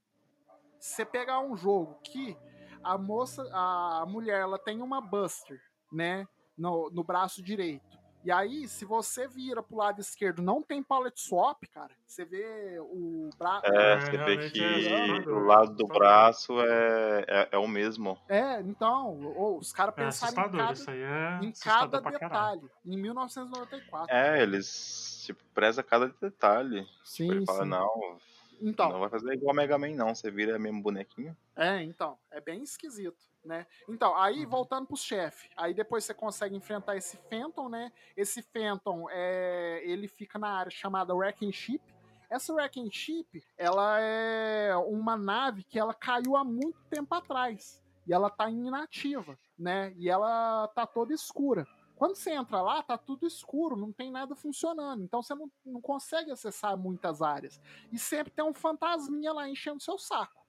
você 0.79 1.05
pegar 1.05 1.39
um 1.39 1.55
jogo 1.55 1.99
que 2.03 2.35
a 2.83 2.97
moça, 2.97 3.47
a 3.51 4.05
mulher, 4.07 4.41
ela 4.41 4.59
tem 4.59 4.81
uma 4.81 5.01
Buster, 5.01 5.61
né? 5.91 6.27
No, 6.57 6.89
no 6.89 7.03
braço 7.03 7.43
direito. 7.43 7.95
E 8.25 8.31
aí, 8.31 8.67
se 8.67 8.85
você 8.85 9.27
vira 9.27 9.61
pro 9.61 9.77
lado 9.77 10.01
esquerdo, 10.01 10.41
não 10.41 10.59
tem 10.59 10.81
pallet 10.81 11.19
swap, 11.21 11.61
cara. 11.71 11.91
Você 12.07 12.25
vê 12.25 12.79
o 12.79 13.29
braço. 13.37 13.67
É, 13.67 13.93
é, 13.93 13.99
você 13.99 14.17
vê 14.17 14.49
que 14.49 14.63
é 14.63 15.29
o 15.29 15.45
lado 15.45 15.75
do 15.75 15.85
braço 15.85 16.59
é, 16.59 17.25
é, 17.27 17.49
é, 17.51 17.57
o 17.59 17.67
mesmo. 17.67 18.17
É, 18.27 18.61
então, 18.61 19.21
ou, 19.35 19.59
os 19.59 19.71
caras 19.71 19.93
é 19.95 20.03
pensaram 20.05 20.31
em 20.31 20.57
cada, 20.57 20.73
isso 20.73 20.89
aí 20.89 21.01
é 21.03 21.39
em 21.43 21.51
cada 21.51 22.01
detalhe. 22.01 22.67
Em 22.83 22.97
1994. 22.97 24.15
É, 24.15 24.41
eles 24.41 25.14
tipo, 25.25 25.43
preza 25.53 25.83
cada 25.83 26.07
detalhe. 26.07 26.87
Sim. 27.03 27.31
Ele 27.31 27.39
sim. 27.41 27.45
fala, 27.45 27.65
não, 27.65 28.19
então. 28.61 28.89
Não 28.89 28.99
vai 28.99 29.09
fazer 29.09 29.33
igual 29.33 29.51
a 29.51 29.55
Mega 29.55 29.77
Man, 29.77 29.95
não. 29.95 30.13
Você 30.13 30.31
vira 30.31 30.57
mesmo 30.57 30.81
bonequinho. 30.81 31.35
É, 31.55 31.81
então. 31.83 32.17
É 32.31 32.39
bem 32.39 32.63
esquisito, 32.63 33.17
né? 33.43 33.65
Então, 33.87 34.15
aí 34.15 34.43
uhum. 34.43 34.49
voltando 34.49 34.87
pro 34.87 34.97
chefe. 34.97 35.49
Aí 35.55 35.73
depois 35.73 36.03
você 36.03 36.13
consegue 36.13 36.55
enfrentar 36.55 36.95
esse 36.95 37.17
Phantom, 37.29 37.69
né? 37.69 37.91
Esse 38.15 38.41
Phantom, 38.41 39.07
é, 39.09 39.81
ele 39.85 40.07
fica 40.07 40.39
na 40.39 40.49
área 40.49 40.71
chamada 40.71 41.13
Wrecking 41.13 41.51
Ship. 41.51 41.81
Essa 42.29 42.53
Wrecking 42.53 42.91
Ship, 42.91 43.43
ela 43.57 43.99
é 43.99 44.75
uma 44.75 45.15
nave 45.15 45.63
que 45.63 45.77
ela 45.77 45.93
caiu 45.93 46.35
há 46.35 46.43
muito 46.43 46.79
tempo 46.89 47.13
atrás. 47.13 47.83
E 48.07 48.13
ela 48.13 48.29
tá 48.29 48.49
inativa, 48.49 49.37
né? 49.57 49.93
E 49.95 50.09
ela 50.09 50.67
tá 50.69 50.85
toda 50.85 51.13
escura. 51.13 51.67
Quando 51.95 52.15
você 52.15 52.31
entra 52.31 52.61
lá, 52.61 52.83
tá 52.83 52.97
tudo 52.97 53.25
escuro, 53.25 53.77
não 53.77 53.91
tem 53.91 54.11
nada 54.11 54.35
funcionando. 54.35 55.03
Então 55.03 55.23
você 55.23 55.33
não, 55.33 55.49
não 55.65 55.81
consegue 55.81 56.29
acessar 56.29 56.77
muitas 56.77 57.21
áreas. 57.21 57.59
E 57.91 57.97
sempre 57.97 58.31
tem 58.31 58.43
um 58.43 58.53
fantasminha 58.53 59.31
lá 59.31 59.47
enchendo 59.47 59.81
seu 59.81 59.97
saco. 59.97 60.45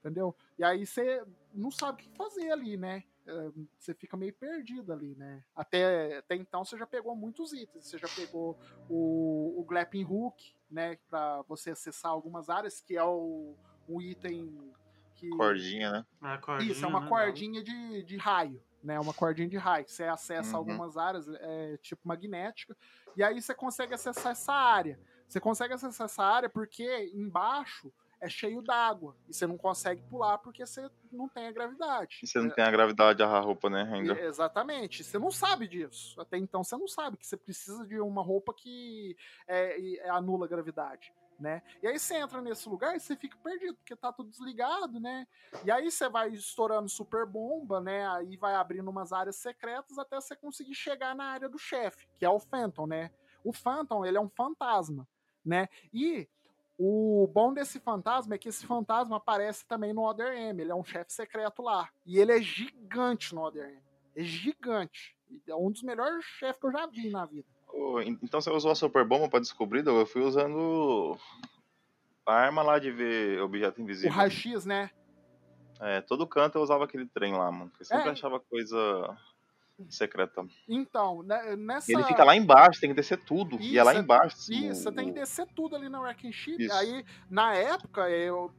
Entendeu? 0.00 0.34
E 0.58 0.64
aí 0.64 0.84
você 0.84 1.24
não 1.54 1.70
sabe 1.70 2.02
o 2.02 2.04
que 2.04 2.16
fazer 2.16 2.50
ali, 2.50 2.76
né? 2.76 3.04
É, 3.26 3.50
você 3.78 3.94
fica 3.94 4.16
meio 4.16 4.32
perdido 4.32 4.92
ali, 4.92 5.14
né? 5.14 5.44
Até, 5.54 6.18
até 6.18 6.34
então 6.34 6.64
você 6.64 6.76
já 6.76 6.86
pegou 6.86 7.14
muitos 7.14 7.52
itens. 7.52 7.86
Você 7.86 7.98
já 7.98 8.08
pegou 8.08 8.58
o, 8.88 9.60
o 9.60 9.64
Glapping 9.64 10.04
Hook, 10.04 10.54
né? 10.70 10.96
Pra 11.08 11.42
você 11.42 11.70
acessar 11.70 12.10
algumas 12.10 12.48
áreas, 12.50 12.80
que 12.80 12.96
é 12.96 13.04
o, 13.04 13.54
o 13.86 14.02
item 14.02 14.72
que. 15.14 15.28
Cordinha, 15.30 15.92
né? 15.92 16.06
É, 16.24 16.38
cordinha, 16.38 16.72
Isso, 16.72 16.84
é 16.84 16.88
uma 16.88 17.00
né? 17.00 17.08
cordinha 17.08 17.62
de, 17.62 18.02
de 18.02 18.16
raio 18.16 18.60
né? 18.82 18.98
Uma 18.98 19.14
cordinha 19.14 19.48
de 19.48 19.56
raio. 19.56 19.88
Você 19.88 20.04
acessa 20.04 20.52
uhum. 20.52 20.58
algumas 20.58 20.96
áreas, 20.96 21.28
é, 21.28 21.76
tipo 21.78 22.06
magnética, 22.06 22.76
e 23.16 23.22
aí 23.22 23.40
você 23.40 23.54
consegue 23.54 23.94
acessar 23.94 24.32
essa 24.32 24.52
área. 24.52 24.98
Você 25.26 25.40
consegue 25.40 25.74
acessar 25.74 26.06
essa 26.06 26.24
área 26.24 26.48
porque 26.48 27.10
embaixo 27.14 27.92
é 28.20 28.28
cheio 28.28 28.60
d'água 28.60 29.16
e 29.28 29.32
você 29.32 29.46
não 29.46 29.56
consegue 29.56 30.02
pular 30.02 30.38
porque 30.38 30.66
você 30.66 30.90
não 31.10 31.28
tem 31.28 31.46
a 31.46 31.52
gravidade. 31.52 32.20
E 32.22 32.26
você 32.26 32.38
não 32.38 32.50
é, 32.50 32.54
tem 32.54 32.64
a 32.64 32.70
gravidade 32.70 33.22
a 33.22 33.38
roupa, 33.38 33.70
né, 33.70 33.88
ainda. 33.92 34.20
Exatamente. 34.20 35.02
Você 35.02 35.18
não 35.18 35.30
sabe 35.30 35.66
disso. 35.66 36.20
Até 36.20 36.36
então 36.36 36.62
você 36.62 36.76
não 36.76 36.86
sabe 36.86 37.16
que 37.16 37.26
você 37.26 37.36
precisa 37.36 37.86
de 37.86 37.98
uma 37.98 38.22
roupa 38.22 38.52
que 38.52 39.16
é, 39.48 39.96
é, 39.98 40.10
anula 40.10 40.44
a 40.44 40.48
gravidade 40.48 41.12
né? 41.40 41.62
E 41.82 41.86
aí 41.86 41.98
você 41.98 42.16
entra 42.16 42.40
nesse 42.40 42.68
lugar 42.68 42.94
e 42.94 43.00
você 43.00 43.16
fica 43.16 43.36
perdido, 43.38 43.74
porque 43.76 43.96
tá 43.96 44.12
tudo 44.12 44.30
desligado, 44.30 45.00
né? 45.00 45.26
E 45.64 45.70
aí 45.70 45.90
você 45.90 46.08
vai 46.08 46.30
estourando 46.30 46.88
super 46.88 47.26
bomba, 47.26 47.80
né? 47.80 48.06
Aí 48.08 48.36
vai 48.36 48.54
abrindo 48.54 48.88
umas 48.88 49.12
áreas 49.12 49.36
secretas 49.36 49.98
até 49.98 50.20
você 50.20 50.36
conseguir 50.36 50.74
chegar 50.74 51.14
na 51.14 51.24
área 51.24 51.48
do 51.48 51.58
chefe, 51.58 52.06
que 52.18 52.24
é 52.24 52.30
o 52.30 52.38
Phantom, 52.38 52.86
né? 52.86 53.10
O 53.42 53.52
Phantom, 53.52 54.04
ele 54.04 54.18
é 54.18 54.20
um 54.20 54.28
fantasma, 54.28 55.08
né? 55.44 55.68
E 55.92 56.28
o 56.78 57.28
bom 57.32 57.52
desse 57.52 57.80
fantasma 57.80 58.34
é 58.34 58.38
que 58.38 58.48
esse 58.48 58.66
fantasma 58.66 59.16
aparece 59.16 59.66
também 59.66 59.92
no 59.92 60.02
Other 60.02 60.32
M, 60.34 60.62
ele 60.62 60.70
é 60.70 60.74
um 60.74 60.84
chefe 60.84 61.12
secreto 61.12 61.62
lá. 61.62 61.90
E 62.06 62.18
ele 62.18 62.32
é 62.32 62.40
gigante 62.40 63.34
no 63.34 63.42
Other 63.42 63.68
M. 63.68 63.82
É 64.16 64.22
gigante. 64.22 65.16
É 65.46 65.54
um 65.54 65.70
dos 65.70 65.82
melhores 65.82 66.24
chefes 66.24 66.60
que 66.60 66.66
eu 66.66 66.72
já 66.72 66.86
vi 66.86 67.10
na 67.10 67.24
vida. 67.24 67.46
Então 68.22 68.40
você 68.40 68.50
usou 68.50 68.70
a 68.70 68.74
Super 68.74 69.04
Bomba 69.04 69.28
pra 69.28 69.40
descobrir, 69.40 69.86
Eu 69.86 70.06
fui 70.06 70.22
usando 70.22 71.16
a 72.26 72.34
arma 72.34 72.62
lá 72.62 72.78
de 72.78 72.90
ver 72.90 73.40
objeto 73.40 73.80
invisível. 73.80 74.10
O 74.10 74.14
raio-x, 74.14 74.64
né? 74.64 74.90
É, 75.80 76.00
todo 76.00 76.26
canto 76.26 76.58
eu 76.58 76.62
usava 76.62 76.84
aquele 76.84 77.06
trem 77.06 77.32
lá, 77.32 77.50
mano. 77.50 77.72
Eu 77.78 77.84
sempre 77.84 78.08
é. 78.08 78.12
achava 78.12 78.38
coisa 78.38 79.16
secreta. 79.88 80.46
Então, 80.68 81.22
né, 81.22 81.56
nessa. 81.56 81.90
Ele 81.90 82.04
fica 82.04 82.22
lá 82.22 82.36
embaixo, 82.36 82.80
tem 82.80 82.90
que 82.90 82.96
descer 82.96 83.24
tudo. 83.24 83.56
Isso, 83.56 83.64
e 83.64 83.78
é 83.78 83.82
lá 83.82 83.94
embaixo. 83.94 84.36
Isso, 84.52 84.82
você 84.82 84.92
tem 84.92 85.06
que 85.06 85.12
descer 85.12 85.46
tudo 85.54 85.74
ali 85.74 85.88
na 85.88 86.00
Wrecking 86.00 86.32
Ship. 86.32 86.62
Isso. 86.62 86.74
Aí, 86.74 87.04
na 87.30 87.54
época, 87.54 88.10
eu 88.10 88.52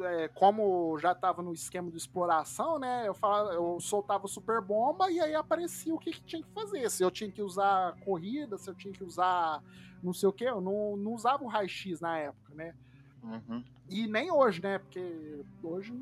é, 0.00 0.28
como 0.28 0.98
já 0.98 1.12
estava 1.12 1.42
no 1.42 1.52
esquema 1.52 1.90
de 1.90 1.96
exploração, 1.96 2.78
né? 2.78 3.06
Eu, 3.06 3.14
falava, 3.14 3.52
eu 3.52 3.78
soltava 3.80 4.26
super 4.28 4.60
bomba 4.60 5.10
e 5.10 5.20
aí 5.20 5.34
aparecia 5.34 5.94
o 5.94 5.98
que, 5.98 6.10
que, 6.10 6.22
tinha 6.22 6.42
que 6.42 6.50
fazer. 6.50 6.90
Se 6.90 7.02
eu 7.02 7.10
tinha 7.10 7.30
que 7.30 7.42
usar 7.42 7.94
corrida, 8.04 8.58
se 8.58 8.68
eu 8.68 8.74
tinha 8.74 8.92
que 8.92 9.04
usar 9.04 9.62
não 10.02 10.12
sei 10.12 10.28
o 10.28 10.32
que, 10.32 10.44
eu 10.44 10.60
não, 10.60 10.96
não 10.96 11.14
usava 11.14 11.44
o 11.44 11.46
raio-x 11.46 12.00
na 12.00 12.18
época, 12.18 12.54
né? 12.54 12.74
Uhum. 13.22 13.64
E 13.88 14.06
nem 14.06 14.32
hoje, 14.32 14.60
né? 14.60 14.78
Porque 14.78 15.44
hoje 15.62 15.94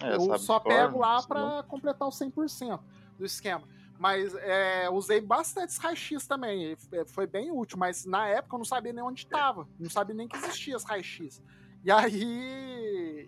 é, 0.00 0.14
eu 0.14 0.38
só 0.38 0.58
pego 0.58 0.98
lá 0.98 1.22
para 1.22 1.62
completar 1.64 2.08
o 2.08 2.10
100% 2.10 2.80
do 3.18 3.24
esquema. 3.24 3.62
Mas 3.98 4.34
é, 4.34 4.90
usei 4.90 5.20
bastante 5.20 5.78
raio-x 5.78 6.26
também. 6.26 6.76
Foi 7.06 7.26
bem 7.26 7.50
útil, 7.52 7.78
mas 7.78 8.04
na 8.04 8.26
época 8.26 8.54
eu 8.54 8.58
não 8.58 8.64
sabia 8.64 8.92
nem 8.92 9.04
onde 9.04 9.20
estava. 9.20 9.68
Não 9.78 9.90
sabia 9.90 10.14
nem 10.14 10.26
que 10.26 10.36
existia 10.36 10.74
as 10.74 10.84
raio-x. 10.84 11.42
E 11.84 11.90
aí 11.90 12.83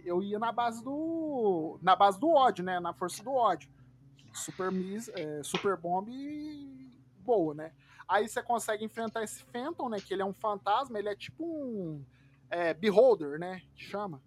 eu 0.06 0.22
ia 0.22 0.38
na 0.38 0.52
base 0.52 0.82
do. 0.82 1.78
Na 1.82 1.96
base 1.96 2.18
do 2.18 2.28
ódio, 2.28 2.64
né? 2.64 2.80
Na 2.80 2.92
força 2.92 3.22
do 3.22 3.32
ódio. 3.32 3.68
Super, 4.32 4.70
é, 5.14 5.42
super 5.42 5.76
bomb 5.76 6.06
boa, 7.20 7.54
né? 7.54 7.72
Aí 8.08 8.28
você 8.28 8.42
consegue 8.42 8.84
enfrentar 8.84 9.22
esse 9.22 9.42
Phantom, 9.44 9.88
né? 9.88 9.98
Que 9.98 10.14
ele 10.14 10.22
é 10.22 10.24
um 10.24 10.32
fantasma, 10.32 10.98
ele 10.98 11.08
é 11.08 11.16
tipo 11.16 11.44
um 11.44 12.04
é, 12.48 12.72
Beholder, 12.72 13.38
né? 13.38 13.62
Que 13.74 13.84
chama. 13.84 14.22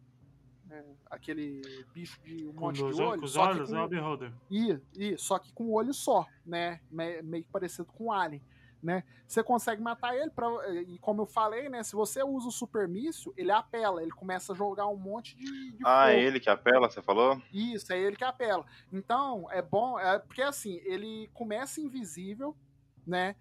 É, 0.70 0.84
aquele 1.10 1.62
bicho 1.94 2.22
de 2.22 2.48
um 2.48 2.54
com 2.54 2.66
monte 2.66 2.76
de 2.78 2.84
olhos. 2.84 3.20
Com 3.20 3.26
os 3.26 3.36
olhos, 3.36 3.70
com... 3.70 3.76
é 3.76 3.84
o 3.84 3.88
Beholder. 3.88 4.34
Isso, 4.52 4.82
isso, 4.96 5.26
só 5.26 5.40
que 5.40 5.52
com 5.54 5.66
um 5.66 5.74
olho 5.74 5.94
só, 5.94 6.28
né? 6.46 6.80
meio 6.92 7.46
parecido 7.52 7.86
com 7.86 8.06
o 8.06 8.12
Alien 8.12 8.42
né? 8.82 9.04
Você 9.28 9.44
consegue 9.44 9.82
matar 9.82 10.16
ele 10.16 10.30
pra, 10.30 10.48
e 10.70 10.98
como 11.00 11.22
eu 11.22 11.26
falei, 11.26 11.70
né? 11.70 11.84
Se 11.84 11.96
você 11.96 12.24
usa 12.24 12.48
o 12.48 12.52
super 12.52 12.88
míssil, 12.88 13.34
ele 13.38 13.52
apela, 13.52 14.02
ele 14.02 14.12
começa 14.12 14.54
a 14.54 14.56
jogar 14.56 14.88
um 14.88 14.96
monte 14.96 15.36
de, 15.36 15.72
de 15.72 15.84
Ah, 15.86 16.12
é 16.12 16.20
ele 16.20 16.40
que 16.40 16.50
apela, 16.50 16.90
você 16.90 17.02
falou? 17.02 17.42
Isso, 17.54 17.92
é 17.92 18.00
ele 18.00 18.16
que 18.16 18.24
apela. 18.24 18.66
Então, 18.92 19.48
é 19.52 19.62
bom, 19.62 20.00
é 20.00 20.18
porque 20.18 20.42
assim, 20.42 20.82
ele 20.86 21.30
começa 21.34 21.82
invisível, 21.82 22.56
né? 23.06 23.36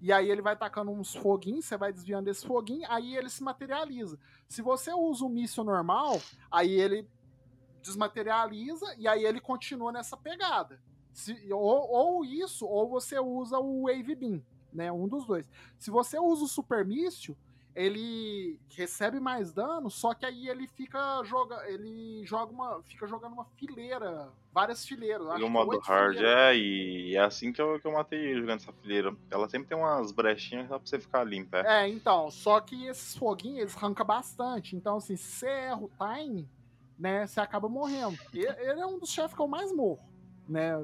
E 0.00 0.12
aí 0.12 0.30
ele 0.30 0.42
vai 0.42 0.56
tacando 0.56 0.90
uns 0.90 1.14
foguinhos, 1.14 1.64
você 1.64 1.76
vai 1.76 1.92
desviando 1.92 2.26
desse 2.26 2.46
foguinho, 2.46 2.86
aí 2.90 3.16
ele 3.16 3.30
se 3.30 3.42
materializa. 3.42 4.18
Se 4.46 4.62
você 4.62 4.92
usa 4.92 5.24
o 5.24 5.28
míssil 5.28 5.64
normal, 5.64 6.20
aí 6.50 6.72
ele 6.72 7.08
desmaterializa 7.82 8.94
e 8.98 9.08
aí 9.08 9.24
ele 9.24 9.40
continua 9.40 9.90
nessa 9.90 10.16
pegada. 10.16 10.80
Se, 11.12 11.50
ou, 11.50 11.90
ou, 11.90 12.24
isso, 12.24 12.66
ou 12.66 12.88
você 12.88 13.18
usa 13.18 13.58
o 13.58 13.86
Wave 13.86 14.14
Beam 14.14 14.42
né? 14.76 14.92
Um 14.92 15.08
dos 15.08 15.26
dois. 15.26 15.50
Se 15.78 15.90
você 15.90 16.18
usa 16.18 16.44
o 16.44 16.48
super 16.48 16.84
míssil, 16.84 17.36
ele 17.76 18.58
recebe 18.70 19.20
mais 19.20 19.52
dano, 19.52 19.90
só 19.90 20.14
que 20.14 20.24
aí 20.24 20.48
ele 20.48 20.66
fica 20.66 21.22
joga, 21.24 21.62
ele 21.68 22.24
joga 22.24 22.50
uma, 22.50 22.82
fica 22.82 23.06
jogando 23.06 23.34
uma 23.34 23.44
fileira, 23.44 24.32
várias 24.50 24.86
fileiras. 24.86 25.38
No 25.38 25.50
modo 25.50 25.78
hard, 25.80 26.16
é, 26.16 26.56
e 26.56 27.14
é 27.14 27.20
assim 27.20 27.52
que 27.52 27.60
eu, 27.60 27.78
que 27.78 27.86
eu 27.86 27.92
matei 27.92 28.18
ele 28.18 28.40
jogando 28.40 28.60
essa 28.60 28.72
fileira. 28.72 29.14
Ela 29.30 29.46
sempre 29.46 29.68
tem 29.68 29.76
umas 29.76 30.10
brechinhas 30.10 30.66
pra 30.68 30.78
você 30.78 30.98
ficar 30.98 31.22
limpa. 31.22 31.58
É. 31.58 31.82
é, 31.82 31.88
então, 31.88 32.30
só 32.30 32.58
que 32.60 32.86
esses 32.86 33.14
foguinhos, 33.14 33.58
eles 33.58 33.76
arrancam 33.76 34.06
bastante. 34.06 34.74
Então, 34.74 34.96
assim, 34.96 35.16
se 35.16 35.30
você 35.30 35.46
erra 35.46 35.82
o 35.82 35.90
time, 35.98 36.48
né, 36.98 37.26
você 37.26 37.40
acaba 37.40 37.68
morrendo. 37.68 38.16
Ele, 38.32 38.48
ele 38.58 38.80
é 38.80 38.86
um 38.86 38.98
dos 38.98 39.10
chefes 39.10 39.34
que 39.34 39.42
eu 39.42 39.48
mais 39.48 39.70
morro, 39.70 40.00
né? 40.48 40.82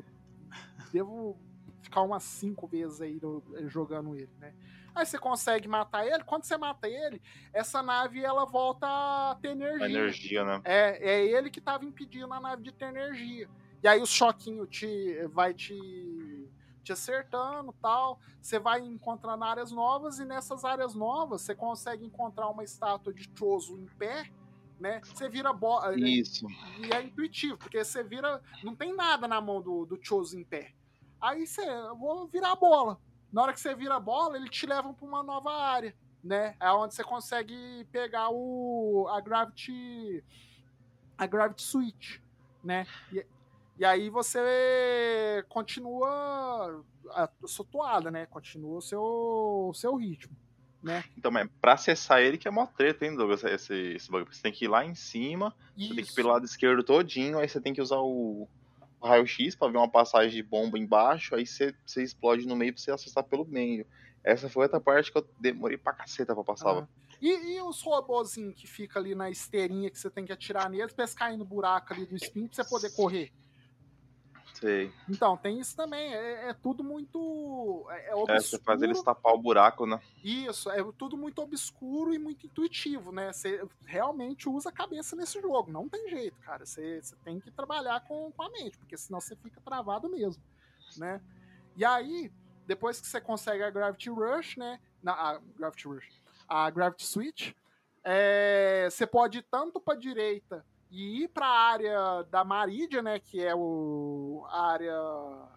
Devo 0.93 1.39
ficar 1.93 2.01
umas 2.03 2.23
cinco 2.23 2.67
vezes 2.67 3.03
aí 3.03 3.21
no- 3.21 3.43
jogando 3.69 4.15
ele, 4.17 4.31
né? 4.41 4.55
Aí 4.95 5.05
você 5.05 5.19
consegue 5.19 5.69
matar 5.69 6.07
ele. 6.07 6.25
Quando 6.25 6.45
você 6.45 6.57
mata 6.57 6.89
ele, 6.89 7.21
essa 7.53 7.83
nave 7.83 8.23
ela 8.25 8.47
volta 8.47 8.87
a 8.87 9.37
ter 9.41 9.49
energia. 9.51 9.85
A 9.87 9.91
energia, 9.91 10.45
né? 10.45 10.61
É, 10.65 11.11
é 11.13 11.27
ele 11.27 11.51
que 11.51 11.61
tava 11.61 11.85
impedindo 11.85 12.33
a 12.33 12.41
nave 12.41 12.63
de 12.63 12.73
ter 12.73 12.87
energia. 12.87 13.49
E 13.83 13.89
aí 13.89 14.01
o 14.01 14.07
choquinho 14.07 14.67
te 14.67 15.27
vai 15.29 15.53
te, 15.55 16.49
te 16.83 16.93
acertando 16.93 17.75
tal. 17.81 18.19
Você 18.41 18.59
vai 18.59 18.81
encontrando 18.81 19.45
áreas 19.45 19.71
novas 19.71 20.19
e 20.19 20.25
nessas 20.25 20.65
áreas 20.65 20.95
novas 20.95 21.43
você 21.43 21.55
consegue 21.55 22.05
encontrar 22.05 22.49
uma 22.49 22.65
estátua 22.65 23.13
de 23.13 23.29
Chozo 23.35 23.77
em 23.79 23.87
pé, 23.99 24.31
né? 24.79 25.01
Você 25.05 25.29
vira 25.29 25.53
bola. 25.55 25.95
Isso. 25.99 26.47
E 26.79 26.93
é 26.93 27.03
intuitivo, 27.03 27.57
porque 27.59 27.83
você 27.83 28.03
vira. 28.03 28.43
Não 28.63 28.75
tem 28.75 28.95
nada 28.95 29.27
na 29.27 29.41
mão 29.41 29.61
do, 29.61 29.87
do 29.87 29.99
Chozo 30.03 30.39
em 30.39 30.45
pé. 30.45 30.75
Aí 31.23 31.47
você. 31.47 31.65
Vou 31.97 32.27
virar 32.27 32.53
a 32.53 32.57
bola. 32.57 32.99
Na 33.33 33.43
hora 33.43 33.53
que 33.53 33.61
você 33.61 33.75
vira 33.75 33.95
a 33.95 34.01
bola, 34.01 34.37
ele 34.37 34.49
te 34.49 34.67
leva 34.67 34.93
para 34.93 35.07
uma 35.07 35.23
nova 35.23 35.51
área, 35.55 35.95
né? 36.23 36.57
É 36.61 36.71
onde 36.73 36.95
você 36.95 37.05
consegue 37.05 37.87
pegar 37.93 38.29
o 38.31 39.07
a 39.09 39.21
Gravity 39.21 40.23
a 41.17 41.27
Gravity 41.27 41.63
Switch, 41.63 42.19
né? 42.63 42.87
E, 43.13 43.25
e 43.79 43.85
aí 43.85 44.11
você 44.11 45.45
continua 45.49 46.85
a 47.11 47.31
sua 47.47 47.65
toada, 47.65 48.11
né? 48.11 48.27
Continua 48.27 48.79
o 48.79 48.83
seu, 48.83 49.03
o 49.03 49.73
seu 49.73 49.95
ritmo, 49.97 50.37
né? 50.83 51.05
Então, 51.17 51.31
mas 51.31 51.49
pra 51.61 51.75
acessar 51.75 52.21
ele 52.21 52.37
que 52.37 52.49
é 52.49 52.51
mó 52.51 52.67
treta, 52.67 53.07
hein, 53.07 53.17
Douglas? 53.17 53.45
Esse, 53.45 53.95
esse 53.95 54.11
bagulho. 54.11 54.35
Você 54.35 54.43
tem 54.43 54.53
que 54.53 54.67
ir 54.67 54.69
lá 54.69 54.85
em 54.85 54.95
cima, 54.95 55.55
você 55.75 55.87
tem 55.87 55.95
que 55.95 56.01
ir 56.01 56.05
Isso. 56.05 56.15
pelo 56.15 56.29
lado 56.29 56.45
esquerdo 56.45 56.83
todinho, 56.83 57.39
aí 57.39 57.49
você 57.49 57.61
tem 57.61 57.73
que 57.73 57.81
usar 57.81 58.01
o 58.01 58.47
raio-x 59.03 59.55
pra 59.55 59.69
ver 59.69 59.79
uma 59.79 59.89
passagem 59.89 60.31
de 60.31 60.43
bomba 60.43 60.79
embaixo, 60.79 61.35
aí 61.35 61.47
você, 61.47 61.75
explode 61.97 62.47
no 62.47 62.57
meio 62.57 62.73
pra 62.73 62.83
você 62.83 62.91
acessar 62.91 63.25
pelo 63.25 63.45
meio. 63.45 63.87
Essa 64.25 64.49
foi 64.49 64.65
outra 64.65 64.81
parte 64.81 65.11
que 65.11 65.19
eu 65.19 65.29
demorei 65.39 65.77
pra 65.77 65.93
caceta 65.93 66.35
pra 66.35 66.45
passar. 66.45 66.71
Ah. 66.71 66.89
E, 67.21 67.55
e 67.55 67.63
os 67.63 67.81
robozinhos 67.83 68.55
que 68.55 68.67
fica 68.67 68.99
ali 68.99 69.15
na 69.15 69.31
esteirinha 69.31 69.91
que 69.91 69.99
você 69.99 70.11
tem 70.11 70.25
que 70.25 70.33
atirar 70.33 70.69
neles 70.69 70.93
pra 70.93 71.05
eles 71.05 71.15
caírem 71.15 71.39
no 71.39 71.45
buraco 71.45 71.93
ali 71.93 72.07
do 72.07 72.17
spin 72.17 72.47
pra 72.47 72.57
você 72.57 72.69
poder 72.69 72.91
correr? 72.91 73.33
Sei. 74.63 74.93
Então, 75.09 75.37
tem 75.37 75.59
isso 75.59 75.75
também. 75.75 76.15
É, 76.15 76.51
é 76.51 76.55
tudo 76.55 76.85
muito. 76.85 77.85
É, 77.91 77.95
é 77.95 78.09
É, 78.11 78.15
obscuro. 78.15 78.43
você 78.43 78.59
faz 78.61 78.81
eles 78.81 79.03
tapar 79.03 79.35
o 79.35 79.39
buraco, 79.39 79.87
né? 79.87 80.01
Isso, 80.23 80.71
é 80.71 80.77
tudo 80.97 81.17
muito 81.17 81.43
obscuro 81.43 82.15
e 82.15 82.19
muito 82.19 82.47
intuitivo, 82.47 83.11
né? 83.11 83.33
Você 83.33 83.61
realmente 83.85 84.49
usa 84.49 84.69
a 84.69 84.73
cabeça 84.73 85.17
nesse 85.17 85.41
jogo. 85.41 85.73
Não 85.73 85.89
tem 85.89 86.09
jeito, 86.09 86.39
cara. 86.39 86.65
Você, 86.65 87.03
você 87.03 87.17
tem 87.25 87.41
que 87.41 87.51
trabalhar 87.51 88.05
com, 88.07 88.31
com 88.31 88.43
a 88.45 88.51
mente, 88.51 88.79
porque 88.79 88.97
senão 88.97 89.21
você 89.21 89.35
fica 89.35 89.61
travado 89.61 90.09
mesmo, 90.09 90.41
né? 90.97 91.21
E 91.77 91.85
aí, 91.85 92.31
depois 92.65 93.01
que 93.01 93.09
você 93.09 93.21
consegue 93.21 93.65
a 93.65 93.71
Gravity 93.71 94.11
Rush, 94.11 94.57
né? 94.59 94.79
Na, 95.03 95.13
a 95.13 95.41
Gravity 95.57 95.89
Rush. 95.89 96.23
A 96.47 96.71
Gravity 96.71 97.05
Switch, 97.05 97.53
é, 98.05 98.87
você 98.89 99.09
pode 99.09 99.39
ir 99.39 99.47
tanto 99.51 99.81
para 99.81 99.99
direita 99.99 100.65
e 100.93 101.25
ir 101.25 101.29
para 101.29 101.47
a 101.47 101.59
área 101.71 102.23
da 102.31 102.45
Maridia, 102.45 103.01
né? 103.01 103.19
Que 103.19 103.43
é 103.43 103.55
o, 103.55 104.45
a 104.49 104.67
área 104.73 105.49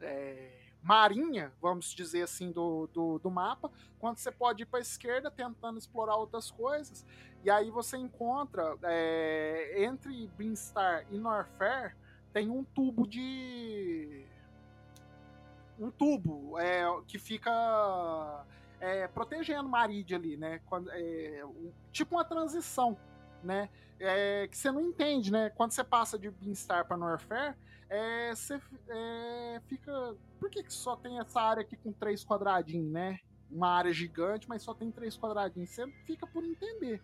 é, 0.00 0.58
marinha, 0.82 1.52
vamos 1.60 1.94
dizer 1.94 2.22
assim, 2.22 2.50
do, 2.50 2.88
do, 2.88 3.18
do 3.18 3.30
mapa, 3.30 3.70
quando 3.98 4.16
você 4.16 4.32
pode 4.32 4.62
ir 4.62 4.66
para 4.66 4.78
a 4.78 4.82
esquerda 4.82 5.30
tentando 5.30 5.78
explorar 5.78 6.16
outras 6.16 6.50
coisas. 6.50 7.04
E 7.44 7.50
aí 7.50 7.70
você 7.70 7.98
encontra 7.98 8.74
é, 8.84 9.84
entre 9.84 10.26
Brinstar 10.28 11.04
e 11.10 11.18
Norfair 11.18 11.94
tem 12.32 12.50
um 12.50 12.64
tubo 12.64 13.06
de 13.06 14.24
um 15.78 15.90
tubo 15.90 16.58
é, 16.58 16.84
que 17.06 17.18
fica 17.18 18.44
é, 18.80 19.06
protegendo 19.08 19.68
Maridia 19.68 20.16
ali, 20.16 20.36
né? 20.36 20.60
Quando, 20.66 20.90
é, 20.90 21.42
tipo 21.92 22.16
uma 22.16 22.24
transição, 22.24 22.96
né? 23.42 23.68
É, 24.00 24.48
que 24.48 24.56
você 24.56 24.70
não 24.70 24.80
entende, 24.80 25.30
né? 25.30 25.50
Quando 25.50 25.72
você 25.72 25.84
passa 25.84 26.18
de 26.18 26.30
Beanstar 26.30 26.86
para 26.86 26.96
Norfair, 26.96 27.56
é, 27.88 28.34
você 28.34 28.60
é, 28.88 29.60
fica. 29.66 30.14
Por 30.38 30.50
que, 30.50 30.62
que 30.62 30.72
só 30.72 30.96
tem 30.96 31.18
essa 31.18 31.40
área 31.40 31.62
aqui 31.62 31.76
com 31.76 31.92
três 31.92 32.24
quadradinhos, 32.24 32.90
né? 32.90 33.18
Uma 33.50 33.68
área 33.68 33.92
gigante, 33.92 34.48
mas 34.48 34.62
só 34.62 34.74
tem 34.74 34.90
três 34.90 35.16
quadradinhos. 35.16 35.70
Você 35.70 35.86
fica 36.06 36.26
por 36.26 36.44
entender. 36.44 37.00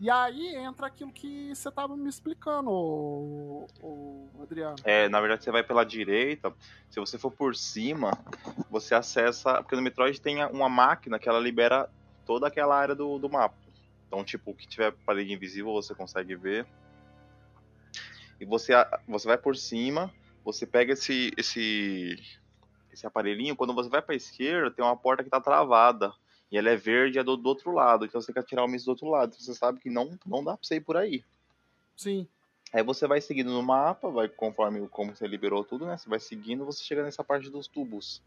E 0.00 0.10
aí 0.10 0.56
entra 0.56 0.88
aquilo 0.88 1.12
que 1.12 1.54
você 1.54 1.68
estava 1.68 1.96
me 1.96 2.08
explicando, 2.08 2.68
ô, 2.68 3.66
ô, 3.80 4.42
Adriano. 4.42 4.74
É, 4.84 5.08
na 5.08 5.20
verdade, 5.20 5.44
você 5.44 5.52
vai 5.52 5.62
pela 5.62 5.84
direita. 5.84 6.52
Se 6.90 6.98
você 6.98 7.16
for 7.16 7.30
por 7.30 7.54
cima, 7.54 8.10
você 8.68 8.94
acessa. 8.94 9.62
Porque 9.62 9.76
no 9.76 9.82
Metroid 9.82 10.20
tem 10.20 10.44
uma 10.46 10.68
máquina 10.68 11.18
que 11.18 11.28
ela 11.28 11.38
libera 11.38 11.88
toda 12.26 12.48
aquela 12.48 12.76
área 12.76 12.94
do, 12.94 13.18
do 13.18 13.30
mapa. 13.30 13.56
Então, 14.14 14.22
tipo, 14.22 14.52
o 14.52 14.54
que 14.54 14.68
tiver 14.68 14.92
parede 15.04 15.32
invisível 15.32 15.72
você 15.72 15.92
consegue 15.92 16.36
ver. 16.36 16.64
E 18.40 18.44
você, 18.44 18.72
você 19.08 19.26
vai 19.26 19.36
por 19.36 19.56
cima, 19.56 20.14
você 20.44 20.64
pega 20.64 20.92
esse, 20.92 21.32
esse, 21.36 22.16
esse 22.92 23.04
aparelhinho. 23.08 23.56
Quando 23.56 23.74
você 23.74 23.88
vai 23.88 24.00
pra 24.00 24.14
esquerda, 24.14 24.70
tem 24.70 24.84
uma 24.84 24.96
porta 24.96 25.24
que 25.24 25.30
tá 25.30 25.40
travada. 25.40 26.14
E 26.48 26.56
ela 26.56 26.70
é 26.70 26.76
verde 26.76 27.18
e 27.18 27.20
é 27.20 27.24
do, 27.24 27.36
do 27.36 27.48
outro 27.48 27.72
lado. 27.72 28.04
Então 28.04 28.20
você 28.20 28.28
tem 28.28 28.34
que 28.34 28.38
atirar 28.38 28.64
o 28.64 28.68
míssil 28.68 28.86
do 28.86 28.90
outro 28.90 29.08
lado. 29.08 29.34
Você 29.34 29.52
sabe 29.52 29.80
que 29.80 29.90
não, 29.90 30.16
não 30.24 30.44
dá 30.44 30.56
pra 30.56 30.64
você 30.64 30.76
ir 30.76 30.82
por 30.82 30.96
aí. 30.96 31.24
Sim. 31.96 32.28
Aí 32.72 32.84
você 32.84 33.08
vai 33.08 33.20
seguindo 33.20 33.50
no 33.50 33.64
mapa, 33.64 34.08
vai 34.10 34.28
conforme 34.28 34.86
como 34.90 35.16
você 35.16 35.26
liberou 35.26 35.64
tudo, 35.64 35.86
né? 35.86 35.96
Você 35.96 36.08
vai 36.08 36.20
seguindo, 36.20 36.64
você 36.64 36.84
chega 36.84 37.02
nessa 37.02 37.24
parte 37.24 37.50
dos 37.50 37.66
tubos. 37.66 38.22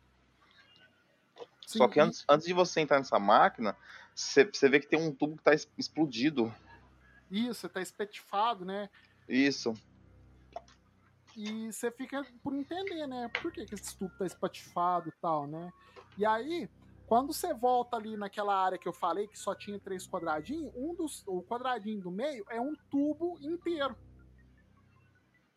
sim. 1.66 1.78
Só 1.78 1.88
que 1.88 1.98
antes, 2.02 2.26
antes 2.28 2.46
de 2.46 2.54
você 2.54 2.82
entrar 2.82 2.98
nessa 2.98 3.18
máquina, 3.18 3.74
você, 4.18 4.70
vê 4.70 4.80
que 4.80 4.88
tem 4.88 5.00
um 5.00 5.14
tubo 5.14 5.38
que 5.38 5.44
tá 5.44 5.54
explodido. 5.78 6.54
Isso, 7.30 7.62
você 7.62 7.70
tá 7.70 7.82
espetifado, 7.82 8.66
né? 8.66 8.90
Isso. 9.30 9.74
E 11.36 11.72
você 11.72 11.92
fica 11.92 12.26
por 12.42 12.54
entender, 12.56 13.06
né? 13.06 13.30
Por 13.42 13.52
que, 13.52 13.66
que 13.66 13.76
esse 13.76 13.96
tubo 13.96 14.12
tá 14.18 14.26
espatifado 14.26 15.10
e 15.10 15.12
tal, 15.22 15.46
né? 15.46 15.72
E 16.18 16.26
aí, 16.26 16.68
quando 17.06 17.32
você 17.32 17.54
volta 17.54 17.96
ali 17.96 18.18
naquela 18.18 18.56
área 18.56 18.78
que 18.78 18.88
eu 18.88 18.94
falei 18.94 19.28
que 19.28 19.38
só 19.38 19.54
tinha 19.54 19.80
três 19.80 20.08
quadradinhos, 20.08 20.74
um 20.76 20.96
dos, 20.96 21.24
o 21.28 21.44
quadradinho 21.44 22.02
do 22.02 22.10
meio 22.10 22.44
é 22.50 22.60
um 22.60 22.74
tubo 22.90 23.38
inteiro. 23.40 23.96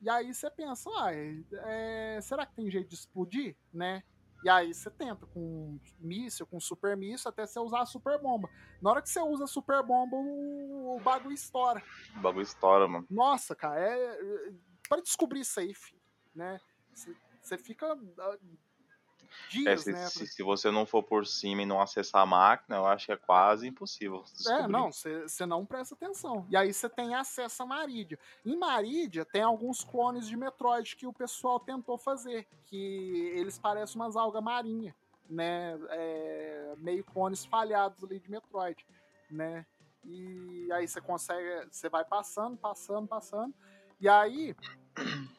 E 0.03 0.09
aí 0.09 0.35
você 0.35 0.51
pensa, 0.51 0.89
ah, 0.99 1.11
é, 1.13 2.21
será 2.23 2.45
que 2.45 2.55
tem 2.55 2.71
jeito 2.71 2.89
de 2.89 2.95
explodir, 2.95 3.57
né? 3.73 4.03
E 4.43 4.49
aí 4.49 4.73
você 4.73 4.91
tenta 4.91 5.27
com 5.27 5.79
míssil, 5.99 6.47
com 6.47 6.59
super 6.59 6.97
míssil, 6.97 7.29
até 7.29 7.47
você 7.47 7.59
usar 7.59 7.83
a 7.83 7.87
super 7.87 8.19
bomba. 8.21 8.49
Na 8.81 8.91
hora 8.91 9.03
que 9.03 9.11
você 9.11 9.21
usa 9.21 9.45
a 9.45 9.47
super 9.47 9.83
bomba, 9.83 10.17
o, 10.17 10.97
o 10.97 11.01
bagulho 11.01 11.35
estoura. 11.35 11.83
O 12.17 12.21
bagulho 12.21 12.43
estoura, 12.43 12.89
mano. 12.89 13.07
Nossa, 13.11 13.55
cara, 13.55 13.81
é. 13.81 14.53
Para 14.89 15.03
descobrir 15.03 15.41
isso 15.41 15.61
aí, 15.61 15.75
filho, 15.75 16.01
né? 16.35 16.59
Você 17.43 17.59
fica 17.59 17.87
É, 19.31 19.49
dias, 19.49 19.83
se, 19.83 19.93
né? 19.93 20.07
se, 20.07 20.27
se 20.27 20.43
você 20.43 20.71
não 20.71 20.87
for 20.87 21.03
por 21.03 21.27
cima 21.27 21.63
e 21.63 21.67
não 21.67 21.81
acessar 21.81 22.23
a 22.23 22.27
máquina, 22.27 22.77
eu 22.77 22.87
acho 22.87 23.07
que 23.07 23.13
é 23.13 23.17
quase 23.17 23.67
impossível. 23.67 24.19
É, 24.19 24.33
descobrir. 24.33 24.69
não, 24.69 24.91
você 24.91 25.47
não 25.47 25.65
presta 25.65 25.95
atenção. 25.95 26.47
E 26.49 26.57
aí 26.57 26.73
você 26.73 26.89
tem 26.89 27.15
acesso 27.15 27.63
a 27.63 27.67
Maridia. 27.67 28.19
Em 28.45 28.57
Maridia 28.57 29.25
tem 29.25 29.43
alguns 29.43 29.85
clones 29.85 30.27
de 30.27 30.37
Metroid 30.37 30.97
que 30.97 31.07
o 31.07 31.13
pessoal 31.13 31.61
tentou 31.61 31.99
fazer, 31.99 32.47
que 32.67 33.31
eles 33.35 33.59
parecem 33.59 34.01
umas 34.01 34.17
algas 34.17 34.43
marinhas, 34.43 34.95
né? 35.29 35.79
É, 35.91 36.75
meio 36.79 37.05
clones 37.05 37.45
falhados 37.45 38.03
ali 38.05 38.19
de 38.19 38.31
Metroid, 38.31 38.85
né? 39.31 39.67
E 40.05 40.69
aí 40.73 40.89
você 40.89 41.01
consegue, 41.01 41.69
você 41.71 41.89
vai 41.89 42.05
passando, 42.05 42.57
passando, 42.57 43.07
passando, 43.07 43.55
e 44.01 44.09
aí 44.09 44.57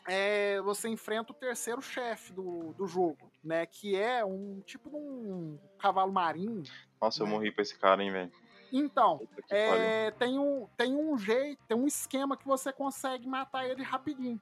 é, 0.07 0.61
você 0.61 0.87
enfrenta 0.87 1.31
o 1.31 1.35
terceiro 1.35 1.81
chefe 1.81 2.31
do, 2.31 2.73
do 2.73 2.87
jogo, 2.87 3.30
né? 3.43 3.65
Que 3.65 3.95
é 3.95 4.23
um 4.23 4.61
tipo 4.61 4.89
de 4.89 4.95
um 4.95 5.59
cavalo 5.79 6.11
marinho. 6.11 6.63
Nossa, 7.01 7.21
eu 7.23 7.27
né? 7.27 7.33
morri 7.33 7.51
pra 7.51 7.61
esse 7.61 7.77
cara, 7.77 8.03
hein, 8.03 8.11
velho. 8.11 8.31
Então, 8.71 9.19
é, 9.49 10.11
tem, 10.11 10.39
um, 10.39 10.67
tem 10.77 10.95
um 10.95 11.17
jeito, 11.17 11.61
tem 11.67 11.75
um 11.77 11.85
esquema 11.87 12.37
que 12.37 12.47
você 12.47 12.71
consegue 12.71 13.27
matar 13.27 13.67
ele 13.67 13.83
rapidinho. 13.83 14.39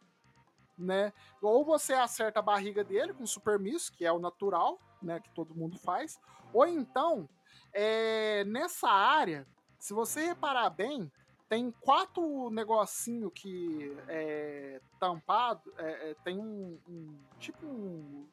Né? 0.78 1.12
Ou 1.42 1.66
você 1.66 1.94
acerta 1.94 2.40
a 2.40 2.44
barriga 2.44 2.84
dele 2.84 3.14
com 3.14 3.26
super 3.26 3.60
miss, 3.60 3.90
que 3.90 4.06
é 4.06 4.12
o 4.12 4.20
natural, 4.20 4.80
né? 5.02 5.20
Que 5.20 5.30
todo 5.32 5.56
mundo 5.56 5.78
faz. 5.78 6.18
Ou 6.54 6.66
então, 6.66 7.28
é, 7.74 8.44
nessa 8.46 8.88
área, 8.90 9.46
se 9.78 9.94
você 9.94 10.28
reparar 10.28 10.70
bem, 10.70 11.12
tem 11.50 11.72
quatro 11.82 12.50
negocinho 12.52 13.32
que 13.32 13.94
é 14.08 14.80
tampado, 15.00 15.74
é, 15.78 16.12
é, 16.12 16.16
tem 16.24 16.38
um, 16.40 16.80
um- 16.88 17.20
tipo 17.40 17.66
um, 17.66 18.28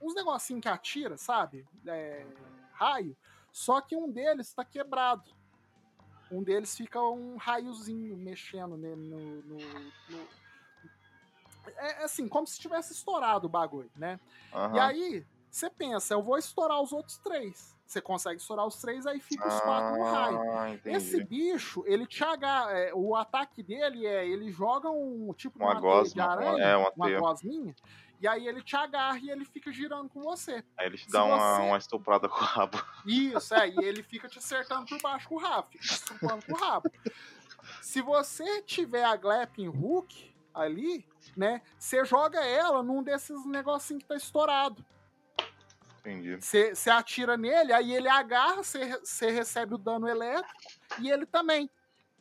uns 0.00 0.14
negocinho 0.14 0.60
que 0.60 0.68
atira, 0.68 1.16
sabe? 1.16 1.66
É, 1.86 2.24
raio. 2.72 3.16
Só 3.52 3.80
que 3.80 3.96
um 3.96 4.10
deles 4.10 4.48
está 4.48 4.64
quebrado. 4.64 5.30
Um 6.30 6.42
deles 6.42 6.76
fica 6.76 7.00
um 7.00 7.36
raiozinho 7.36 8.16
mexendo 8.16 8.76
nele 8.76 9.00
no, 9.08 9.18
no- 9.42 9.92
no- 10.10 10.28
É 11.78 12.04
assim, 12.04 12.28
como 12.28 12.46
se 12.46 12.58
tivesse 12.60 12.92
estourado 12.92 13.46
o 13.46 13.50
bagulho, 13.50 13.90
né? 13.96 14.20
Aham. 14.52 14.76
E 14.76 14.78
aí, 14.78 15.26
você 15.50 15.68
pensa, 15.70 16.14
eu 16.14 16.22
vou 16.22 16.36
estourar 16.38 16.80
os 16.80 16.92
outros 16.92 17.16
três. 17.18 17.74
Você 17.86 18.00
consegue 18.00 18.40
estourar 18.40 18.66
os 18.66 18.80
três, 18.80 19.06
aí 19.06 19.20
fica 19.20 19.46
os 19.46 19.60
quatro 19.60 19.96
no 19.98 20.04
raio. 20.04 20.40
Ah, 20.58 20.70
entendi. 20.70 20.96
Esse 20.96 21.24
bicho, 21.24 21.84
ele 21.86 22.06
te 22.06 22.22
agarra. 22.24 22.72
é, 22.72 22.92
o 22.94 23.14
ataque 23.14 23.62
dele 23.62 24.04
é. 24.06 24.26
Ele 24.26 24.50
joga 24.50 24.90
um 24.90 25.32
tipo 25.34 25.58
Uma 25.58 25.66
uma 25.68 25.74
de 25.76 25.80
gosma, 25.80 26.24
uma- 26.24 26.32
aranha, 26.32 26.64
é, 26.64 26.76
uma 26.76 26.92
uma 26.96 27.10
gosminha, 27.20 27.74
e 28.20 28.26
aí 28.28 28.46
ele 28.46 28.62
te 28.62 28.74
agarra 28.76 29.18
e 29.18 29.30
ele 29.30 29.44
fica 29.44 29.72
girando 29.72 30.08
com 30.08 30.20
você. 30.22 30.64
Aí 30.78 30.86
ele 30.86 30.96
te 30.98 31.10
dá 31.10 31.24
uma, 31.24 31.56
você- 31.56 31.62
uma 31.62 31.78
estuprada 31.78 32.28
com 32.28 32.36
o 32.36 32.44
rabo. 32.44 32.82
Isso, 33.04 33.54
é, 33.54 33.68
e 33.68 33.78
ele 33.78 34.02
fica 34.02 34.28
te 34.28 34.38
acertando 34.38 34.86
por 34.86 35.00
baixo 35.00 35.28
com 35.28 35.34
o 35.36 35.38
rabo, 35.38 35.68
fica 35.70 35.84
te 35.84 35.92
estrupando 35.92 36.44
com 36.46 36.52
o 36.52 36.56
rabo. 36.56 36.90
Se 37.82 38.00
você 38.00 38.62
tiver 38.62 39.04
a 39.04 39.16
Glapping 39.16 39.68
Hook 39.68 40.34
ali, 40.54 41.06
né, 41.36 41.60
você 41.78 42.04
joga 42.04 42.44
ela 42.44 42.82
num 42.82 43.02
desses 43.02 43.44
negocinhos 43.46 44.02
que 44.02 44.08
tá 44.08 44.16
estourado. 44.16 44.84
Entendi. 46.00 46.36
Você 46.40 46.88
atira 46.88 47.36
nele, 47.36 47.72
aí 47.72 47.92
ele 47.92 48.08
agarra, 48.08 48.62
você 48.62 48.96
você 49.00 49.30
recebe 49.30 49.74
o 49.74 49.78
dano 49.78 50.08
elétrico 50.08 50.54
e 51.00 51.10
ele 51.10 51.26
também. 51.26 51.68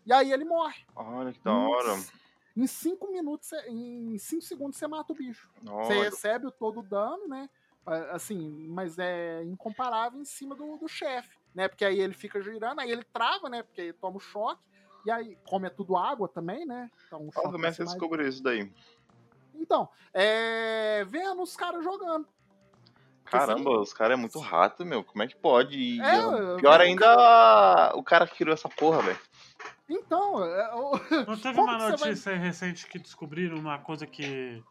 E 0.06 0.12
aí 0.12 0.32
ele 0.32 0.44
morre. 0.44 0.84
Olha 0.96 1.32
que 1.32 1.40
da 1.40 1.54
hora. 1.54 1.96
Em 2.56 2.68
5 2.68 3.12
minutos, 3.12 3.52
em 3.68 4.18
5 4.18 4.42
segundos 4.42 4.78
você 4.78 4.88
mata 4.88 5.12
o 5.12 5.16
bicho. 5.16 5.50
Você 5.62 5.94
Olha, 5.94 6.04
recebe 6.04 6.52
todo 6.52 6.80
o 6.80 6.84
dano, 6.84 7.28
né? 7.28 7.50
Assim, 8.12 8.68
mas 8.68 8.98
é 8.98 9.44
incomparável 9.44 10.20
em 10.20 10.26
cima 10.26 10.56
do, 10.56 10.78
do 10.78 10.88
chefe, 10.88 11.38
né? 11.54 11.68
Porque 11.68 11.84
aí 11.86 12.00
ele 12.00 12.14
fica 12.14 12.42
girando, 12.42 12.80
aí 12.80 12.90
ele 12.90 13.04
trava, 13.04 13.50
né? 13.50 13.62
Porque 13.62 13.82
ele 13.82 13.94
toma 13.94 14.18
o 14.18 14.22
choque. 14.22 14.64
E 15.06 15.12
aí, 15.12 15.38
como 15.48 15.68
é 15.68 15.70
tudo 15.70 15.96
água 15.96 16.28
também, 16.28 16.66
né? 16.66 16.90
Então, 17.06 17.30
Olha 17.36 17.52
como 17.52 17.66
é 17.66 17.70
que 17.70 17.76
você 17.76 17.84
descobriu 17.84 18.28
isso 18.28 18.42
daí? 18.42 18.72
Então, 19.54 19.88
é... 20.14 21.06
vendo 21.06 21.44
os 21.44 21.56
caras 21.56 21.84
jogando. 21.84 22.28
Caramba, 23.26 23.80
os 23.80 23.92
caras 23.92 24.18
é 24.18 24.22
muito 24.22 24.40
rato, 24.40 24.86
meu. 24.86 25.04
Como 25.04 25.24
é 25.24 25.28
que 25.28 25.36
pode? 25.36 26.00
É, 26.00 26.58
pior 26.58 26.80
ainda, 26.80 27.92
o 27.96 28.04
cara 28.04 28.28
que 28.28 28.36
criou 28.38 28.54
essa 28.54 28.70
porra, 28.70 29.02
velho. 29.02 29.20
Então, 29.90 30.44
é, 30.44 30.74
o- 30.76 30.92
Não 31.28 31.38
teve 31.42 31.56
Como 31.56 31.68
uma 31.72 31.80
você 31.80 31.98
vai- 31.98 32.10
notícia 32.10 32.36
recente 32.36 32.88
que 32.88 32.98
descobriram 33.00 33.58
uma 33.58 33.78
coisa 33.80 34.06
que, 34.08 34.64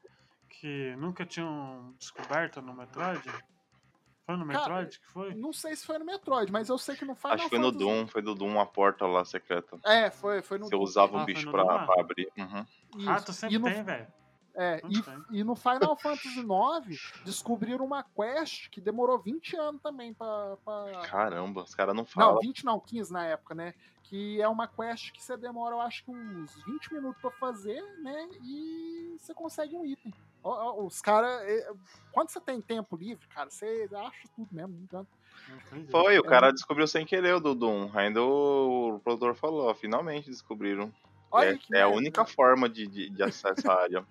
que 0.49 0.95
nunca 0.97 1.24
tinham 1.24 1.95
descoberto 1.99 2.61
no 2.61 2.74
Metroid? 2.74 3.23
Foi 4.27 4.36
no 4.36 4.47
Cara, 4.47 4.59
Metroid 4.59 4.99
que 4.99 5.07
foi? 5.07 5.35
não 5.35 5.53
sei 5.53 5.77
se 5.77 5.85
foi 5.85 5.99
no 5.99 6.05
Metroid, 6.05 6.51
mas 6.51 6.69
eu 6.70 6.78
sei 6.78 6.97
que 6.97 7.05
no 7.05 7.15
Final 7.15 7.35
Acho 7.35 7.45
que 7.45 7.51
foi 7.51 7.59
no 7.59 7.66
Fantasy- 7.73 7.85
Doom, 7.85 8.07
foi 8.07 8.23
do 8.23 8.35
Doom, 8.35 8.49
uma 8.49 8.66
porta 8.66 9.07
lá 9.07 9.24
secreta. 9.24 9.78
É, 9.85 10.11
foi, 10.11 10.41
foi 10.43 10.59
no 10.59 10.65
Você 10.65 10.70
Doom. 10.70 10.82
usava 10.82 11.19
Ah, 11.19 11.23
um 11.23 11.24
bicho 11.27 11.45
no 11.47 11.53
pra, 11.53 11.62
Doom? 11.62 11.86
pra 11.86 12.01
abrir. 12.01 12.32
Uhum. 12.39 13.05
Rato 13.05 13.32
sempre 13.35 13.55
e 13.57 13.59
no, 13.59 13.66
tem, 13.66 13.82
velho. 13.85 14.07
É, 14.56 14.78
Sempre 14.81 15.24
e, 15.31 15.40
e 15.40 15.44
no 15.44 15.56
Final 15.56 15.97
Fantasy 15.97 16.39
IX 16.40 17.12
descobriram 17.24 17.85
uma 17.85 18.05
quest 18.05 18.68
que 18.70 18.81
demorou 18.81 19.18
20 19.18 19.56
anos 19.56 19.82
também 19.82 20.14
pra. 20.14 20.56
pra... 20.64 21.02
Caramba, 21.09 21.62
os 21.62 21.74
caras 21.74 21.94
não 21.94 22.02
Não, 22.05 22.06
falam. 22.09 22.40
20 22.40 22.64
não, 22.64 22.78
15 22.78 23.12
na 23.12 23.24
época, 23.26 23.55
né? 23.55 23.74
Que 24.05 24.40
é 24.40 24.47
uma 24.48 24.68
quest 24.68 25.10
que 25.12 25.22
você 25.22 25.36
demora, 25.36 25.74
eu 25.74 25.81
acho 25.81 26.05
que 26.05 26.10
uns 26.10 26.55
20 26.64 26.94
minutos 26.94 27.20
pra 27.20 27.31
fazer, 27.32 27.82
né? 28.01 28.28
E 28.44 29.16
você 29.18 29.35
consegue 29.35 29.74
um 29.76 29.85
item. 29.85 30.12
Os 30.44 31.01
caras. 31.01 31.43
Quando 32.12 32.28
você 32.28 32.39
tem 32.40 32.60
tempo 32.60 32.97
livre, 32.97 33.26
cara, 33.28 33.51
você 33.51 33.89
acha 33.93 34.28
tudo 34.36 34.48
mesmo, 34.52 34.86
não. 34.93 35.06
Não 35.48 35.59
jeito. 35.78 35.90
Foi, 35.90 36.18
o 36.18 36.24
É 36.24 36.28
cara 36.28 36.47
muito- 36.47 36.56
descobriu 36.56 36.86
sem 36.86 37.05
querer 37.05 37.35
o 37.35 37.40
do 37.40 37.55
Doom. 37.55 37.90
Ainda 37.94 38.22
o 38.22 39.01
produtor 39.02 39.35
falou, 39.35 39.68
ó, 39.68 39.74
finalmente 39.74 40.31
descobriram. 40.31 40.93
Olha 41.31 41.59
é 41.72 41.78
é 41.78 41.82
a 41.82 41.89
única 41.89 42.24
forma 42.24 42.68
de, 42.68 42.86
de, 42.86 43.10
de 43.10 43.22
acesso 43.22 43.68
à 43.68 43.81
área. 43.82 44.06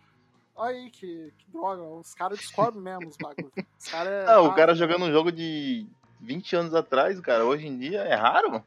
Olha 0.55 0.75
aí 0.75 0.89
que, 0.89 1.33
que 1.37 1.51
droga. 1.51 1.81
Os 1.81 2.13
caras 2.13 2.37
descobrem 2.39 2.81
mesmo 2.83 3.09
os 3.09 3.17
bagulhos. 3.17 3.51
Os 3.79 3.87
caras. 3.87 4.29
Ah, 4.29 4.41
o 4.41 4.53
cara 4.53 4.75
jogando 4.75 5.05
um 5.05 5.11
jogo 5.11 5.31
de 5.31 5.85
20 6.21 6.55
anos 6.55 6.73
atrás, 6.73 7.19
cara, 7.19 7.45
hoje 7.45 7.67
em 7.67 7.77
dia 7.77 8.01
é 8.01 8.15
raro. 8.15 8.63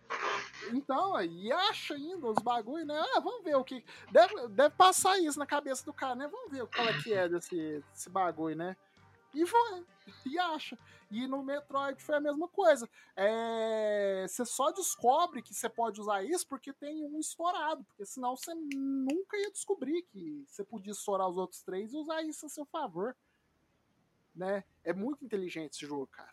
Então, 0.72 1.20
e 1.22 1.52
acha 1.52 1.94
ainda 1.94 2.26
os 2.26 2.42
bagulho, 2.42 2.84
né? 2.84 2.98
Ah, 3.14 3.20
vamos 3.20 3.44
ver 3.44 3.56
o 3.56 3.64
que. 3.64 3.84
Deve, 4.10 4.48
deve 4.48 4.74
passar 4.74 5.18
isso 5.18 5.38
na 5.38 5.46
cabeça 5.46 5.84
do 5.84 5.92
cara, 5.92 6.14
né? 6.14 6.28
Vamos 6.30 6.50
ver 6.50 6.66
qual 6.66 6.88
é 6.88 7.02
que 7.02 7.12
é 7.12 7.28
desse, 7.28 7.82
desse 7.92 8.10
bagulho, 8.10 8.56
né? 8.56 8.76
E 9.36 9.44
vai, 9.44 9.84
e 10.24 10.38
acha. 10.38 10.78
E 11.10 11.26
no 11.26 11.42
Metroid 11.42 12.02
foi 12.02 12.16
a 12.16 12.20
mesma 12.20 12.48
coisa. 12.48 12.88
É, 13.14 14.24
Você 14.26 14.46
só 14.46 14.70
descobre 14.70 15.42
que 15.42 15.52
você 15.52 15.68
pode 15.68 16.00
usar 16.00 16.24
isso 16.24 16.48
porque 16.48 16.72
tem 16.72 17.04
um 17.04 17.20
estourado. 17.20 17.84
Porque 17.84 18.06
senão 18.06 18.34
você 18.34 18.54
nunca 18.54 19.36
ia 19.36 19.52
descobrir 19.52 20.02
que 20.04 20.42
você 20.48 20.64
podia 20.64 20.92
estourar 20.92 21.28
os 21.28 21.36
outros 21.36 21.62
três 21.62 21.92
e 21.92 21.98
usar 21.98 22.22
isso 22.22 22.46
a 22.46 22.48
seu 22.48 22.64
favor. 22.64 23.14
Né? 24.36 24.62
É 24.84 24.92
muito 24.92 25.24
inteligente 25.24 25.72
esse 25.72 25.86
jogo, 25.86 26.06
cara. 26.08 26.28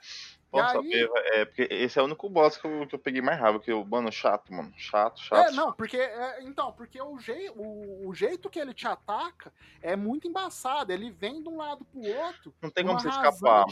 Posso 0.51 0.77
aí- 0.77 0.91
saber, 0.91 1.09
é, 1.33 1.45
porque 1.45 1.67
esse 1.71 1.97
é 1.97 2.01
o 2.01 2.05
único 2.05 2.29
boss 2.29 2.57
que 2.57 2.67
eu, 2.67 2.85
que 2.85 2.93
eu 2.93 2.99
peguei 2.99 3.21
mais 3.21 3.39
raiva, 3.39 3.61
que 3.61 3.71
eu, 3.71 3.83
mano, 3.85 4.11
chato, 4.11 4.53
mano. 4.53 4.73
Chato, 4.75 5.21
chato. 5.21 5.47
É, 5.47 5.51
não, 5.51 5.71
porque. 5.71 5.97
é, 5.97 6.43
então, 6.43 6.73
porque 6.73 7.01
o, 7.01 7.17
jei, 7.17 7.49
o, 7.55 8.07
o 8.07 8.13
jeito 8.13 8.49
que 8.49 8.59
ele 8.59 8.73
te 8.73 8.85
ataca 8.85 9.53
é 9.81 9.95
muito 9.95 10.27
embaçado. 10.27 10.91
Ele 10.91 11.09
vem 11.09 11.41
de 11.41 11.47
um 11.47 11.55
lado 11.57 11.85
pro 11.85 12.01
outro. 12.01 12.53
Não 12.61 12.69
tem 12.69 12.85
como 12.85 12.99
você 12.99 13.07
escapar. 13.07 13.65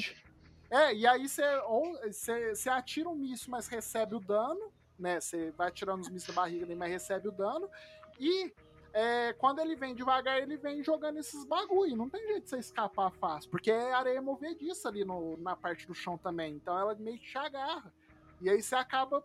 É, 0.72 0.95
e 0.95 1.06
aí 1.06 1.28
você, 1.28 1.44
ou, 1.66 1.99
você, 2.02 2.56
você 2.56 2.70
atira 2.70 3.10
um 3.10 3.16
míssil, 3.16 3.52
mas 3.52 3.68
recebe 3.68 4.16
o 4.16 4.22
dano, 4.22 4.72
né? 4.98 5.20
Você 5.20 5.52
vai 5.52 5.68
atirando 5.68 5.99
os 5.99 6.10
mísseis 6.10 6.34
da 6.34 6.41
barriga 6.41 6.74
mas 6.74 6.90
recebe 6.90 7.28
o 7.28 7.32
dano. 7.34 7.70
E 8.18 8.53
é, 8.93 9.34
quando 9.34 9.59
ele 9.59 9.76
vem 9.76 9.95
devagar, 9.95 10.41
ele 10.41 10.57
vem 10.57 10.84
jogando 10.84 11.19
esses 11.19 11.45
bagulho. 11.45 11.95
Não 11.95 12.09
tem 12.09 12.26
jeito 12.27 12.43
de 12.43 12.49
você 12.49 12.57
escapar 12.57 13.11
fácil, 13.11 13.49
porque 13.49 13.72
é 13.72 13.93
areia 13.93 14.22
movediça 14.22 14.89
ali 14.89 15.05
no, 15.05 15.38
na 15.38 15.55
parte 15.55 15.88
do 15.88 15.93
chão 15.93 16.18
também. 16.18 16.55
Então 16.55 16.77
ela 16.77 16.93
meio 16.95 17.18
que 17.18 17.30
te 17.30 17.38
agarra. 17.38 17.93
E 18.41 18.49
aí 18.49 18.61
você 18.61 18.76
acaba 18.76 19.23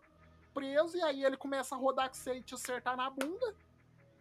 preso, 0.54 0.96
e 0.96 1.02
aí 1.02 1.24
ele 1.24 1.36
começa 1.36 1.74
a 1.74 1.78
rodar 1.78 2.08
com 2.08 2.14
você 2.14 2.34
e 2.34 2.42
te 2.42 2.54
acertar 2.54 2.96
na 2.96 3.10
bunda. 3.10 3.54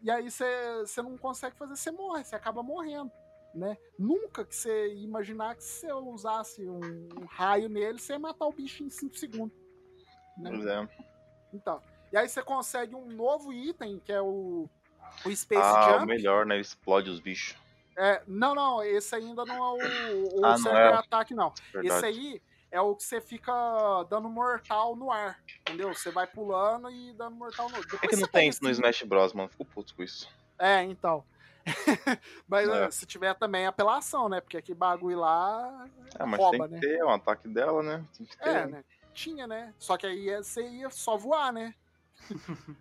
E 0.01 0.09
aí 0.09 0.29
você, 0.29 0.79
você 0.79 1.01
não 1.01 1.17
consegue 1.17 1.55
fazer, 1.55 1.75
você 1.75 1.91
morre, 1.91 2.23
você 2.23 2.35
acaba 2.35 2.63
morrendo. 2.63 3.11
Né? 3.53 3.77
Nunca 3.97 4.43
que 4.43 4.53
você 4.53 4.87
ia 4.89 5.03
imaginar 5.03 5.55
que 5.55 5.63
se 5.63 5.87
eu 5.87 5.99
usasse 6.09 6.67
um, 6.67 6.81
um 7.17 7.25
raio 7.25 7.69
nele, 7.69 7.99
você 7.99 8.13
ia 8.13 8.19
matar 8.19 8.45
o 8.47 8.51
bicho 8.51 8.83
em 8.83 8.89
5 8.89 9.17
segundos. 9.17 9.57
né? 10.37 10.49
Pois 10.49 10.65
é. 10.65 10.89
Então. 11.53 11.81
E 12.11 12.17
aí 12.17 12.27
você 12.27 12.43
consegue 12.43 12.95
um 12.95 13.07
novo 13.07 13.53
item, 13.53 13.99
que 13.99 14.11
é 14.11 14.21
o, 14.21 14.69
o 15.25 15.35
Space 15.35 15.61
Ah, 15.61 15.95
o 15.95 15.99
Jump. 15.99 16.05
melhor, 16.07 16.45
né? 16.45 16.59
Explode 16.59 17.09
os 17.09 17.19
bichos. 17.19 17.55
É, 17.97 18.21
não, 18.27 18.53
não, 18.53 18.83
esse 18.83 19.15
ainda 19.15 19.45
não 19.45 19.55
é 19.55 19.71
o, 19.85 20.41
o 20.41 20.45
Ah, 20.45 20.49
não 20.49 20.57
Cyber 20.57 20.77
é. 20.77 20.93
Ataque, 20.95 21.33
não. 21.33 21.53
Verdade. 21.73 21.87
Esse 21.87 22.05
aí 22.05 22.41
é 22.69 22.81
o 22.81 22.93
que 22.93 23.03
você 23.03 23.21
fica 23.21 23.53
dando 24.09 24.27
mortal 24.29 24.95
no 24.97 25.09
ar, 25.11 25.39
entendeu? 25.61 25.93
Você 25.93 26.11
vai 26.11 26.27
pulando 26.27 26.89
e 26.91 27.13
dando 27.13 27.37
mortal 27.37 27.69
no 27.69 27.77
ar. 27.77 27.83
Por 27.87 27.99
que, 28.01 28.07
que 28.09 28.15
não 28.17 28.27
tem 28.27 28.49
isso 28.49 28.61
no 28.61 28.69
Smash 28.69 29.03
Bros, 29.03 29.31
mano? 29.33 29.47
Fico 29.49 29.63
puto 29.63 29.95
com 29.95 30.03
isso. 30.03 30.29
É, 30.59 30.83
então. 30.83 31.23
Mas 32.47 32.67
É. 32.69 32.83
eh, 32.85 32.91
se 32.91 33.05
tiver 33.05 33.33
também 33.35 33.65
apelação, 33.65 34.27
né? 34.29 34.41
Porque 34.41 34.57
aquele 34.57 34.77
bagulho 34.77 35.19
lá 35.19 35.87
Ah, 36.19 36.25
mas 36.25 36.39
rouba, 36.39 36.67
tem 36.69 36.79
que 36.79 36.85
né? 36.87 36.93
ter 36.95 37.03
um 37.03 37.09
ataque 37.09 37.47
dela, 37.47 37.81
né? 37.81 38.05
Tem 38.15 38.25
que 38.25 38.37
ter. 38.37 38.49
É, 38.49 38.65
né? 38.67 38.83
Tinha, 39.13 39.47
né? 39.47 39.73
Só 39.79 39.97
que 39.97 40.05
aí 40.05 40.35
você 40.35 40.67
ia 40.67 40.89
só 40.91 41.17
voar, 41.17 41.51
né? 41.53 41.73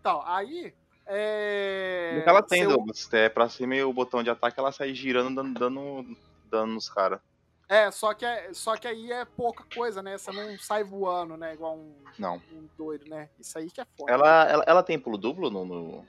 então, 0.00 0.22
aí. 0.26 0.74
É... 1.08 2.22
Ela 2.26 2.42
tem, 2.42 2.60
seu- 2.62 2.70
Douglas. 2.70 3.08
É 3.12 3.28
pra 3.28 3.48
cima 3.48 3.74
e 3.74 3.82
o 3.82 3.92
botão 3.92 4.22
de 4.22 4.30
ataque 4.30 4.60
ela 4.60 4.70
sai 4.72 4.94
girando, 4.94 5.34
dando, 5.34 5.58
dando 5.58 6.16
dano 6.50 6.74
nos 6.74 6.88
caras. 6.88 7.20
É, 7.68 7.90
só 7.90 8.14
que, 8.14 8.24
é, 8.24 8.52
só 8.54 8.76
que 8.76 8.88
aí 8.88 9.12
é 9.12 9.24
pouca 9.26 9.62
coisa, 9.74 10.02
né? 10.02 10.16
Você 10.16 10.30
não 10.32 10.58
sai 10.58 10.82
voando, 10.84 11.36
né? 11.36 11.52
Igual 11.52 11.76
um, 11.76 11.94
Não. 12.18 12.36
um 12.52 12.66
doido, 12.78 13.08
né? 13.10 13.28
Isso 13.38 13.58
aí 13.58 13.70
que 13.70 13.80
é 13.80 13.86
foda. 13.96 14.10
Ela, 14.12 14.44
ela, 14.50 14.64
ela 14.66 14.82
tem 14.82 14.98
pulo 14.98 15.18
duplo 15.18 15.50
no, 15.50 15.64
no- 15.66 16.06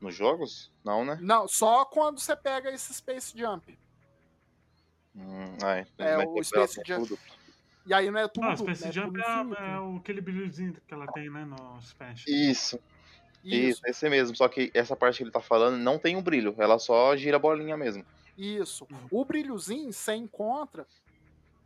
nos 0.00 0.14
jogos? 0.14 0.70
Não, 0.84 1.04
né? 1.04 1.16
Não, 1.20 1.46
só 1.46 1.84
quando 1.84 2.18
você 2.18 2.34
pega 2.34 2.70
esse 2.72 2.92
Space 2.94 3.36
Jump. 3.38 3.78
Hum, 5.14 5.56
ai, 5.62 5.86
É, 5.98 6.16
mas 6.16 6.26
o 6.28 6.42
Space 6.44 6.80
Jump. 6.84 7.18
E 7.86 7.94
aí 7.94 8.10
não 8.10 8.20
é 8.20 8.28
tudo. 8.28 8.44
Não, 8.44 8.52
o 8.52 8.56
duplo, 8.56 8.74
Space 8.76 8.86
né? 8.86 8.92
Jump 8.92 9.20
é, 9.20 9.22
é 9.24 9.96
aquele 9.96 10.20
brilhozinho 10.20 10.74
que 10.86 10.92
ela 10.94 11.06
tem, 11.12 11.30
né, 11.30 11.44
no 11.44 11.78
Smash. 11.80 12.24
Isso, 12.26 12.80
Isso, 13.44 13.80
isso, 13.80 13.82
esse 13.86 14.08
mesmo. 14.08 14.36
Só 14.36 14.48
que 14.48 14.70
essa 14.74 14.96
parte 14.96 15.18
que 15.18 15.24
ele 15.24 15.30
tá 15.30 15.40
falando 15.40 15.78
não 15.78 15.98
tem 15.98 16.16
um 16.16 16.22
brilho. 16.22 16.54
Ela 16.58 16.78
só 16.78 17.16
gira 17.16 17.36
a 17.36 17.40
bolinha 17.40 17.76
mesmo. 17.76 18.04
isso. 18.36 18.86
Uhum. 18.90 19.20
O 19.20 19.24
brilhozinho 19.24 19.92
você 19.92 20.14
encontra 20.14 20.86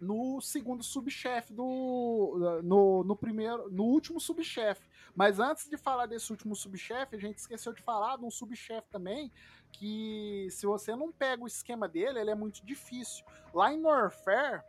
no 0.00 0.40
segundo 0.40 0.82
subchefe 0.82 1.52
do. 1.52 2.60
No, 2.62 3.04
no 3.04 3.16
primeiro. 3.16 3.70
No 3.70 3.84
último 3.84 4.20
subchefe. 4.20 4.82
Mas 5.14 5.38
antes 5.38 5.68
de 5.68 5.76
falar 5.76 6.06
desse 6.06 6.30
último 6.30 6.56
subchefe, 6.56 7.16
a 7.16 7.18
gente 7.18 7.38
esqueceu 7.38 7.72
de 7.72 7.82
falar 7.82 8.16
de 8.16 8.24
um 8.24 8.30
subchefe 8.30 8.88
também. 8.90 9.32
Que 9.70 10.48
se 10.50 10.66
você 10.66 10.94
não 10.94 11.10
pega 11.12 11.42
o 11.42 11.46
esquema 11.46 11.88
dele, 11.88 12.18
ele 12.18 12.30
é 12.30 12.34
muito 12.34 12.64
difícil. 12.64 13.24
Lá 13.54 13.72
em 13.72 13.78
Norfair 13.78 14.62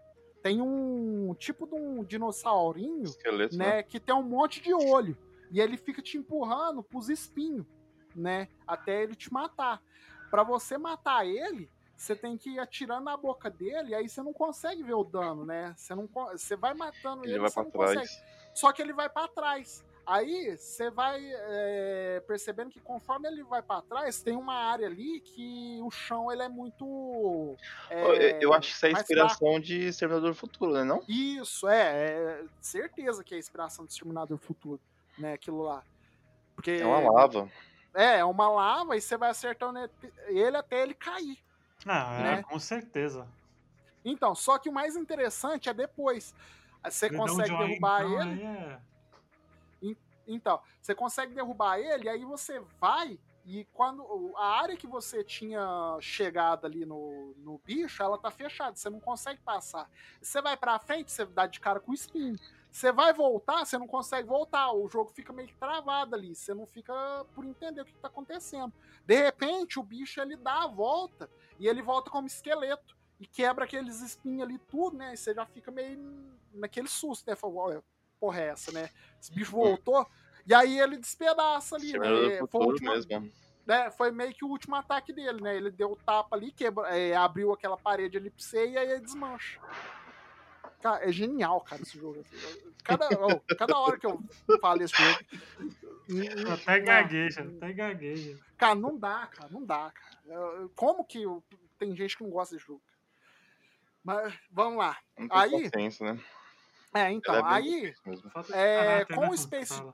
tem 0.43 0.61
um 0.61 1.33
tipo 1.39 1.65
de 1.65 1.73
um 1.73 2.03
dinossaurinho 2.03 3.03
Esqueleto, 3.03 3.57
né? 3.57 3.75
né, 3.75 3.83
que 3.83 3.97
tem 3.97 4.13
um 4.13 4.21
monte 4.21 4.61
de 4.61 4.73
olho. 4.73 5.17
E 5.53 5.61
ele 5.61 5.77
fica 5.77 6.01
te 6.01 6.17
empurrando 6.17 6.81
pros 6.83 7.09
espinhos, 7.09 7.65
né? 8.15 8.49
Até 8.67 9.03
ele 9.03 9.15
te 9.15 9.31
matar. 9.31 9.79
Pra 10.31 10.43
você 10.43 10.79
matar 10.79 11.27
ele, 11.27 11.69
você 11.95 12.15
tem 12.15 12.35
que 12.35 12.49
ir 12.49 12.59
atirando 12.59 13.05
na 13.05 13.15
boca 13.15 13.51
dele, 13.51 13.93
aí 13.93 14.09
você 14.09 14.23
não 14.23 14.33
consegue 14.33 14.81
ver 14.81 14.95
o 14.95 15.03
dano, 15.03 15.45
né? 15.45 15.73
Você 15.77 15.93
não 15.93 16.09
você 16.31 16.55
vai 16.55 16.73
matando 16.73 17.23
ele, 17.23 17.33
Ele 17.33 17.39
vai 17.39 17.49
você 17.51 17.53
pra 17.53 17.63
não 17.63 17.71
trás. 17.71 17.99
consegue. 17.99 18.23
Só 18.55 18.71
que 18.73 18.81
ele 18.81 18.93
vai 18.93 19.07
pra 19.09 19.27
trás. 19.27 19.85
Aí 20.05 20.57
você 20.57 20.89
vai 20.89 21.21
é, 21.23 22.21
percebendo 22.27 22.71
que 22.71 22.79
conforme 22.81 23.27
ele 23.27 23.41
vai 23.43 23.61
pra 23.61 23.81
trás, 23.81 24.21
tem 24.21 24.35
uma 24.35 24.53
área 24.55 24.87
ali 24.87 25.21
que 25.21 25.79
o 25.81 25.89
chão 25.89 26.29
ele 26.31 26.41
é 26.41 26.49
muito. 26.49 27.55
é, 27.89 28.43
Eu, 28.43 28.53
acho 28.53 28.69
que 28.69 28.75
isso 28.75 28.85
é 28.85 28.91
mais 28.91 29.03
inspiração 29.03 29.59
de 29.59 29.87
Exterminador 29.87 30.33
Futuro, 30.33 30.73
né? 30.73 30.83
Não? 30.83 31.01
isso, 31.07 31.69
é, 31.69 32.41
é 32.41 32.45
certeza 32.59 33.23
que 33.23 33.33
é 33.33 33.37
inspiração 33.37 33.85
do 33.85 33.89
Exterminador 33.91 34.37
Futuro, 34.37 34.81
né? 35.17 35.33
Aquilo 35.33 35.61
lá. 35.61 35.83
Porque 36.55 36.71
É 36.71 36.85
uma 36.85 37.11
lava. 37.11 37.49
é, 37.93 38.19
é 38.19 38.25
uma 38.25 38.49
lava 38.49 38.95
e 38.95 39.01
você 39.01 39.17
vai 39.17 39.29
acertando 39.29 39.79
ele 40.27 40.57
até 40.57 40.81
ele 40.81 40.93
cair. 40.93 41.37
Ah, 41.85 42.17
é, 42.19 42.23
Né? 42.37 42.43
com 42.43 42.59
certeza. 42.59 43.27
Então, 44.05 44.35
só 44.35 44.57
que 44.57 44.69
o 44.69 44.73
mais 44.73 44.95
interessante 44.95 45.69
é 45.69 45.73
depois. 45.73 46.33
Você 46.83 47.07
Gridão 47.07 47.25
consegue 47.27 47.49
Joy, 47.49 47.67
derrubar 47.67 48.05
então, 48.05 48.21
ele. 48.31 48.43
é- 48.43 48.79
Então, 50.25 50.61
você 50.81 50.95
consegue 50.95 51.33
derrubar 51.33 51.77
ele, 51.79 52.05
e 52.05 52.09
aí 52.09 52.23
você 52.23 52.61
vai. 52.79 53.19
E 53.45 53.65
quando 53.73 54.33
a 54.37 54.61
área 54.61 54.77
que 54.77 54.87
você 54.87 55.21
tinha 55.21 55.97
chegado 55.99 56.65
ali 56.65 56.85
no, 56.85 57.33
no 57.39 57.57
bicho, 57.65 58.01
ela 58.01 58.17
tá 58.17 58.31
fechada, 58.31 58.73
você 58.73 58.89
não 58.89 59.01
consegue 59.01 59.41
passar. 59.41 59.89
Você 60.21 60.41
vai 60.41 60.55
pra 60.55 60.79
frente, 60.79 61.11
você 61.11 61.25
dá 61.25 61.45
de 61.45 61.59
cara 61.59 61.81
com 61.81 61.91
o 61.91 61.93
espinho. 61.93 62.39
Você 62.73 62.91
vai 62.91 63.13
voltar, 63.13 63.63
você 63.63 63.77
não 63.77 63.85
consegue 63.85 64.27
voltar. 64.27 64.71
O 64.73 64.89
jogo 64.89 65.11
fica 65.11 65.31
meio 65.31 65.47
travado 65.59 66.15
ali. 66.15 66.33
Você 66.33 66.55
não 66.55 66.65
fica 66.65 66.91
por 67.35 67.45
entender 67.45 67.81
o 67.81 67.85
que 67.85 67.93
tá 67.93 68.07
acontecendo. 68.07 68.73
De 69.05 69.15
repente, 69.15 69.79
o 69.79 69.83
bicho 69.83 70.19
ele 70.19 70.35
dá 70.35 70.63
a 70.63 70.67
volta 70.67 71.29
e 71.59 71.67
ele 71.67 71.83
volta 71.83 72.09
como 72.09 72.25
esqueleto. 72.25 72.97
E 73.19 73.27
quebra 73.27 73.65
aqueles 73.65 74.01
espinhos 74.01 74.41
ali 74.41 74.57
tudo, 74.57 74.97
né? 74.97 75.13
E 75.13 75.17
você 75.17 75.35
já 75.35 75.45
fica 75.45 75.69
meio 75.69 75.99
naquele 76.51 76.87
susto, 76.87 77.29
né? 77.29 77.35
Fala, 77.35 77.53
"Olha, 77.53 77.83
porra 78.19 78.41
é 78.41 78.47
essa, 78.47 78.71
né? 78.71 78.89
Esse 79.21 79.31
bicho 79.31 79.51
voltou. 79.51 80.07
E 80.43 80.51
aí 80.51 80.79
ele 80.79 80.97
despedaça 80.97 81.75
ali, 81.75 81.93
né? 81.93 81.99
Foi, 81.99 82.35
o 82.37 82.39
Futuro 82.39 82.69
último, 82.69 82.89
mesmo. 82.89 83.31
né? 83.67 83.91
Foi 83.91 84.09
meio 84.09 84.33
que 84.33 84.43
o 84.43 84.49
último 84.49 84.75
ataque 84.75 85.13
dele, 85.13 85.41
né? 85.41 85.55
Ele 85.55 85.69
deu 85.69 85.91
o 85.91 85.95
tapa 85.95 86.35
ali, 86.35 86.51
quebra, 86.51 86.87
é, 86.89 87.15
abriu 87.15 87.53
aquela 87.53 87.77
parede 87.77 88.17
ali 88.17 88.31
pra 88.31 88.43
você 88.43 88.67
e 88.71 88.77
aí 88.79 88.89
ele 88.89 89.01
desmancha. 89.01 89.61
Cara, 90.83 91.07
é 91.09 91.11
genial, 91.13 91.61
cara, 91.61 91.81
esse 91.81 91.97
jogo. 91.97 92.23
Cada, 92.83 93.07
ó, 93.17 93.39
cada 93.57 93.79
hora 93.79 93.97
que 93.97 94.05
eu 94.05 94.21
falo 94.59 94.83
esse 94.83 94.93
jogo. 95.01 95.19
n- 96.09 96.27
Até 96.51 96.79
não, 96.79 96.85
gagueja, 96.85 97.41
até 97.41 97.71
gagueja. 97.71 98.37
Cara, 98.57 98.75
não 98.75 98.97
dá, 98.99 99.27
cara, 99.27 99.49
não 99.49 99.65
dá, 99.65 99.91
cara. 99.91 100.67
Como 100.75 101.05
que 101.05 101.21
eu- 101.23 101.41
tem 101.79 101.95
gente 101.95 102.17
que 102.17 102.23
não 102.23 102.29
gosta 102.29 102.53
desse 102.55 102.67
jogo? 102.67 102.81
Mas 104.03 104.33
vamos 104.51 104.77
lá. 104.79 104.97
Não 105.17 105.29
tem 105.29 105.37
Aí- 105.39 105.69
paciência, 105.71 106.13
né? 106.13 106.19
É, 106.93 107.11
então, 107.11 107.33
é 107.33 107.41
aí. 107.45 107.95
É, 108.51 109.05
com 109.05 109.21
né, 109.21 109.29
o 109.29 109.37
Space- 109.37 109.77
fala. 109.77 109.93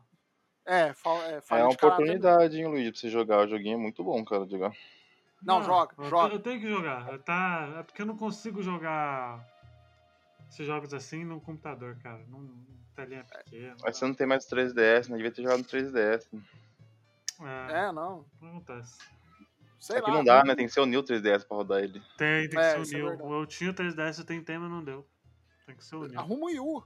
É, 0.65 0.93
fala, 0.93 1.23
é, 1.25 1.31
É 1.33 1.35
uma 1.35 1.41
caráter. 1.41 1.85
oportunidade, 1.85 2.57
hein, 2.57 2.67
Luigi, 2.67 2.91
pra 2.91 2.99
você 2.99 3.09
jogar. 3.11 3.45
O 3.45 3.47
joguinho 3.47 3.75
é 3.75 3.79
muito 3.81 4.03
bom, 4.03 4.25
cara, 4.25 4.43
de 4.45 4.51
jogar. 4.53 4.73
Não, 5.43 5.63
joga, 5.63 5.93
eu, 5.99 6.05
joga. 6.05 6.33
Eu 6.33 6.39
tenho 6.39 6.59
que 6.59 6.67
jogar. 6.67 7.19
Tá, 7.19 7.75
é 7.79 7.83
porque 7.83 8.01
eu 8.01 8.05
não 8.07 8.17
consigo 8.17 8.61
jogar 8.63 9.47
esses 10.49 10.65
jogos 10.65 10.93
assim 10.93 11.23
no 11.23 11.39
computador, 11.39 11.97
cara. 12.01 12.23
Num 12.27 12.65
telinha 12.95 13.23
pequena. 13.23 13.75
Mas 13.83 13.97
você 13.97 14.05
não 14.05 14.13
tem 14.13 14.27
mais 14.27 14.45
3DS, 14.45 15.07
né? 15.09 15.17
Devia 15.17 15.31
ter 15.31 15.43
jogado 15.43 15.59
no 15.59 15.63
3DS. 15.65 16.27
É, 17.41 17.85
É, 17.85 17.91
não. 17.91 18.25
não 18.41 18.49
acontece. 18.49 18.97
Sei 19.79 19.95
É 19.97 20.01
que 20.01 20.09
lá. 20.09 20.17
não 20.17 20.23
dá, 20.25 20.43
né? 20.43 20.55
Tem 20.55 20.67
que 20.67 20.73
ser 20.73 20.81
o 20.81 20.85
New 20.85 21.01
3DS 21.01 21.45
pra 21.47 21.55
rodar 21.57 21.81
ele. 21.81 22.01
Tem, 22.17 22.49
tem 22.49 22.59
É, 22.59 22.75
que 22.75 22.85
ser 22.85 22.95
é 22.95 22.97
o 22.97 23.01
New. 23.01 23.09
verdade. 23.09 23.31
eu 23.31 23.45
tinha 23.45 23.71
o 23.71 23.73
3DS, 23.73 24.19
eu 24.19 24.25
tentei, 24.25 24.57
mas 24.57 24.69
não 24.69 24.83
deu. 24.83 25.07
Tem 25.65 25.75
que 25.75 25.85
ser 25.85 25.95
o 25.95 26.05
New. 26.05 26.19
Arruma 26.19 26.45
o 26.47 26.49
Yu. 26.49 26.83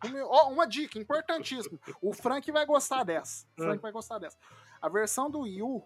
Arruma 0.00 0.16
o 0.16 0.18
Yu. 0.20 0.26
Ó, 0.26 0.48
uma 0.50 0.66
dica 0.66 0.98
importantíssima. 0.98 1.78
O 2.00 2.14
Frank 2.14 2.50
vai 2.50 2.64
gostar 2.64 3.04
dessa. 3.04 3.44
O 3.58 3.62
Frank 3.62 3.82
vai 3.82 3.92
gostar 3.92 4.18
dessa. 4.18 4.38
A 4.80 4.88
versão 4.88 5.30
do 5.30 5.46
Yu 5.46 5.84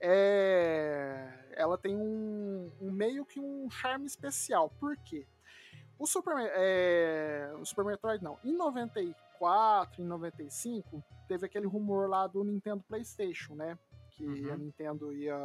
é. 0.00 1.28
Ela 1.56 1.78
tem 1.78 1.94
um, 1.94 2.72
um 2.80 2.90
meio 2.90 3.24
que 3.24 3.38
um 3.38 3.70
charme 3.70 4.06
especial. 4.06 4.68
Por 4.80 4.96
quê? 4.96 5.24
O 5.98 6.06
Super, 6.06 6.34
é... 6.38 7.52
o 7.58 7.64
Super 7.64 7.84
Metroid 7.84 8.22
não. 8.22 8.38
Em 8.44 8.52
94, 8.52 10.02
em 10.02 10.06
95, 10.06 11.02
teve 11.28 11.46
aquele 11.46 11.66
rumor 11.66 12.08
lá 12.08 12.26
do 12.26 12.42
Nintendo 12.44 12.82
PlayStation, 12.88 13.54
né? 13.54 13.78
Que 14.10 14.24
Uhum. 14.26 14.52
a 14.52 14.56
Nintendo 14.56 15.12
ia 15.12 15.36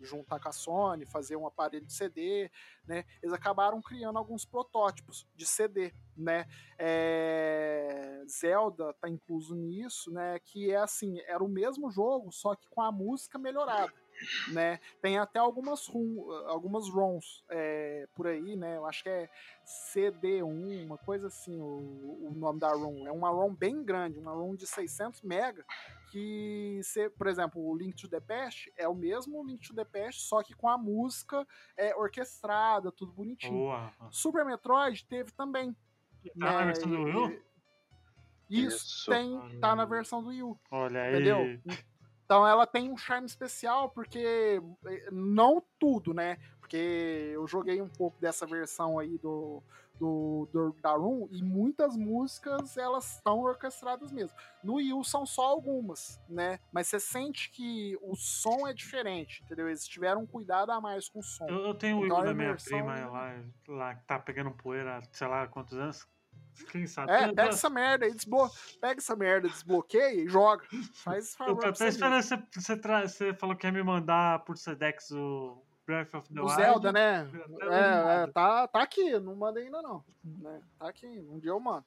juntar 0.00 0.38
com 0.40 0.48
a 0.48 0.52
Sony, 0.52 1.06
fazer 1.06 1.36
um 1.36 1.46
aparelho 1.46 1.86
de 1.86 1.92
CD, 1.92 2.50
né? 2.86 3.04
Eles 3.22 3.32
acabaram 3.32 3.80
criando 3.80 4.18
alguns 4.18 4.44
protótipos 4.44 5.26
de 5.34 5.46
CD, 5.46 5.92
né? 6.16 6.46
É, 6.78 8.22
Zelda 8.28 8.92
tá 8.94 9.08
incluso 9.08 9.54
nisso, 9.54 10.10
né? 10.12 10.38
Que 10.40 10.70
é 10.70 10.76
assim, 10.76 11.18
era 11.26 11.42
o 11.42 11.48
mesmo 11.48 11.90
jogo, 11.90 12.30
só 12.32 12.54
que 12.54 12.68
com 12.68 12.82
a 12.82 12.92
música 12.92 13.38
melhorada, 13.38 13.92
né? 14.52 14.78
Tem 15.00 15.18
até 15.18 15.38
algumas 15.38 15.86
rum, 15.86 16.30
algumas 16.46 16.88
ROMs 16.88 17.44
é, 17.48 18.06
por 18.14 18.26
aí, 18.26 18.56
né? 18.56 18.76
Eu 18.76 18.86
acho 18.86 19.02
que 19.02 19.08
é 19.08 19.28
CD1, 19.64 20.84
uma 20.84 20.98
coisa 20.98 21.28
assim, 21.28 21.60
o, 21.60 22.28
o 22.28 22.32
nome 22.34 22.60
da 22.60 22.72
ROM. 22.72 23.06
É 23.06 23.12
uma 23.12 23.30
ROM 23.30 23.54
bem 23.54 23.82
grande, 23.82 24.18
uma 24.18 24.32
ROM 24.32 24.54
de 24.54 24.66
600 24.66 25.22
mega, 25.22 25.64
que, 26.10 26.80
cê, 26.82 27.10
por 27.10 27.26
exemplo, 27.26 27.60
o 27.60 27.76
Link 27.76 27.96
to 27.96 28.08
the 28.08 28.20
Past 28.20 28.72
é 28.76 28.88
o 28.88 28.94
mesmo 28.94 29.44
Link 29.44 29.66
to 29.66 29.74
the 29.74 29.84
Past, 29.84 30.22
só 30.22 30.42
que 30.42 30.54
com 30.54 30.68
a 30.68 30.78
música 30.78 31.46
é, 31.76 31.94
orquestrada, 31.96 32.92
tudo 32.92 33.12
bonitinho. 33.12 33.52
Boa. 33.52 33.92
Super 34.10 34.44
Metroid 34.44 35.04
teve 35.06 35.32
também. 35.32 35.74
Tá 36.38 36.52
na 36.52 36.58
né, 36.60 36.64
versão 36.66 36.90
do 36.90 37.02
Wii 37.02 37.16
U? 37.16 37.42
Isso, 38.48 38.76
Isso. 38.76 39.10
tem, 39.10 39.58
tá 39.60 39.74
na 39.74 39.84
versão 39.84 40.22
do 40.22 40.28
Wii 40.28 40.42
U, 40.42 40.58
Olha 40.70 41.02
aí. 41.02 41.14
entendeu? 41.14 41.60
Então 42.24 42.46
ela 42.46 42.66
tem 42.66 42.90
um 42.90 42.96
charme 42.96 43.26
especial, 43.26 43.90
porque 43.90 44.60
eh, 44.86 45.08
não 45.12 45.62
tudo, 45.78 46.14
né? 46.14 46.38
Porque 46.60 47.30
eu 47.34 47.46
joguei 47.46 47.80
um 47.82 47.88
pouco 47.88 48.18
dessa 48.18 48.46
versão 48.46 48.98
aí 48.98 49.18
do, 49.18 49.62
do, 49.98 50.48
do 50.50 50.72
da 50.80 50.92
Room 50.92 51.28
e 51.30 51.42
muitas 51.42 51.94
músicas 51.94 52.78
elas 52.78 53.16
estão 53.16 53.40
orquestradas 53.40 54.10
mesmo. 54.10 54.34
No 54.62 54.76
Wii 54.76 54.94
U 54.94 55.04
são 55.04 55.26
só 55.26 55.42
algumas, 55.44 56.18
né? 56.26 56.58
Mas 56.72 56.88
você 56.88 56.98
sente 56.98 57.50
que 57.50 57.98
o 58.00 58.16
som 58.16 58.66
é 58.66 58.72
diferente, 58.72 59.42
entendeu? 59.44 59.68
Eles 59.68 59.86
tiveram 59.86 60.22
um 60.22 60.26
cuidado 60.26 60.72
a 60.72 60.80
mais 60.80 61.06
com 61.08 61.18
o 61.18 61.22
som. 61.22 61.46
Eu, 61.48 61.66
eu 61.66 61.74
tenho 61.74 61.98
o 61.98 62.04
Então, 62.06 62.16
Wii 62.16 62.26
da 62.26 62.34
minha 62.34 62.48
imersão- 62.48 62.78
prima 62.78 63.06
lá, 63.06 63.44
lá 63.68 63.94
que 63.94 64.04
tá 64.06 64.18
pegando 64.18 64.50
poeira, 64.52 65.02
sei 65.12 65.28
lá 65.28 65.46
quantos 65.46 65.76
anos. 65.76 66.08
Quem 66.70 66.86
sabe? 66.86 67.10
É, 67.12 67.26
pega 67.28 67.48
essa 67.50 67.68
merda 67.68 68.06
aí, 68.06 68.12
desblo... 68.14 68.50
pega 68.80 69.00
essa 69.00 69.16
merda, 69.16 69.48
desbloqueia 69.48 70.14
e 70.22 70.28
joga. 70.28 70.64
Faz 70.94 71.36
Eu 71.40 71.56
tô 71.56 71.66
até 71.66 71.74
você 71.74 71.88
esperando 71.88 72.22
você, 72.22 72.42
você, 72.54 72.76
tra- 72.76 73.06
você 73.08 73.34
falou 73.34 73.56
que 73.56 73.66
ia 73.66 73.72
me 73.72 73.82
mandar 73.82 74.44
por 74.44 74.56
Sedex 74.56 75.10
o 75.10 75.62
Breath 75.86 76.14
of 76.14 76.32
the 76.32 76.40
O 76.40 76.44
Wild. 76.44 76.56
Zelda, 76.56 76.92
né? 76.92 77.28
É, 77.60 78.22
é, 78.22 78.26
tá, 78.28 78.66
tá 78.68 78.82
aqui, 78.82 79.18
não 79.18 79.34
mandei 79.34 79.64
ainda 79.64 79.82
não. 79.82 80.04
né? 80.24 80.60
Tá 80.78 80.88
aqui, 80.88 81.06
um 81.28 81.38
dia 81.38 81.50
eu 81.50 81.60
mando. 81.60 81.84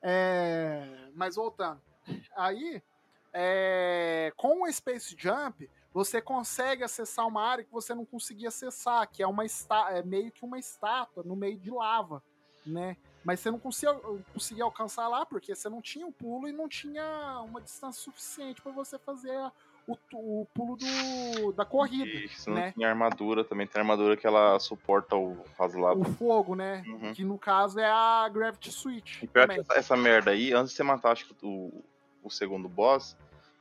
É, 0.00 1.08
mas 1.14 1.36
voltando. 1.36 1.80
Aí, 2.36 2.82
é, 3.32 4.32
com 4.36 4.62
o 4.62 4.72
Space 4.72 5.14
Jump, 5.18 5.68
você 5.92 6.20
consegue 6.20 6.82
acessar 6.84 7.26
uma 7.26 7.42
área 7.42 7.64
que 7.64 7.72
você 7.72 7.94
não 7.94 8.04
conseguia 8.04 8.48
acessar, 8.48 9.08
que 9.10 9.22
é, 9.22 9.26
uma 9.26 9.44
esta, 9.44 9.90
é 9.90 10.02
meio 10.02 10.30
que 10.30 10.44
uma 10.44 10.58
estátua 10.58 11.22
no 11.24 11.34
meio 11.34 11.58
de 11.58 11.70
lava, 11.70 12.22
né? 12.66 12.96
Mas 13.24 13.40
você 13.40 13.50
não 13.50 13.58
conseguia, 13.58 13.94
conseguia 14.32 14.64
alcançar 14.64 15.08
lá 15.08 15.24
porque 15.24 15.54
você 15.54 15.68
não 15.68 15.80
tinha 15.80 16.06
o 16.06 16.12
pulo 16.12 16.46
e 16.46 16.52
não 16.52 16.68
tinha 16.68 17.40
uma 17.48 17.60
distância 17.60 18.02
suficiente 18.02 18.60
para 18.60 18.70
você 18.72 18.98
fazer 18.98 19.36
o, 19.86 19.96
o 20.12 20.46
pulo 20.54 20.76
do, 20.76 21.52
da 21.52 21.64
corrida, 21.64 22.04
E 22.06 22.28
você 22.28 22.50
não 22.50 22.56
né? 22.58 22.72
tinha 22.72 22.88
armadura 22.88 23.42
também. 23.44 23.66
Tem 23.66 23.80
armadura 23.80 24.16
que 24.16 24.26
ela 24.26 24.58
suporta 24.58 25.16
o 25.16 25.42
as 25.58 25.74
lavas. 25.74 26.06
O 26.06 26.12
fogo, 26.12 26.54
né? 26.54 26.82
Uhum. 26.86 27.14
Que 27.14 27.24
no 27.24 27.38
caso 27.38 27.80
é 27.80 27.90
a 27.90 28.28
Gravity 28.28 28.70
Switch. 28.70 29.22
E 29.22 29.26
pior 29.26 29.48
que 29.48 29.60
essa, 29.60 29.74
essa 29.74 29.96
merda 29.96 30.30
aí, 30.30 30.52
antes 30.52 30.70
de 30.72 30.76
você 30.76 30.82
matar 30.82 31.12
acho 31.12 31.26
que 31.26 31.34
o, 31.46 31.82
o 32.22 32.30
segundo 32.30 32.68
boss, 32.68 33.16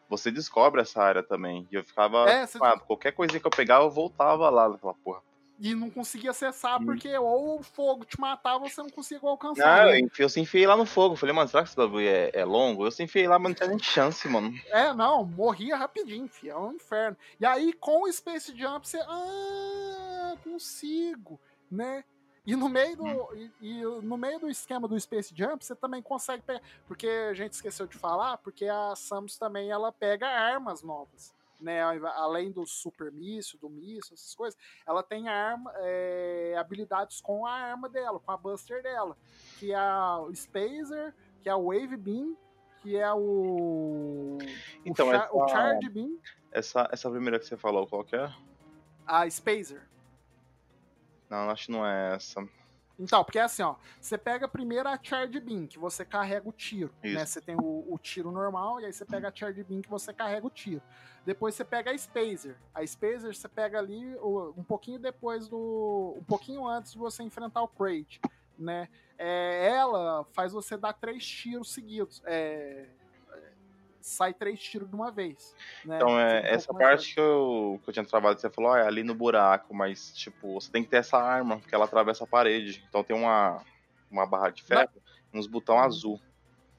você 0.10 0.30
descobre 0.30 0.82
essa 0.82 1.02
área 1.02 1.24
também. 1.24 1.66
E 1.72 1.76
eu 1.76 1.84
ficava. 1.84 2.30
É, 2.30 2.46
você- 2.46 2.60
qualquer 2.86 3.14
coisinha 3.14 3.40
que 3.40 3.48
eu 3.48 3.52
pegava, 3.52 3.86
eu 3.86 3.92
voltava 3.92 4.50
lá 4.50 4.68
naquela 4.68 4.94
porra. 4.94 5.22
E 5.64 5.74
não 5.74 5.90
conseguia 5.90 6.32
acessar 6.32 6.82
Hum. 6.82 6.86
porque 6.88 7.18
ou 7.18 7.62
o 7.62 7.64
fogo 7.64 8.04
te 8.04 8.20
matava 8.20 8.66
ou 8.66 8.70
você 8.70 8.82
não 8.82 8.90
conseguia 8.90 9.30
alcançar. 9.30 9.86
Não, 9.86 9.92
né? 9.94 10.10
eu 10.20 10.28
se 10.28 10.42
enfiei 10.42 10.68
lá 10.68 10.76
no 10.76 10.86
fogo. 10.86 11.16
Falei, 11.16 11.34
mano, 11.34 11.48
será 11.48 11.64
que 11.64 11.70
esse 11.70 11.78
bagulho 11.78 12.06
é, 12.06 12.32
é 12.34 12.44
longo? 12.44 12.86
Eu 12.86 12.92
se 12.92 13.02
enfiei 13.02 13.30
lá, 13.30 13.40
mas 13.40 13.52
não 13.52 13.56
tinha 13.56 13.70
nem 13.70 13.80
chance, 13.80 14.28
mano. 14.28 14.54
É, 14.68 14.94
não, 14.94 15.24
morria 15.24 15.78
rapidinho, 15.78 16.28
fi, 16.28 16.50
é 16.50 16.58
um 16.58 16.74
inferno. 16.74 17.16
E 17.40 17.46
aí, 17.46 17.72
com 17.72 18.04
o 18.04 18.12
Space 18.12 18.54
Jump, 18.54 18.86
você. 18.86 19.00
Ah, 19.08 20.36
consigo, 20.44 21.40
né? 21.72 22.04
E 22.46 22.58
no 22.58 22.68
meio 22.68 22.98
do, 22.98 23.36
e, 23.38 23.52
e 23.62 23.84
no 24.02 24.18
meio 24.18 24.40
do 24.40 24.50
esquema 24.50 24.86
do 24.86 25.00
Space 25.00 25.34
Jump, 25.34 25.64
você 25.64 25.74
também 25.74 26.02
consegue 26.02 26.44
pegar. 26.44 26.62
Porque 26.86 27.08
a 27.08 27.34
gente 27.34 27.54
esqueceu 27.54 27.88
de 27.88 27.98
falar, 27.98 28.38
porque 28.40 28.66
a 28.66 28.94
Samus 28.98 29.38
também 29.38 29.72
ela 29.72 29.94
pega 29.94 30.28
armas 30.28 30.84
novas. 30.84 31.34
Né, 31.64 31.82
além 31.82 32.52
do 32.52 32.66
super 32.68 33.12
míssil, 33.12 33.58
do 33.60 33.70
míssil, 33.70 34.14
essas 34.14 34.36
coisas, 34.36 34.60
ela 34.86 35.02
tem 35.02 35.28
arma, 35.30 35.72
é, 35.78 36.56
habilidades 36.58 37.22
com 37.22 37.46
a 37.46 37.52
arma 37.54 37.88
dela, 37.90 38.20
com 38.20 38.32
a 38.32 38.38
Buster 38.38 38.84
dela, 38.84 39.18
que 39.60 39.72
é 39.74 39.80
o 40.20 40.34
Spacer, 40.36 41.16
que 41.42 41.50
é 41.50 41.56
o 41.56 41.68
Wave 41.74 41.96
Beam, 41.98 42.38
que 42.82 42.98
é 42.98 43.12
o, 43.14 44.38
Então, 44.86 45.08
o, 45.08 45.12
Char- 45.12 45.24
essa- 45.24 45.34
o 45.36 45.48
Charge 45.48 45.90
Beam, 45.90 46.20
Essa, 46.52 46.90
essa 46.92 47.10
primeira 47.10 47.40
que 47.40 47.46
você 47.46 47.56
falou, 47.58 47.88
qual 47.88 48.04
que 48.04 48.16
é? 48.16 48.32
a 49.08 49.30
Spacer. 49.30 49.82
Não, 51.30 51.50
acho 51.50 51.66
que 51.66 51.72
não 51.72 51.86
é 51.86 52.16
essa. 52.16 52.48
Então, 53.04 53.24
porque 53.24 53.38
é 53.38 53.44
assim, 53.44 53.62
ó, 53.62 53.76
você 54.00 54.18
pega 54.18 54.48
primeiro 54.48 54.88
a 54.88 54.98
Charge 55.02 55.40
Beam, 55.40 55.68
que 55.68 55.78
você 55.78 56.06
carrega 56.06 56.48
o 56.48 56.52
tiro, 56.54 56.94
né? 57.04 57.24
Isso. 57.24 57.34
Você 57.34 57.42
tem 57.42 57.56
o, 57.56 57.86
o 57.94 58.00
tiro 58.02 58.32
normal, 58.32 58.80
e 58.80 58.86
aí 58.86 58.94
você 58.94 59.06
pega 59.06 59.28
a 59.28 59.36
Charge 59.36 59.64
Beam 59.64 59.82
que 59.82 59.90
você 59.90 60.14
carrega 60.14 60.48
o 60.48 60.50
tiro. 60.50 60.82
Depois 61.26 61.56
você 61.56 61.64
pega 61.64 61.92
a 61.92 61.98
Spacer. 61.98 62.58
A 62.74 62.86
Spacer 62.86 63.34
você 63.34 63.48
pega 63.48 63.78
ali 63.78 64.16
um 64.58 64.64
pouquinho 64.64 65.00
depois 65.00 65.48
do... 65.48 66.16
um 66.18 66.24
pouquinho 66.24 66.66
antes 66.68 66.94
de 66.94 66.98
você 66.98 67.24
enfrentar 67.24 67.62
o 67.62 67.68
Kraid, 67.68 68.20
né? 68.58 68.90
É, 69.18 69.70
ela 69.70 70.26
faz 70.34 70.54
você 70.54 70.76
dar 70.76 70.94
três 70.94 71.26
tiros 71.26 71.72
seguidos. 71.72 72.22
É, 72.26 72.88
sai 74.06 74.34
três 74.34 74.60
tiros 74.62 74.90
de 74.90 74.96
uma 74.96 75.12
vez. 75.12 75.56
Né? 75.86 75.96
Então, 75.96 76.20
é, 76.20 76.42
um 76.42 76.46
essa 76.46 76.74
mais 76.74 76.86
parte 76.86 77.14
que 77.14 77.20
eu, 77.20 77.80
que 77.84 77.90
eu 77.90 77.94
tinha 77.94 78.06
travado, 78.06 78.40
você 78.40 78.50
falou, 78.50 78.72
ah, 78.72 78.80
é 78.80 78.88
ali 78.88 79.04
no 79.04 79.16
buraco, 79.16 79.74
mas, 79.74 80.14
tipo, 80.14 80.54
você 80.54 80.72
tem 80.72 80.84
que 80.84 80.90
ter 80.90 80.98
essa 80.98 81.18
arma, 81.18 81.58
porque 81.60 81.74
ela 81.74 81.86
atravessa 81.86 82.24
a 82.24 82.28
parede. 82.28 82.84
Então 82.90 83.04
tem 83.04 83.16
uma, 83.16 83.64
uma 84.12 84.26
barra 84.26 84.50
de 84.50 84.62
ferro, 84.64 84.90
uns 85.34 85.48
botão 85.48 85.76
Uhum. 85.76 85.82
azul. 85.84 86.22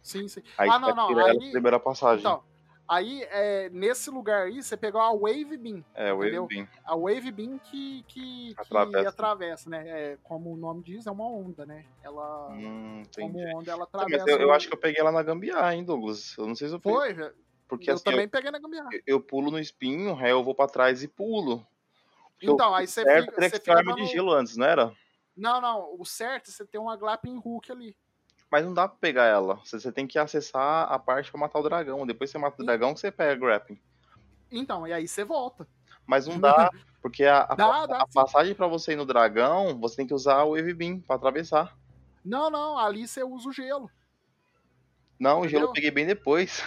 Sim, 0.02 0.28
sim. 0.28 0.42
Aí 0.58 0.68
Ah, 0.70 0.78
não, 0.78 0.94
não, 0.94 1.08
aí- 1.18 1.38
pra 1.38 1.50
primeira 1.50 1.80
passagem. 1.80 2.20
Então, 2.20 2.42
aí, 2.88 3.22
é, 3.30 3.68
nesse 3.70 4.10
lugar 4.10 4.46
aí, 4.46 4.62
você 4.62 4.76
pegou 4.76 5.00
a 5.00 5.12
Wave 5.12 5.56
Beam. 5.56 5.84
é, 5.94 6.12
entendeu? 6.12 6.42
Wave 6.42 6.54
Beam. 6.54 6.68
A 6.84 6.96
Wave 6.96 7.30
Beam 7.32 7.58
que, 7.58 8.02
que, 8.08 8.54
que 8.54 8.60
Atravessa. 8.60 9.08
atravessa. 9.08 9.70
né? 9.70 9.84
É, 9.86 10.18
como 10.22 10.52
o 10.52 10.56
nome 10.56 10.82
diz, 10.82 11.06
é 11.06 11.10
uma 11.10 11.26
onda, 11.26 11.64
né? 11.66 11.84
Ela, 12.02 12.48
Hum, 12.52 13.02
como 13.14 13.38
onda, 13.58 13.70
ela 13.72 13.84
atravessa. 13.84 14.28
eu, 14.30 14.38
eu 14.40 14.52
acho 14.52 14.68
que 14.68 14.74
eu 14.74 14.78
peguei 14.80 15.00
ela 15.00 15.12
na 15.12 15.22
gambiarra, 15.22 15.74
hein, 15.74 15.84
Douglas? 15.84 16.36
Eu 16.38 16.46
não 16.46 16.54
sei 16.54 16.68
se 16.68 16.74
eu 16.74 16.80
peguei. 16.80 16.98
Foi, 16.98 17.12
velho. 17.12 17.34
Porque 17.66 17.90
eu 17.90 17.94
assim, 17.94 18.04
também 18.04 18.24
eu, 18.24 18.28
peguei 18.30 18.50
na 18.50 18.58
gambiarra. 18.58 18.90
eu 19.06 19.20
pulo 19.20 19.50
no 19.50 19.58
espinho, 19.58 20.16
aí 20.20 20.30
eu 20.30 20.44
vou 20.44 20.54
pra 20.54 20.66
trás 20.66 21.02
e 21.02 21.08
pulo. 21.08 21.66
Porque 22.34 22.50
Então, 22.52 22.74
aí 22.74 22.86
você 22.86 23.02
certo 23.02 23.20
fica- 23.24 23.32
teria 23.34 23.48
você 23.50 23.58
que 23.58 23.64
ter 23.64 23.70
fica 23.70 23.78
arma 23.78 23.94
de 23.94 24.06
gelo 24.06 24.32
antes, 24.32 24.56
não 24.56 24.66
era? 24.66 24.92
Não, 25.36 25.60
não. 25.60 25.96
O 25.98 26.04
certo 26.04 26.48
é 26.50 26.52
você 26.52 26.64
ter 26.66 26.78
uma 26.78 26.96
Glapping 26.96 27.40
Hook 27.44 27.72
ali. 27.72 27.96
Mas 28.54 28.64
não 28.64 28.72
dá 28.72 28.86
pra 28.86 28.96
pegar 29.00 29.24
ela. 29.24 29.56
Você, 29.64 29.80
você 29.80 29.90
tem 29.90 30.06
que 30.06 30.16
acessar 30.16 30.86
a 30.88 30.96
parte 30.96 31.28
pra 31.28 31.40
matar 31.40 31.58
o 31.58 31.62
dragão. 31.64 32.06
Depois 32.06 32.30
você 32.30 32.38
mata 32.38 32.54
o 32.56 32.62
Ih. 32.62 32.66
dragão 32.66 32.94
você 32.94 33.10
pega 33.10 33.34
grappling. 33.34 33.80
Então, 34.48 34.86
e 34.86 34.92
aí 34.92 35.08
você 35.08 35.24
volta. 35.24 35.66
Mas 36.06 36.28
não 36.28 36.38
dá, 36.38 36.70
porque 37.02 37.24
a, 37.24 37.40
a, 37.40 37.54
Dá, 37.56 37.86
dá, 37.86 38.02
a 38.02 38.06
passagem 38.06 38.54
pra 38.54 38.68
você 38.68 38.92
ir 38.92 38.96
no 38.96 39.04
dragão, 39.04 39.76
você 39.80 39.96
tem 39.96 40.06
que 40.06 40.14
usar 40.14 40.44
o 40.44 40.50
Wave 40.54 40.72
Beam 40.72 41.00
pra 41.00 41.16
atravessar. 41.16 41.76
Não, 42.24 42.48
não. 42.48 42.78
Ali 42.78 43.08
você 43.08 43.24
usa 43.24 43.48
o 43.48 43.52
gelo. 43.52 43.90
Não, 45.18 45.40
o 45.40 45.48
gelo 45.48 45.64
Entendeu? 45.64 45.66
eu 45.70 45.72
peguei 45.72 45.90
bem 45.90 46.06
depois. 46.06 46.62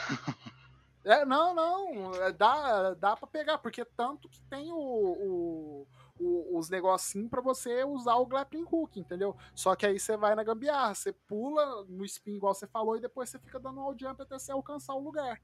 É, 1.05 1.23
não, 1.23 1.53
não. 1.55 2.15
é, 2.15 2.33
Dá, 2.33 2.95
dá 2.95 3.15
pra 3.15 3.27
pegar, 3.27 3.59
porque 3.59 3.85
tanto 3.85 4.27
que 4.27 4.41
tem 4.49 4.73
o, 4.73 4.75
o- 4.77 5.87
o- 6.19 6.57
os 6.57 6.69
negocinhos 6.69 7.29
pra 7.29 7.41
você 7.41 7.83
usar 7.83 8.15
o 8.15 8.25
Glapping 8.25 8.65
Hook, 8.71 8.99
entendeu? 8.99 9.35
Só 9.53 9.75
que 9.75 9.85
aí 9.85 9.99
você 9.99 10.17
vai 10.17 10.35
na 10.35 10.43
gambiarra, 10.43 10.93
você 10.95 11.11
pula 11.11 11.83
no 11.85 12.03
spin, 12.05 12.35
igual 12.35 12.53
você 12.53 12.67
falou, 12.67 12.97
e 12.97 13.01
depois 13.01 13.29
você 13.29 13.39
fica 13.39 13.59
dando 13.59 13.79
all 13.79 13.95
jump 13.97 14.21
até 14.21 14.37
você 14.37 14.51
alcançar 14.51 14.93
o 14.93 14.99
lugar. 15.03 15.41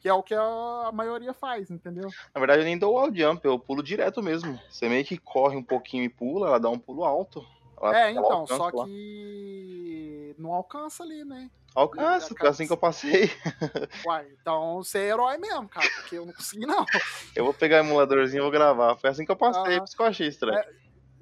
Que 0.00 0.08
é 0.08 0.12
o 0.12 0.22
que 0.22 0.34
a, 0.34 0.90
maioria 0.92 1.32
faz, 1.32 1.70
entendeu? 1.70 2.10
Na 2.34 2.40
verdade, 2.40 2.62
eu 2.62 2.64
nem 2.64 2.76
dou 2.76 2.94
wall 2.94 3.14
jump, 3.14 3.44
eu 3.44 3.58
pulo 3.58 3.82
direto 3.82 4.20
mesmo. 4.20 4.58
Você 4.68 4.88
meio 4.88 5.04
que 5.04 5.16
corre 5.16 5.56
um 5.56 5.62
pouquinho 5.62 6.02
e 6.02 6.08
pula, 6.08 6.48
ela 6.48 6.58
dá 6.58 6.68
um 6.68 6.78
pulo 6.78 7.04
alto. 7.04 7.46
Ela- 7.82 7.98
é, 7.98 8.14
ela 8.14 8.20
então, 8.26 8.46
só 8.46 8.70
lá. 8.72 8.84
que 8.86 10.34
não 10.38 10.52
alcança 10.52 11.02
ali, 11.02 11.24
né? 11.24 11.50
Alcança, 11.74 12.34
foi 12.38 12.48
assim 12.48 12.66
que 12.66 12.72
eu 12.72 12.76
passei. 12.76 13.30
Uai, 14.06 14.26
então 14.40 14.76
você 14.76 14.98
é 14.98 15.08
herói 15.08 15.38
mesmo, 15.38 15.68
cara, 15.68 15.88
porque 15.96 16.18
eu 16.18 16.26
não 16.26 16.32
consegui, 16.32 16.66
não. 16.66 16.84
Eu 17.34 17.44
vou 17.44 17.54
pegar 17.54 17.76
o 17.76 17.86
emuladorzinho 17.86 18.40
e 18.40 18.42
vou 18.42 18.50
gravar. 18.50 18.94
Foi 18.96 19.08
assim 19.08 19.24
que 19.24 19.32
eu 19.32 19.36
passei, 19.36 19.62
Aham. 19.62 19.78
por 19.78 19.84
isso 19.84 19.96
que 19.96 20.02
eu 20.02 20.06
achei 20.06 20.28
estranho. 20.28 20.58
É, 20.58 20.68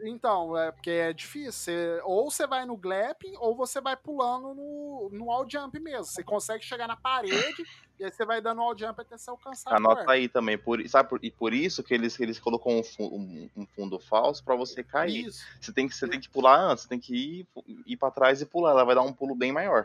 Então, 0.02 0.56
é 0.56 0.70
porque 0.72 0.90
é 0.90 1.12
difícil. 1.12 1.52
Você- 1.52 2.00
ou 2.04 2.30
você 2.30 2.46
vai 2.46 2.64
no 2.64 2.76
glapping, 2.76 3.34
ou 3.38 3.54
você 3.54 3.80
vai 3.80 3.96
pulando 3.96 4.54
no, 4.54 5.08
no 5.12 5.30
all 5.30 5.48
jump 5.48 5.78
mesmo. 5.80 6.04
Você 6.06 6.22
consegue 6.22 6.64
chegar 6.64 6.86
na 6.88 6.96
parede, 6.96 7.64
e 7.98 8.04
aí 8.04 8.10
você 8.10 8.24
vai 8.24 8.40
dando 8.40 8.60
all 8.62 8.76
jump 8.76 9.00
até 9.00 9.16
você 9.18 9.28
alcançar 9.30 9.74
Anota 9.74 10.10
aí 10.10 10.28
também. 10.28 10.56
Por, 10.56 10.86
sabe, 10.88 11.08
por, 11.08 11.24
e 11.24 11.30
por 11.30 11.52
isso 11.52 11.82
que 11.82 11.92
eles, 11.92 12.18
eles 12.18 12.38
colocam 12.38 12.80
um, 12.80 13.04
um- 13.04 13.50
um 13.56 13.66
fundo 13.66 13.98
falso 13.98 14.42
pra 14.44 14.54
você 14.56 14.82
cair. 14.82 15.26
Isso. 15.26 15.44
Você 15.60 15.72
tem 15.72 15.88
que, 15.88 15.94
você 15.94 16.08
tem 16.08 16.20
que 16.20 16.28
pular 16.30 16.58
antes, 16.58 16.86
tem 16.86 16.98
que 16.98 17.14
ir, 17.14 17.46
ir 17.86 17.96
pra 17.96 18.10
trás 18.10 18.40
e 18.40 18.46
pular. 18.46 18.70
Ela 18.70 18.84
vai 18.84 18.94
dar 18.94 19.02
um 19.02 19.12
pulo 19.12 19.34
bem 19.34 19.52
maior. 19.52 19.84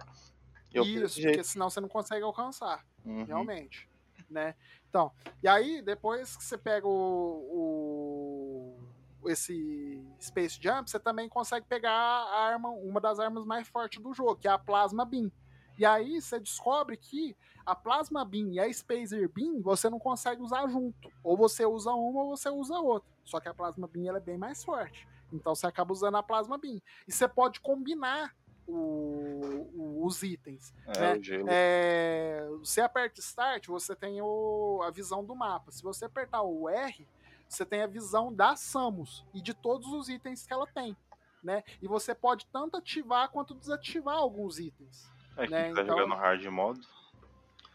Eu 0.74 0.84
Isso, 0.84 1.22
porque 1.22 1.44
senão 1.44 1.70
você 1.70 1.80
não 1.80 1.88
consegue 1.88 2.24
alcançar, 2.24 2.86
Uhum. 3.06 3.24
realmente. 3.24 3.88
Né? 4.30 4.56
Então, 4.90 5.12
e 5.44 5.48
aí, 5.48 5.82
depois 5.82 6.36
que 6.36 6.44
você 6.44 6.58
pega 6.58 6.88
o, 6.88 6.92
o- 6.92 8.25
esse 9.30 10.02
Space 10.20 10.58
Jump, 10.62 10.90
você 10.90 11.00
também 11.00 11.28
consegue 11.30 11.66
pegar 11.66 11.92
a 11.92 12.40
arma, 12.48 12.70
uma 12.70 13.00
das 13.02 13.20
armas 13.20 13.46
mais 13.46 13.68
fortes 13.68 14.02
do 14.02 14.14
jogo, 14.14 14.36
que 14.38 14.48
é 14.48 14.52
a 14.52 14.58
Plasma 14.58 15.06
Beam. 15.06 15.32
E 15.78 15.86
aí 15.86 16.22
você 16.22 16.40
descobre 16.40 16.96
que 16.96 17.36
a 17.66 17.76
Plasma 17.76 18.24
Beam 18.24 18.48
e 18.54 18.60
a 18.60 18.72
Spacer 18.72 19.28
Beam 19.30 19.62
você 19.62 19.90
não 19.90 20.00
consegue 20.00 20.42
usar 20.42 20.68
junto. 20.68 21.12
Ou 21.24 21.36
você 21.36 21.66
usa 21.66 21.92
uma 21.92 22.24
ou 22.24 22.38
você 22.38 22.50
usa 22.50 22.80
outra. 22.80 23.10
Só 23.26 23.40
que 23.40 23.50
a 23.50 23.54
Plasma 23.54 23.88
Beam 23.88 24.08
ela 24.08 24.18
é 24.18 24.22
bem 24.22 24.38
mais 24.38 24.64
forte. 24.64 25.08
Então 25.34 25.54
você 25.54 25.68
acaba 25.68 25.92
usando 25.92 26.16
a 26.16 26.24
Plasma 26.24 26.58
Beam. 26.58 26.80
E 27.08 27.12
você 27.12 27.28
pode 27.28 27.60
combinar 27.60 28.34
o- 28.68 29.68
o- 29.76 30.06
os 30.06 30.24
itens. 30.24 30.74
É, 30.88 31.00
né? 31.44 31.52
É, 31.52 32.48
você 32.60 32.82
aperta 32.82 33.20
Start, 33.20 33.68
você 33.68 33.96
tem 33.96 34.22
o- 34.22 34.82
a 34.84 34.90
visão 34.92 35.24
do 35.24 35.36
mapa. 35.36 35.72
Se 35.72 35.84
você 35.84 36.06
apertar 36.06 36.42
o 36.42 36.70
R, 36.70 37.08
você 37.48 37.66
tem 37.66 37.82
a 37.82 37.88
visão 37.88 38.34
da 38.34 38.56
Samus 38.56 39.26
e 39.34 39.42
de 39.42 39.54
todos 39.54 39.88
os 39.88 40.10
itens 40.10 40.46
que 40.46 40.54
ela 40.54 40.68
tem. 40.68 40.96
Né? 41.44 41.64
E 41.82 41.88
você 41.88 42.16
pode 42.16 42.46
tanto 42.48 42.78
ativar 42.78 43.30
quanto 43.30 43.54
desativar 43.54 44.16
alguns 44.16 44.60
itens. 44.60 45.10
É, 45.38 45.48
né, 45.48 45.74
tá 45.74 45.82
então- 45.82 45.98
jogando 45.98 46.16
hard 46.16 46.46
modo. 46.46 46.82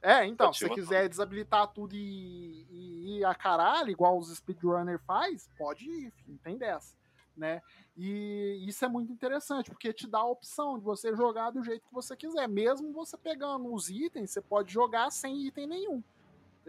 É, 0.03 0.25
então, 0.25 0.51
se 0.53 0.61
você 0.61 0.71
quiser 0.71 1.09
desabilitar 1.09 1.69
tudo 1.69 1.95
e, 1.95 2.67
e 2.71 3.19
ir 3.19 3.25
a 3.25 3.35
caralho, 3.35 3.91
igual 3.91 4.19
os 4.19 4.35
speedrunner 4.35 4.99
faz, 5.01 5.49
pode 5.59 5.85
ir, 5.85 6.13
não 6.27 6.39
tem 6.39 6.57
dessa, 6.57 6.97
né? 7.37 7.61
E 7.95 8.65
isso 8.67 8.83
é 8.83 8.89
muito 8.89 9.13
interessante, 9.13 9.69
porque 9.69 9.93
te 9.93 10.07
dá 10.07 10.21
a 10.21 10.27
opção 10.27 10.79
de 10.79 10.85
você 10.85 11.15
jogar 11.15 11.51
do 11.51 11.63
jeito 11.63 11.87
que 11.87 11.93
você 11.93 12.17
quiser. 12.17 12.49
Mesmo 12.49 12.95
você 12.95 13.15
pegando 13.19 13.75
os 13.75 13.91
itens, 13.91 14.31
você 14.31 14.41
pode 14.41 14.73
jogar 14.73 15.11
sem 15.11 15.47
item 15.47 15.67
nenhum, 15.67 16.03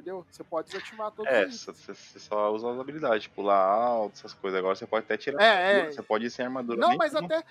entendeu? 0.01 0.25
Você 0.29 0.43
pode 0.43 0.71
desativar 0.71 1.11
todos 1.11 1.31
É, 1.31 1.45
os 1.45 1.63
você 1.65 2.19
só 2.19 2.51
usa 2.51 2.71
as 2.71 2.79
habilidades, 2.79 3.27
pular 3.27 3.63
alto, 3.63 4.13
essas 4.15 4.33
coisas. 4.33 4.57
Agora 4.59 4.75
você 4.75 4.87
pode 4.87 5.05
até 5.05 5.15
tirar 5.15 5.41
É, 5.41 5.79
é. 5.79 5.91
Você 5.91 6.01
pode 6.01 6.25
ir 6.25 6.31
sem 6.31 6.43
armadura. 6.45 6.79
Não, 6.79 6.97
mas 6.97 7.13
com- 7.13 7.23
até... 7.25 7.43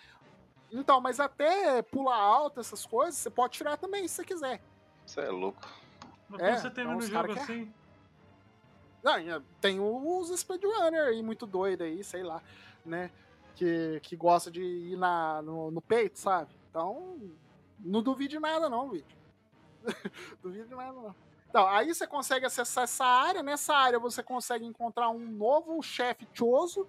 Então, 0.73 1.01
mas 1.01 1.19
até 1.19 1.83
pular 1.83 2.17
alto, 2.17 2.61
essas 2.61 2.85
coisas, 2.87 3.17
você 3.17 3.31
pode 3.31 3.55
tirar 3.55 3.77
também, 3.77 4.07
se 4.07 4.17
você 4.17 4.25
quiser. 4.25 4.61
Você 5.07 5.21
é 5.21 5.31
louco. 5.31 5.61
Mas 6.29 6.41
É, 6.41 6.47
como 6.51 6.59
você 6.61 6.71
termina 6.71 7.05
então 7.05 7.09
o 7.09 7.11
jogo 7.23 7.35
quer- 7.35 7.43
assim? 7.43 7.73
Não, 9.03 9.19
e, 9.19 9.43
tem 9.61 9.81
os 9.81 10.29
speedrunner 10.39 11.07
aí, 11.07 11.23
muito 11.23 11.47
doido 11.47 11.83
aí, 11.83 12.05
sei 12.05 12.23
lá, 12.23 12.43
né? 12.85 13.11
Que, 13.57 13.99
que 14.03 14.15
gosta 14.15 14.51
de 14.51 14.63
ir 14.63 14.97
na, 14.97 15.43
no, 15.43 15.71
no 15.71 15.81
peito, 15.81 16.19
sabe? 16.19 16.51
Então, 16.69 17.19
não 17.81 18.03
duvide 18.03 18.39
nada 18.39 18.69
não, 18.69 18.91
vídeo. 18.91 19.17
duvide 20.43 20.73
nada 20.75 20.93
não. 20.93 21.15
Então, 21.51 21.67
aí 21.67 21.93
você 21.93 22.07
consegue 22.07 22.47
acessar 22.47 22.85
essa 22.85 23.05
área. 23.05 23.43
Nessa 23.43 23.75
área 23.75 23.99
você 23.99 24.23
consegue 24.23 24.65
encontrar 24.65 25.11
um 25.11 25.19
novo 25.19 25.83
chefe 25.83 26.27
Choso, 26.33 26.89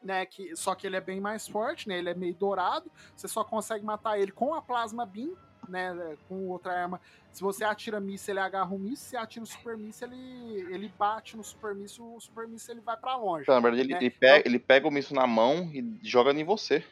né? 0.00 0.24
Que, 0.24 0.54
só 0.54 0.74
que 0.76 0.86
ele 0.86 0.96
é 0.96 1.00
bem 1.00 1.20
mais 1.20 1.48
forte, 1.48 1.88
né? 1.88 1.98
Ele 1.98 2.08
é 2.08 2.14
meio 2.14 2.34
dourado. 2.34 2.90
Você 3.14 3.26
só 3.26 3.42
consegue 3.42 3.84
matar 3.84 4.18
ele 4.20 4.30
com 4.30 4.54
a 4.54 4.62
Plasma 4.62 5.04
Beam, 5.04 5.36
né? 5.68 6.16
Com 6.28 6.48
outra 6.48 6.80
arma. 6.80 7.00
Se 7.32 7.42
você 7.42 7.64
atira 7.64 7.98
míssil, 7.98 8.34
ele 8.34 8.40
agarra 8.40 8.72
o 8.72 8.78
míssil. 8.78 9.08
Se 9.10 9.16
atira 9.16 9.42
o 9.42 9.46
super 9.46 9.76
míssil, 9.76 10.06
ele, 10.06 10.72
ele 10.72 10.92
bate 10.96 11.36
no 11.36 11.42
super 11.42 11.74
míssil. 11.74 12.14
O 12.14 12.20
super 12.20 12.46
míssil 12.46 12.74
ele 12.74 12.80
vai 12.82 12.96
pra 12.96 13.16
longe. 13.16 13.42
Então, 13.42 13.56
na 13.56 13.60
verdade, 13.60 13.82
ele, 13.82 13.94
né? 13.94 13.98
ele 14.00 14.10
pega, 14.10 14.48
ele 14.48 14.58
pega 14.60 14.86
o 14.86 14.92
míssil 14.92 15.16
na 15.16 15.26
mão 15.26 15.68
e 15.74 15.98
joga 16.04 16.30
em 16.30 16.44
você. 16.44 16.84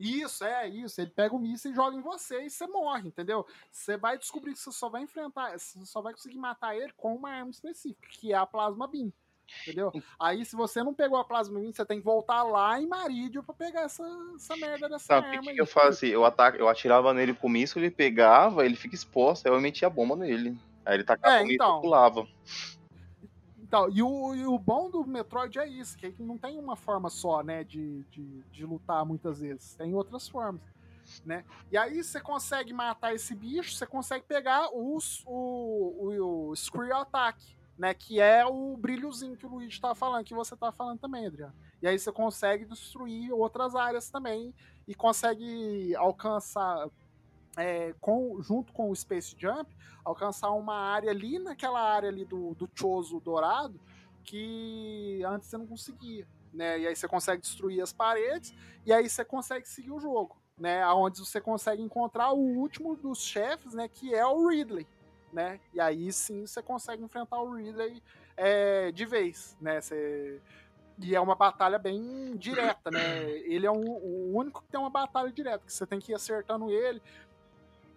Isso, 0.00 0.42
é 0.44 0.66
isso. 0.66 1.00
Ele 1.00 1.10
pega 1.10 1.34
o 1.34 1.38
míssil 1.38 1.70
e 1.70 1.74
joga 1.74 1.94
em 1.94 2.00
você 2.00 2.42
e 2.46 2.50
você 2.50 2.66
morre, 2.66 3.08
entendeu? 3.08 3.46
Você 3.70 3.96
vai 3.98 4.16
descobrir 4.18 4.54
que 4.54 4.58
você 4.58 4.72
só 4.72 4.88
vai 4.88 5.02
enfrentar, 5.02 5.58
você 5.58 5.84
só 5.84 6.00
vai 6.00 6.12
conseguir 6.14 6.38
matar 6.38 6.74
ele 6.74 6.92
com 6.96 7.14
uma 7.14 7.30
arma 7.30 7.50
específica, 7.50 8.08
que 8.10 8.32
é 8.32 8.36
a 8.36 8.46
Plasma 8.46 8.88
Beam. 8.88 9.12
Entendeu? 9.62 9.92
Aí, 10.18 10.44
se 10.44 10.54
você 10.56 10.82
não 10.82 10.94
pegou 10.94 11.18
a 11.18 11.24
Plasma 11.24 11.58
Beam, 11.60 11.72
você 11.72 11.84
tem 11.84 11.98
que 11.98 12.04
voltar 12.04 12.42
lá 12.44 12.80
em 12.80 12.86
Marídio 12.86 13.42
pra 13.42 13.52
pegar 13.54 13.82
essa, 13.82 14.02
essa 14.36 14.56
merda 14.56 14.88
dessa 14.88 15.04
Sabe 15.06 15.26
o 15.26 15.30
arma. 15.30 15.40
que, 15.40 15.44
que 15.46 15.50
aí. 15.50 15.58
eu 15.58 15.66
fazia? 15.66 16.14
Eu, 16.14 16.24
ataca, 16.24 16.56
eu 16.56 16.68
atirava 16.68 17.12
nele 17.12 17.34
com 17.34 17.48
o 17.48 17.50
míssil, 17.50 17.82
ele 17.82 17.90
pegava, 17.90 18.64
ele 18.64 18.76
fica 18.76 18.94
exposto, 18.94 19.46
aí 19.46 19.52
eu 19.52 19.60
metia 19.60 19.88
a 19.88 19.90
bomba 19.90 20.16
nele. 20.16 20.56
Aí 20.86 20.94
ele 20.94 21.04
tacava 21.04 21.36
É, 21.36 21.42
o 21.42 21.50
então. 21.52 21.78
e 21.78 21.82
pulava. 21.82 22.26
Então, 23.70 23.88
e 23.88 24.02
o, 24.02 24.34
e 24.34 24.44
o 24.44 24.58
bom 24.58 24.90
do 24.90 25.06
Metroid 25.06 25.56
é 25.60 25.64
isso, 25.64 25.96
que 25.96 26.12
não 26.18 26.36
tem 26.36 26.58
uma 26.58 26.74
forma 26.74 27.08
só, 27.08 27.40
né, 27.40 27.62
de, 27.62 28.02
de, 28.10 28.42
de 28.50 28.66
lutar 28.66 29.06
muitas 29.06 29.38
vezes. 29.38 29.76
Tem 29.76 29.94
outras 29.94 30.28
formas, 30.28 30.60
né? 31.24 31.44
E 31.70 31.78
aí 31.78 32.02
você 32.02 32.20
consegue 32.20 32.72
matar 32.72 33.14
esse 33.14 33.32
bicho, 33.32 33.76
você 33.76 33.86
consegue 33.86 34.24
pegar 34.26 34.70
os, 34.74 35.22
o, 35.24 35.30
o, 35.30 36.48
o 36.48 36.56
Screw 36.56 36.92
Attack, 36.96 37.56
né? 37.78 37.94
Que 37.94 38.18
é 38.18 38.44
o 38.44 38.76
brilhozinho 38.76 39.36
que 39.36 39.46
o 39.46 39.48
Luigi 39.48 39.80
tá 39.80 39.94
falando, 39.94 40.24
que 40.24 40.34
você 40.34 40.56
tá 40.56 40.72
falando 40.72 40.98
também, 40.98 41.28
Adriano. 41.28 41.54
E 41.80 41.86
aí 41.86 41.96
você 41.96 42.10
consegue 42.10 42.64
destruir 42.64 43.32
outras 43.32 43.76
áreas 43.76 44.10
também 44.10 44.52
e 44.88 44.96
consegue 44.96 45.94
alcançar, 45.94 46.88
é, 47.56 47.94
com, 48.00 48.40
junto 48.42 48.72
com 48.72 48.90
o 48.90 48.96
Space 48.96 49.34
Jump, 49.38 49.74
alcançar 50.04 50.50
uma 50.50 50.74
área 50.74 51.10
ali 51.10 51.38
naquela 51.38 51.80
área 51.80 52.08
ali 52.08 52.24
do, 52.24 52.54
do 52.54 52.68
Choso 52.74 53.20
Dourado 53.20 53.80
que 54.24 55.22
antes 55.24 55.48
você 55.48 55.58
não 55.58 55.66
conseguia. 55.66 56.26
Né? 56.52 56.80
E 56.80 56.86
aí 56.86 56.96
você 56.96 57.06
consegue 57.06 57.42
destruir 57.42 57.80
as 57.80 57.92
paredes 57.92 58.54
e 58.84 58.92
aí 58.92 59.08
você 59.08 59.24
consegue 59.24 59.68
seguir 59.68 59.92
o 59.92 60.00
jogo, 60.00 60.36
né? 60.58 60.84
Onde 60.88 61.20
você 61.20 61.40
consegue 61.40 61.80
encontrar 61.80 62.32
o 62.32 62.38
último 62.38 62.96
dos 62.96 63.22
chefes, 63.22 63.72
né? 63.72 63.88
Que 63.88 64.14
é 64.14 64.26
o 64.26 64.48
Ridley, 64.48 64.86
né? 65.32 65.60
E 65.72 65.80
aí 65.80 66.12
sim 66.12 66.44
você 66.46 66.60
consegue 66.60 67.04
enfrentar 67.04 67.40
o 67.40 67.54
Ridley 67.54 68.02
é, 68.36 68.90
de 68.90 69.06
vez, 69.06 69.56
né? 69.60 69.80
Você... 69.80 70.40
E 71.02 71.14
é 71.14 71.20
uma 71.20 71.36
batalha 71.36 71.78
bem 71.78 72.36
direta, 72.36 72.90
né? 72.90 73.30
Ele 73.46 73.64
é 73.64 73.70
um, 73.70 73.88
o 73.88 74.36
único 74.36 74.60
que 74.60 74.68
tem 74.68 74.78
uma 74.78 74.90
batalha 74.90 75.32
direta, 75.32 75.64
que 75.64 75.72
você 75.72 75.86
tem 75.86 75.98
que 75.98 76.12
ir 76.12 76.14
acertando 76.14 76.70
ele 76.70 77.00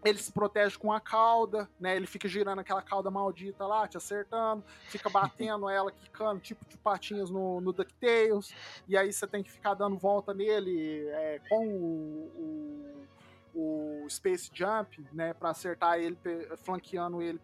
ele 0.03 0.17
se 0.17 0.31
protege 0.31 0.77
com 0.77 0.91
a 0.91 0.99
cauda, 0.99 1.69
né? 1.79 1.95
Ele 1.95 2.05
fica 2.05 2.27
girando 2.27 2.59
aquela 2.59 2.81
cauda 2.81 3.09
maldita 3.09 3.65
lá, 3.65 3.87
te 3.87 3.97
acertando, 3.97 4.63
fica 4.87 5.09
batendo 5.09 5.69
ela, 5.69 5.91
quicando, 5.91 6.39
tipo 6.39 6.65
de 6.65 6.77
patinhas 6.77 7.29
no, 7.29 7.61
no 7.61 7.71
DuckTales, 7.71 8.53
e 8.87 8.97
aí 8.97 9.11
você 9.11 9.25
tem 9.25 9.43
que 9.43 9.51
ficar 9.51 9.73
dando 9.73 9.97
volta 9.97 10.33
nele 10.33 11.07
é, 11.07 11.41
com 11.47 11.67
o, 11.67 13.07
o, 13.55 14.03
o, 14.03 14.09
Space 14.09 14.49
Jump, 14.53 15.05
né? 15.13 15.33
Pra 15.33 15.51
acertar 15.51 15.99
ele, 15.99 16.17
flanqueando 16.57 17.21
ele 17.21 17.39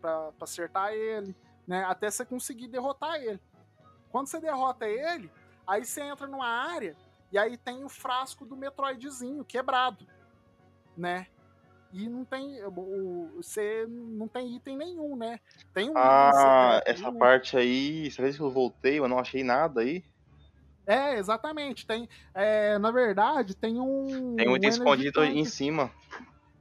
pra, 0.00 0.32
pra 0.32 0.44
acertar 0.44 0.92
ele, 0.92 1.34
né? 1.66 1.84
Até 1.84 2.10
você 2.10 2.24
conseguir 2.24 2.68
derrotar 2.68 3.16
ele. 3.16 3.40
Quando 4.10 4.26
você 4.26 4.40
derrota 4.40 4.86
ele, 4.86 5.30
aí 5.66 5.84
você 5.84 6.02
entra 6.02 6.26
numa 6.26 6.48
área 6.48 6.96
e 7.30 7.38
aí 7.38 7.56
tem 7.56 7.84
o 7.84 7.88
frasco 7.88 8.46
do 8.46 8.56
Metroidzinho 8.56 9.44
quebrado, 9.44 10.06
né? 10.96 11.26
E 11.92 12.08
não 12.08 12.24
tem 12.24 12.62
o, 12.64 13.32
você 13.36 13.86
não 13.88 14.28
tem 14.28 14.56
item 14.56 14.76
nenhum, 14.76 15.16
né? 15.16 15.40
Tem 15.72 15.90
um 15.90 15.94
Ah, 15.96 16.82
essa 16.84 17.08
um... 17.08 17.18
parte 17.18 17.56
aí, 17.56 18.10
você 18.10 18.20
vê 18.22 18.32
que 18.32 18.40
eu 18.40 18.50
voltei, 18.50 18.98
eu 18.98 19.08
não 19.08 19.18
achei 19.18 19.42
nada 19.42 19.80
aí. 19.80 20.04
É, 20.86 21.18
exatamente. 21.18 21.86
Tem, 21.86 22.08
é, 22.34 22.78
na 22.78 22.90
verdade, 22.90 23.54
tem 23.54 23.78
um. 23.78 24.36
Tem 24.36 24.48
um 24.48 24.56
item 24.56 24.70
um 24.70 24.72
escondido 24.72 25.20
tank. 25.20 25.36
em 25.36 25.44
cima. 25.44 25.90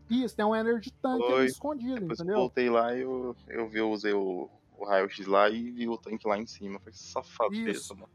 Isso, 0.10 0.36
tem 0.36 0.46
um 0.46 0.56
Energy 0.56 0.92
Tank 1.02 1.22
escondido, 1.46 2.00
Depois 2.00 2.20
entendeu? 2.20 2.36
Eu 2.36 2.40
voltei 2.40 2.70
lá 2.70 2.96
e 2.96 3.02
eu, 3.02 3.36
eu 3.48 3.68
vi, 3.68 3.80
eu 3.80 3.92
usei 3.92 4.14
o, 4.14 4.50
o 4.78 4.86
raio-x 4.86 5.26
lá 5.28 5.50
e 5.50 5.70
vi 5.70 5.88
o 5.90 5.98
tanque 5.98 6.28
lá 6.28 6.38
em 6.38 6.46
cima. 6.46 6.80
Foi 6.80 6.94
safadeza, 6.94 7.94
mano. 7.94 8.10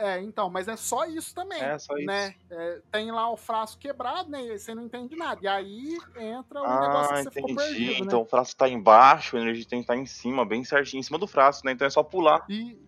É, 0.00 0.18
então, 0.22 0.48
mas 0.48 0.66
é 0.66 0.76
só 0.76 1.04
isso 1.04 1.34
também. 1.34 1.60
É, 1.60 1.78
só 1.78 1.94
né? 1.94 2.28
isso. 2.28 2.54
É, 2.54 2.80
tem 2.90 3.12
lá 3.12 3.30
o 3.30 3.36
frasco 3.36 3.78
quebrado, 3.78 4.30
né? 4.30 4.42
E 4.42 4.58
você 4.58 4.74
não 4.74 4.82
entende 4.82 5.14
nada. 5.14 5.38
E 5.42 5.46
aí 5.46 5.98
entra 6.16 6.62
o 6.62 6.64
ah, 6.64 6.80
negócio 6.80 7.14
que 7.14 7.22
você 7.22 7.28
entendi. 7.28 7.48
ficou 7.48 7.56
perdido. 7.56 8.04
Então 8.04 8.18
né? 8.20 8.24
o 8.24 8.28
frasco 8.28 8.56
tá 8.56 8.68
embaixo, 8.68 9.36
o 9.36 9.38
energia 9.38 9.66
tem 9.68 9.80
que 9.80 9.84
estar 9.84 9.94
tá 9.94 10.00
em 10.00 10.06
cima, 10.06 10.46
bem 10.46 10.64
certinho, 10.64 11.00
em 11.00 11.02
cima 11.02 11.18
do 11.18 11.26
frasco, 11.26 11.66
né? 11.66 11.72
Então 11.72 11.86
é 11.86 11.90
só 11.90 12.02
pular. 12.02 12.46
E, 12.48 12.80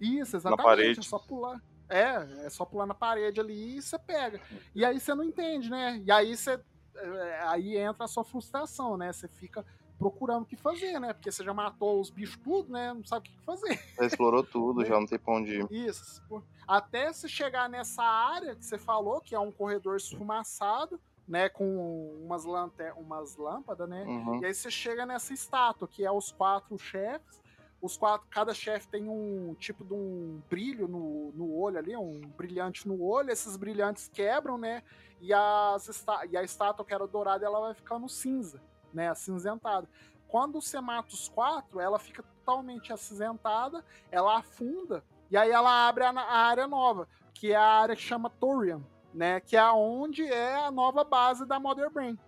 isso, 0.00 0.36
exatamente. 0.36 0.58
Na 0.58 0.64
parede. 0.64 1.00
É 1.00 1.02
só 1.02 1.18
pular. 1.18 1.60
É, 1.88 2.46
é 2.46 2.50
só 2.50 2.64
pular 2.64 2.86
na 2.86 2.94
parede 2.94 3.38
ali 3.38 3.76
e 3.76 3.82
você 3.82 3.98
pega. 3.98 4.40
E 4.74 4.82
aí 4.82 4.98
você 4.98 5.14
não 5.14 5.22
entende, 5.22 5.70
né? 5.70 6.02
E 6.04 6.10
aí 6.10 6.34
você. 6.34 6.58
É, 6.96 7.40
aí 7.42 7.76
entra 7.76 8.06
a 8.06 8.08
sua 8.08 8.24
frustração, 8.24 8.96
né? 8.96 9.12
Você 9.12 9.28
fica 9.28 9.62
procurando 9.98 10.42
o 10.42 10.46
que 10.46 10.56
fazer, 10.56 10.98
né? 11.00 11.12
Porque 11.12 11.30
você 11.30 11.42
já 11.42 11.52
matou 11.52 12.00
os 12.00 12.10
bichos 12.10 12.36
tudo, 12.42 12.72
né? 12.72 12.92
Não 12.92 13.04
sabe 13.04 13.28
o 13.28 13.32
que 13.32 13.44
fazer. 13.44 13.80
Já 13.98 14.06
explorou 14.06 14.42
tudo, 14.42 14.84
já 14.84 14.98
não 14.98 15.06
tem 15.06 15.18
pra 15.18 15.34
onde 15.34 15.60
ir. 15.60 15.66
Isso. 15.70 16.22
Até 16.66 17.12
se 17.12 17.28
chegar 17.28 17.68
nessa 17.68 18.02
área 18.02 18.54
que 18.54 18.64
você 18.64 18.78
falou, 18.78 19.20
que 19.20 19.34
é 19.34 19.38
um 19.38 19.50
corredor 19.50 19.96
esfumaçado, 19.96 21.00
né? 21.26 21.48
Com 21.48 22.22
umas, 22.24 22.44
lanter 22.44 22.92
umas 22.94 23.36
lâmpadas, 23.36 23.88
né? 23.88 24.04
Uhum. 24.04 24.40
E 24.40 24.46
aí 24.46 24.54
você 24.54 24.70
chega 24.70 25.06
nessa 25.06 25.32
estátua, 25.32 25.88
que 25.88 26.04
é 26.04 26.10
os 26.10 26.30
quatro 26.32 26.78
chefes. 26.78 27.44
Os 27.80 27.96
quatro, 27.96 28.26
cada 28.30 28.54
chefe 28.54 28.88
tem 28.88 29.08
um 29.08 29.54
tipo 29.58 29.84
de 29.84 29.92
um 29.92 30.40
brilho 30.48 30.88
no, 30.88 31.30
no 31.32 31.54
olho 31.54 31.78
ali, 31.78 31.94
um 31.94 32.20
brilhante 32.36 32.88
no 32.88 33.02
olho. 33.02 33.30
Esses 33.30 33.56
brilhantes 33.56 34.08
quebram, 34.08 34.56
né? 34.56 34.82
E, 35.20 35.32
as, 35.32 36.04
e 36.30 36.36
a 36.36 36.42
estátua 36.42 36.84
que 36.84 36.92
era 36.92 37.06
dourada, 37.06 37.44
ela 37.44 37.60
vai 37.60 37.74
ficando 37.74 38.08
cinza 38.08 38.60
né, 38.96 39.08
acinzentada. 39.08 39.86
Quando 40.26 40.58
mata 40.82 41.14
os 41.14 41.28
quatro, 41.28 41.78
ela 41.78 41.98
fica 41.98 42.22
totalmente 42.22 42.92
acinzentada, 42.92 43.84
ela 44.10 44.38
afunda, 44.38 45.04
e 45.30 45.36
aí 45.36 45.50
ela 45.50 45.86
abre 45.86 46.04
a, 46.04 46.10
a 46.10 46.36
área 46.48 46.66
nova, 46.66 47.06
que 47.34 47.52
é 47.52 47.56
a 47.56 47.80
área 47.82 47.94
que 47.94 48.02
chama 48.02 48.30
Torian, 48.30 48.82
né, 49.12 49.38
que 49.40 49.56
é 49.56 49.70
onde 49.70 50.24
é 50.24 50.56
a 50.56 50.70
nova 50.70 51.04
base 51.04 51.44
da 51.44 51.60
Mother 51.60 51.90
Brain, 51.90 52.18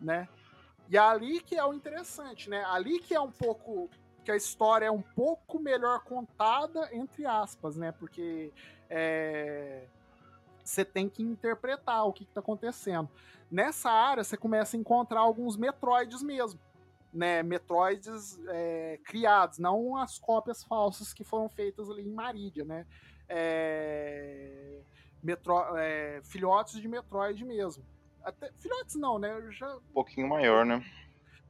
né? 0.00 0.28
E 0.88 0.96
ali 0.96 1.40
que 1.40 1.56
é 1.56 1.64
o 1.64 1.74
interessante, 1.74 2.48
né? 2.48 2.64
Ali 2.66 3.00
que 3.00 3.12
é 3.12 3.20
um 3.20 3.30
pouco 3.30 3.90
que 4.24 4.30
a 4.30 4.36
história 4.36 4.86
é 4.86 4.90
um 4.90 5.02
pouco 5.02 5.58
melhor 5.58 6.04
contada, 6.04 6.88
entre 6.92 7.26
aspas, 7.26 7.76
né? 7.76 7.90
Porque 7.90 8.52
é, 8.88 9.88
você 10.68 10.84
tem 10.84 11.08
que 11.08 11.22
interpretar 11.22 12.06
o 12.06 12.12
que 12.12 12.24
está 12.24 12.40
acontecendo. 12.40 13.08
Nessa 13.50 13.90
área, 13.90 14.24
você 14.24 14.36
começa 14.36 14.76
a 14.76 14.80
encontrar 14.80 15.20
alguns 15.20 15.56
Metroids 15.56 16.22
mesmo. 16.22 16.60
Né, 17.12 17.42
Metroids 17.42 18.38
é, 18.48 19.00
criados, 19.02 19.58
não 19.58 19.96
as 19.96 20.18
cópias 20.18 20.62
falsas 20.62 21.14
que 21.14 21.24
foram 21.24 21.48
feitas 21.48 21.88
ali 21.88 22.02
em 22.02 22.12
Maridia, 22.12 22.62
né? 22.62 22.84
É, 23.26 24.82
Metro, 25.22 25.76
é, 25.78 26.20
filhotes 26.24 26.78
de 26.78 26.86
Metroid 26.86 27.42
mesmo. 27.42 27.82
Até, 28.22 28.52
filhotes 28.58 28.96
não, 28.96 29.18
né? 29.18 29.50
Já, 29.52 29.76
um 29.76 29.92
pouquinho 29.94 30.28
maior, 30.28 30.66
né? 30.66 30.84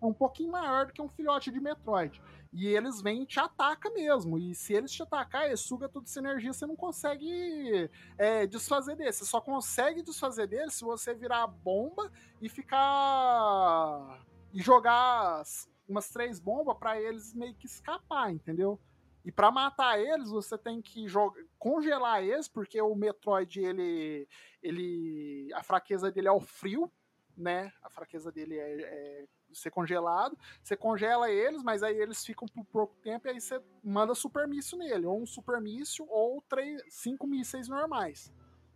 um 0.01 0.13
pouquinho 0.13 0.53
maior 0.53 0.87
do 0.87 0.93
que 0.93 1.03
um 1.03 1.09
filhote 1.09 1.51
de 1.51 1.59
Metroid. 1.59 2.21
E 2.57 2.69
eles 2.69 3.03
vêm 3.03 3.23
e 3.23 3.27
te 3.27 3.39
atacam 3.39 3.93
mesmo. 3.93 4.39
E 4.39 4.55
se 4.55 4.73
eles 4.73 4.91
te 4.91 5.03
atacar, 5.03 5.55
suga 5.59 5.91
toda 5.91 6.07
essa 6.07 6.21
energia, 6.21 6.55
você 6.55 6.65
não 6.65 6.75
consegue 6.75 7.91
é, 8.17 8.47
desfazer 8.47 8.97
dele. 8.97 9.13
Você 9.13 9.27
só 9.27 9.43
consegue 9.43 10.03
desfazer 10.03 10.47
dele 10.47 10.71
se 10.71 10.83
você 10.83 11.13
virar 11.13 11.43
a 11.43 11.47
bomba 11.47 12.11
e 12.41 12.49
ficar. 12.49 14.25
e 14.55 14.63
jogar 14.63 15.43
umas 15.87 16.09
três 16.09 16.41
bombas 16.41 16.79
para 16.79 16.99
eles 16.99 17.35
meio 17.35 17.55
que 17.55 17.67
escapar, 17.67 18.33
entendeu? 18.33 18.81
E 19.23 19.31
para 19.31 19.51
matar 19.51 20.01
eles, 20.01 20.31
você 20.31 20.57
tem 20.57 20.81
que 20.81 21.07
jogar, 21.07 21.43
congelar 21.59 22.25
eles, 22.25 22.49
porque 22.49 22.81
o 22.81 22.95
Metroid, 22.95 23.61
ele, 23.61 24.27
ele. 24.63 25.51
A 25.53 25.63
fraqueza 25.63 26.11
dele 26.11 26.29
é 26.29 26.33
o 26.33 26.41
frio, 26.41 26.91
né? 27.37 27.71
A 27.83 27.91
fraqueza 27.91 28.33
dele 28.33 28.57
é, 28.57 28.81
é 28.81 29.27
ser 29.53 29.71
congelado, 29.71 30.39
você 30.63 30.77
congela 30.77 31.31
eles, 31.31 31.63
mas 31.63 31.83
aí 31.83 31.97
eles 31.97 32.25
ficam 32.25 32.47
por 32.47 32.65
pouco 32.67 32.95
tempo 33.03 33.27
e 33.27 33.31
aí 33.31 33.41
você 33.41 33.61
manda 33.83 34.15
super 34.15 34.47
míssil 34.47 34.79
nele, 34.79 35.07
ou 35.07 35.23
um 35.23 35.27
super 35.27 35.61
míssil 35.61 36.07
ou 36.09 36.43
três, 36.43 36.83
cinco 36.89 37.27
mísseis 37.27 37.69
normais, 37.69 38.33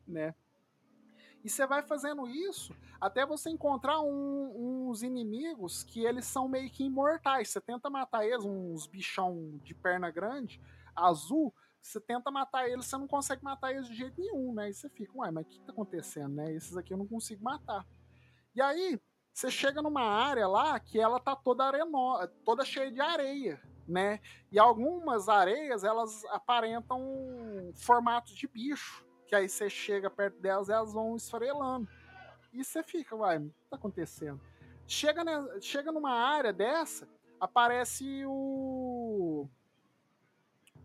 né? 0.06 0.34
E 1.42 1.48
você 1.48 1.66
vai 1.66 1.82
fazendo 1.82 2.28
isso 2.28 2.74
até 3.01 3.24
você 3.24 3.48
encontrar 3.48 4.01
um, 4.01 4.88
uns 4.88 5.02
inimigos 5.02 5.82
que 5.82 6.05
eles 6.05 6.26
são 6.26 6.47
meio 6.47 6.70
que 6.70 6.84
imortais. 6.84 7.48
Você 7.48 7.60
tenta 7.60 7.88
matar 7.88 8.26
eles, 8.26 8.44
uns 8.44 8.86
bichão 8.86 9.59
de 9.64 9.74
perna 9.74 10.10
grande, 10.10 10.60
azul, 10.94 11.55
você 11.80 11.98
tenta 11.98 12.30
matar 12.30 12.68
eles, 12.68 12.84
você 12.84 12.97
não 12.98 13.09
consegue 13.09 13.42
matar 13.42 13.72
eles 13.72 13.86
de 13.86 13.94
jeito 13.94 14.20
nenhum, 14.20 14.52
né? 14.52 14.68
E 14.68 14.74
você 14.74 14.88
fica, 14.90 15.12
ué, 15.16 15.30
mas 15.30 15.47
o 15.47 15.48
que 15.48 15.60
tá 15.60 15.72
acontecendo, 15.72 16.34
né? 16.34 16.52
Esses 16.52 16.76
aqui 16.76 16.92
eu 16.92 16.98
não 16.98 17.06
consigo 17.06 17.42
matar. 17.42 17.86
E 18.55 18.60
aí, 18.60 19.01
você 19.32 19.51
chega 19.51 19.81
numa 19.81 20.02
área 20.02 20.47
lá 20.47 20.78
que 20.78 21.01
ela 21.01 21.20
tá 21.20 21.35
toda 21.35 21.65
areno, 21.65 22.28
toda 22.44 22.65
cheia 22.65 22.90
de 22.90 23.01
areia, 23.01 23.61
né? 23.86 24.20
E 24.51 24.59
algumas 24.59 25.28
areias 25.28 25.85
elas 25.85 26.24
aparentam 26.27 27.73
formatos 27.74 28.35
de 28.35 28.47
bicho, 28.47 29.05
que 29.27 29.35
aí 29.35 29.48
você 29.48 29.70
chega 29.70 30.11
perto 30.11 30.40
delas 30.40 30.69
e 30.69 30.73
elas 30.73 30.93
vão 30.93 31.16
esfarelando. 31.16 31.89
E 32.52 32.65
você 32.65 32.82
fica, 32.82 33.15
uai, 33.15 33.39
o 33.39 33.48
que 33.48 33.70
tá 33.70 33.77
acontecendo? 33.77 34.40
Chega, 34.86 35.23
chega 35.61 35.93
numa 35.93 36.12
área 36.12 36.52
dessa, 36.52 37.09
aparece 37.39 38.24
o 38.27 39.48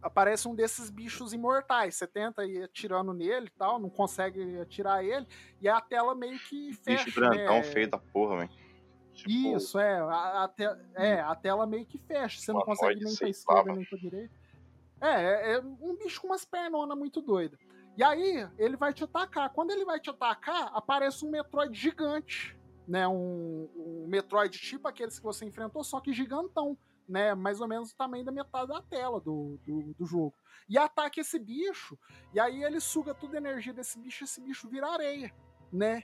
aparece 0.06 0.48
um 0.48 0.54
desses 0.54 0.90
bichos 0.92 1.34
imortais. 1.34 1.96
Você 1.96 2.06
tenta 2.06 2.46
ir 2.46 2.64
atirando 2.64 3.12
nele 3.12 3.48
e 3.48 3.58
tal, 3.58 3.80
não 3.80 3.90
consegue 3.90 4.60
atirar 4.60 5.04
ele, 5.04 5.28
e 5.60 5.68
a 5.68 5.82
tela 5.82 6.14
meio 6.14 6.38
que 6.40 6.74
fecha. 6.74 7.06
Bicho 7.06 7.20
grandão 7.20 7.56
né? 7.56 7.64
feio 7.64 7.90
da 7.90 7.98
porra, 7.98 8.38
velho. 8.38 8.66
Tipo, 9.14 9.80
é, 9.80 9.98
a, 9.98 10.44
a, 10.44 10.48
te, 10.48 10.64
é, 10.96 11.22
a 11.22 11.34
tela 11.36 11.66
meio 11.66 11.86
que 11.86 11.98
fecha, 11.98 12.40
você 12.40 12.52
não 12.52 12.62
consegue 12.62 13.04
nem 13.04 13.16
pra 13.16 13.30
esquerda 13.30 13.74
nem 13.74 13.86
pra 13.86 13.98
direita. 13.98 14.34
É, 15.02 15.08
é, 15.08 15.54
é 15.54 15.60
um 15.60 15.96
bicho 15.96 16.22
com 16.22 16.28
umas 16.28 16.46
pernonas 16.46 16.98
muito 16.98 17.22
doidas. 17.22 17.58
E 17.98 18.04
aí, 18.04 18.48
ele 18.58 18.76
vai 18.76 18.94
te 18.94 19.06
atacar. 19.06 19.50
Quando 19.52 19.72
ele 19.72 19.86
vai 19.86 20.00
te 20.02 20.10
atacar, 20.10 20.70
aparece 20.74 21.26
um 21.26 21.32
Metroid 21.32 21.74
gigante. 21.74 22.56
Né, 22.88 23.08
um, 23.08 23.68
um 23.76 24.06
Metroid 24.08 24.60
tipo 24.60 24.88
aqueles 24.88 25.18
que 25.18 25.26
você 25.26 25.44
enfrentou, 25.44 25.84
só 25.84 26.00
que 26.00 26.14
gigantão 26.14 26.78
né? 27.08 27.34
Mais 27.34 27.62
ou 27.62 27.68
menos 27.68 27.92
o 27.92 27.96
tamanho 27.96 28.26
da 28.26 28.32
metade 28.32 28.68
da 28.68 28.82
tela 28.82 29.20
do, 29.20 29.58
do, 29.66 29.94
do, 29.94 30.06
jogo. 30.06 30.34
E 30.68 30.78
ataca 30.78 31.20
esse 31.20 31.38
bicho, 31.40 31.98
e 32.34 32.40
aí 32.40 32.64
ele 32.64 32.80
suga 32.80 33.14
toda 33.14 33.38
a 33.38 33.40
energia 33.40 33.74
desse 33.74 34.00
bicho, 34.00 34.24
esse 34.24 34.42
bicho 34.42 34.68
vira 34.68 34.88
areia, 34.88 35.34
né? 35.72 36.04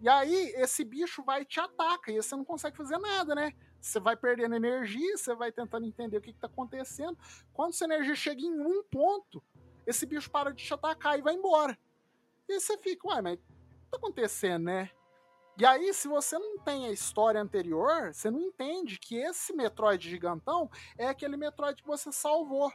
E 0.00 0.08
aí 0.08 0.52
esse 0.56 0.84
bicho 0.84 1.22
vai 1.24 1.42
e 1.42 1.44
te 1.44 1.58
ataca, 1.58 2.12
e 2.12 2.16
você 2.16 2.36
não 2.36 2.44
consegue 2.44 2.76
fazer 2.76 2.98
nada, 2.98 3.34
né? 3.34 3.52
Você 3.80 4.00
vai 4.00 4.16
perdendo 4.16 4.54
energia, 4.54 5.16
você 5.16 5.34
vai 5.34 5.52
tentando 5.52 5.86
entender 5.86 6.16
o 6.16 6.20
que, 6.20 6.30
está 6.30 6.46
acontecendo. 6.46 7.16
Quando 7.52 7.70
essa 7.70 7.84
energia 7.84 8.14
chega 8.14 8.40
em 8.40 8.60
um 8.60 8.82
ponto, 8.84 9.42
esse 9.86 10.04
bicho 10.04 10.30
para 10.30 10.52
de 10.52 10.64
te 10.64 10.74
atacar 10.74 11.18
e 11.18 11.22
vai 11.22 11.34
embora. 11.34 11.78
E 12.48 12.60
você 12.60 12.76
fica, 12.78 13.08
uai, 13.08 13.22
mas 13.22 13.34
o 13.34 13.36
que 13.38 13.90
tá 13.90 13.96
acontecendo, 13.96 14.64
né? 14.64 14.90
E 15.58 15.64
aí, 15.64 15.92
se 15.94 16.06
você 16.06 16.38
não 16.38 16.58
tem 16.58 16.86
a 16.86 16.92
história 16.92 17.40
anterior, 17.40 18.12
você 18.12 18.30
não 18.30 18.40
entende 18.40 18.98
que 18.98 19.16
esse 19.16 19.54
Metroid 19.54 20.08
gigantão 20.08 20.70
é 20.98 21.08
aquele 21.08 21.36
Metroid 21.36 21.80
que 21.80 21.88
você 21.88 22.12
salvou. 22.12 22.70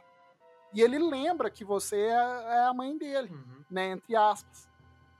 E 0.74 0.80
ele 0.80 0.98
lembra 0.98 1.48
que 1.50 1.64
você 1.64 1.96
é, 1.96 2.10
é 2.10 2.64
a 2.64 2.74
mãe 2.74 2.96
dele, 2.98 3.28
uhum. 3.30 3.64
né? 3.70 3.90
Entre 3.90 4.16
aspas. 4.16 4.68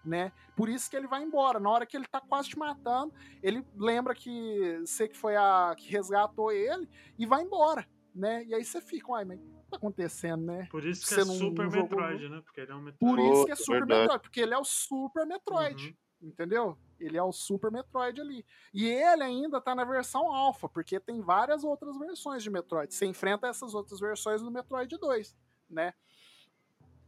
Né? 0.04 0.32
Por 0.56 0.68
isso 0.68 0.90
que 0.90 0.96
ele 0.96 1.06
vai 1.06 1.22
embora. 1.22 1.60
Na 1.60 1.70
hora 1.70 1.86
que 1.86 1.96
ele 1.96 2.06
tá 2.06 2.20
quase 2.20 2.48
te 2.48 2.58
matando, 2.58 3.14
ele 3.40 3.64
lembra 3.76 4.16
que 4.16 4.80
você 4.84 5.06
que 5.06 5.16
foi 5.16 5.36
a 5.36 5.72
que 5.78 5.88
resgatou 5.88 6.50
ele 6.50 6.88
e 7.16 7.24
vai 7.24 7.42
embora, 7.42 7.86
né? 8.12 8.42
E 8.46 8.52
aí 8.52 8.64
você 8.64 8.80
fica, 8.80 9.12
uai, 9.12 9.24
mas 9.24 9.38
o 9.38 9.42
que 9.42 9.70
tá 9.70 9.76
acontecendo, 9.76 10.44
né? 10.44 10.66
Por 10.72 10.84
isso 10.84 11.02
que 11.02 11.14
você 11.14 11.20
é 11.20 11.24
não, 11.24 11.34
Super 11.34 11.70
Metroid, 11.70 12.28
né? 12.28 12.42
Porque 12.44 12.62
ele 12.62 12.72
é 12.72 12.74
um 12.74 12.82
Metroid. 12.82 12.98
Por 12.98 13.32
isso 13.32 13.44
que 13.44 13.52
é 13.52 13.54
Super 13.54 13.78
Verdade. 13.78 14.00
Metroid, 14.00 14.22
porque 14.22 14.40
ele 14.40 14.54
é 14.54 14.58
o 14.58 14.64
Super 14.64 15.24
Metroid. 15.24 15.86
Uhum 15.86 16.02
entendeu? 16.22 16.78
Ele 17.00 17.16
é 17.16 17.22
o 17.22 17.32
Super 17.32 17.70
Metroid 17.70 18.20
ali. 18.20 18.44
E 18.72 18.86
ele 18.86 19.22
ainda 19.22 19.60
tá 19.60 19.74
na 19.74 19.84
versão 19.84 20.32
alfa, 20.32 20.68
porque 20.68 21.00
tem 21.00 21.20
várias 21.20 21.64
outras 21.64 21.98
versões 21.98 22.42
de 22.42 22.50
Metroid. 22.50 22.94
Você 22.94 23.06
enfrenta 23.06 23.48
essas 23.48 23.74
outras 23.74 23.98
versões 23.98 24.40
no 24.40 24.50
Metroid 24.50 24.96
2, 24.96 25.36
né? 25.68 25.92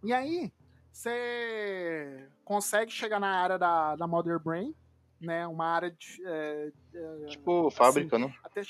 E 0.03 0.13
aí, 0.13 0.53
você 0.93 2.29
consegue 2.45 2.93
chegar 2.93 3.19
na 3.19 3.41
área 3.41 3.59
da, 3.59 3.97
da 3.97 4.07
Mother 4.07 4.39
Brain, 4.39 4.75
né? 5.21 5.47
Uma 5.47 5.67
área 5.67 5.91
de. 5.91 6.23
É, 6.27 6.73
é, 6.95 7.27
tipo, 7.27 7.69
assim, 7.69 7.77
fábrica, 7.77 8.19
né? 8.19 8.35
Até, 8.43 8.63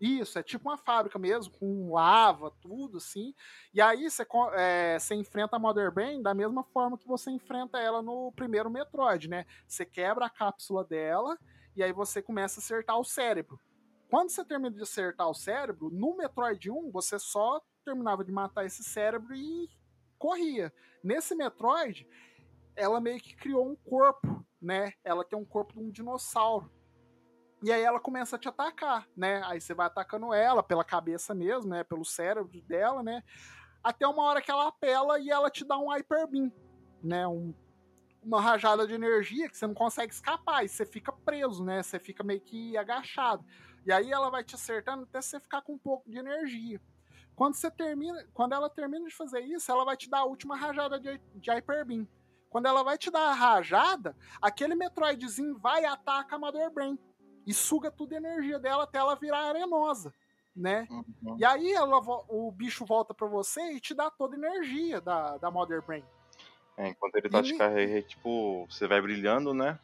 isso, 0.00 0.38
é 0.38 0.42
tipo 0.42 0.68
uma 0.68 0.76
fábrica 0.76 1.18
mesmo, 1.18 1.52
com 1.58 1.92
lava, 1.92 2.50
tudo 2.60 2.98
assim. 2.98 3.34
E 3.72 3.80
aí 3.80 4.10
você, 4.10 4.26
é, 4.54 4.98
enfrenta 5.14 5.56
a 5.56 5.58
Mother 5.58 5.90
Brain 5.90 6.22
da 6.22 6.34
mesma 6.34 6.62
forma 6.64 6.98
que 6.98 7.06
você 7.06 7.30
enfrenta 7.30 7.78
ela 7.78 8.02
no 8.02 8.30
primeiro 8.32 8.70
Metroid, 8.70 9.28
né? 9.28 9.46
Você 9.66 9.86
quebra 9.86 10.26
a 10.26 10.30
cápsula 10.30 10.84
dela 10.84 11.38
e 11.74 11.82
aí 11.82 11.92
você 11.92 12.20
começa 12.20 12.60
a 12.60 12.62
acertar 12.62 12.98
o 12.98 13.04
cérebro. 13.04 13.58
Quando 14.10 14.30
você 14.30 14.44
termina 14.44 14.74
de 14.74 14.82
acertar 14.82 15.28
o 15.28 15.34
cérebro, 15.34 15.90
no 15.90 16.16
Metroid 16.16 16.70
1 16.70 16.90
você 16.90 17.18
só 17.18 17.60
terminava 17.84 18.22
de 18.22 18.30
matar 18.30 18.66
esse 18.66 18.84
cérebro 18.84 19.34
e 19.34 19.68
corria. 20.18 20.72
Nesse 21.02 21.34
Metroid, 21.34 22.06
ela 22.74 23.00
meio 23.00 23.18
que 23.18 23.34
criou 23.34 23.66
um 23.66 23.76
corpo, 23.76 24.44
né? 24.60 24.92
Ela 25.02 25.24
tem 25.24 25.38
um 25.38 25.44
corpo 25.44 25.72
de 25.72 25.80
um 25.80 25.90
dinossauro. 25.90 26.70
E 27.66 27.72
aí 27.72 27.82
ela 27.82 27.98
começa 27.98 28.36
a 28.36 28.38
te 28.38 28.46
atacar, 28.46 29.08
né? 29.16 29.42
Aí 29.44 29.60
você 29.60 29.74
vai 29.74 29.88
atacando 29.88 30.32
ela 30.32 30.62
pela 30.62 30.84
cabeça 30.84 31.34
mesmo, 31.34 31.68
né? 31.68 31.82
Pelo 31.82 32.04
cérebro 32.04 32.48
dela, 32.62 33.02
né? 33.02 33.24
Até 33.82 34.06
uma 34.06 34.22
hora 34.22 34.40
que 34.40 34.52
ela 34.52 34.68
apela 34.68 35.18
e 35.18 35.30
ela 35.30 35.50
te 35.50 35.64
dá 35.64 35.76
um 35.76 35.88
Hyper 35.88 36.28
Beam, 36.28 36.52
né? 37.02 37.26
Um, 37.26 37.52
uma 38.22 38.40
rajada 38.40 38.86
de 38.86 38.94
energia 38.94 39.48
que 39.48 39.56
você 39.56 39.66
não 39.66 39.74
consegue 39.74 40.12
escapar 40.12 40.64
e 40.64 40.68
você 40.68 40.86
fica 40.86 41.10
preso, 41.10 41.64
né? 41.64 41.82
Você 41.82 41.98
fica 41.98 42.22
meio 42.22 42.40
que 42.40 42.76
agachado. 42.76 43.44
E 43.84 43.90
aí 43.90 44.12
ela 44.12 44.30
vai 44.30 44.44
te 44.44 44.54
acertando 44.54 45.02
até 45.02 45.20
você 45.20 45.40
ficar 45.40 45.60
com 45.62 45.72
um 45.72 45.78
pouco 45.78 46.08
de 46.08 46.18
energia. 46.18 46.80
Quando 47.34 47.56
você 47.56 47.68
termina, 47.68 48.24
quando 48.32 48.52
ela 48.52 48.70
termina 48.70 49.08
de 49.08 49.12
fazer 49.12 49.40
isso, 49.40 49.72
ela 49.72 49.84
vai 49.84 49.96
te 49.96 50.08
dar 50.08 50.20
a 50.20 50.24
última 50.24 50.56
rajada 50.56 51.00
de, 51.00 51.20
de 51.34 51.50
Hyper 51.50 51.84
Beam. 51.84 52.06
Quando 52.48 52.66
ela 52.66 52.84
vai 52.84 52.96
te 52.96 53.10
dar 53.10 53.30
a 53.30 53.34
rajada, 53.34 54.16
aquele 54.40 54.76
Metroidzinho 54.76 55.58
vai 55.58 55.82
e 55.82 55.86
ataca 55.86 56.36
a 56.36 56.38
Mother 56.38 56.70
Brain 56.70 56.96
e 57.46 57.54
suga 57.54 57.90
toda 57.90 58.14
a 58.14 58.18
energia 58.18 58.58
dela 58.58 58.82
até 58.82 58.98
ela 58.98 59.14
virar 59.14 59.48
arenosa, 59.48 60.12
né? 60.54 60.86
Uhum. 60.90 61.36
E 61.38 61.44
aí 61.44 61.72
ela, 61.72 61.98
o 62.28 62.50
bicho 62.50 62.84
volta 62.84 63.14
para 63.14 63.28
você 63.28 63.60
e 63.72 63.80
te 63.80 63.94
dá 63.94 64.10
toda 64.10 64.34
a 64.34 64.38
energia 64.38 65.00
da, 65.00 65.36
da 65.38 65.50
Mother 65.50 65.80
Brain. 65.82 66.04
É, 66.76 66.88
enquanto 66.88 67.14
ele 67.14 67.28
tá 67.28 67.40
e... 67.40 67.42
te 67.44 67.54
carregando, 67.56 68.02
tipo, 68.02 68.66
você 68.68 68.86
vai 68.86 69.00
brilhando, 69.00 69.54
né? 69.54 69.78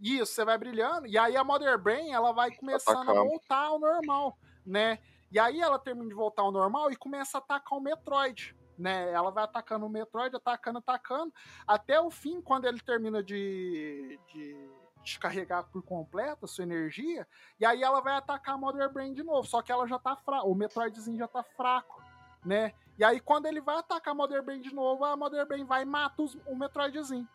Isso, 0.00 0.32
você 0.32 0.44
vai 0.44 0.56
brilhando, 0.56 1.06
e 1.06 1.18
aí 1.18 1.36
a 1.36 1.44
Mother 1.44 1.76
Brain 1.78 2.12
ela 2.12 2.32
vai 2.32 2.50
começando 2.52 3.02
Atacar. 3.02 3.16
a 3.16 3.24
voltar 3.24 3.66
ao 3.66 3.78
normal, 3.78 4.38
né? 4.64 4.98
E 5.30 5.38
aí 5.38 5.60
ela 5.60 5.78
termina 5.78 6.08
de 6.08 6.14
voltar 6.14 6.42
ao 6.42 6.50
normal 6.50 6.90
e 6.90 6.96
começa 6.96 7.36
a 7.36 7.40
atacar 7.40 7.78
o 7.78 7.82
Metroid. 7.82 8.56
Né, 8.78 9.12
ela 9.12 9.30
vai 9.30 9.44
atacando 9.44 9.84
o 9.84 9.90
Metroid, 9.90 10.34
atacando, 10.34 10.78
atacando, 10.78 11.34
até 11.66 12.00
o 12.00 12.10
fim, 12.10 12.40
quando 12.40 12.64
ele 12.64 12.80
termina 12.80 13.22
de, 13.22 14.18
de 14.32 14.56
descarregar 15.02 15.64
por 15.70 15.82
completo 15.82 16.44
a 16.44 16.48
sua 16.48 16.64
energia, 16.64 17.26
e 17.58 17.64
aí 17.64 17.82
ela 17.82 18.00
vai 18.00 18.14
atacar 18.14 18.54
a 18.54 18.58
Mother 18.58 18.92
Brain 18.92 19.12
de 19.14 19.22
novo, 19.22 19.46
só 19.46 19.62
que 19.62 19.72
ela 19.72 19.86
já 19.86 19.98
tá 19.98 20.16
fraca, 20.16 20.46
o 20.46 20.54
Metroidzinho 20.54 21.18
já 21.18 21.28
tá 21.28 21.42
fraco, 21.42 22.02
né? 22.44 22.72
E 22.98 23.04
aí 23.04 23.20
quando 23.20 23.46
ele 23.46 23.60
vai 23.60 23.76
atacar 23.78 24.12
a 24.12 24.14
Mother 24.14 24.42
Brain 24.42 24.60
de 24.60 24.74
novo, 24.74 25.04
a 25.04 25.16
Mother 25.16 25.46
Brain 25.46 25.64
vai 25.64 25.82
e 25.82 25.86
mata 25.86 26.22
os, 26.22 26.34
o 26.46 26.54
Metroidzinho, 26.54 27.28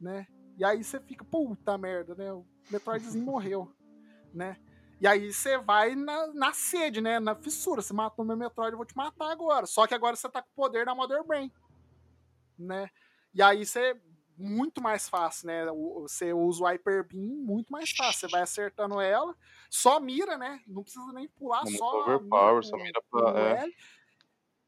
né? 0.00 0.26
E 0.56 0.64
aí 0.64 0.82
você 0.82 1.00
fica, 1.00 1.24
puta 1.24 1.78
merda, 1.78 2.14
né? 2.14 2.32
O 2.32 2.46
Metroidzinho 2.70 3.24
morreu, 3.26 3.74
né? 4.32 4.56
E 5.00 5.06
aí 5.06 5.32
você 5.32 5.58
vai 5.58 5.96
na, 5.96 6.28
na 6.28 6.52
sede, 6.52 7.00
né? 7.00 7.18
Na 7.18 7.34
fissura. 7.34 7.82
Você 7.82 7.92
matou 7.92 8.24
meu 8.24 8.36
Metroid, 8.36 8.70
eu 8.70 8.76
vou 8.76 8.86
te 8.86 8.96
matar 8.96 9.32
agora. 9.32 9.66
Só 9.66 9.84
que 9.84 9.94
agora 9.94 10.14
você 10.14 10.28
tá 10.28 10.40
com 10.40 10.48
o 10.52 10.54
poder 10.54 10.86
da 10.86 10.94
Mother 10.94 11.24
Brain, 11.24 11.50
né? 12.56 12.88
E 13.34 13.42
aí 13.42 13.66
você 13.66 14.00
muito 14.36 14.82
mais 14.82 15.08
fácil, 15.08 15.46
né? 15.46 15.66
Você 16.00 16.32
usa 16.32 16.62
o 16.62 16.66
Hyper 16.66 17.06
Beam 17.06 17.36
muito 17.36 17.70
mais 17.70 17.90
fácil. 17.90 18.20
Você 18.20 18.28
vai 18.28 18.42
acertando 18.42 19.00
ela, 19.00 19.36
só 19.70 20.00
mira, 20.00 20.36
né? 20.36 20.60
Não 20.66 20.82
precisa 20.82 21.12
nem 21.12 21.28
pular, 21.28 21.62
Muito 21.64 21.78
só 21.78 22.00
overpower, 22.00 22.54
mira, 22.54 22.62
só 22.62 22.76
mira 22.76 23.02
pra. 23.10 23.40
É. 23.40 23.66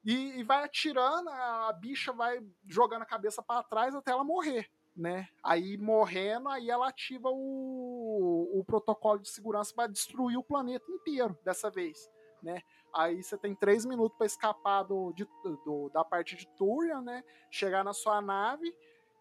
E, 0.04 0.38
e, 0.38 0.42
vai 0.42 0.62
atirando, 0.64 1.30
a 1.30 1.72
bicha 1.72 2.12
vai 2.12 2.38
jogando 2.66 3.02
a 3.02 3.06
cabeça 3.06 3.42
para 3.42 3.62
trás 3.62 3.94
até 3.94 4.12
ela 4.12 4.22
morrer, 4.22 4.70
né? 4.94 5.28
Aí 5.42 5.78
morrendo, 5.78 6.50
aí 6.50 6.68
ela 6.68 6.88
ativa 6.88 7.30
o, 7.30 8.50
o 8.52 8.64
protocolo 8.64 9.18
de 9.18 9.30
segurança 9.30 9.72
para 9.74 9.90
destruir 9.90 10.36
o 10.36 10.44
planeta 10.44 10.84
inteiro 10.90 11.38
dessa 11.42 11.70
vez, 11.70 12.10
né? 12.42 12.62
Aí 12.94 13.22
você 13.22 13.38
tem 13.38 13.54
três 13.54 13.86
minutos 13.86 14.16
para 14.18 14.26
escapar 14.26 14.82
do, 14.82 15.10
de, 15.14 15.26
do, 15.64 15.90
da 15.92 16.04
parte 16.04 16.36
de 16.36 16.46
Turian, 16.48 17.00
né? 17.00 17.24
Chegar 17.50 17.82
na 17.82 17.94
sua 17.94 18.20
nave 18.20 18.72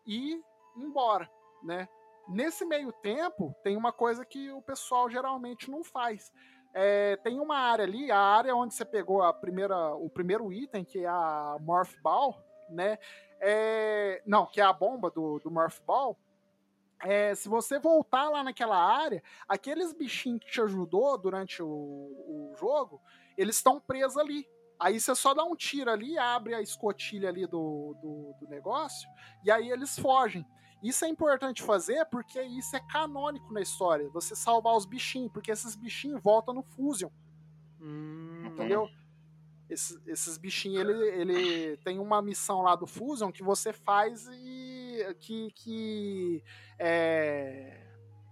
e 0.06 0.42
embora, 0.76 1.30
né? 1.62 1.88
Nesse 2.28 2.66
meio 2.66 2.92
tempo, 2.92 3.54
tem 3.64 3.76
uma 3.76 3.92
coisa 3.92 4.26
que 4.26 4.50
o 4.52 4.62
pessoal 4.62 5.10
geralmente 5.10 5.70
não 5.70 5.84
faz. 5.84 6.32
É, 6.74 7.18
tem 7.18 7.40
uma 7.40 7.58
área 7.58 7.84
ali, 7.84 8.10
a 8.12 8.18
área 8.18 8.56
onde 8.56 8.74
você 8.74 8.86
pegou 8.86 9.22
a 9.22 9.34
primeira, 9.34 9.94
o 9.96 10.10
primeiro 10.10 10.52
item, 10.52 10.84
que 10.84 11.00
é 11.00 11.08
a 11.08 11.58
Morph 11.60 11.94
Ball, 12.02 12.36
né? 12.70 12.98
É, 13.40 14.22
não, 14.26 14.46
que 14.46 14.62
é 14.62 14.64
a 14.64 14.74
bomba 14.74 15.12
do, 15.12 15.40
do 15.40 15.52
Morph 15.52 15.80
Ball. 15.86 16.18
É, 17.02 17.36
se 17.36 17.50
você 17.50 17.78
voltar 17.78 18.30
lá 18.30 18.44
naquela 18.44 18.78
área, 18.78 19.22
aqueles 19.48 19.92
bichinhos 19.92 20.42
que 20.44 20.52
te 20.52 20.62
ajudou 20.62 21.18
durante 21.18 21.62
o, 21.62 21.68
o 21.68 22.54
jogo, 22.58 23.02
eles 23.38 23.58
estão 23.58 23.80
presos 23.80 24.18
ali. 24.18 24.48
Aí 24.84 25.00
você 25.00 25.16
só 25.16 25.34
dá 25.34 25.46
um 25.46 25.56
tiro 25.56 25.90
ali, 25.90 26.18
abre 26.18 26.54
a 26.54 26.62
escotilha 26.62 27.30
ali 27.30 27.48
do, 27.48 27.96
do, 28.02 28.36
do, 28.38 28.50
negócio, 28.50 29.10
e 29.42 29.50
aí 29.50 29.70
eles 29.72 29.98
fogem. 29.98 30.46
Isso 30.84 31.06
é 31.06 31.08
importante 31.08 31.64
fazer 31.64 32.04
porque 32.08 32.42
isso 32.42 32.76
é 32.76 32.82
canônico 32.82 33.54
na 33.54 33.62
história. 33.62 34.10
Você 34.10 34.36
salvar 34.36 34.76
os 34.76 34.86
bichinhos, 34.86 35.32
porque 35.32 35.54
esses 35.54 35.78
bichinhos 35.78 36.22
voltam 36.22 36.54
no 36.54 36.64
Fusion. 36.64 37.10
Hum. 37.80 38.44
Entendeu? 38.46 38.90
Esses, 39.70 40.06
esses 40.06 40.38
bichinhos, 40.38 40.82
ele, 40.82 41.08
ele 41.12 41.78
tem 41.78 41.98
uma 41.98 42.22
missão 42.22 42.62
lá 42.62 42.76
do 42.76 42.86
Fusion 42.86 43.32
que 43.32 43.42
você 43.42 43.72
faz 43.72 44.28
e 44.34 45.16
que, 45.22 45.50
que 45.52 46.44
é, 46.78 47.88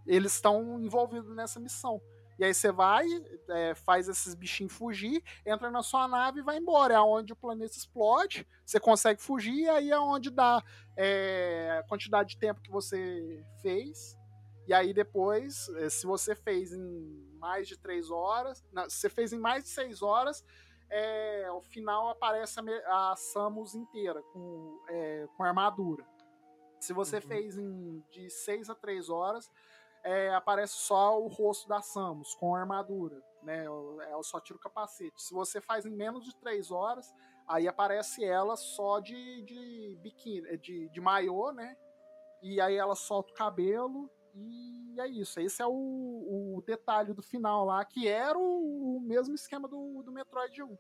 eles 0.06 0.34
estão 0.34 0.82
envolvidos 0.82 1.34
nessa 1.34 1.61
missão. 1.61 2.02
E 2.41 2.43
aí 2.43 2.55
você 2.55 2.72
vai, 2.72 3.05
é, 3.49 3.76
faz 3.76 4.09
esses 4.09 4.34
bichinhos 4.34 4.73
fugir, 4.73 5.23
entra 5.45 5.69
na 5.69 5.84
sua 5.84 6.07
nave 6.07 6.39
e 6.39 6.43
vai 6.43 6.57
embora. 6.57 6.95
É 6.95 6.99
onde 6.99 7.31
o 7.31 7.35
planeta 7.35 7.77
explode, 7.77 8.47
você 8.65 8.80
consegue 8.80 9.22
fugir, 9.22 9.59
e 9.59 9.69
aí 9.69 9.91
é 9.91 9.99
onde 9.99 10.31
dá 10.31 10.59
é, 10.97 11.77
a 11.80 11.88
quantidade 11.88 12.30
de 12.30 12.39
tempo 12.39 12.59
que 12.59 12.72
você 12.72 13.45
fez. 13.61 14.18
E 14.68 14.73
aí 14.73 14.91
depois, 14.91 15.69
é, 15.76 15.88
se 15.88 16.07
você 16.07 16.34
fez 16.34 16.73
em 16.73 17.38
mais 17.38 17.68
de 17.68 17.77
três 17.77 18.09
horas, 18.09 18.65
não, 18.73 18.89
se 18.89 18.97
você 18.97 19.09
fez 19.09 19.31
em 19.34 19.39
mais 19.39 19.63
de 19.65 19.69
seis 19.69 20.01
horas, 20.01 20.43
é, 20.89 21.45
ao 21.45 21.61
final 21.61 22.09
aparece 22.09 22.59
a, 22.59 23.11
a 23.11 23.15
Samus 23.18 23.76
inteira, 23.76 24.19
com, 24.34 24.84
é, 24.89 25.27
com 25.38 25.43
armadura. 25.43 26.03
Se 26.80 26.91
você 26.91 27.18
uhum. 27.18 27.22
fez 27.22 27.55
em, 27.55 28.03
de 28.09 28.31
6 28.31 28.72
a 28.72 28.73
3 28.73 29.09
horas, 29.09 29.47
é, 30.03 30.34
aparece 30.34 30.73
só 30.73 31.19
o 31.19 31.28
rosto 31.28 31.68
da 31.68 31.82
Samus, 31.82 32.34
com 32.36 32.56
armadura. 32.56 33.22
Né? 33.44 33.65
Ela 33.65 34.23
só 34.23 34.40
tira 34.40 34.57
o 34.57 34.61
capacete. 34.61 35.22
Se 35.22 35.34
você 35.34 35.60
faz 35.60 35.86
em 35.86 35.91
menos 35.91 36.23
de 36.26 36.36
3 36.36 36.72
horas, 36.72 37.14
aí 37.48 37.68
aparece 37.68 38.23
ela 38.23 38.56
só 38.56 38.99
de, 38.99 39.41
de 39.44 39.98
biquíni, 40.02 40.57
de, 40.57 40.90
de 40.90 41.02
maiô, 41.02 41.52
né? 41.52 41.76
E 42.41 42.60
aí 42.60 42.76
ela 42.76 42.95
solta 42.95 43.32
o 43.32 43.36
cabelo 43.36 44.10
e 44.34 44.99
é 44.99 45.07
isso. 45.07 45.40
Esse 45.40 45.61
é 45.61 45.68
o, 45.68 45.72
o 45.72 46.64
detalhe 46.65 47.14
do 47.14 47.22
final 47.22 47.65
lá, 47.65 47.84
que 47.86 48.07
era 48.07 48.38
o, 48.38 48.98
o 48.98 49.02
mesmo 49.02 49.36
esquema 49.36 49.68
do, 49.68 50.02
do 50.03 50.11
Metroid 50.11 50.64
1. 50.64 50.78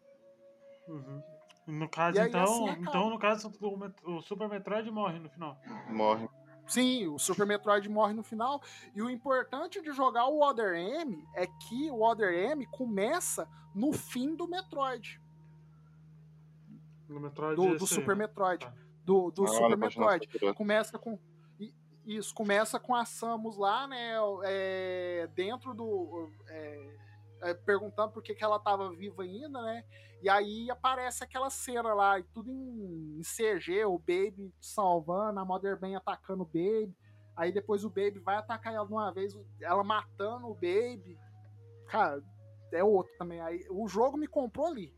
Uhum. 0.87 1.23
No 1.67 1.87
caso, 1.87 2.19
aí, 2.19 2.27
então, 2.27 2.43
assim, 2.43 2.81
então, 2.81 3.09
no 3.09 3.19
caso, 3.19 3.51
o, 3.61 4.17
o 4.17 4.21
Super 4.21 4.49
Metroid 4.49 4.89
morre 4.89 5.19
no 5.19 5.29
final. 5.29 5.57
Morre. 5.89 6.27
Sim, 6.71 7.07
o 7.07 7.19
Super 7.19 7.45
Metroid 7.45 7.89
morre 7.89 8.13
no 8.13 8.23
final. 8.23 8.61
E 8.95 9.01
o 9.01 9.09
importante 9.09 9.81
de 9.81 9.91
jogar 9.91 10.27
o 10.27 10.41
Other 10.41 10.73
M 10.73 11.27
é 11.35 11.45
que 11.45 11.91
o 11.91 12.01
Other 12.01 12.33
M 12.33 12.65
começa 12.67 13.45
no 13.75 13.91
fim 13.91 14.33
do 14.33 14.47
Metroid. 14.47 15.19
No 17.09 17.19
Metroid 17.19 17.55
do, 17.57 17.77
do 17.77 17.85
Super 17.85 18.15
Metroid. 18.15 18.65
Tá. 18.65 18.73
Do, 19.03 19.31
do 19.31 19.43
ah, 19.43 19.47
Super 19.49 19.77
Metroid. 19.77 20.29
Começa 20.55 20.97
com 20.97 21.19
isso, 22.05 22.33
começa 22.33 22.79
com 22.79 22.95
a 22.95 23.03
Samus 23.03 23.57
lá, 23.57 23.85
né? 23.85 24.13
É, 24.45 25.29
dentro 25.35 25.73
do. 25.73 26.29
É, 26.47 26.97
é, 27.41 27.53
perguntando 27.53 28.11
por 28.11 28.23
que, 28.23 28.35
que 28.35 28.43
ela 28.43 28.59
tava 28.59 28.89
viva 28.91 29.23
ainda, 29.23 29.61
né? 29.61 29.83
E 30.21 30.29
aí 30.29 30.69
aparece 30.69 31.23
aquela 31.23 31.49
cena 31.49 31.93
lá, 31.93 32.19
e 32.19 32.23
tudo 32.23 32.51
em, 32.51 33.19
em 33.19 33.21
CG, 33.21 33.85
o 33.85 33.97
Baby 33.97 34.53
salvando, 34.59 35.39
a 35.39 35.45
Mother 35.45 35.79
Ben 35.79 35.95
atacando 35.95 36.43
o 36.43 36.45
Baby. 36.45 36.95
Aí 37.35 37.51
depois 37.51 37.83
o 37.83 37.89
Baby 37.89 38.19
vai 38.19 38.35
atacar 38.35 38.73
ela 38.73 38.85
de 38.85 38.93
uma 38.93 39.11
vez, 39.11 39.33
ela 39.59 39.83
matando 39.83 40.47
o 40.47 40.53
Baby. 40.53 41.17
Cara, 41.87 42.23
é 42.71 42.83
outro 42.83 43.11
também. 43.17 43.41
Aí, 43.41 43.65
o 43.69 43.87
jogo 43.87 44.17
me 44.17 44.27
comprou 44.27 44.67
ali. 44.67 44.93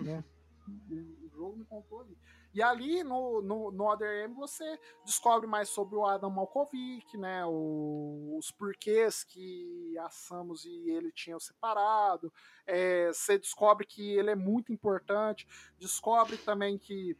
Né? 0.00 0.24
o 1.22 1.28
jogo 1.28 1.56
me 1.56 1.64
comprou 1.64 2.00
ali. 2.00 2.16
E 2.54 2.62
ali 2.62 3.02
no, 3.02 3.42
no, 3.42 3.72
no 3.72 3.90
Other 3.90 4.24
M 4.24 4.34
você 4.34 4.78
descobre 5.04 5.44
mais 5.44 5.68
sobre 5.68 5.96
o 5.96 6.06
Adam 6.06 6.30
Malkovich, 6.30 7.18
né? 7.18 7.44
O, 7.44 8.36
os 8.38 8.52
porquês 8.52 9.24
que 9.24 9.98
a 9.98 10.08
Samus 10.08 10.64
e 10.64 10.90
ele 10.90 11.10
tinham 11.10 11.40
separado. 11.40 12.32
É, 12.64 13.08
você 13.08 13.36
descobre 13.38 13.84
que 13.84 14.12
ele 14.12 14.30
é 14.30 14.36
muito 14.36 14.72
importante. 14.72 15.48
Descobre 15.80 16.36
também 16.38 16.78
que 16.78 17.18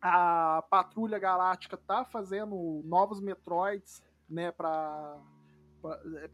a 0.00 0.64
Patrulha 0.70 1.18
Galáctica 1.18 1.76
tá 1.76 2.02
fazendo 2.06 2.82
novos 2.86 3.20
Metroids, 3.20 4.02
né? 4.26 4.50
Para 4.50 5.20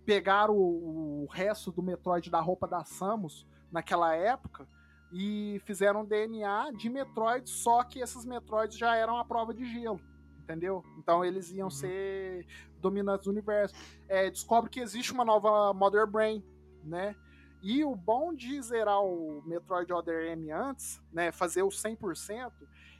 pegar 0.04 0.50
o, 0.50 1.24
o 1.24 1.26
resto 1.26 1.72
do 1.72 1.82
Metroid 1.82 2.30
da 2.30 2.40
roupa 2.40 2.68
da 2.68 2.84
Samus 2.84 3.44
naquela 3.72 4.14
época 4.14 4.68
e 5.12 5.60
fizeram 5.64 6.04
DNA 6.04 6.72
de 6.72 6.88
Metroid, 6.88 7.48
só 7.48 7.82
que 7.82 8.00
esses 8.00 8.24
Metroids 8.24 8.76
já 8.76 8.94
eram 8.94 9.16
a 9.16 9.24
prova 9.24 9.52
de 9.52 9.64
gelo, 9.64 10.00
entendeu? 10.38 10.84
Então 10.98 11.24
eles 11.24 11.50
iam 11.50 11.66
uhum. 11.66 11.70
ser 11.70 12.46
dominantes 12.80 13.24
do 13.24 13.30
universo. 13.30 13.74
É, 14.08 14.30
descobre 14.30 14.70
que 14.70 14.80
existe 14.80 15.12
uma 15.12 15.24
nova 15.24 15.72
Mother 15.74 16.06
Brain, 16.06 16.44
né? 16.84 17.16
E 17.62 17.84
o 17.84 17.94
bom 17.94 18.32
de 18.32 18.60
zerar 18.62 19.02
o 19.02 19.42
Metroid 19.44 19.92
Other 19.92 20.32
M 20.32 20.50
antes, 20.50 21.02
né, 21.12 21.30
fazer 21.30 21.62
o 21.62 21.68
100%, 21.68 22.50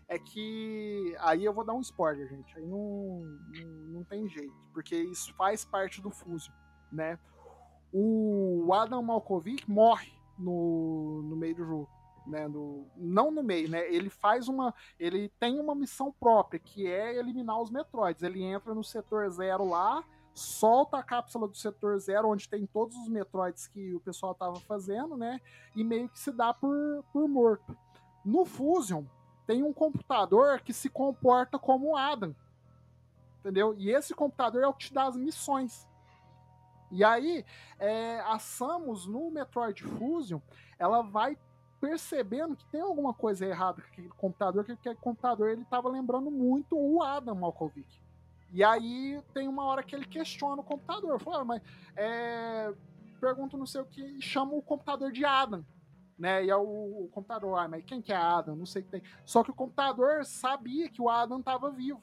é 0.07 0.19
que 0.19 1.17
aí 1.21 1.45
eu 1.45 1.55
vou 1.55 1.65
dar 1.65 1.73
um 1.73 1.81
spoiler, 1.81 2.29
gente. 2.29 2.59
Aí 2.59 2.67
não, 2.67 3.23
não, 3.55 3.71
não 3.93 4.05
tem 4.05 4.29
jeito, 4.29 4.55
porque 4.75 4.97
isso 4.97 5.33
faz 5.35 5.65
parte 5.65 6.03
do 6.03 6.11
Fusion, 6.11 6.53
né? 6.93 7.19
O 7.93 8.71
Adam 8.75 9.03
Malkovich 9.03 9.69
morre 9.69 10.13
no, 10.39 11.23
no 11.23 11.37
meio 11.37 11.55
do 11.55 11.65
jogo 11.65 12.00
né, 12.27 12.47
no, 12.47 12.87
não 12.97 13.31
no 13.31 13.43
meio, 13.43 13.69
né? 13.69 13.93
Ele 13.93 14.11
faz 14.11 14.49
uma, 14.49 14.75
ele 14.99 15.29
tem 15.41 15.59
uma 15.59 15.75
missão 15.75 16.13
própria 16.13 16.59
que 16.59 16.87
é 16.87 17.17
eliminar 17.17 17.61
os 17.61 17.71
Metroids. 17.71 18.23
Ele 18.23 18.43
entra 18.43 18.75
no 18.75 18.85
setor 18.85 19.29
zero 19.31 19.65
lá, 19.69 20.05
solta 20.35 20.99
a 20.99 21.03
cápsula 21.03 21.49
do 21.49 21.57
setor 21.57 21.99
zero 21.99 22.29
onde 22.29 22.49
tem 22.49 22.67
todos 22.67 22.97
os 22.97 23.09
Metroids 23.09 23.67
que 23.67 23.95
o 23.95 24.01
pessoal 24.01 24.35
tava 24.35 24.57
fazendo, 24.61 25.17
né? 25.17 25.41
E 25.75 25.83
meio 25.83 26.09
que 26.09 26.19
se 26.19 26.33
dá 26.33 26.53
por, 26.53 27.05
por 27.13 27.29
morto. 27.29 27.77
No 28.25 28.45
Fusion 28.45 29.05
tem 29.47 29.63
um 29.63 29.73
computador 29.73 30.61
que 30.61 30.73
se 30.73 30.89
comporta 30.89 31.59
como 31.59 31.91
o 31.91 31.97
Adam, 31.97 32.35
entendeu? 33.41 33.75
E 33.77 33.91
esse 33.91 34.15
computador 34.15 34.63
é 34.63 34.67
o 34.67 34.75
que 34.75 34.87
te 34.87 34.95
dá 34.95 35.07
as 35.07 35.17
missões. 35.17 35.89
E 36.91 37.05
aí, 37.05 37.45
é, 37.79 38.21
a 38.21 38.39
Samus 38.39 39.07
no 39.07 39.31
Metroid 39.31 39.83
Fusion, 39.83 40.41
ela 40.79 41.03
vai 41.03 41.39
percebendo 41.81 42.55
que 42.55 42.65
tem 42.67 42.81
alguma 42.81 43.15
coisa 43.15 43.47
errada 43.47 43.81
com 43.81 43.89
aquele 43.89 44.09
computador, 44.11 44.65
que 44.65 44.73
aquele 44.73 44.97
computador 44.97 45.49
ele 45.49 45.63
estava 45.63 45.89
lembrando 45.89 46.31
muito 46.31 46.77
o 46.79 47.03
Adam 47.03 47.35
Malkovich. 47.35 48.01
E 48.53 48.63
aí 48.63 49.23
tem 49.33 49.49
uma 49.49 49.65
hora 49.65 49.83
que 49.83 49.95
ele 49.95 50.05
questiona 50.05 50.61
o 50.61 50.65
computador. 50.65 51.19
Fala, 51.21 51.41
ah, 51.41 51.45
mas 51.45 51.63
é, 51.97 52.75
pergunta 53.21 53.57
não 53.57 53.67
sei 53.67 53.81
o 53.81 53.87
que 53.87 54.03
e 54.03 54.21
chama 54.21 54.55
o 54.55 54.63
computador 54.63 55.11
de 55.13 55.25
Adam. 55.25 55.65
Né? 56.19 56.45
E 56.45 56.51
é 56.51 56.57
o, 56.57 57.05
o, 57.05 57.09
computador, 57.13 57.59
ah, 57.59 57.69
mas 57.69 57.85
quem 57.85 58.03
que 58.03 58.13
é 58.13 58.17
Adam? 58.17 58.57
Não 58.57 58.67
sei 58.67 58.83
o 58.83 58.85
que 58.85 58.91
tem. 58.91 59.03
Só 59.25 59.43
que 59.43 59.51
o 59.51 59.55
computador 59.55 60.25
sabia 60.25 60.89
que 60.89 61.01
o 61.01 61.09
Adam 61.09 61.39
estava 61.39 61.71
vivo. 61.71 62.03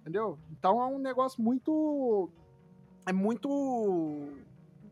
Entendeu? 0.00 0.38
Então 0.50 0.80
é 0.80 0.86
um 0.86 0.98
negócio 0.98 1.42
muito. 1.42 2.30
É 3.04 3.12
muito 3.12 4.28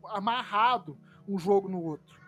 amarrado 0.03 0.97
um 1.27 1.39
jogo 1.39 1.67
no 1.67 1.83
outro. 1.83 2.19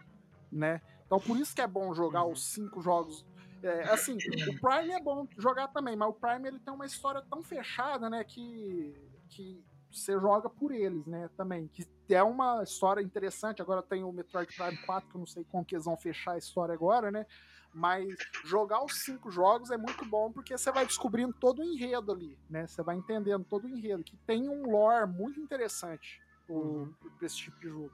Né? 0.52 0.82
Então 1.10 1.20
por 1.20 1.36
isso 1.38 1.56
que 1.56 1.62
é 1.62 1.66
bom 1.66 1.92
jogar 1.92 2.24
os 2.24 2.56
uhum. 2.58 2.66
cinco 2.66 2.82
jogos. 2.82 3.26
É, 3.64 3.90
assim, 3.90 4.14
o 4.14 4.60
Prime 4.60 4.94
é 4.94 5.02
bom 5.02 5.28
jogar 5.36 5.68
também, 5.70 5.96
mas 5.96 6.08
o 6.08 6.14
Prime 6.14 6.48
ele 6.48 6.60
tem 6.60 6.72
uma 6.72 6.86
história 6.86 7.22
tão 7.28 7.42
fechada, 7.44 8.08
né, 8.08 8.24
que, 8.24 8.94
que 9.28 9.62
você 9.92 10.14
joga 10.14 10.48
por 10.48 10.72
eles, 10.72 11.04
né, 11.08 11.28
também. 11.36 11.68
Que 11.68 11.84
é 12.14 12.22
uma 12.22 12.62
história 12.62 13.02
interessante. 13.02 13.60
Agora 13.60 13.82
tem 13.82 14.04
o 14.04 14.12
Metroid 14.12 14.56
Prime 14.56 14.78
4, 14.78 15.10
que 15.10 15.16
eu 15.16 15.20
não 15.20 15.26
sei 15.26 15.44
como 15.46 15.66
que 15.66 15.76
eles 15.76 15.86
vão 15.86 15.98
fechar 15.98 16.34
a 16.34 16.38
história 16.38 16.74
agora, 16.74 17.12
né? 17.12 17.26
Mas 17.74 18.16
jogar 18.46 18.86
os 18.86 19.04
cinco 19.04 19.32
jogos 19.32 19.72
é 19.72 19.78
muito 19.78 20.06
bom 20.06 20.32
porque 20.32 20.58
você 20.58 20.72
vai 20.72 20.86
descobrindo 20.86 21.34
todo 21.34 21.60
o 21.60 21.64
enredo 21.64 22.12
ali, 22.12 22.38
né? 22.48 22.68
Você 22.68 22.84
vai 22.84 22.96
entendendo 22.96 23.44
todo 23.44 23.66
o 23.66 23.70
enredo, 23.70 24.04
que 24.04 24.16
tem 24.28 24.48
um 24.48 24.72
lore 24.72 25.08
muito 25.08 25.40
interessante 25.40 26.22
uhum. 26.48 26.94
para 27.18 27.26
esse 27.26 27.38
tipo 27.38 27.60
de 27.60 27.68
jogo. 27.68 27.92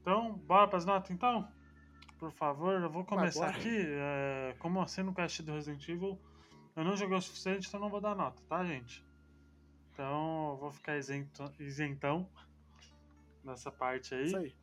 Então, 0.00 0.32
bora 0.46 0.66
para 0.66 0.78
as 0.78 0.84
notas 0.84 1.10
então? 1.10 1.46
Por 2.20 2.30
favor. 2.30 2.80
Eu 2.80 2.90
vou 2.90 3.02
começar 3.02 3.48
Agora. 3.48 3.58
aqui. 3.58 3.84
É, 3.86 4.54
como 4.58 4.80
assim 4.80 5.02
no 5.02 5.14
cast 5.14 5.42
do 5.42 5.52
Resident 5.52 5.88
Evil, 5.88 6.20
eu 6.76 6.84
não 6.84 6.94
joguei 6.94 7.16
o 7.16 7.20
suficiente, 7.20 7.66
então 7.66 7.80
não 7.80 7.88
vou 7.88 8.00
dar 8.00 8.14
nota, 8.14 8.40
tá, 8.46 8.62
gente? 8.64 9.04
Então 9.92 10.50
eu 10.50 10.56
vou 10.58 10.70
ficar 10.70 10.98
isento, 10.98 11.50
isentão 11.58 12.28
nessa 13.42 13.72
parte 13.72 14.14
aí. 14.14 14.26
Isso 14.26 14.36
aí. 14.36 14.54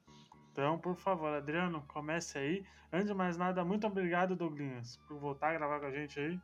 Então, 0.51 0.77
por 0.77 0.95
favor, 0.95 1.33
Adriano, 1.33 1.83
comece 1.87 2.37
aí. 2.37 2.65
Antes 2.93 3.07
de 3.07 3.13
mais 3.13 3.35
nada, 3.35 3.65
muito 3.65 3.85
obrigado, 3.85 4.35
Douglinhas, 4.35 4.97
por 5.07 5.17
voltar 5.17 5.49
a 5.49 5.53
gravar 5.53 5.79
com 5.79 5.87
a 5.87 5.91
gente 5.91 6.19
aí. 6.19 6.39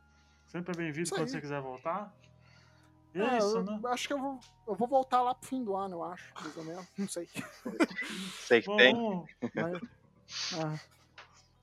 Sempre 0.46 0.72
é 0.72 0.76
bem-vindo 0.76 1.10
quando 1.10 1.28
você 1.28 1.40
quiser 1.40 1.60
voltar. 1.60 2.14
E 3.14 3.20
é, 3.20 3.24
é 3.24 3.38
isso, 3.38 3.62
né? 3.62 3.80
Acho 3.86 4.08
que 4.08 4.12
eu 4.12 4.20
vou, 4.20 4.40
eu 4.66 4.74
vou 4.74 4.88
voltar 4.88 5.22
lá 5.22 5.34
pro 5.34 5.48
fim 5.48 5.64
do 5.64 5.74
ano, 5.74 5.96
eu 5.96 6.04
acho, 6.04 6.32
mais 6.34 6.56
ou 6.56 6.64
menos. 6.64 6.86
Não 6.98 7.08
sei. 7.08 7.28
sei 8.46 8.60
que 8.60 8.66
Bom, 8.66 8.76
tem. 8.76 9.24
Mas, 9.54 9.80
ah. 10.60 10.78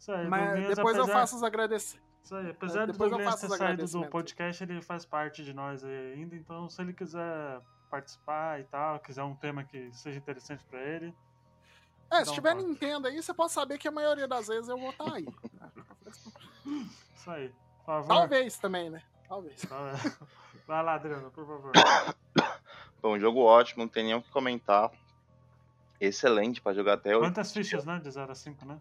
Isso 0.01 0.11
aí, 0.11 0.27
Mas 0.27 0.45
Douglas, 0.45 0.75
depois 0.75 0.95
apesar... 0.95 1.11
eu 1.11 1.19
faço 1.19 1.35
os 1.35 1.43
agradecimentos. 1.43 2.11
Isso 2.23 2.35
aí, 2.35 2.49
apesar 2.49 2.87
do 2.87 2.93
Douglas 2.93 3.39
ter 3.39 3.49
saído 3.49 3.85
do 3.85 4.09
podcast, 4.09 4.63
ele 4.63 4.81
faz 4.81 5.05
parte 5.05 5.43
de 5.43 5.53
nós 5.53 5.83
ainda, 5.83 6.35
então 6.35 6.67
se 6.67 6.81
ele 6.81 6.91
quiser 6.91 7.61
participar 7.87 8.59
e 8.59 8.63
tal, 8.63 8.99
quiser 8.99 9.21
um 9.21 9.35
tema 9.35 9.63
que 9.63 9.91
seja 9.93 10.17
interessante 10.17 10.65
para 10.65 10.81
ele. 10.81 11.13
É, 12.09 12.25
se 12.25 12.33
tiver 12.33 12.55
um 12.55 12.67
Nintendo 12.67 13.07
aí, 13.07 13.21
você 13.21 13.31
pode 13.31 13.51
saber 13.51 13.77
que 13.77 13.87
a 13.87 13.91
maioria 13.91 14.27
das 14.27 14.47
vezes 14.47 14.69
eu 14.69 14.77
vou 14.77 14.89
estar 14.89 15.05
tá 15.05 15.13
aí. 15.13 15.27
Isso 17.15 17.29
aí, 17.29 17.49
por 17.77 17.85
favor. 17.85 18.07
Talvez 18.07 18.57
também, 18.57 18.89
né? 18.89 19.03
Talvez. 19.29 19.63
Vai 20.65 20.83
lá, 20.83 20.95
Adriano, 20.95 21.29
por 21.29 21.45
favor. 21.45 21.71
Bom, 22.99 23.19
jogo 23.19 23.41
ótimo, 23.41 23.83
não 23.83 23.89
tem 23.89 24.03
nem 24.03 24.15
o 24.15 24.21
que 24.21 24.31
comentar. 24.31 24.91
Excelente 25.99 26.59
para 26.59 26.73
jogar 26.73 26.93
até 26.93 27.15
hoje. 27.15 27.27
Quantas 27.27 27.53
fichas, 27.53 27.85
né? 27.85 27.99
De 27.99 28.09
0 28.09 28.31
a 28.31 28.35
5, 28.35 28.65
né? 28.65 28.79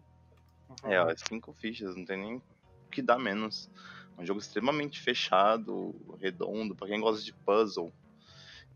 É, 0.83 0.99
ó, 0.99 1.13
cinco 1.15 1.53
fichas, 1.53 1.95
não 1.95 2.05
tem 2.05 2.17
nem 2.17 2.35
o 2.37 2.43
que 2.91 3.01
dar 3.01 3.17
menos. 3.17 3.69
É 4.17 4.21
um 4.21 4.25
jogo 4.25 4.39
extremamente 4.39 4.99
fechado, 4.99 5.95
redondo, 6.19 6.75
para 6.75 6.87
quem 6.87 6.99
gosta 6.99 7.23
de 7.23 7.33
puzzle 7.33 7.93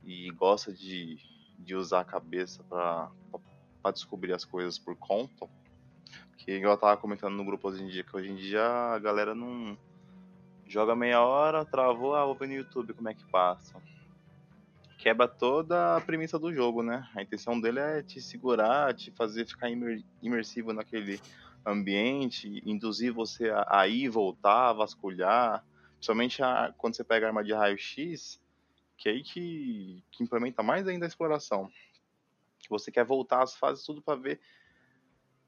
e 0.03 0.30
gosta 0.31 0.72
de, 0.72 1.17
de 1.59 1.76
usar 1.76 2.01
a 2.01 2.05
cabeça 2.05 2.63
para 2.63 3.11
descobrir 3.91 4.34
as 4.34 4.45
coisas 4.45 4.77
por 4.77 4.95
conta. 4.95 5.47
Que 6.38 6.51
eu 6.51 6.77
tava 6.77 6.95
comentando 6.97 7.34
no 7.34 7.43
grupo 7.43 7.69
hoje 7.69 7.84
em 7.84 7.88
dia, 7.88 8.03
que 8.03 8.15
hoje 8.15 8.30
em 8.30 8.35
dia 8.35 8.63
a 8.63 8.99
galera 8.99 9.34
não 9.34 9.77
joga 10.67 10.95
meia 10.95 11.22
hora, 11.22 11.65
travou, 11.65 12.15
ah, 12.15 12.26
vou 12.26 12.35
ver 12.35 12.47
no 12.47 12.53
YouTube 12.53 12.93
como 12.93 13.09
é 13.09 13.13
que 13.13 13.26
passa. 13.26 13.81
Quebra 14.97 15.27
toda 15.27 15.97
a 15.97 16.01
premissa 16.01 16.39
do 16.39 16.53
jogo, 16.53 16.81
né? 16.81 17.07
A 17.15 17.22
intenção 17.22 17.59
dele 17.59 17.80
é 17.80 18.01
te 18.01 18.22
segurar, 18.22 18.93
te 18.93 19.11
fazer 19.11 19.45
ficar 19.45 19.69
imer 19.69 20.03
imersivo 20.22 20.73
naquele 20.73 21.19
ambiente, 21.65 22.61
induzir 22.65 23.13
você 23.13 23.49
a, 23.49 23.65
a 23.81 23.87
ir, 23.87 24.09
voltar, 24.09 24.73
vasculhar. 24.73 25.65
Principalmente 25.93 26.43
a, 26.43 26.73
quando 26.77 26.95
você 26.95 27.03
pega 27.03 27.25
a 27.25 27.29
arma 27.29 27.43
de 27.43 27.53
raio-x, 27.53 28.39
que 28.97 29.09
é 29.09 29.13
aí 29.13 29.23
que, 29.23 30.03
que 30.11 30.23
implementa 30.23 30.61
mais 30.61 30.87
ainda 30.87 31.05
a 31.05 31.07
exploração. 31.07 31.69
Você 32.69 32.91
quer 32.91 33.05
voltar 33.05 33.43
às 33.43 33.55
fases 33.55 33.85
tudo 33.85 34.01
para 34.01 34.19
ver 34.19 34.39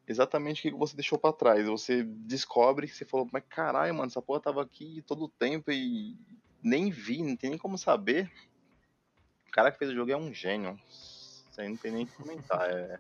exatamente 0.08 0.68
o 0.68 0.72
que 0.72 0.78
você 0.78 0.96
deixou 0.96 1.18
para 1.18 1.34
trás. 1.34 1.66
Você 1.68 2.04
descobre 2.04 2.88
que 2.88 2.96
você 2.96 3.06
falou, 3.06 3.28
mas 3.32 3.44
caralho, 3.50 3.94
mano, 3.94 4.08
essa 4.08 4.22
porra 4.22 4.40
tava 4.40 4.62
aqui 4.62 5.04
todo 5.06 5.26
o 5.26 5.30
tempo 5.30 5.72
e 5.72 6.18
nem 6.62 6.90
vi, 6.90 7.22
não 7.24 7.36
tem 7.36 7.50
nem 7.52 7.60
como 7.60 7.78
saber. 7.78 8.32
O 9.48 9.52
cara 9.52 9.72
que 9.72 9.78
fez 9.78 9.92
o 9.92 9.96
jogo 9.96 10.12
é 10.12 10.18
um 10.18 10.34
gênio. 10.34 10.80
Isso 10.90 11.60
aí 11.60 11.70
não 11.70 11.78
tem 11.78 11.92
nem 11.92 12.06
que 12.06 12.16
comentar. 12.16 12.70
É... 12.70 13.00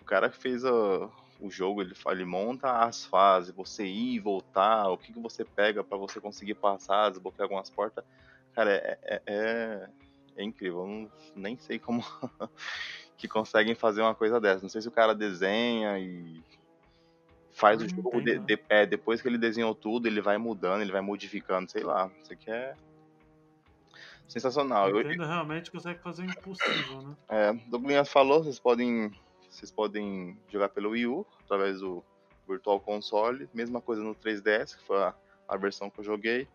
O 0.00 0.04
cara 0.04 0.30
que 0.30 0.36
fez 0.36 0.64
a... 0.64 1.10
o 1.42 1.50
jogo, 1.50 1.82
ele, 1.82 1.92
ele 2.06 2.24
monta 2.24 2.70
as 2.84 3.04
fases, 3.04 3.52
você 3.52 3.84
ir 3.84 4.14
e 4.14 4.20
voltar, 4.20 4.88
o 4.88 4.96
que, 4.96 5.12
que 5.12 5.18
você 5.18 5.44
pega 5.44 5.82
para 5.82 5.98
você 5.98 6.20
conseguir 6.20 6.54
passar, 6.54 7.10
desbloquear 7.10 7.46
algumas 7.46 7.68
portas. 7.68 8.04
Cara, 8.54 8.70
é, 8.72 8.98
é, 9.02 9.22
é, 9.26 9.88
é 10.36 10.44
incrível. 10.44 10.82
Eu 10.82 10.86
não, 10.86 11.10
nem 11.34 11.56
sei 11.56 11.80
como 11.80 12.02
que 13.18 13.26
conseguem 13.26 13.74
fazer 13.74 14.02
uma 14.02 14.14
coisa 14.14 14.40
dessa. 14.40 14.62
Não 14.62 14.68
sei 14.68 14.80
se 14.80 14.88
o 14.88 14.92
cara 14.92 15.14
desenha 15.14 15.98
e 15.98 16.40
faz 17.50 17.82
o 17.82 17.88
jogo 17.88 18.20
de, 18.22 18.38
de, 18.38 18.58
é, 18.68 18.86
depois 18.86 19.20
que 19.20 19.26
ele 19.26 19.38
desenhou 19.38 19.74
tudo, 19.74 20.06
ele 20.06 20.20
vai 20.20 20.38
mudando, 20.38 20.82
ele 20.82 20.92
vai 20.92 21.00
modificando, 21.00 21.70
sei 21.70 21.82
lá. 21.82 22.08
Isso 22.22 22.32
aqui 22.32 22.50
é 22.50 22.74
sensacional. 24.28 24.88
Eu, 24.88 25.02
eu 25.02 25.26
realmente 25.26 25.72
consegue 25.72 25.98
fazer 26.00 26.22
o 26.22 26.26
impossível, 26.26 27.02
né? 27.02 27.16
É, 27.28 27.52
Douglas 27.68 28.08
falou, 28.08 28.44
vocês 28.44 28.60
podem 28.60 29.12
vocês 29.52 29.70
podem 29.70 30.38
jogar 30.48 30.70
pelo 30.70 30.90
Wii 30.90 31.06
U 31.06 31.26
através 31.44 31.80
do 31.80 32.02
Virtual 32.48 32.80
Console, 32.80 33.48
mesma 33.52 33.80
coisa 33.80 34.02
no 34.02 34.14
3DS, 34.14 34.76
que 34.76 34.82
foi 34.84 34.96
a, 34.96 35.14
a 35.46 35.56
versão 35.56 35.90
que 35.90 36.00
eu 36.00 36.04
joguei. 36.04 36.48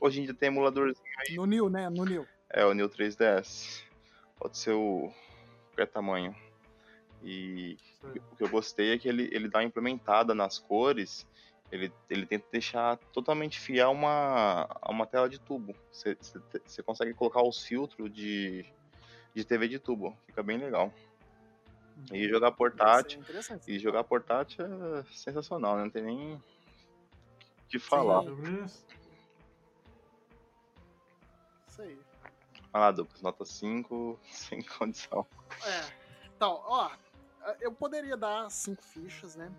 Hoje 0.00 0.20
em 0.20 0.24
dia 0.24 0.34
tem 0.34 0.48
emuladorzinho 0.48 1.06
aí. 1.18 1.36
No 1.36 1.46
New, 1.46 1.70
né? 1.70 1.88
No 1.88 2.04
New. 2.04 2.26
É, 2.50 2.66
o 2.66 2.74
New 2.74 2.88
3DS. 2.88 3.84
Pode 4.36 4.58
ser 4.58 4.72
o 4.72 5.12
qualquer 5.68 5.86
tamanho. 5.86 6.34
E 7.22 7.76
Sim. 8.00 8.20
o 8.32 8.36
que 8.36 8.42
eu 8.42 8.48
gostei 8.48 8.92
é 8.92 8.98
que 8.98 9.08
ele, 9.08 9.30
ele 9.32 9.48
dá 9.48 9.60
uma 9.60 9.64
implementada 9.64 10.34
nas 10.34 10.58
cores, 10.58 11.24
ele, 11.70 11.92
ele 12.10 12.26
tenta 12.26 12.46
deixar 12.50 12.96
totalmente 13.12 13.60
fiel 13.60 13.88
a 13.88 13.90
uma, 13.90 14.68
uma 14.88 15.06
tela 15.06 15.28
de 15.28 15.38
tubo. 15.38 15.72
Você, 15.90 16.18
você 16.66 16.82
consegue 16.82 17.14
colocar 17.14 17.42
os 17.42 17.64
filtros 17.64 18.12
de, 18.12 18.66
de 19.32 19.44
TV 19.44 19.68
de 19.68 19.78
tubo, 19.78 20.18
fica 20.26 20.42
bem 20.42 20.58
legal. 20.58 20.92
E 22.12 22.24
uhum. 22.24 22.28
jogar 22.28 22.52
portátil. 22.52 23.22
E 23.66 23.78
jogar 23.78 24.04
portátil 24.04 24.64
é 24.64 25.04
sensacional, 25.12 25.76
né? 25.76 25.84
não 25.84 25.90
tem 25.90 26.02
nem 26.02 26.34
o 26.34 26.42
que 27.68 27.78
falar. 27.78 28.22
Sim. 28.24 28.64
Isso 31.68 31.82
aí. 31.82 31.98
Ah, 32.72 32.88
Lucas, 32.88 33.20
nota 33.20 33.44
5, 33.44 34.18
sem 34.30 34.62
condição. 34.62 35.26
É. 35.64 35.92
Então, 36.34 36.60
ó, 36.64 36.90
eu 37.60 37.72
poderia 37.72 38.16
dar 38.16 38.50
5 38.50 38.82
fichas, 38.82 39.36
né? 39.36 39.52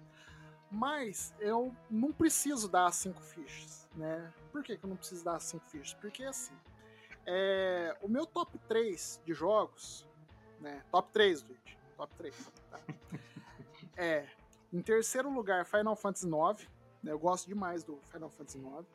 Mas 0.70 1.34
eu 1.40 1.74
não 1.90 2.12
preciso 2.12 2.68
dar 2.68 2.92
5 2.92 3.22
fichas, 3.22 3.88
né? 3.96 4.34
Por 4.52 4.64
que, 4.64 4.76
que 4.76 4.84
eu 4.84 4.90
não 4.90 4.98
preciso 4.98 5.24
dar 5.24 5.40
5 5.40 5.66
fichas? 5.68 5.94
Porque 5.94 6.24
assim, 6.24 6.54
é, 7.26 7.96
o 8.02 8.08
meu 8.08 8.26
top 8.26 8.58
3 8.68 9.22
de 9.24 9.34
jogos, 9.34 10.06
né? 10.60 10.84
Top 10.92 11.12
3, 11.12 11.44
Luigi. 11.44 11.78
Top 12.04 12.14
3. 12.18 12.52
Tá? 12.70 12.80
é, 13.96 14.28
em 14.74 14.82
terceiro 14.82 15.32
lugar, 15.32 15.66
Final 15.66 15.96
Fantasy 15.96 16.28
IX. 16.28 16.70
Né? 17.02 17.12
Eu 17.14 17.20
gosto 17.20 17.48
demais 17.48 17.84
do 17.84 17.98
Final 18.12 18.30
Fantasy 18.30 18.58
IX. 18.58 18.86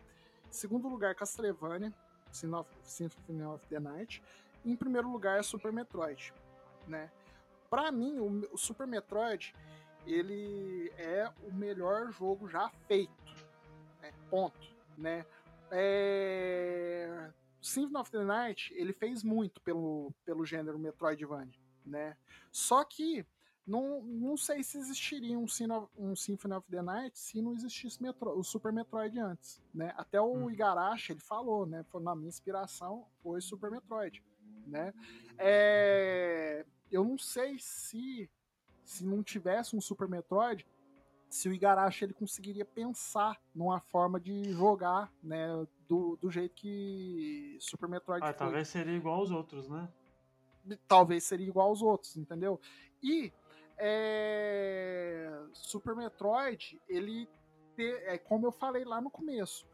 Em 0.49 0.53
segundo 0.53 0.89
lugar, 0.89 1.15
Castlevania. 1.15 1.93
Symphony 2.31 3.43
of 3.45 3.67
the 3.69 3.81
Night. 3.81 4.23
Em 4.65 4.77
primeiro 4.77 5.11
lugar, 5.11 5.43
Super 5.43 5.73
Metroid, 5.73 6.35
né? 6.87 7.11
Para 7.71 7.91
mim, 7.91 8.19
o, 8.19 8.55
o, 8.55 8.59
Super 8.59 8.87
Metroid 8.87 9.55
ele 10.07 10.93
é 10.99 11.31
o 11.43 11.53
melhor 11.53 12.13
jogo 12.13 12.49
já 12.49 12.69
feito, 12.87 13.13
né? 14.03 14.13
ponto, 14.29 14.59
né? 14.97 15.25
É... 15.71 17.31
Symphony 17.63 17.97
of 17.97 18.11
the 18.11 18.25
Night 18.25 18.75
ele 18.75 18.93
fez 18.93 19.23
muito 19.23 19.61
pelo, 19.63 20.13
pelo 20.25 20.45
gênero 20.45 20.79
Metroidvania, 20.79 21.59
né? 21.89 22.17
Só 22.53 22.85
que 22.85 23.27
não, 23.67 24.03
não 24.03 24.37
sei 24.37 24.63
se 24.63 24.79
existiria 24.79 25.39
um, 25.39 25.47
Sino, 25.47 25.91
um 25.97 26.17
Symphony 26.17 26.55
of 26.55 26.67
the 26.71 26.81
Night 26.81 27.19
se 27.19 27.43
não 27.43 27.53
existisse 27.53 28.03
Metro, 28.03 28.31
o 28.31 28.43
Super 28.43 28.73
Metroid 28.73 29.19
antes, 29.19 29.63
né? 29.75 29.93
Até 29.97 30.21
o 30.21 30.33
hum. 30.33 30.51
Igarashi, 30.51 31.13
ele 31.13 31.21
falou, 31.21 31.67
né? 31.67 31.85
Foi, 31.91 32.03
na 32.03 32.15
minha 32.15 32.29
inspiração 32.29 33.07
foi 33.23 33.41
Super 33.41 33.71
Metroid, 33.71 34.23
né? 34.67 34.95
É, 35.37 36.65
eu 36.91 37.05
não 37.05 37.19
sei 37.19 37.59
se 37.59 38.31
se 38.89 39.05
não 39.05 39.23
tivesse 39.23 39.77
um 39.77 39.83
Super 39.83 40.09
Metroid, 40.09 40.67
se 41.29 41.47
o 41.47 41.53
Igarashi 41.53 42.07
ele 42.07 42.15
conseguiria 42.15 42.65
pensar 42.65 43.39
numa 43.55 43.81
forma 43.81 44.19
de 44.19 44.51
jogar, 44.53 45.13
né, 45.23 45.47
do, 45.87 46.17
do 46.17 46.31
jeito 46.31 46.55
que 46.55 47.59
Super 47.61 47.87
Metroid 47.87 48.25
ah, 48.25 48.29
foi. 48.29 48.35
talvez 48.35 48.69
seria 48.69 48.97
igual 48.97 49.21
aos 49.21 49.31
outros, 49.31 49.69
né? 49.69 49.87
Talvez 50.87 51.25
seria 51.25 51.47
igual 51.47 51.69
aos 51.69 51.83
outros, 51.83 52.17
entendeu? 52.17 52.61
E 53.03 53.33
é... 53.79 55.31
Super 55.53 55.95
Metroid, 55.95 56.81
ele 56.89 57.29
é 57.79 58.19
como 58.19 58.45
eu 58.45 58.51
falei 58.51 58.85
lá 58.85 59.01
no 59.01 59.09
começo, 59.09 59.65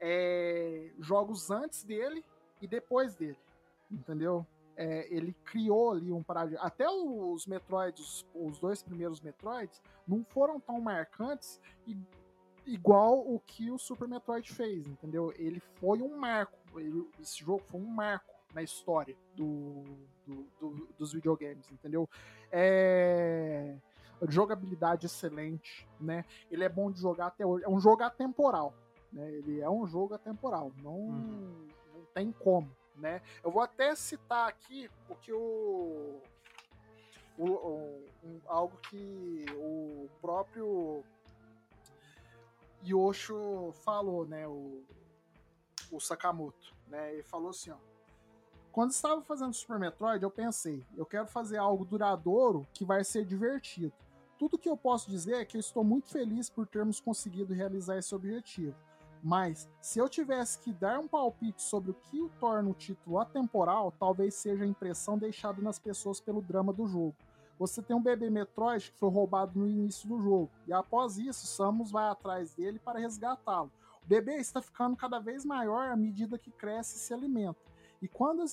é... 0.00 0.90
jogos 0.98 1.50
antes 1.50 1.84
dele 1.84 2.24
e 2.60 2.66
depois 2.66 3.14
dele, 3.14 3.38
entendeu? 3.90 4.46
É, 4.76 5.06
ele 5.14 5.32
criou 5.44 5.92
ali 5.92 6.10
um 6.10 6.22
paradigma. 6.22 6.64
Até 6.64 6.88
os 6.88 7.46
Metroids, 7.46 8.26
os, 8.34 8.58
dois 8.58 8.82
primeiros 8.82 9.20
Metroids, 9.20 9.80
não 10.06 10.24
foram 10.24 10.58
tão 10.58 10.80
marcantes 10.80 11.60
e, 11.86 11.96
igual 12.66 13.20
o 13.20 13.38
que 13.38 13.70
o 13.70 13.78
Super 13.78 14.08
Metroid 14.08 14.52
fez, 14.52 14.84
entendeu? 14.86 15.32
Ele 15.36 15.60
foi 15.76 16.02
um 16.02 16.16
marco. 16.16 16.58
Ele, 16.80 17.08
esse 17.20 17.38
jogo 17.38 17.62
foi 17.68 17.80
um 17.80 17.86
marco 17.86 18.33
na 18.54 18.62
história 18.62 19.16
do, 19.34 19.84
do, 20.26 20.46
do, 20.60 20.88
dos 20.96 21.12
videogames, 21.12 21.70
entendeu? 21.70 22.08
É 22.50 23.76
jogabilidade 24.28 25.06
excelente, 25.06 25.86
né? 26.00 26.24
Ele 26.50 26.64
é 26.64 26.68
bom 26.68 26.90
de 26.90 27.00
jogar 27.00 27.26
até 27.26 27.44
hoje. 27.44 27.64
É 27.64 27.68
um 27.68 27.80
jogo 27.80 28.02
atemporal, 28.02 28.72
né? 29.12 29.28
Ele 29.30 29.60
é 29.60 29.68
um 29.68 29.86
jogo 29.86 30.14
atemporal, 30.14 30.72
não, 30.82 30.96
uhum. 30.96 31.68
não 31.92 32.04
tem 32.14 32.32
como, 32.32 32.70
né? 32.96 33.20
Eu 33.42 33.50
vou 33.50 33.60
até 33.60 33.94
citar 33.94 34.48
aqui 34.48 34.90
o 35.08 35.14
que 35.16 35.32
o, 35.32 36.20
o, 37.36 37.46
o 37.46 38.04
um, 38.24 38.40
algo 38.46 38.76
que 38.88 39.44
o 39.56 40.08
próprio 40.20 41.04
Yosho 42.86 43.72
falou, 43.84 44.26
né? 44.26 44.46
O, 44.46 44.82
o 45.90 46.00
Sakamoto, 46.00 46.74
né? 46.86 47.12
Ele 47.12 47.22
falou 47.22 47.50
assim, 47.50 47.70
ó 47.70 47.93
quando 48.74 48.90
estava 48.90 49.22
fazendo 49.22 49.54
Super 49.54 49.78
Metroid, 49.78 50.20
eu 50.20 50.30
pensei, 50.32 50.84
eu 50.96 51.06
quero 51.06 51.28
fazer 51.28 51.58
algo 51.58 51.84
duradouro 51.84 52.66
que 52.74 52.84
vai 52.84 53.04
ser 53.04 53.24
divertido. 53.24 53.92
Tudo 54.36 54.58
que 54.58 54.68
eu 54.68 54.76
posso 54.76 55.08
dizer 55.08 55.34
é 55.34 55.44
que 55.44 55.56
eu 55.56 55.60
estou 55.60 55.84
muito 55.84 56.08
feliz 56.08 56.50
por 56.50 56.66
termos 56.66 56.98
conseguido 56.98 57.54
realizar 57.54 57.96
esse 57.96 58.12
objetivo. 58.12 58.74
Mas, 59.22 59.70
se 59.80 60.00
eu 60.00 60.08
tivesse 60.08 60.58
que 60.58 60.72
dar 60.72 60.98
um 60.98 61.06
palpite 61.06 61.62
sobre 61.62 61.92
o 61.92 61.94
que 61.94 62.20
o 62.20 62.28
torna 62.40 62.68
o 62.68 62.74
título 62.74 63.20
atemporal, 63.20 63.92
talvez 63.92 64.34
seja 64.34 64.64
a 64.64 64.66
impressão 64.66 65.16
deixada 65.16 65.62
nas 65.62 65.78
pessoas 65.78 66.20
pelo 66.20 66.42
drama 66.42 66.72
do 66.72 66.84
jogo. 66.84 67.14
Você 67.56 67.80
tem 67.80 67.94
um 67.94 68.02
bebê 68.02 68.28
Metroid 68.28 68.90
que 68.90 68.98
foi 68.98 69.08
roubado 69.08 69.56
no 69.56 69.68
início 69.68 70.08
do 70.08 70.20
jogo, 70.20 70.50
e 70.66 70.72
após 70.72 71.16
isso, 71.16 71.46
Samus 71.46 71.92
vai 71.92 72.08
atrás 72.08 72.52
dele 72.54 72.80
para 72.80 72.98
resgatá-lo. 72.98 73.70
O 74.02 74.08
bebê 74.08 74.34
está 74.34 74.60
ficando 74.60 74.96
cada 74.96 75.20
vez 75.20 75.44
maior 75.44 75.90
à 75.90 75.96
medida 75.96 76.36
que 76.36 76.50
cresce 76.50 76.96
e 76.96 76.98
se 76.98 77.14
alimenta. 77.14 77.73
E 78.04 78.08
quando 78.08 78.44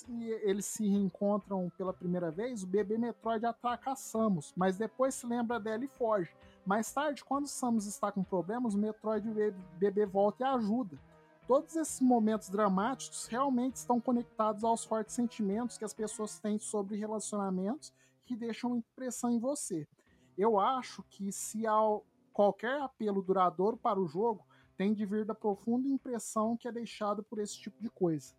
eles 0.43 0.63
se 0.63 0.87
reencontram 0.87 1.69
pela 1.77 1.91
primeira 1.91 2.31
vez, 2.31 2.63
o 2.63 2.67
bebê 2.67 2.97
Metroid 2.97 3.45
ataca 3.45 3.91
a 3.91 3.95
Samus, 3.97 4.53
mas 4.55 4.77
depois 4.77 5.13
se 5.13 5.27
lembra 5.27 5.59
dela 5.59 5.83
e 5.83 5.89
foge. 5.89 6.33
Mais 6.65 6.89
tarde, 6.93 7.21
quando 7.21 7.49
Samus 7.49 7.85
está 7.85 8.13
com 8.13 8.23
problemas, 8.23 8.75
o 8.75 8.77
Metroid 8.77 9.27
o 9.29 9.33
bebê 9.77 10.05
volta 10.05 10.45
e 10.45 10.47
ajuda. 10.47 10.97
Todos 11.45 11.75
esses 11.75 11.99
momentos 11.99 12.49
dramáticos 12.49 13.27
realmente 13.27 13.75
estão 13.75 13.99
conectados 13.99 14.63
aos 14.63 14.85
fortes 14.85 15.13
sentimentos 15.13 15.77
que 15.77 15.83
as 15.83 15.93
pessoas 15.93 16.39
têm 16.39 16.57
sobre 16.57 16.95
relacionamentos 16.95 17.93
que 18.23 18.37
deixam 18.37 18.77
impressão 18.77 19.31
em 19.31 19.37
você. 19.37 19.85
eu 20.37 20.57
acho 20.57 21.03
que 21.09 21.29
se 21.29 21.67
há 21.67 21.99
qualquer 22.31 22.79
apelo 22.79 23.21
duradouro 23.21 23.75
para 23.75 23.99
o 23.99 24.07
jogo, 24.07 24.47
tem 24.77 24.93
de 24.93 25.05
vir 25.05 25.25
da 25.25 25.35
profunda 25.35 25.89
impressão 25.89 26.55
que 26.55 26.69
é 26.69 26.71
deixada 26.71 27.21
por 27.21 27.37
esse 27.37 27.59
tipo 27.59 27.81
de 27.81 27.89
coisa. 27.89 28.33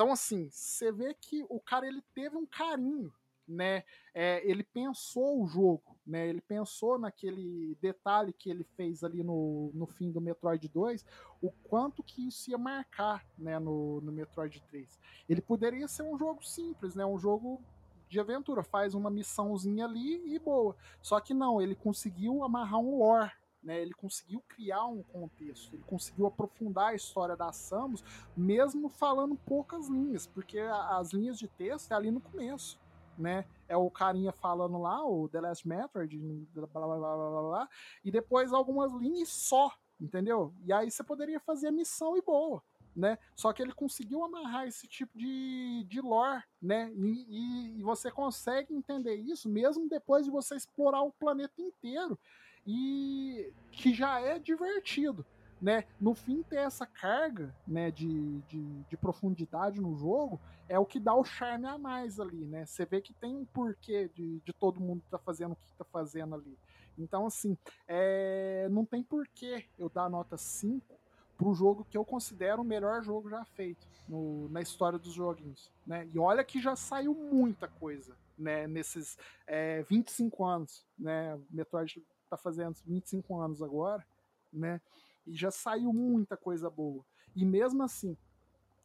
Então, 0.00 0.12
assim, 0.12 0.48
você 0.48 0.90
vê 0.90 1.12
que 1.12 1.44
o 1.50 1.60
cara 1.60 1.86
ele 1.86 2.02
teve 2.14 2.34
um 2.34 2.46
carinho, 2.46 3.12
né? 3.46 3.84
É, 4.14 4.40
ele 4.50 4.64
pensou 4.64 5.42
o 5.42 5.46
jogo, 5.46 5.94
né? 6.06 6.26
Ele 6.26 6.40
pensou 6.40 6.98
naquele 6.98 7.76
detalhe 7.82 8.32
que 8.32 8.48
ele 8.48 8.64
fez 8.64 9.04
ali 9.04 9.22
no, 9.22 9.70
no 9.74 9.86
fim 9.86 10.10
do 10.10 10.18
Metroid 10.18 10.66
2, 10.66 11.04
o 11.42 11.50
quanto 11.50 12.02
que 12.02 12.26
isso 12.26 12.50
ia 12.50 12.56
marcar, 12.56 13.26
né? 13.36 13.58
No, 13.58 14.00
no 14.00 14.10
Metroid 14.10 14.62
3. 14.70 14.98
Ele 15.28 15.42
poderia 15.42 15.86
ser 15.86 16.04
um 16.04 16.16
jogo 16.16 16.42
simples, 16.42 16.94
né? 16.94 17.04
Um 17.04 17.18
jogo 17.18 17.62
de 18.08 18.18
aventura, 18.18 18.62
faz 18.62 18.94
uma 18.94 19.10
missãozinha 19.10 19.84
ali 19.84 20.34
e 20.34 20.38
boa. 20.38 20.74
Só 21.02 21.20
que 21.20 21.34
não, 21.34 21.60
ele 21.60 21.74
conseguiu 21.74 22.42
amarrar 22.42 22.80
um 22.80 23.00
lore, 23.00 23.30
né, 23.62 23.80
ele 23.80 23.92
conseguiu 23.92 24.42
criar 24.48 24.86
um 24.86 25.02
contexto, 25.02 25.74
ele 25.74 25.82
conseguiu 25.84 26.26
aprofundar 26.26 26.88
a 26.88 26.94
história 26.94 27.36
da 27.36 27.52
Samus, 27.52 28.02
mesmo 28.36 28.88
falando 28.88 29.36
poucas 29.36 29.88
linhas, 29.88 30.26
porque 30.26 30.58
as 30.58 31.12
linhas 31.12 31.38
de 31.38 31.48
texto 31.48 31.92
é 31.92 31.94
ali 31.94 32.10
no 32.10 32.20
começo. 32.20 32.78
Né? 33.18 33.44
É 33.68 33.76
o 33.76 33.90
carinha 33.90 34.32
falando 34.32 34.78
lá, 34.78 35.04
o 35.04 35.28
The 35.28 35.42
Last 35.42 35.68
Metroid, 35.68 36.16
blá, 36.54 36.66
blá, 36.66 36.86
blá, 36.86 36.96
blá, 36.96 37.16
blá, 37.16 37.42
blá, 37.42 37.68
e 38.02 38.10
depois 38.10 38.50
algumas 38.50 38.94
linhas 38.94 39.28
só, 39.28 39.70
entendeu? 40.00 40.54
E 40.64 40.72
aí 40.72 40.90
você 40.90 41.04
poderia 41.04 41.38
fazer 41.38 41.66
a 41.66 41.72
missão 41.72 42.16
e 42.16 42.22
boa 42.22 42.62
né? 42.94 43.18
Só 43.34 43.52
que 43.52 43.62
ele 43.62 43.72
conseguiu 43.72 44.24
amarrar 44.24 44.66
esse 44.66 44.86
tipo 44.86 45.16
de, 45.16 45.84
de 45.88 46.00
lore, 46.00 46.42
né? 46.60 46.92
E, 46.94 47.26
e, 47.28 47.78
e, 47.78 47.82
você 47.82 48.10
consegue 48.10 48.74
entender 48.74 49.14
isso 49.14 49.48
mesmo 49.48 49.88
depois 49.88 50.24
de 50.24 50.30
você 50.30 50.56
explorar 50.56 51.02
o 51.02 51.12
planeta 51.12 51.60
inteiro 51.60 52.18
e 52.66 53.52
que 53.72 53.94
já 53.94 54.20
é 54.20 54.38
divertido. 54.38 55.24
Né? 55.60 55.84
No 56.00 56.14
fim, 56.14 56.42
ter 56.42 56.56
essa 56.56 56.86
carga 56.86 57.54
né, 57.66 57.90
de, 57.90 58.40
de, 58.48 58.82
de, 58.84 58.96
profundidade 58.96 59.78
no 59.78 59.94
jogo 59.94 60.40
é 60.66 60.78
o 60.78 60.86
que 60.86 60.98
dá 60.98 61.14
o 61.14 61.22
charme 61.22 61.66
a 61.66 61.76
mais 61.76 62.18
ali, 62.18 62.46
né? 62.46 62.64
Você 62.64 62.86
vê 62.86 62.98
que 62.98 63.12
tem 63.12 63.36
um 63.36 63.44
porquê 63.44 64.08
de, 64.14 64.40
de 64.40 64.52
todo 64.54 64.80
mundo 64.80 65.02
tá 65.10 65.18
fazendo 65.18 65.52
o 65.52 65.56
que 65.56 65.70
tá 65.76 65.84
fazendo 65.84 66.34
ali. 66.34 66.56
Então, 66.96 67.26
assim, 67.26 67.58
é, 67.86 68.68
não 68.70 68.86
tem 68.86 69.02
porquê 69.02 69.66
eu 69.78 69.90
dar 69.90 70.08
nota 70.08 70.38
5 70.38 70.82
pro 71.36 71.54
jogo 71.54 71.86
que 71.88 71.96
eu 71.96 72.04
considero 72.04 72.60
o 72.60 72.64
melhor 72.64 73.02
jogo 73.02 73.30
já 73.30 73.44
feito 73.44 73.86
no, 74.06 74.48
na 74.50 74.60
história 74.60 74.98
dos 74.98 75.14
joguinhos, 75.14 75.70
né? 75.86 76.06
E 76.12 76.18
olha 76.18 76.44
que 76.44 76.60
já 76.60 76.76
saiu 76.76 77.14
muita 77.14 77.66
coisa, 77.66 78.14
né? 78.38 78.66
Nesses 78.66 79.18
é, 79.46 79.82
25 79.84 80.44
anos, 80.44 80.86
né? 80.98 81.38
Metroid 81.50 82.02
tá 82.30 82.36
fazendo 82.36 82.76
25 82.86 83.40
anos 83.40 83.62
agora, 83.62 84.06
né? 84.52 84.80
E 85.26 85.34
já 85.34 85.50
saiu 85.50 85.92
muita 85.92 86.36
coisa 86.36 86.70
boa. 86.70 87.04
E 87.34 87.44
mesmo 87.44 87.82
assim, 87.82 88.16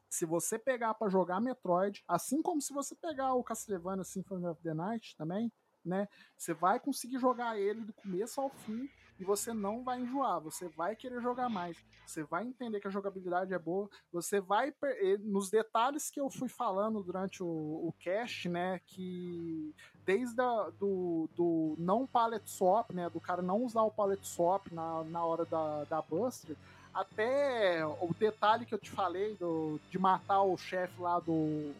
se 0.09 0.25
você 0.25 0.57
pegar 0.57 0.93
para 0.93 1.09
jogar 1.09 1.41
Metroid, 1.41 2.03
assim 2.07 2.41
como 2.41 2.61
se 2.61 2.73
você 2.73 2.95
pegar 2.95 3.33
o 3.33 3.43
Castlevania 3.43 4.03
Symphony 4.03 4.45
of 4.47 4.61
the 4.61 4.73
Night 4.73 5.15
também, 5.15 5.51
né? 5.83 6.07
Você 6.37 6.53
vai 6.53 6.79
conseguir 6.79 7.19
jogar 7.19 7.59
ele 7.59 7.81
do 7.81 7.93
começo 7.93 8.41
ao 8.41 8.49
fim 8.49 8.89
e 9.19 9.23
você 9.23 9.53
não 9.53 9.83
vai 9.83 10.01
enjoar, 10.01 10.39
você 10.41 10.67
vai 10.67 10.95
querer 10.95 11.21
jogar 11.21 11.49
mais, 11.49 11.77
você 12.05 12.23
vai 12.23 12.43
entender 12.43 12.79
que 12.79 12.87
a 12.87 12.91
jogabilidade 12.91 13.53
é 13.53 13.59
boa, 13.59 13.89
você 14.11 14.39
vai 14.39 14.73
nos 15.21 15.49
detalhes 15.49 16.09
que 16.09 16.19
eu 16.19 16.29
fui 16.29 16.49
falando 16.49 17.01
durante 17.01 17.41
o, 17.41 17.47
o 17.47 17.93
cast, 17.99 18.49
né, 18.49 18.79
que 18.85 19.73
desde 20.05 20.39
a, 20.41 20.69
do, 20.79 21.29
do 21.35 21.75
não 21.77 22.05
palette 22.05 22.49
swap, 22.49 22.91
né, 22.91 23.09
do 23.09 23.19
cara 23.19 23.41
não 23.41 23.63
usar 23.63 23.83
o 23.83 23.91
palette 23.91 24.27
swap 24.27 24.67
na, 24.71 25.03
na 25.05 25.23
hora 25.23 25.45
da, 25.45 25.85
da 25.85 26.01
Buster, 26.01 26.55
até 26.93 27.85
o 27.85 28.13
detalhe 28.17 28.65
que 28.65 28.73
eu 28.73 28.79
te 28.79 28.89
falei 28.89 29.35
do, 29.35 29.79
de 29.89 29.99
matar 29.99 30.41
o 30.43 30.57
chefe 30.57 31.01
lá 31.01 31.19
do, 31.19 31.73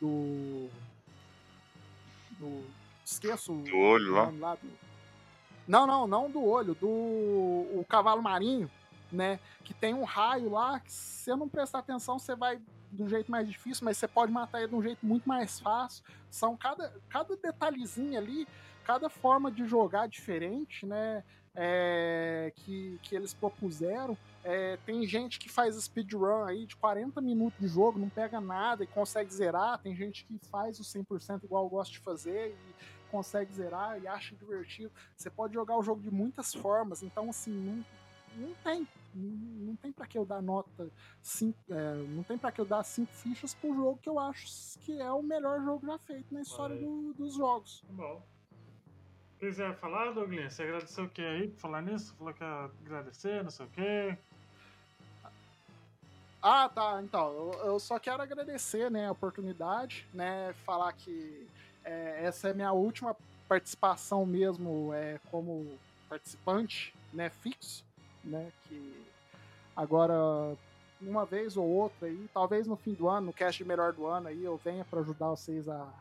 do 0.00 0.68
do 2.40 2.64
esqueço 3.04 3.52
do 3.52 3.76
olho 3.76 4.12
lá. 4.12 4.32
lá 4.38 4.54
do, 4.56 4.91
não, 5.66 5.86
não, 5.86 6.06
não 6.06 6.30
do 6.30 6.44
olho, 6.44 6.74
do 6.74 6.88
o 6.88 7.84
cavalo 7.88 8.22
marinho, 8.22 8.70
né? 9.10 9.38
Que 9.64 9.72
tem 9.72 9.94
um 9.94 10.04
raio 10.04 10.50
lá 10.50 10.80
que 10.80 10.92
se 10.92 11.24
você 11.24 11.36
não 11.36 11.48
prestar 11.48 11.80
atenção, 11.80 12.18
você 12.18 12.34
vai 12.34 12.60
do 12.90 13.08
jeito 13.08 13.30
mais 13.30 13.48
difícil, 13.48 13.84
mas 13.84 13.96
você 13.96 14.06
pode 14.06 14.30
matar 14.30 14.58
ele 14.58 14.68
de 14.68 14.74
um 14.74 14.82
jeito 14.82 15.04
muito 15.04 15.28
mais 15.28 15.58
fácil. 15.58 16.04
São 16.30 16.56
cada, 16.56 16.92
cada 17.08 17.36
detalhezinho 17.36 18.18
ali, 18.18 18.46
cada 18.84 19.08
forma 19.08 19.50
de 19.50 19.66
jogar 19.66 20.06
diferente, 20.08 20.84
né? 20.84 21.24
É, 21.54 22.50
que, 22.56 22.98
que 23.02 23.14
eles 23.14 23.34
propuseram. 23.34 24.16
É, 24.42 24.78
tem 24.86 25.06
gente 25.06 25.38
que 25.38 25.50
faz 25.50 25.76
speedrun 25.76 26.44
aí 26.44 26.64
de 26.64 26.74
40 26.76 27.20
minutos 27.20 27.60
de 27.60 27.68
jogo, 27.68 27.98
não 27.98 28.08
pega 28.08 28.40
nada 28.40 28.82
e 28.82 28.86
consegue 28.86 29.32
zerar. 29.32 29.78
Tem 29.78 29.94
gente 29.94 30.24
que 30.24 30.38
faz 30.50 30.80
o 30.80 30.82
100% 30.82 31.44
igual 31.44 31.64
eu 31.64 31.68
gosto 31.68 31.92
de 31.92 31.98
fazer 31.98 32.56
consegue 33.12 33.52
zerar 33.52 34.00
e 34.02 34.08
acha 34.08 34.34
divertido. 34.34 34.90
Você 35.14 35.28
pode 35.28 35.52
jogar 35.52 35.76
o 35.76 35.82
jogo 35.82 36.00
de 36.00 36.10
muitas 36.10 36.54
formas, 36.54 37.02
então 37.02 37.28
assim, 37.28 37.52
não, 37.52 37.84
não 38.34 38.54
tem. 38.64 38.88
Não, 39.14 39.76
tem 39.76 39.92
para 39.92 40.06
que 40.06 40.16
eu 40.16 40.24
dar 40.24 40.40
nota 40.40 40.90
cinco, 41.20 41.58
é, 41.68 41.94
não 42.08 42.22
tem 42.22 42.38
para 42.38 42.50
que 42.50 42.62
eu 42.62 42.64
dar 42.64 42.82
cinco 42.82 43.12
fichas 43.12 43.52
pro 43.52 43.74
jogo 43.74 43.98
que 44.02 44.08
eu 44.08 44.18
acho 44.18 44.46
que 44.80 44.98
é 44.98 45.12
o 45.12 45.22
melhor 45.22 45.62
jogo 45.62 45.86
já 45.86 45.98
feito 45.98 46.32
na 46.32 46.40
história 46.40 46.74
do, 46.74 47.12
dos 47.12 47.34
jogos. 47.34 47.84
Tá 47.86 47.92
bom. 47.92 48.22
Quiser 49.38 49.76
falar, 49.76 50.12
Douglas? 50.12 50.54
Você 50.54 50.62
agradeceu 50.62 51.04
o 51.04 51.08
que 51.10 51.20
aí 51.20 51.48
por 51.48 51.58
falar 51.58 51.82
nisso? 51.82 52.14
Falou 52.14 52.32
que 52.32 52.42
ia 52.42 52.70
agradecer, 52.86 53.42
não 53.42 53.50
sei 53.50 53.66
o 53.66 53.68
quê. 53.68 54.18
Ah, 56.40 56.68
tá. 56.68 57.00
Então, 57.02 57.32
eu, 57.32 57.66
eu, 57.66 57.78
só 57.78 57.98
quero 57.98 58.22
agradecer 58.22 58.90
né, 58.90 59.06
a 59.06 59.12
oportunidade, 59.12 60.06
né? 60.14 60.52
Falar 60.64 60.92
que 60.92 61.46
é, 61.84 62.24
essa 62.24 62.48
é 62.48 62.54
minha 62.54 62.72
última 62.72 63.16
participação 63.48 64.24
mesmo 64.24 64.92
é, 64.94 65.18
como 65.30 65.66
participante, 66.08 66.94
né, 67.12 67.30
fixo, 67.30 67.84
né, 68.24 68.50
que 68.68 69.04
agora 69.76 70.14
uma 71.00 71.24
vez 71.24 71.56
ou 71.56 71.66
outra 71.66 72.06
aí, 72.06 72.28
talvez 72.32 72.66
no 72.66 72.76
fim 72.76 72.92
do 72.92 73.08
ano, 73.08 73.26
no 73.26 73.32
cast 73.32 73.64
melhor 73.64 73.92
do 73.92 74.06
ano 74.06 74.28
aí, 74.28 74.44
eu 74.44 74.56
venha 74.56 74.84
para 74.84 75.00
ajudar 75.00 75.30
vocês 75.30 75.68
a, 75.68 75.92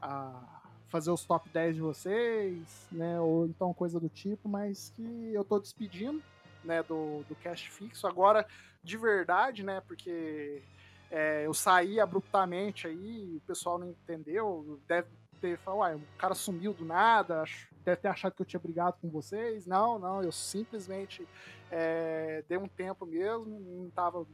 a 0.00 0.60
fazer 0.88 1.10
os 1.10 1.24
top 1.24 1.48
10 1.50 1.74
de 1.76 1.80
vocês, 1.80 2.88
né, 2.90 3.20
ou 3.20 3.46
então 3.46 3.74
coisa 3.74 4.00
do 4.00 4.08
tipo, 4.08 4.48
mas 4.48 4.92
que 4.96 5.30
eu 5.32 5.44
tô 5.44 5.58
despedindo, 5.58 6.22
né, 6.64 6.82
do, 6.82 7.22
do 7.28 7.34
cast 7.36 7.70
fixo 7.70 8.06
agora 8.06 8.46
de 8.82 8.96
verdade, 8.96 9.62
né, 9.62 9.82
porque 9.86 10.62
é, 11.10 11.46
eu 11.46 11.54
saí 11.54 11.98
abruptamente 12.00 12.86
aí, 12.86 13.36
o 13.36 13.40
pessoal 13.46 13.78
não 13.78 13.88
entendeu, 13.88 14.78
deve 14.86 15.08
ter 15.40 15.58
falado, 15.58 15.96
o 15.96 16.18
cara 16.18 16.34
sumiu 16.34 16.72
do 16.74 16.84
nada, 16.84 17.44
deve 17.84 17.96
ter 18.02 18.08
achado 18.08 18.34
que 18.34 18.42
eu 18.42 18.46
tinha 18.46 18.60
brigado 18.60 18.96
com 19.00 19.08
vocês. 19.08 19.66
Não, 19.66 19.98
não, 19.98 20.22
eu 20.22 20.32
simplesmente 20.32 21.26
é, 21.70 22.44
dei 22.48 22.58
um 22.58 22.68
tempo 22.68 23.06
mesmo, 23.06 23.58
não 23.60 23.88
estava 23.88 24.26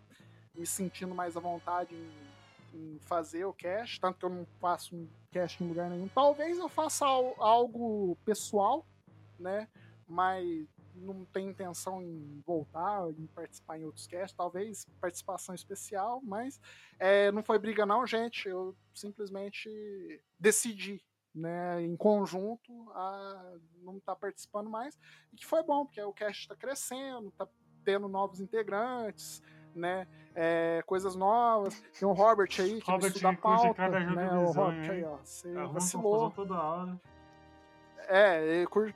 me 0.54 0.66
sentindo 0.66 1.14
mais 1.14 1.36
à 1.36 1.40
vontade 1.40 1.94
em, 1.94 2.10
em, 2.76 2.98
fazer 3.00 3.44
o 3.44 3.52
cast, 3.52 4.00
tanto 4.00 4.18
que 4.18 4.24
eu 4.24 4.30
não 4.30 4.46
faço 4.60 4.96
um 4.96 5.08
cast 5.30 5.62
em 5.62 5.68
lugar 5.68 5.90
nenhum. 5.90 6.08
Talvez 6.08 6.58
eu 6.58 6.68
faça 6.68 7.04
algo 7.06 8.16
pessoal, 8.24 8.84
né? 9.38 9.68
Mas 10.08 10.66
não 10.94 11.24
tenho 11.26 11.50
intenção 11.50 12.02
em 12.02 12.42
voltar, 12.46 13.08
em 13.10 13.26
participar 13.26 13.78
em 13.78 13.84
outros 13.84 14.06
casts, 14.06 14.36
talvez 14.36 14.86
participação 15.00 15.54
especial, 15.54 16.20
mas 16.22 16.60
é, 16.98 17.30
não 17.32 17.42
foi 17.42 17.58
briga 17.58 17.84
não, 17.84 18.06
gente, 18.06 18.48
eu 18.48 18.74
simplesmente 18.94 19.68
decidi, 20.38 21.02
né, 21.34 21.82
em 21.82 21.96
conjunto, 21.96 22.90
a 22.92 23.54
não 23.82 23.98
estar 23.98 24.14
tá 24.14 24.20
participando 24.20 24.70
mais, 24.70 24.98
e 25.32 25.36
que 25.36 25.46
foi 25.46 25.62
bom, 25.62 25.84
porque 25.84 26.00
o 26.02 26.12
cast 26.12 26.42
está 26.42 26.56
crescendo, 26.56 27.28
está 27.28 27.46
tendo 27.84 28.08
novos 28.08 28.40
integrantes, 28.40 29.42
né, 29.74 30.06
é, 30.34 30.82
coisas 30.86 31.16
novas, 31.16 31.80
tem 31.98 32.08
o 32.08 32.12
Robert 32.12 32.50
aí, 32.58 32.80
que 32.80 32.90
Robert 32.90 33.08
estuda 33.08 33.30
a 33.30 33.36
pauta, 33.36 33.88
né, 33.88 34.30
o 34.38 34.52
Robert 34.52 34.90
aí, 34.90 35.04
ó, 35.04 35.16
você 35.16 35.52
vacilou. 35.52 36.30
Toda 36.30 36.54
hora. 36.54 37.00
É, 38.06 38.44
ele 38.46 38.66
curte 38.66 38.94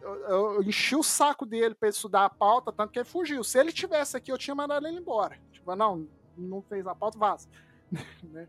eu, 0.00 0.14
eu, 0.54 0.62
enchi 0.62 0.96
o 0.96 1.02
saco 1.02 1.44
dele 1.44 1.74
para 1.74 1.88
ele 1.88 1.94
estudar 1.94 2.24
a 2.24 2.30
pauta, 2.30 2.72
tanto 2.72 2.92
que 2.92 2.98
ele 2.98 3.08
fugiu. 3.08 3.44
Se 3.44 3.58
ele 3.58 3.72
tivesse 3.72 4.16
aqui, 4.16 4.32
eu 4.32 4.38
tinha 4.38 4.54
mandado 4.54 4.86
ele 4.86 4.98
embora. 4.98 5.38
Tipo, 5.52 5.74
não, 5.76 6.08
não 6.36 6.62
fez 6.62 6.86
a 6.86 6.94
pauta, 6.94 7.18
vaza. 7.18 7.48
Né? 8.22 8.46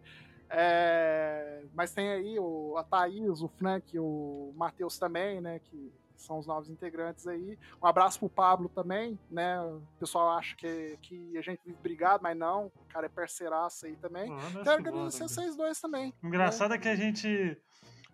é, 0.49 1.63
mas 1.73 1.91
tem 1.91 2.09
aí 2.09 2.37
o, 2.37 2.75
a 2.77 2.83
Thaís, 2.83 3.41
o 3.41 3.47
Frank, 3.47 3.97
o 3.97 4.53
Matheus 4.55 4.99
também, 4.99 5.41
né? 5.41 5.59
Que 5.59 5.91
são 6.15 6.37
os 6.37 6.45
novos 6.45 6.69
integrantes 6.69 7.27
aí. 7.27 7.57
Um 7.81 7.87
abraço 7.87 8.19
pro 8.19 8.29
Pablo 8.29 8.69
também, 8.69 9.17
né? 9.29 9.59
O 9.61 9.81
pessoal 9.99 10.37
acha 10.37 10.55
que, 10.55 10.97
que 11.01 11.37
a 11.37 11.41
gente 11.41 11.59
vive 11.65 11.77
brigado, 11.81 12.21
mas 12.21 12.37
não. 12.37 12.67
O 12.67 12.85
cara 12.89 13.07
é 13.07 13.09
parceiraço 13.09 13.87
aí 13.87 13.95
também. 13.95 14.31
Ah, 14.31 14.63
Quero 14.63 14.71
agradecer 14.71 15.23
vocês 15.23 15.55
dois 15.55 15.81
também. 15.81 16.13
Engraçado 16.23 16.69
né? 16.69 16.75
é 16.75 16.79
que 16.79 16.89
a 16.89 16.95
gente 16.95 17.57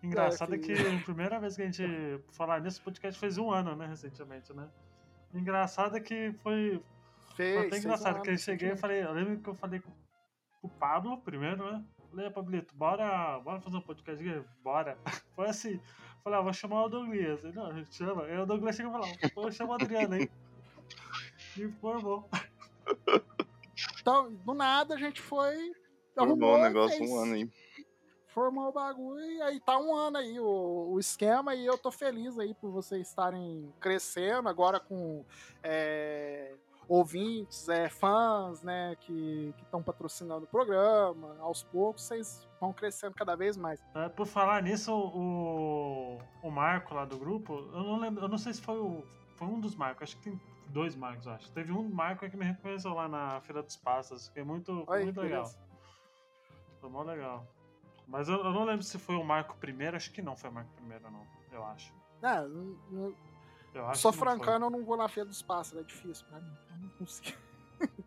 Engraçado 0.02 0.54
É, 0.54 0.58
que... 0.58 0.74
que- 0.74 0.96
a 0.96 1.00
primeira 1.04 1.40
vez 1.40 1.56
que 1.56 1.62
a 1.62 1.64
gente 1.64 1.84
falar 2.32 2.60
nisso, 2.60 2.80
o 2.80 2.84
podcast 2.84 3.18
fez 3.18 3.36
um 3.38 3.50
ano, 3.50 3.74
né, 3.74 3.86
recentemente, 3.86 4.52
né? 4.52 4.68
Engraçado 5.34 5.96
é 5.96 6.00
que 6.00 6.32
foi, 6.42 6.82
foi 7.26 7.34
Fez, 7.36 7.58
até 7.58 7.68
fez 7.70 7.84
engraçado, 7.84 8.14
porque 8.16 8.30
eu 8.30 8.38
cheguei 8.38 8.70
e 8.72 8.76
falei, 8.76 9.02
eu 9.04 9.12
lembro 9.12 9.38
que 9.38 9.48
eu 9.48 9.54
falei 9.54 9.80
com 9.80 9.90
o 10.62 10.68
Pablo 10.68 11.18
primeiro, 11.18 11.70
né? 11.70 11.84
Falei, 12.10 12.30
Pablito, 12.30 12.74
bora, 12.74 13.38
bora 13.40 13.60
fazer 13.60 13.76
um 13.76 13.82
podcast 13.82 14.26
aqui? 14.26 14.48
Bora. 14.62 14.96
Foi 15.36 15.46
assim, 15.46 15.78
falei, 16.24 16.38
ah, 16.38 16.42
vou 16.42 16.52
chamar 16.52 16.84
o 16.84 16.88
Douglas. 16.88 17.44
Ele, 17.44 17.54
não, 17.54 17.66
a 17.66 17.74
gente 17.74 17.94
chama. 17.94 18.24
Aí 18.24 18.38
o 18.38 18.46
Douglas 18.46 18.74
chega 18.76 18.88
e 18.88 18.92
fala, 18.92 19.06
vou 19.34 19.52
chamar 19.52 19.72
o 19.72 19.74
Adriano 19.74 20.14
aí. 20.14 20.30
E 21.56 21.62
informou. 21.64 22.28
Então, 24.00 24.32
do 24.32 24.54
nada 24.54 24.94
a 24.94 24.98
gente 24.98 25.20
foi. 25.20 25.54
Formou 26.14 26.32
arrumou 26.32 26.54
o 26.56 26.62
negócio 26.62 26.96
fez. 26.98 27.10
um 27.10 27.16
ano 27.18 27.34
aí. 27.34 27.50
Formou 28.28 28.68
o 28.68 28.72
bagulho 28.72 29.24
e 29.24 29.42
aí 29.42 29.58
tá 29.58 29.78
um 29.78 29.94
ano 29.94 30.18
aí 30.18 30.38
o, 30.38 30.90
o 30.92 31.00
esquema 31.00 31.54
e 31.54 31.64
eu 31.64 31.78
tô 31.78 31.90
feliz 31.90 32.38
aí 32.38 32.54
por 32.54 32.70
vocês 32.70 33.08
estarem 33.08 33.72
crescendo 33.80 34.48
agora 34.48 34.78
com 34.78 35.24
é, 35.62 36.54
ouvintes, 36.86 37.68
é, 37.68 37.88
fãs, 37.88 38.62
né, 38.62 38.96
que 39.00 39.54
estão 39.62 39.82
patrocinando 39.82 40.44
o 40.44 40.46
programa. 40.46 41.36
Aos 41.40 41.62
poucos 41.62 42.04
vocês 42.04 42.48
vão 42.60 42.72
crescendo 42.72 43.14
cada 43.14 43.34
vez 43.34 43.56
mais. 43.56 43.80
É, 43.94 44.08
por 44.08 44.26
falar 44.26 44.62
nisso, 44.62 44.92
o, 44.92 46.18
o 46.42 46.50
Marco 46.50 46.94
lá 46.94 47.04
do 47.04 47.18
grupo, 47.18 47.54
eu 47.72 47.82
não 47.82 47.98
lembro, 47.98 48.24
eu 48.24 48.28
não 48.28 48.38
sei 48.38 48.52
se 48.52 48.62
foi 48.62 48.78
o. 48.78 49.02
Foi 49.36 49.46
um 49.46 49.60
dos 49.60 49.76
Marcos, 49.76 50.02
acho 50.02 50.16
que 50.16 50.30
tem 50.30 50.40
dois 50.68 50.96
Marcos, 50.96 51.28
acho. 51.28 51.50
Teve 51.52 51.72
um 51.72 51.88
Marco 51.88 52.28
que 52.28 52.36
me 52.36 52.44
reconheceu 52.44 52.92
lá 52.92 53.08
na 53.08 53.40
Feira 53.42 53.62
dos 53.62 53.76
Pássaros. 53.76 54.26
Fiquei 54.28 54.42
muito, 54.42 54.84
Olha, 54.86 55.04
muito 55.04 55.20
legal. 55.20 55.48
Foi 56.80 56.90
mó 56.90 57.02
legal. 57.02 57.46
Mas 58.08 58.28
eu, 58.28 58.36
eu 58.36 58.52
não 58.52 58.64
lembro 58.64 58.82
se 58.82 58.98
foi 58.98 59.14
o 59.16 59.22
Marco 59.24 59.54
primeiro, 59.58 59.96
acho 59.96 60.10
que 60.10 60.22
não 60.22 60.34
foi 60.36 60.50
o 60.50 60.52
Marco 60.52 60.70
primeiro, 60.74 61.10
não. 61.10 61.26
Eu 61.52 61.62
acho. 61.64 61.92
É, 62.22 62.40
não- 62.48 62.78
não- 62.90 63.14
Eu 63.74 63.86
acho 63.86 64.00
foi. 64.02 64.12
francano, 64.12 64.66
eu 64.66 64.70
não 64.70 64.84
vou 64.84 64.96
na 64.96 65.08
Feira 65.08 65.28
dos 65.28 65.42
Pássaros, 65.42 65.84
é 65.84 65.86
difícil 65.86 66.26
pra 66.26 66.40
mim. 66.40 66.52
Eu 66.70 66.76
não 66.78 66.88
consigo. 66.90 67.38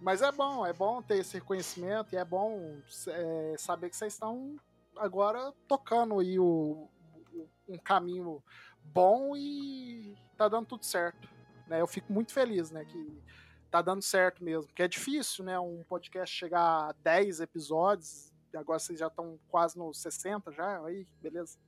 Mas 0.00 0.20
é 0.22 0.30
bom, 0.32 0.66
é 0.66 0.72
bom 0.72 1.00
ter 1.02 1.18
esse 1.18 1.34
reconhecimento 1.34 2.12
e 2.14 2.16
é 2.16 2.24
bom 2.24 2.76
é, 3.08 3.54
saber 3.58 3.88
que 3.90 3.96
vocês 3.96 4.12
estão 4.12 4.56
agora 4.96 5.52
tocando 5.68 6.18
aí 6.18 6.38
o, 6.38 6.88
o- 7.32 7.48
um 7.68 7.78
caminho 7.78 8.42
bom 8.82 9.34
e 9.36 10.14
tá 10.36 10.48
dando 10.48 10.66
tudo 10.66 10.84
certo. 10.84 11.28
Né? 11.68 11.80
Eu 11.80 11.86
fico 11.86 12.12
muito 12.12 12.32
feliz, 12.32 12.70
né, 12.70 12.84
que 12.84 13.22
tá 13.70 13.80
dando 13.80 14.02
certo 14.02 14.44
mesmo. 14.44 14.66
Porque 14.66 14.82
é 14.82 14.88
difícil, 14.88 15.44
né, 15.44 15.58
um 15.58 15.82
podcast 15.84 16.34
chegar 16.34 16.90
a 16.90 16.92
10 17.02 17.40
episódios, 17.40 18.30
agora 18.56 18.78
vocês 18.78 18.98
já 18.98 19.08
estão 19.08 19.38
quase 19.48 19.78
nos 19.78 20.00
60 20.00 20.52
já, 20.52 20.84
aí, 20.84 21.06
beleza. 21.20 21.58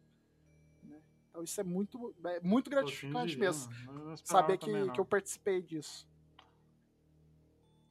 Né? 0.82 1.00
Então 1.30 1.42
isso 1.42 1.60
é 1.60 1.64
muito, 1.64 2.14
é 2.24 2.40
muito 2.40 2.70
gratificante 2.70 3.36
mesmo 3.36 3.70
saber 4.24 4.58
que, 4.58 4.90
que 4.90 5.00
eu 5.00 5.04
participei 5.04 5.62
disso. 5.62 6.08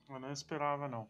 Eu 0.09 0.19
não 0.19 0.31
esperava, 0.31 0.87
não. 0.87 1.09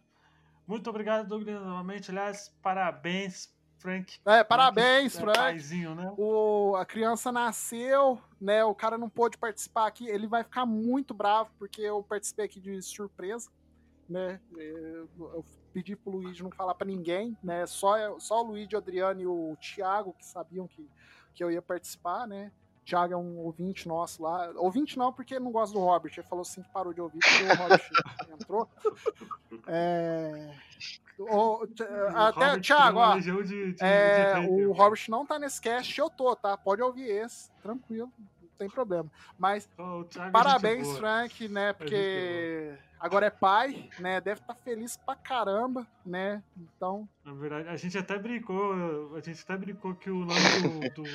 Muito 0.68 0.90
obrigado, 0.90 1.28
Douglas, 1.28 1.62
novamente. 1.62 2.10
Aliás, 2.10 2.50
parabéns, 2.62 3.54
Frank. 3.78 4.20
É, 4.26 4.44
parabéns, 4.44 5.16
é 5.16 5.20
Frank. 5.20 5.38
Paizinho, 5.38 5.94
né? 5.94 6.12
O, 6.18 6.76
a 6.76 6.86
criança 6.86 7.32
nasceu, 7.32 8.20
né? 8.42 8.64
O 8.64 8.74
cara 8.74 8.98
não 8.98 9.10
pôde 9.10 9.38
participar 9.38 9.86
aqui. 9.86 10.08
Ele 10.08 10.28
vai 10.28 10.44
ficar 10.44 10.66
muito 10.66 11.14
bravo 11.14 11.52
porque 11.60 11.82
eu 11.82 12.02
participei 12.04 12.46
aqui 12.46 12.60
de 12.60 12.82
surpresa, 12.82 13.52
né? 14.10 14.42
Eu, 14.56 15.10
eu 15.20 15.46
pedi 15.76 15.94
pro 15.94 16.10
Luigi 16.14 16.42
não 16.42 16.50
falar 16.50 16.74
pra 16.74 16.88
ninguém, 16.88 17.38
né? 17.44 17.66
Só, 17.68 18.18
só 18.18 18.42
o 18.42 18.48
Luigi, 18.48 18.74
o 18.76 18.78
Adriano 18.78 19.20
e 19.22 19.28
o 19.28 19.58
Thiago 19.60 20.16
que 20.18 20.26
sabiam 20.26 20.66
que, 20.70 20.90
que 21.34 21.44
eu 21.44 21.52
ia 21.52 21.62
participar, 21.62 22.26
né? 22.26 22.50
O 22.82 22.86
Thiago 22.86 23.14
é 23.14 23.18
um 23.18 23.40
ouvinte 23.40 23.86
nosso 23.86 24.24
lá. 24.24 24.52
Ouvinte 24.56 24.98
não, 24.98 25.12
porque 25.12 25.38
não 25.38 25.52
gosta 25.52 25.78
do 25.78 25.84
Robert. 25.84 26.14
Ele 26.16 26.26
falou 26.28 26.44
assim 26.44 26.62
que 26.62 26.70
parou 26.70 26.94
de 26.94 27.02
ouvir 27.02 27.20
porque 27.20 27.44
o 27.44 27.56
Robert 27.58 27.90
entrou. 28.32 28.70
É... 29.68 30.56
o- 31.20 31.64
até, 32.16 32.46
Robert 32.46 32.62
Thiago, 32.62 33.00
ó, 33.00 33.18
de- 33.18 33.44
de- 33.74 33.76
é, 33.84 34.40
de 34.40 34.48
o. 34.66 34.72
Robert 34.72 35.02
não 35.10 35.26
tá 35.26 35.38
nesse 35.38 35.60
cast, 35.60 36.00
eu 36.00 36.10
tô, 36.10 36.34
tá? 36.38 36.56
Pode 36.56 36.82
ouvir 36.82 37.10
esse, 37.10 37.52
tranquilo, 37.62 38.10
tem 38.58 38.70
problema. 38.70 39.10
Mas 39.38 39.70
Ó, 39.78 40.00
o 40.00 40.04
Thiago 40.06 40.30
é 40.30 40.32
parabéns. 40.32 40.98
Frank, 40.98 41.48
né? 41.48 41.68
gente 41.68 41.78
Porque 41.78 42.74
agora 43.00 43.28
é 43.28 43.30
pai, 43.30 43.90
né? 44.00 44.20
Deve 44.22 44.42
estar 44.42 44.56
feliz 44.56 44.98
pra 44.98 45.16
caramba, 45.16 45.86
né? 46.06 46.42
Então, 46.58 47.08
Na 47.24 47.34
verdade, 47.34 47.70
a 47.70 47.76
gente 47.76 47.98
até 47.98 48.18
brincou, 48.18 49.16
a 49.16 49.20
gente 49.20 49.42
até 49.42 49.58
brincou 49.58 49.96
que 49.96 50.10
o 50.10 50.26
nome 50.26 50.90
do, 50.90 51.04
do, 51.04 51.10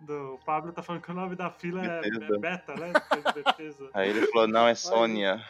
do 0.00 0.38
Pablo 0.44 0.72
tá 0.72 0.82
falando 0.82 1.02
que 1.02 1.10
o 1.10 1.14
nome 1.14 1.36
da 1.36 1.50
fila 1.50 1.84
é, 1.84 2.00
é 2.04 2.38
Beta, 2.38 2.74
né? 2.74 2.92
É. 2.92 4.00
Aí 4.00 4.10
ele 4.10 4.26
falou, 4.28 4.48
não, 4.48 4.66
é 4.66 4.74
Sônia. 4.74 5.44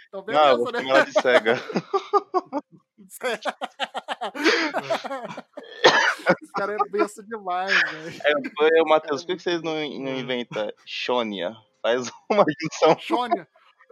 então 0.09 0.25
Não, 0.27 0.47
eu 0.49 0.59
vou 0.59 0.73
beleza, 0.73 0.73
né? 0.73 0.81
chamar 0.81 0.97
ela 0.97 1.05
de 1.05 1.13
cega. 1.13 1.55
Esse 6.43 6.53
cara 6.53 6.75
é 6.75 6.89
besta 6.91 7.23
demais, 7.23 7.73
velho. 7.91 8.21
Aí 8.25 8.35
eu, 8.77 8.85
Matheus, 8.87 9.25
por 9.25 9.37
que 9.37 9.43
vocês 9.43 9.63
não, 9.63 9.75
não 9.75 10.15
inventam 10.15 10.71
Shônia? 10.87 11.57
Faz 11.83 12.11
uma 12.31 12.45
junção. 12.61 12.99
Sônia. 13.01 13.49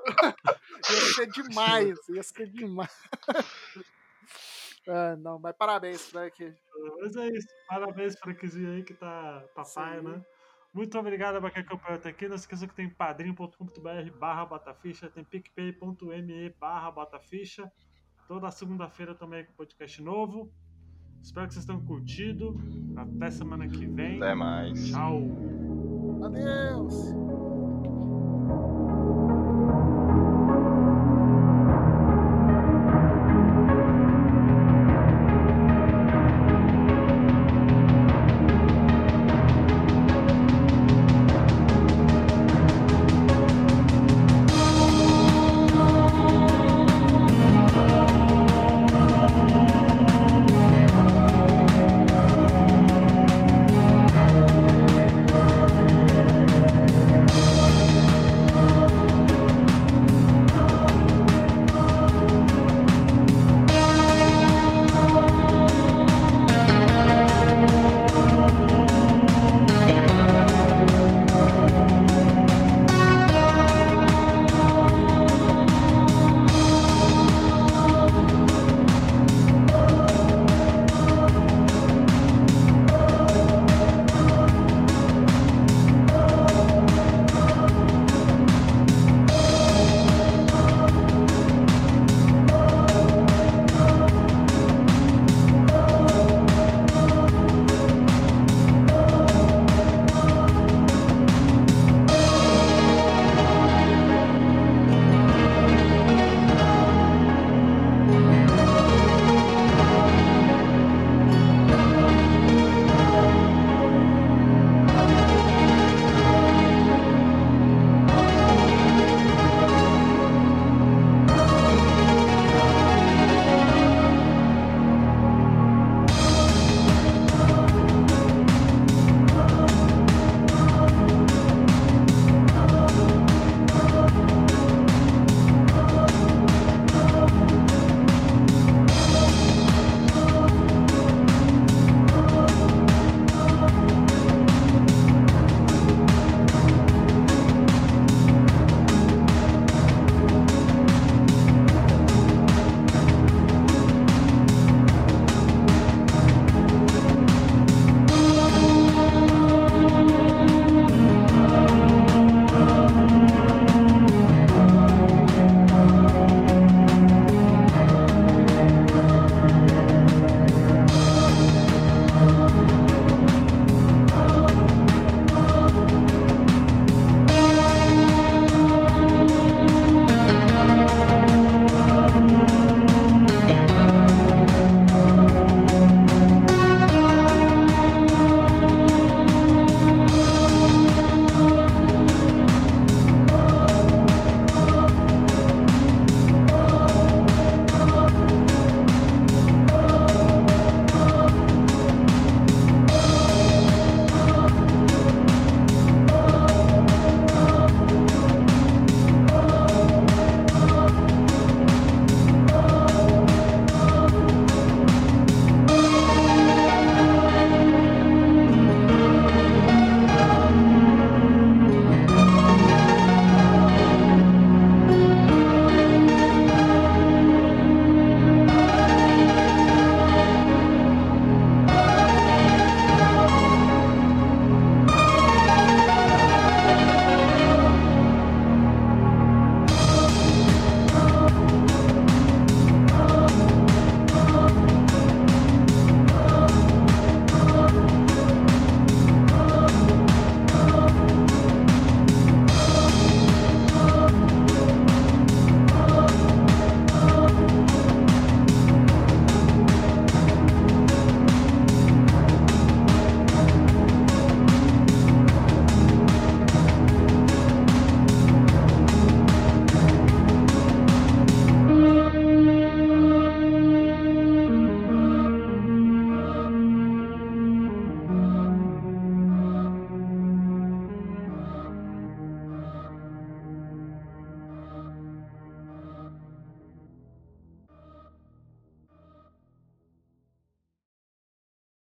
ia 0.91 1.01
ser 1.15 1.27
demais, 1.27 2.09
ia 2.09 2.23
ser 2.23 2.47
demais. 2.47 3.03
Ah, 4.89 5.15
não, 5.17 5.39
mas 5.39 5.55
parabéns, 5.57 6.07
Frank. 6.07 6.55
Mas 7.01 7.17
é 7.17 7.29
isso. 7.29 7.49
Parabéns, 7.69 8.19
Frankzinho 8.19 8.73
aí 8.73 8.83
que 8.83 8.95
tá 8.95 9.45
papai, 9.55 9.99
Sim. 9.99 10.09
né? 10.09 10.25
Muito 10.73 10.99
obrigado 10.99 11.41
pra 11.41 11.51
quem 11.51 11.63
acompanhou 11.63 11.99
até 11.99 12.11
aqui. 12.11 12.29
Não 12.29 12.37
esqueça 12.37 12.67
que 12.67 12.75
tem 12.75 12.89
padrim.com.br 12.89 14.19
barra 14.19 14.47
botaficha, 14.47 15.11
tem 15.11 15.25
picpay.me 15.25 16.51
barra 16.51 16.91
botaficha. 16.91 17.71
Toda 18.31 18.49
segunda-feira 18.53 19.13
também 19.13 19.45
com 19.45 19.53
podcast 19.55 20.01
novo. 20.01 20.53
Espero 21.21 21.49
que 21.49 21.55
vocês 21.55 21.67
tenham 21.67 21.85
curtido. 21.85 22.55
Até 22.95 23.29
semana 23.29 23.67
que 23.67 23.85
vem. 23.85 24.19
Até 24.19 24.37
mais. 24.37 24.89
Tchau. 24.89 25.23
Adeus. 26.23 26.95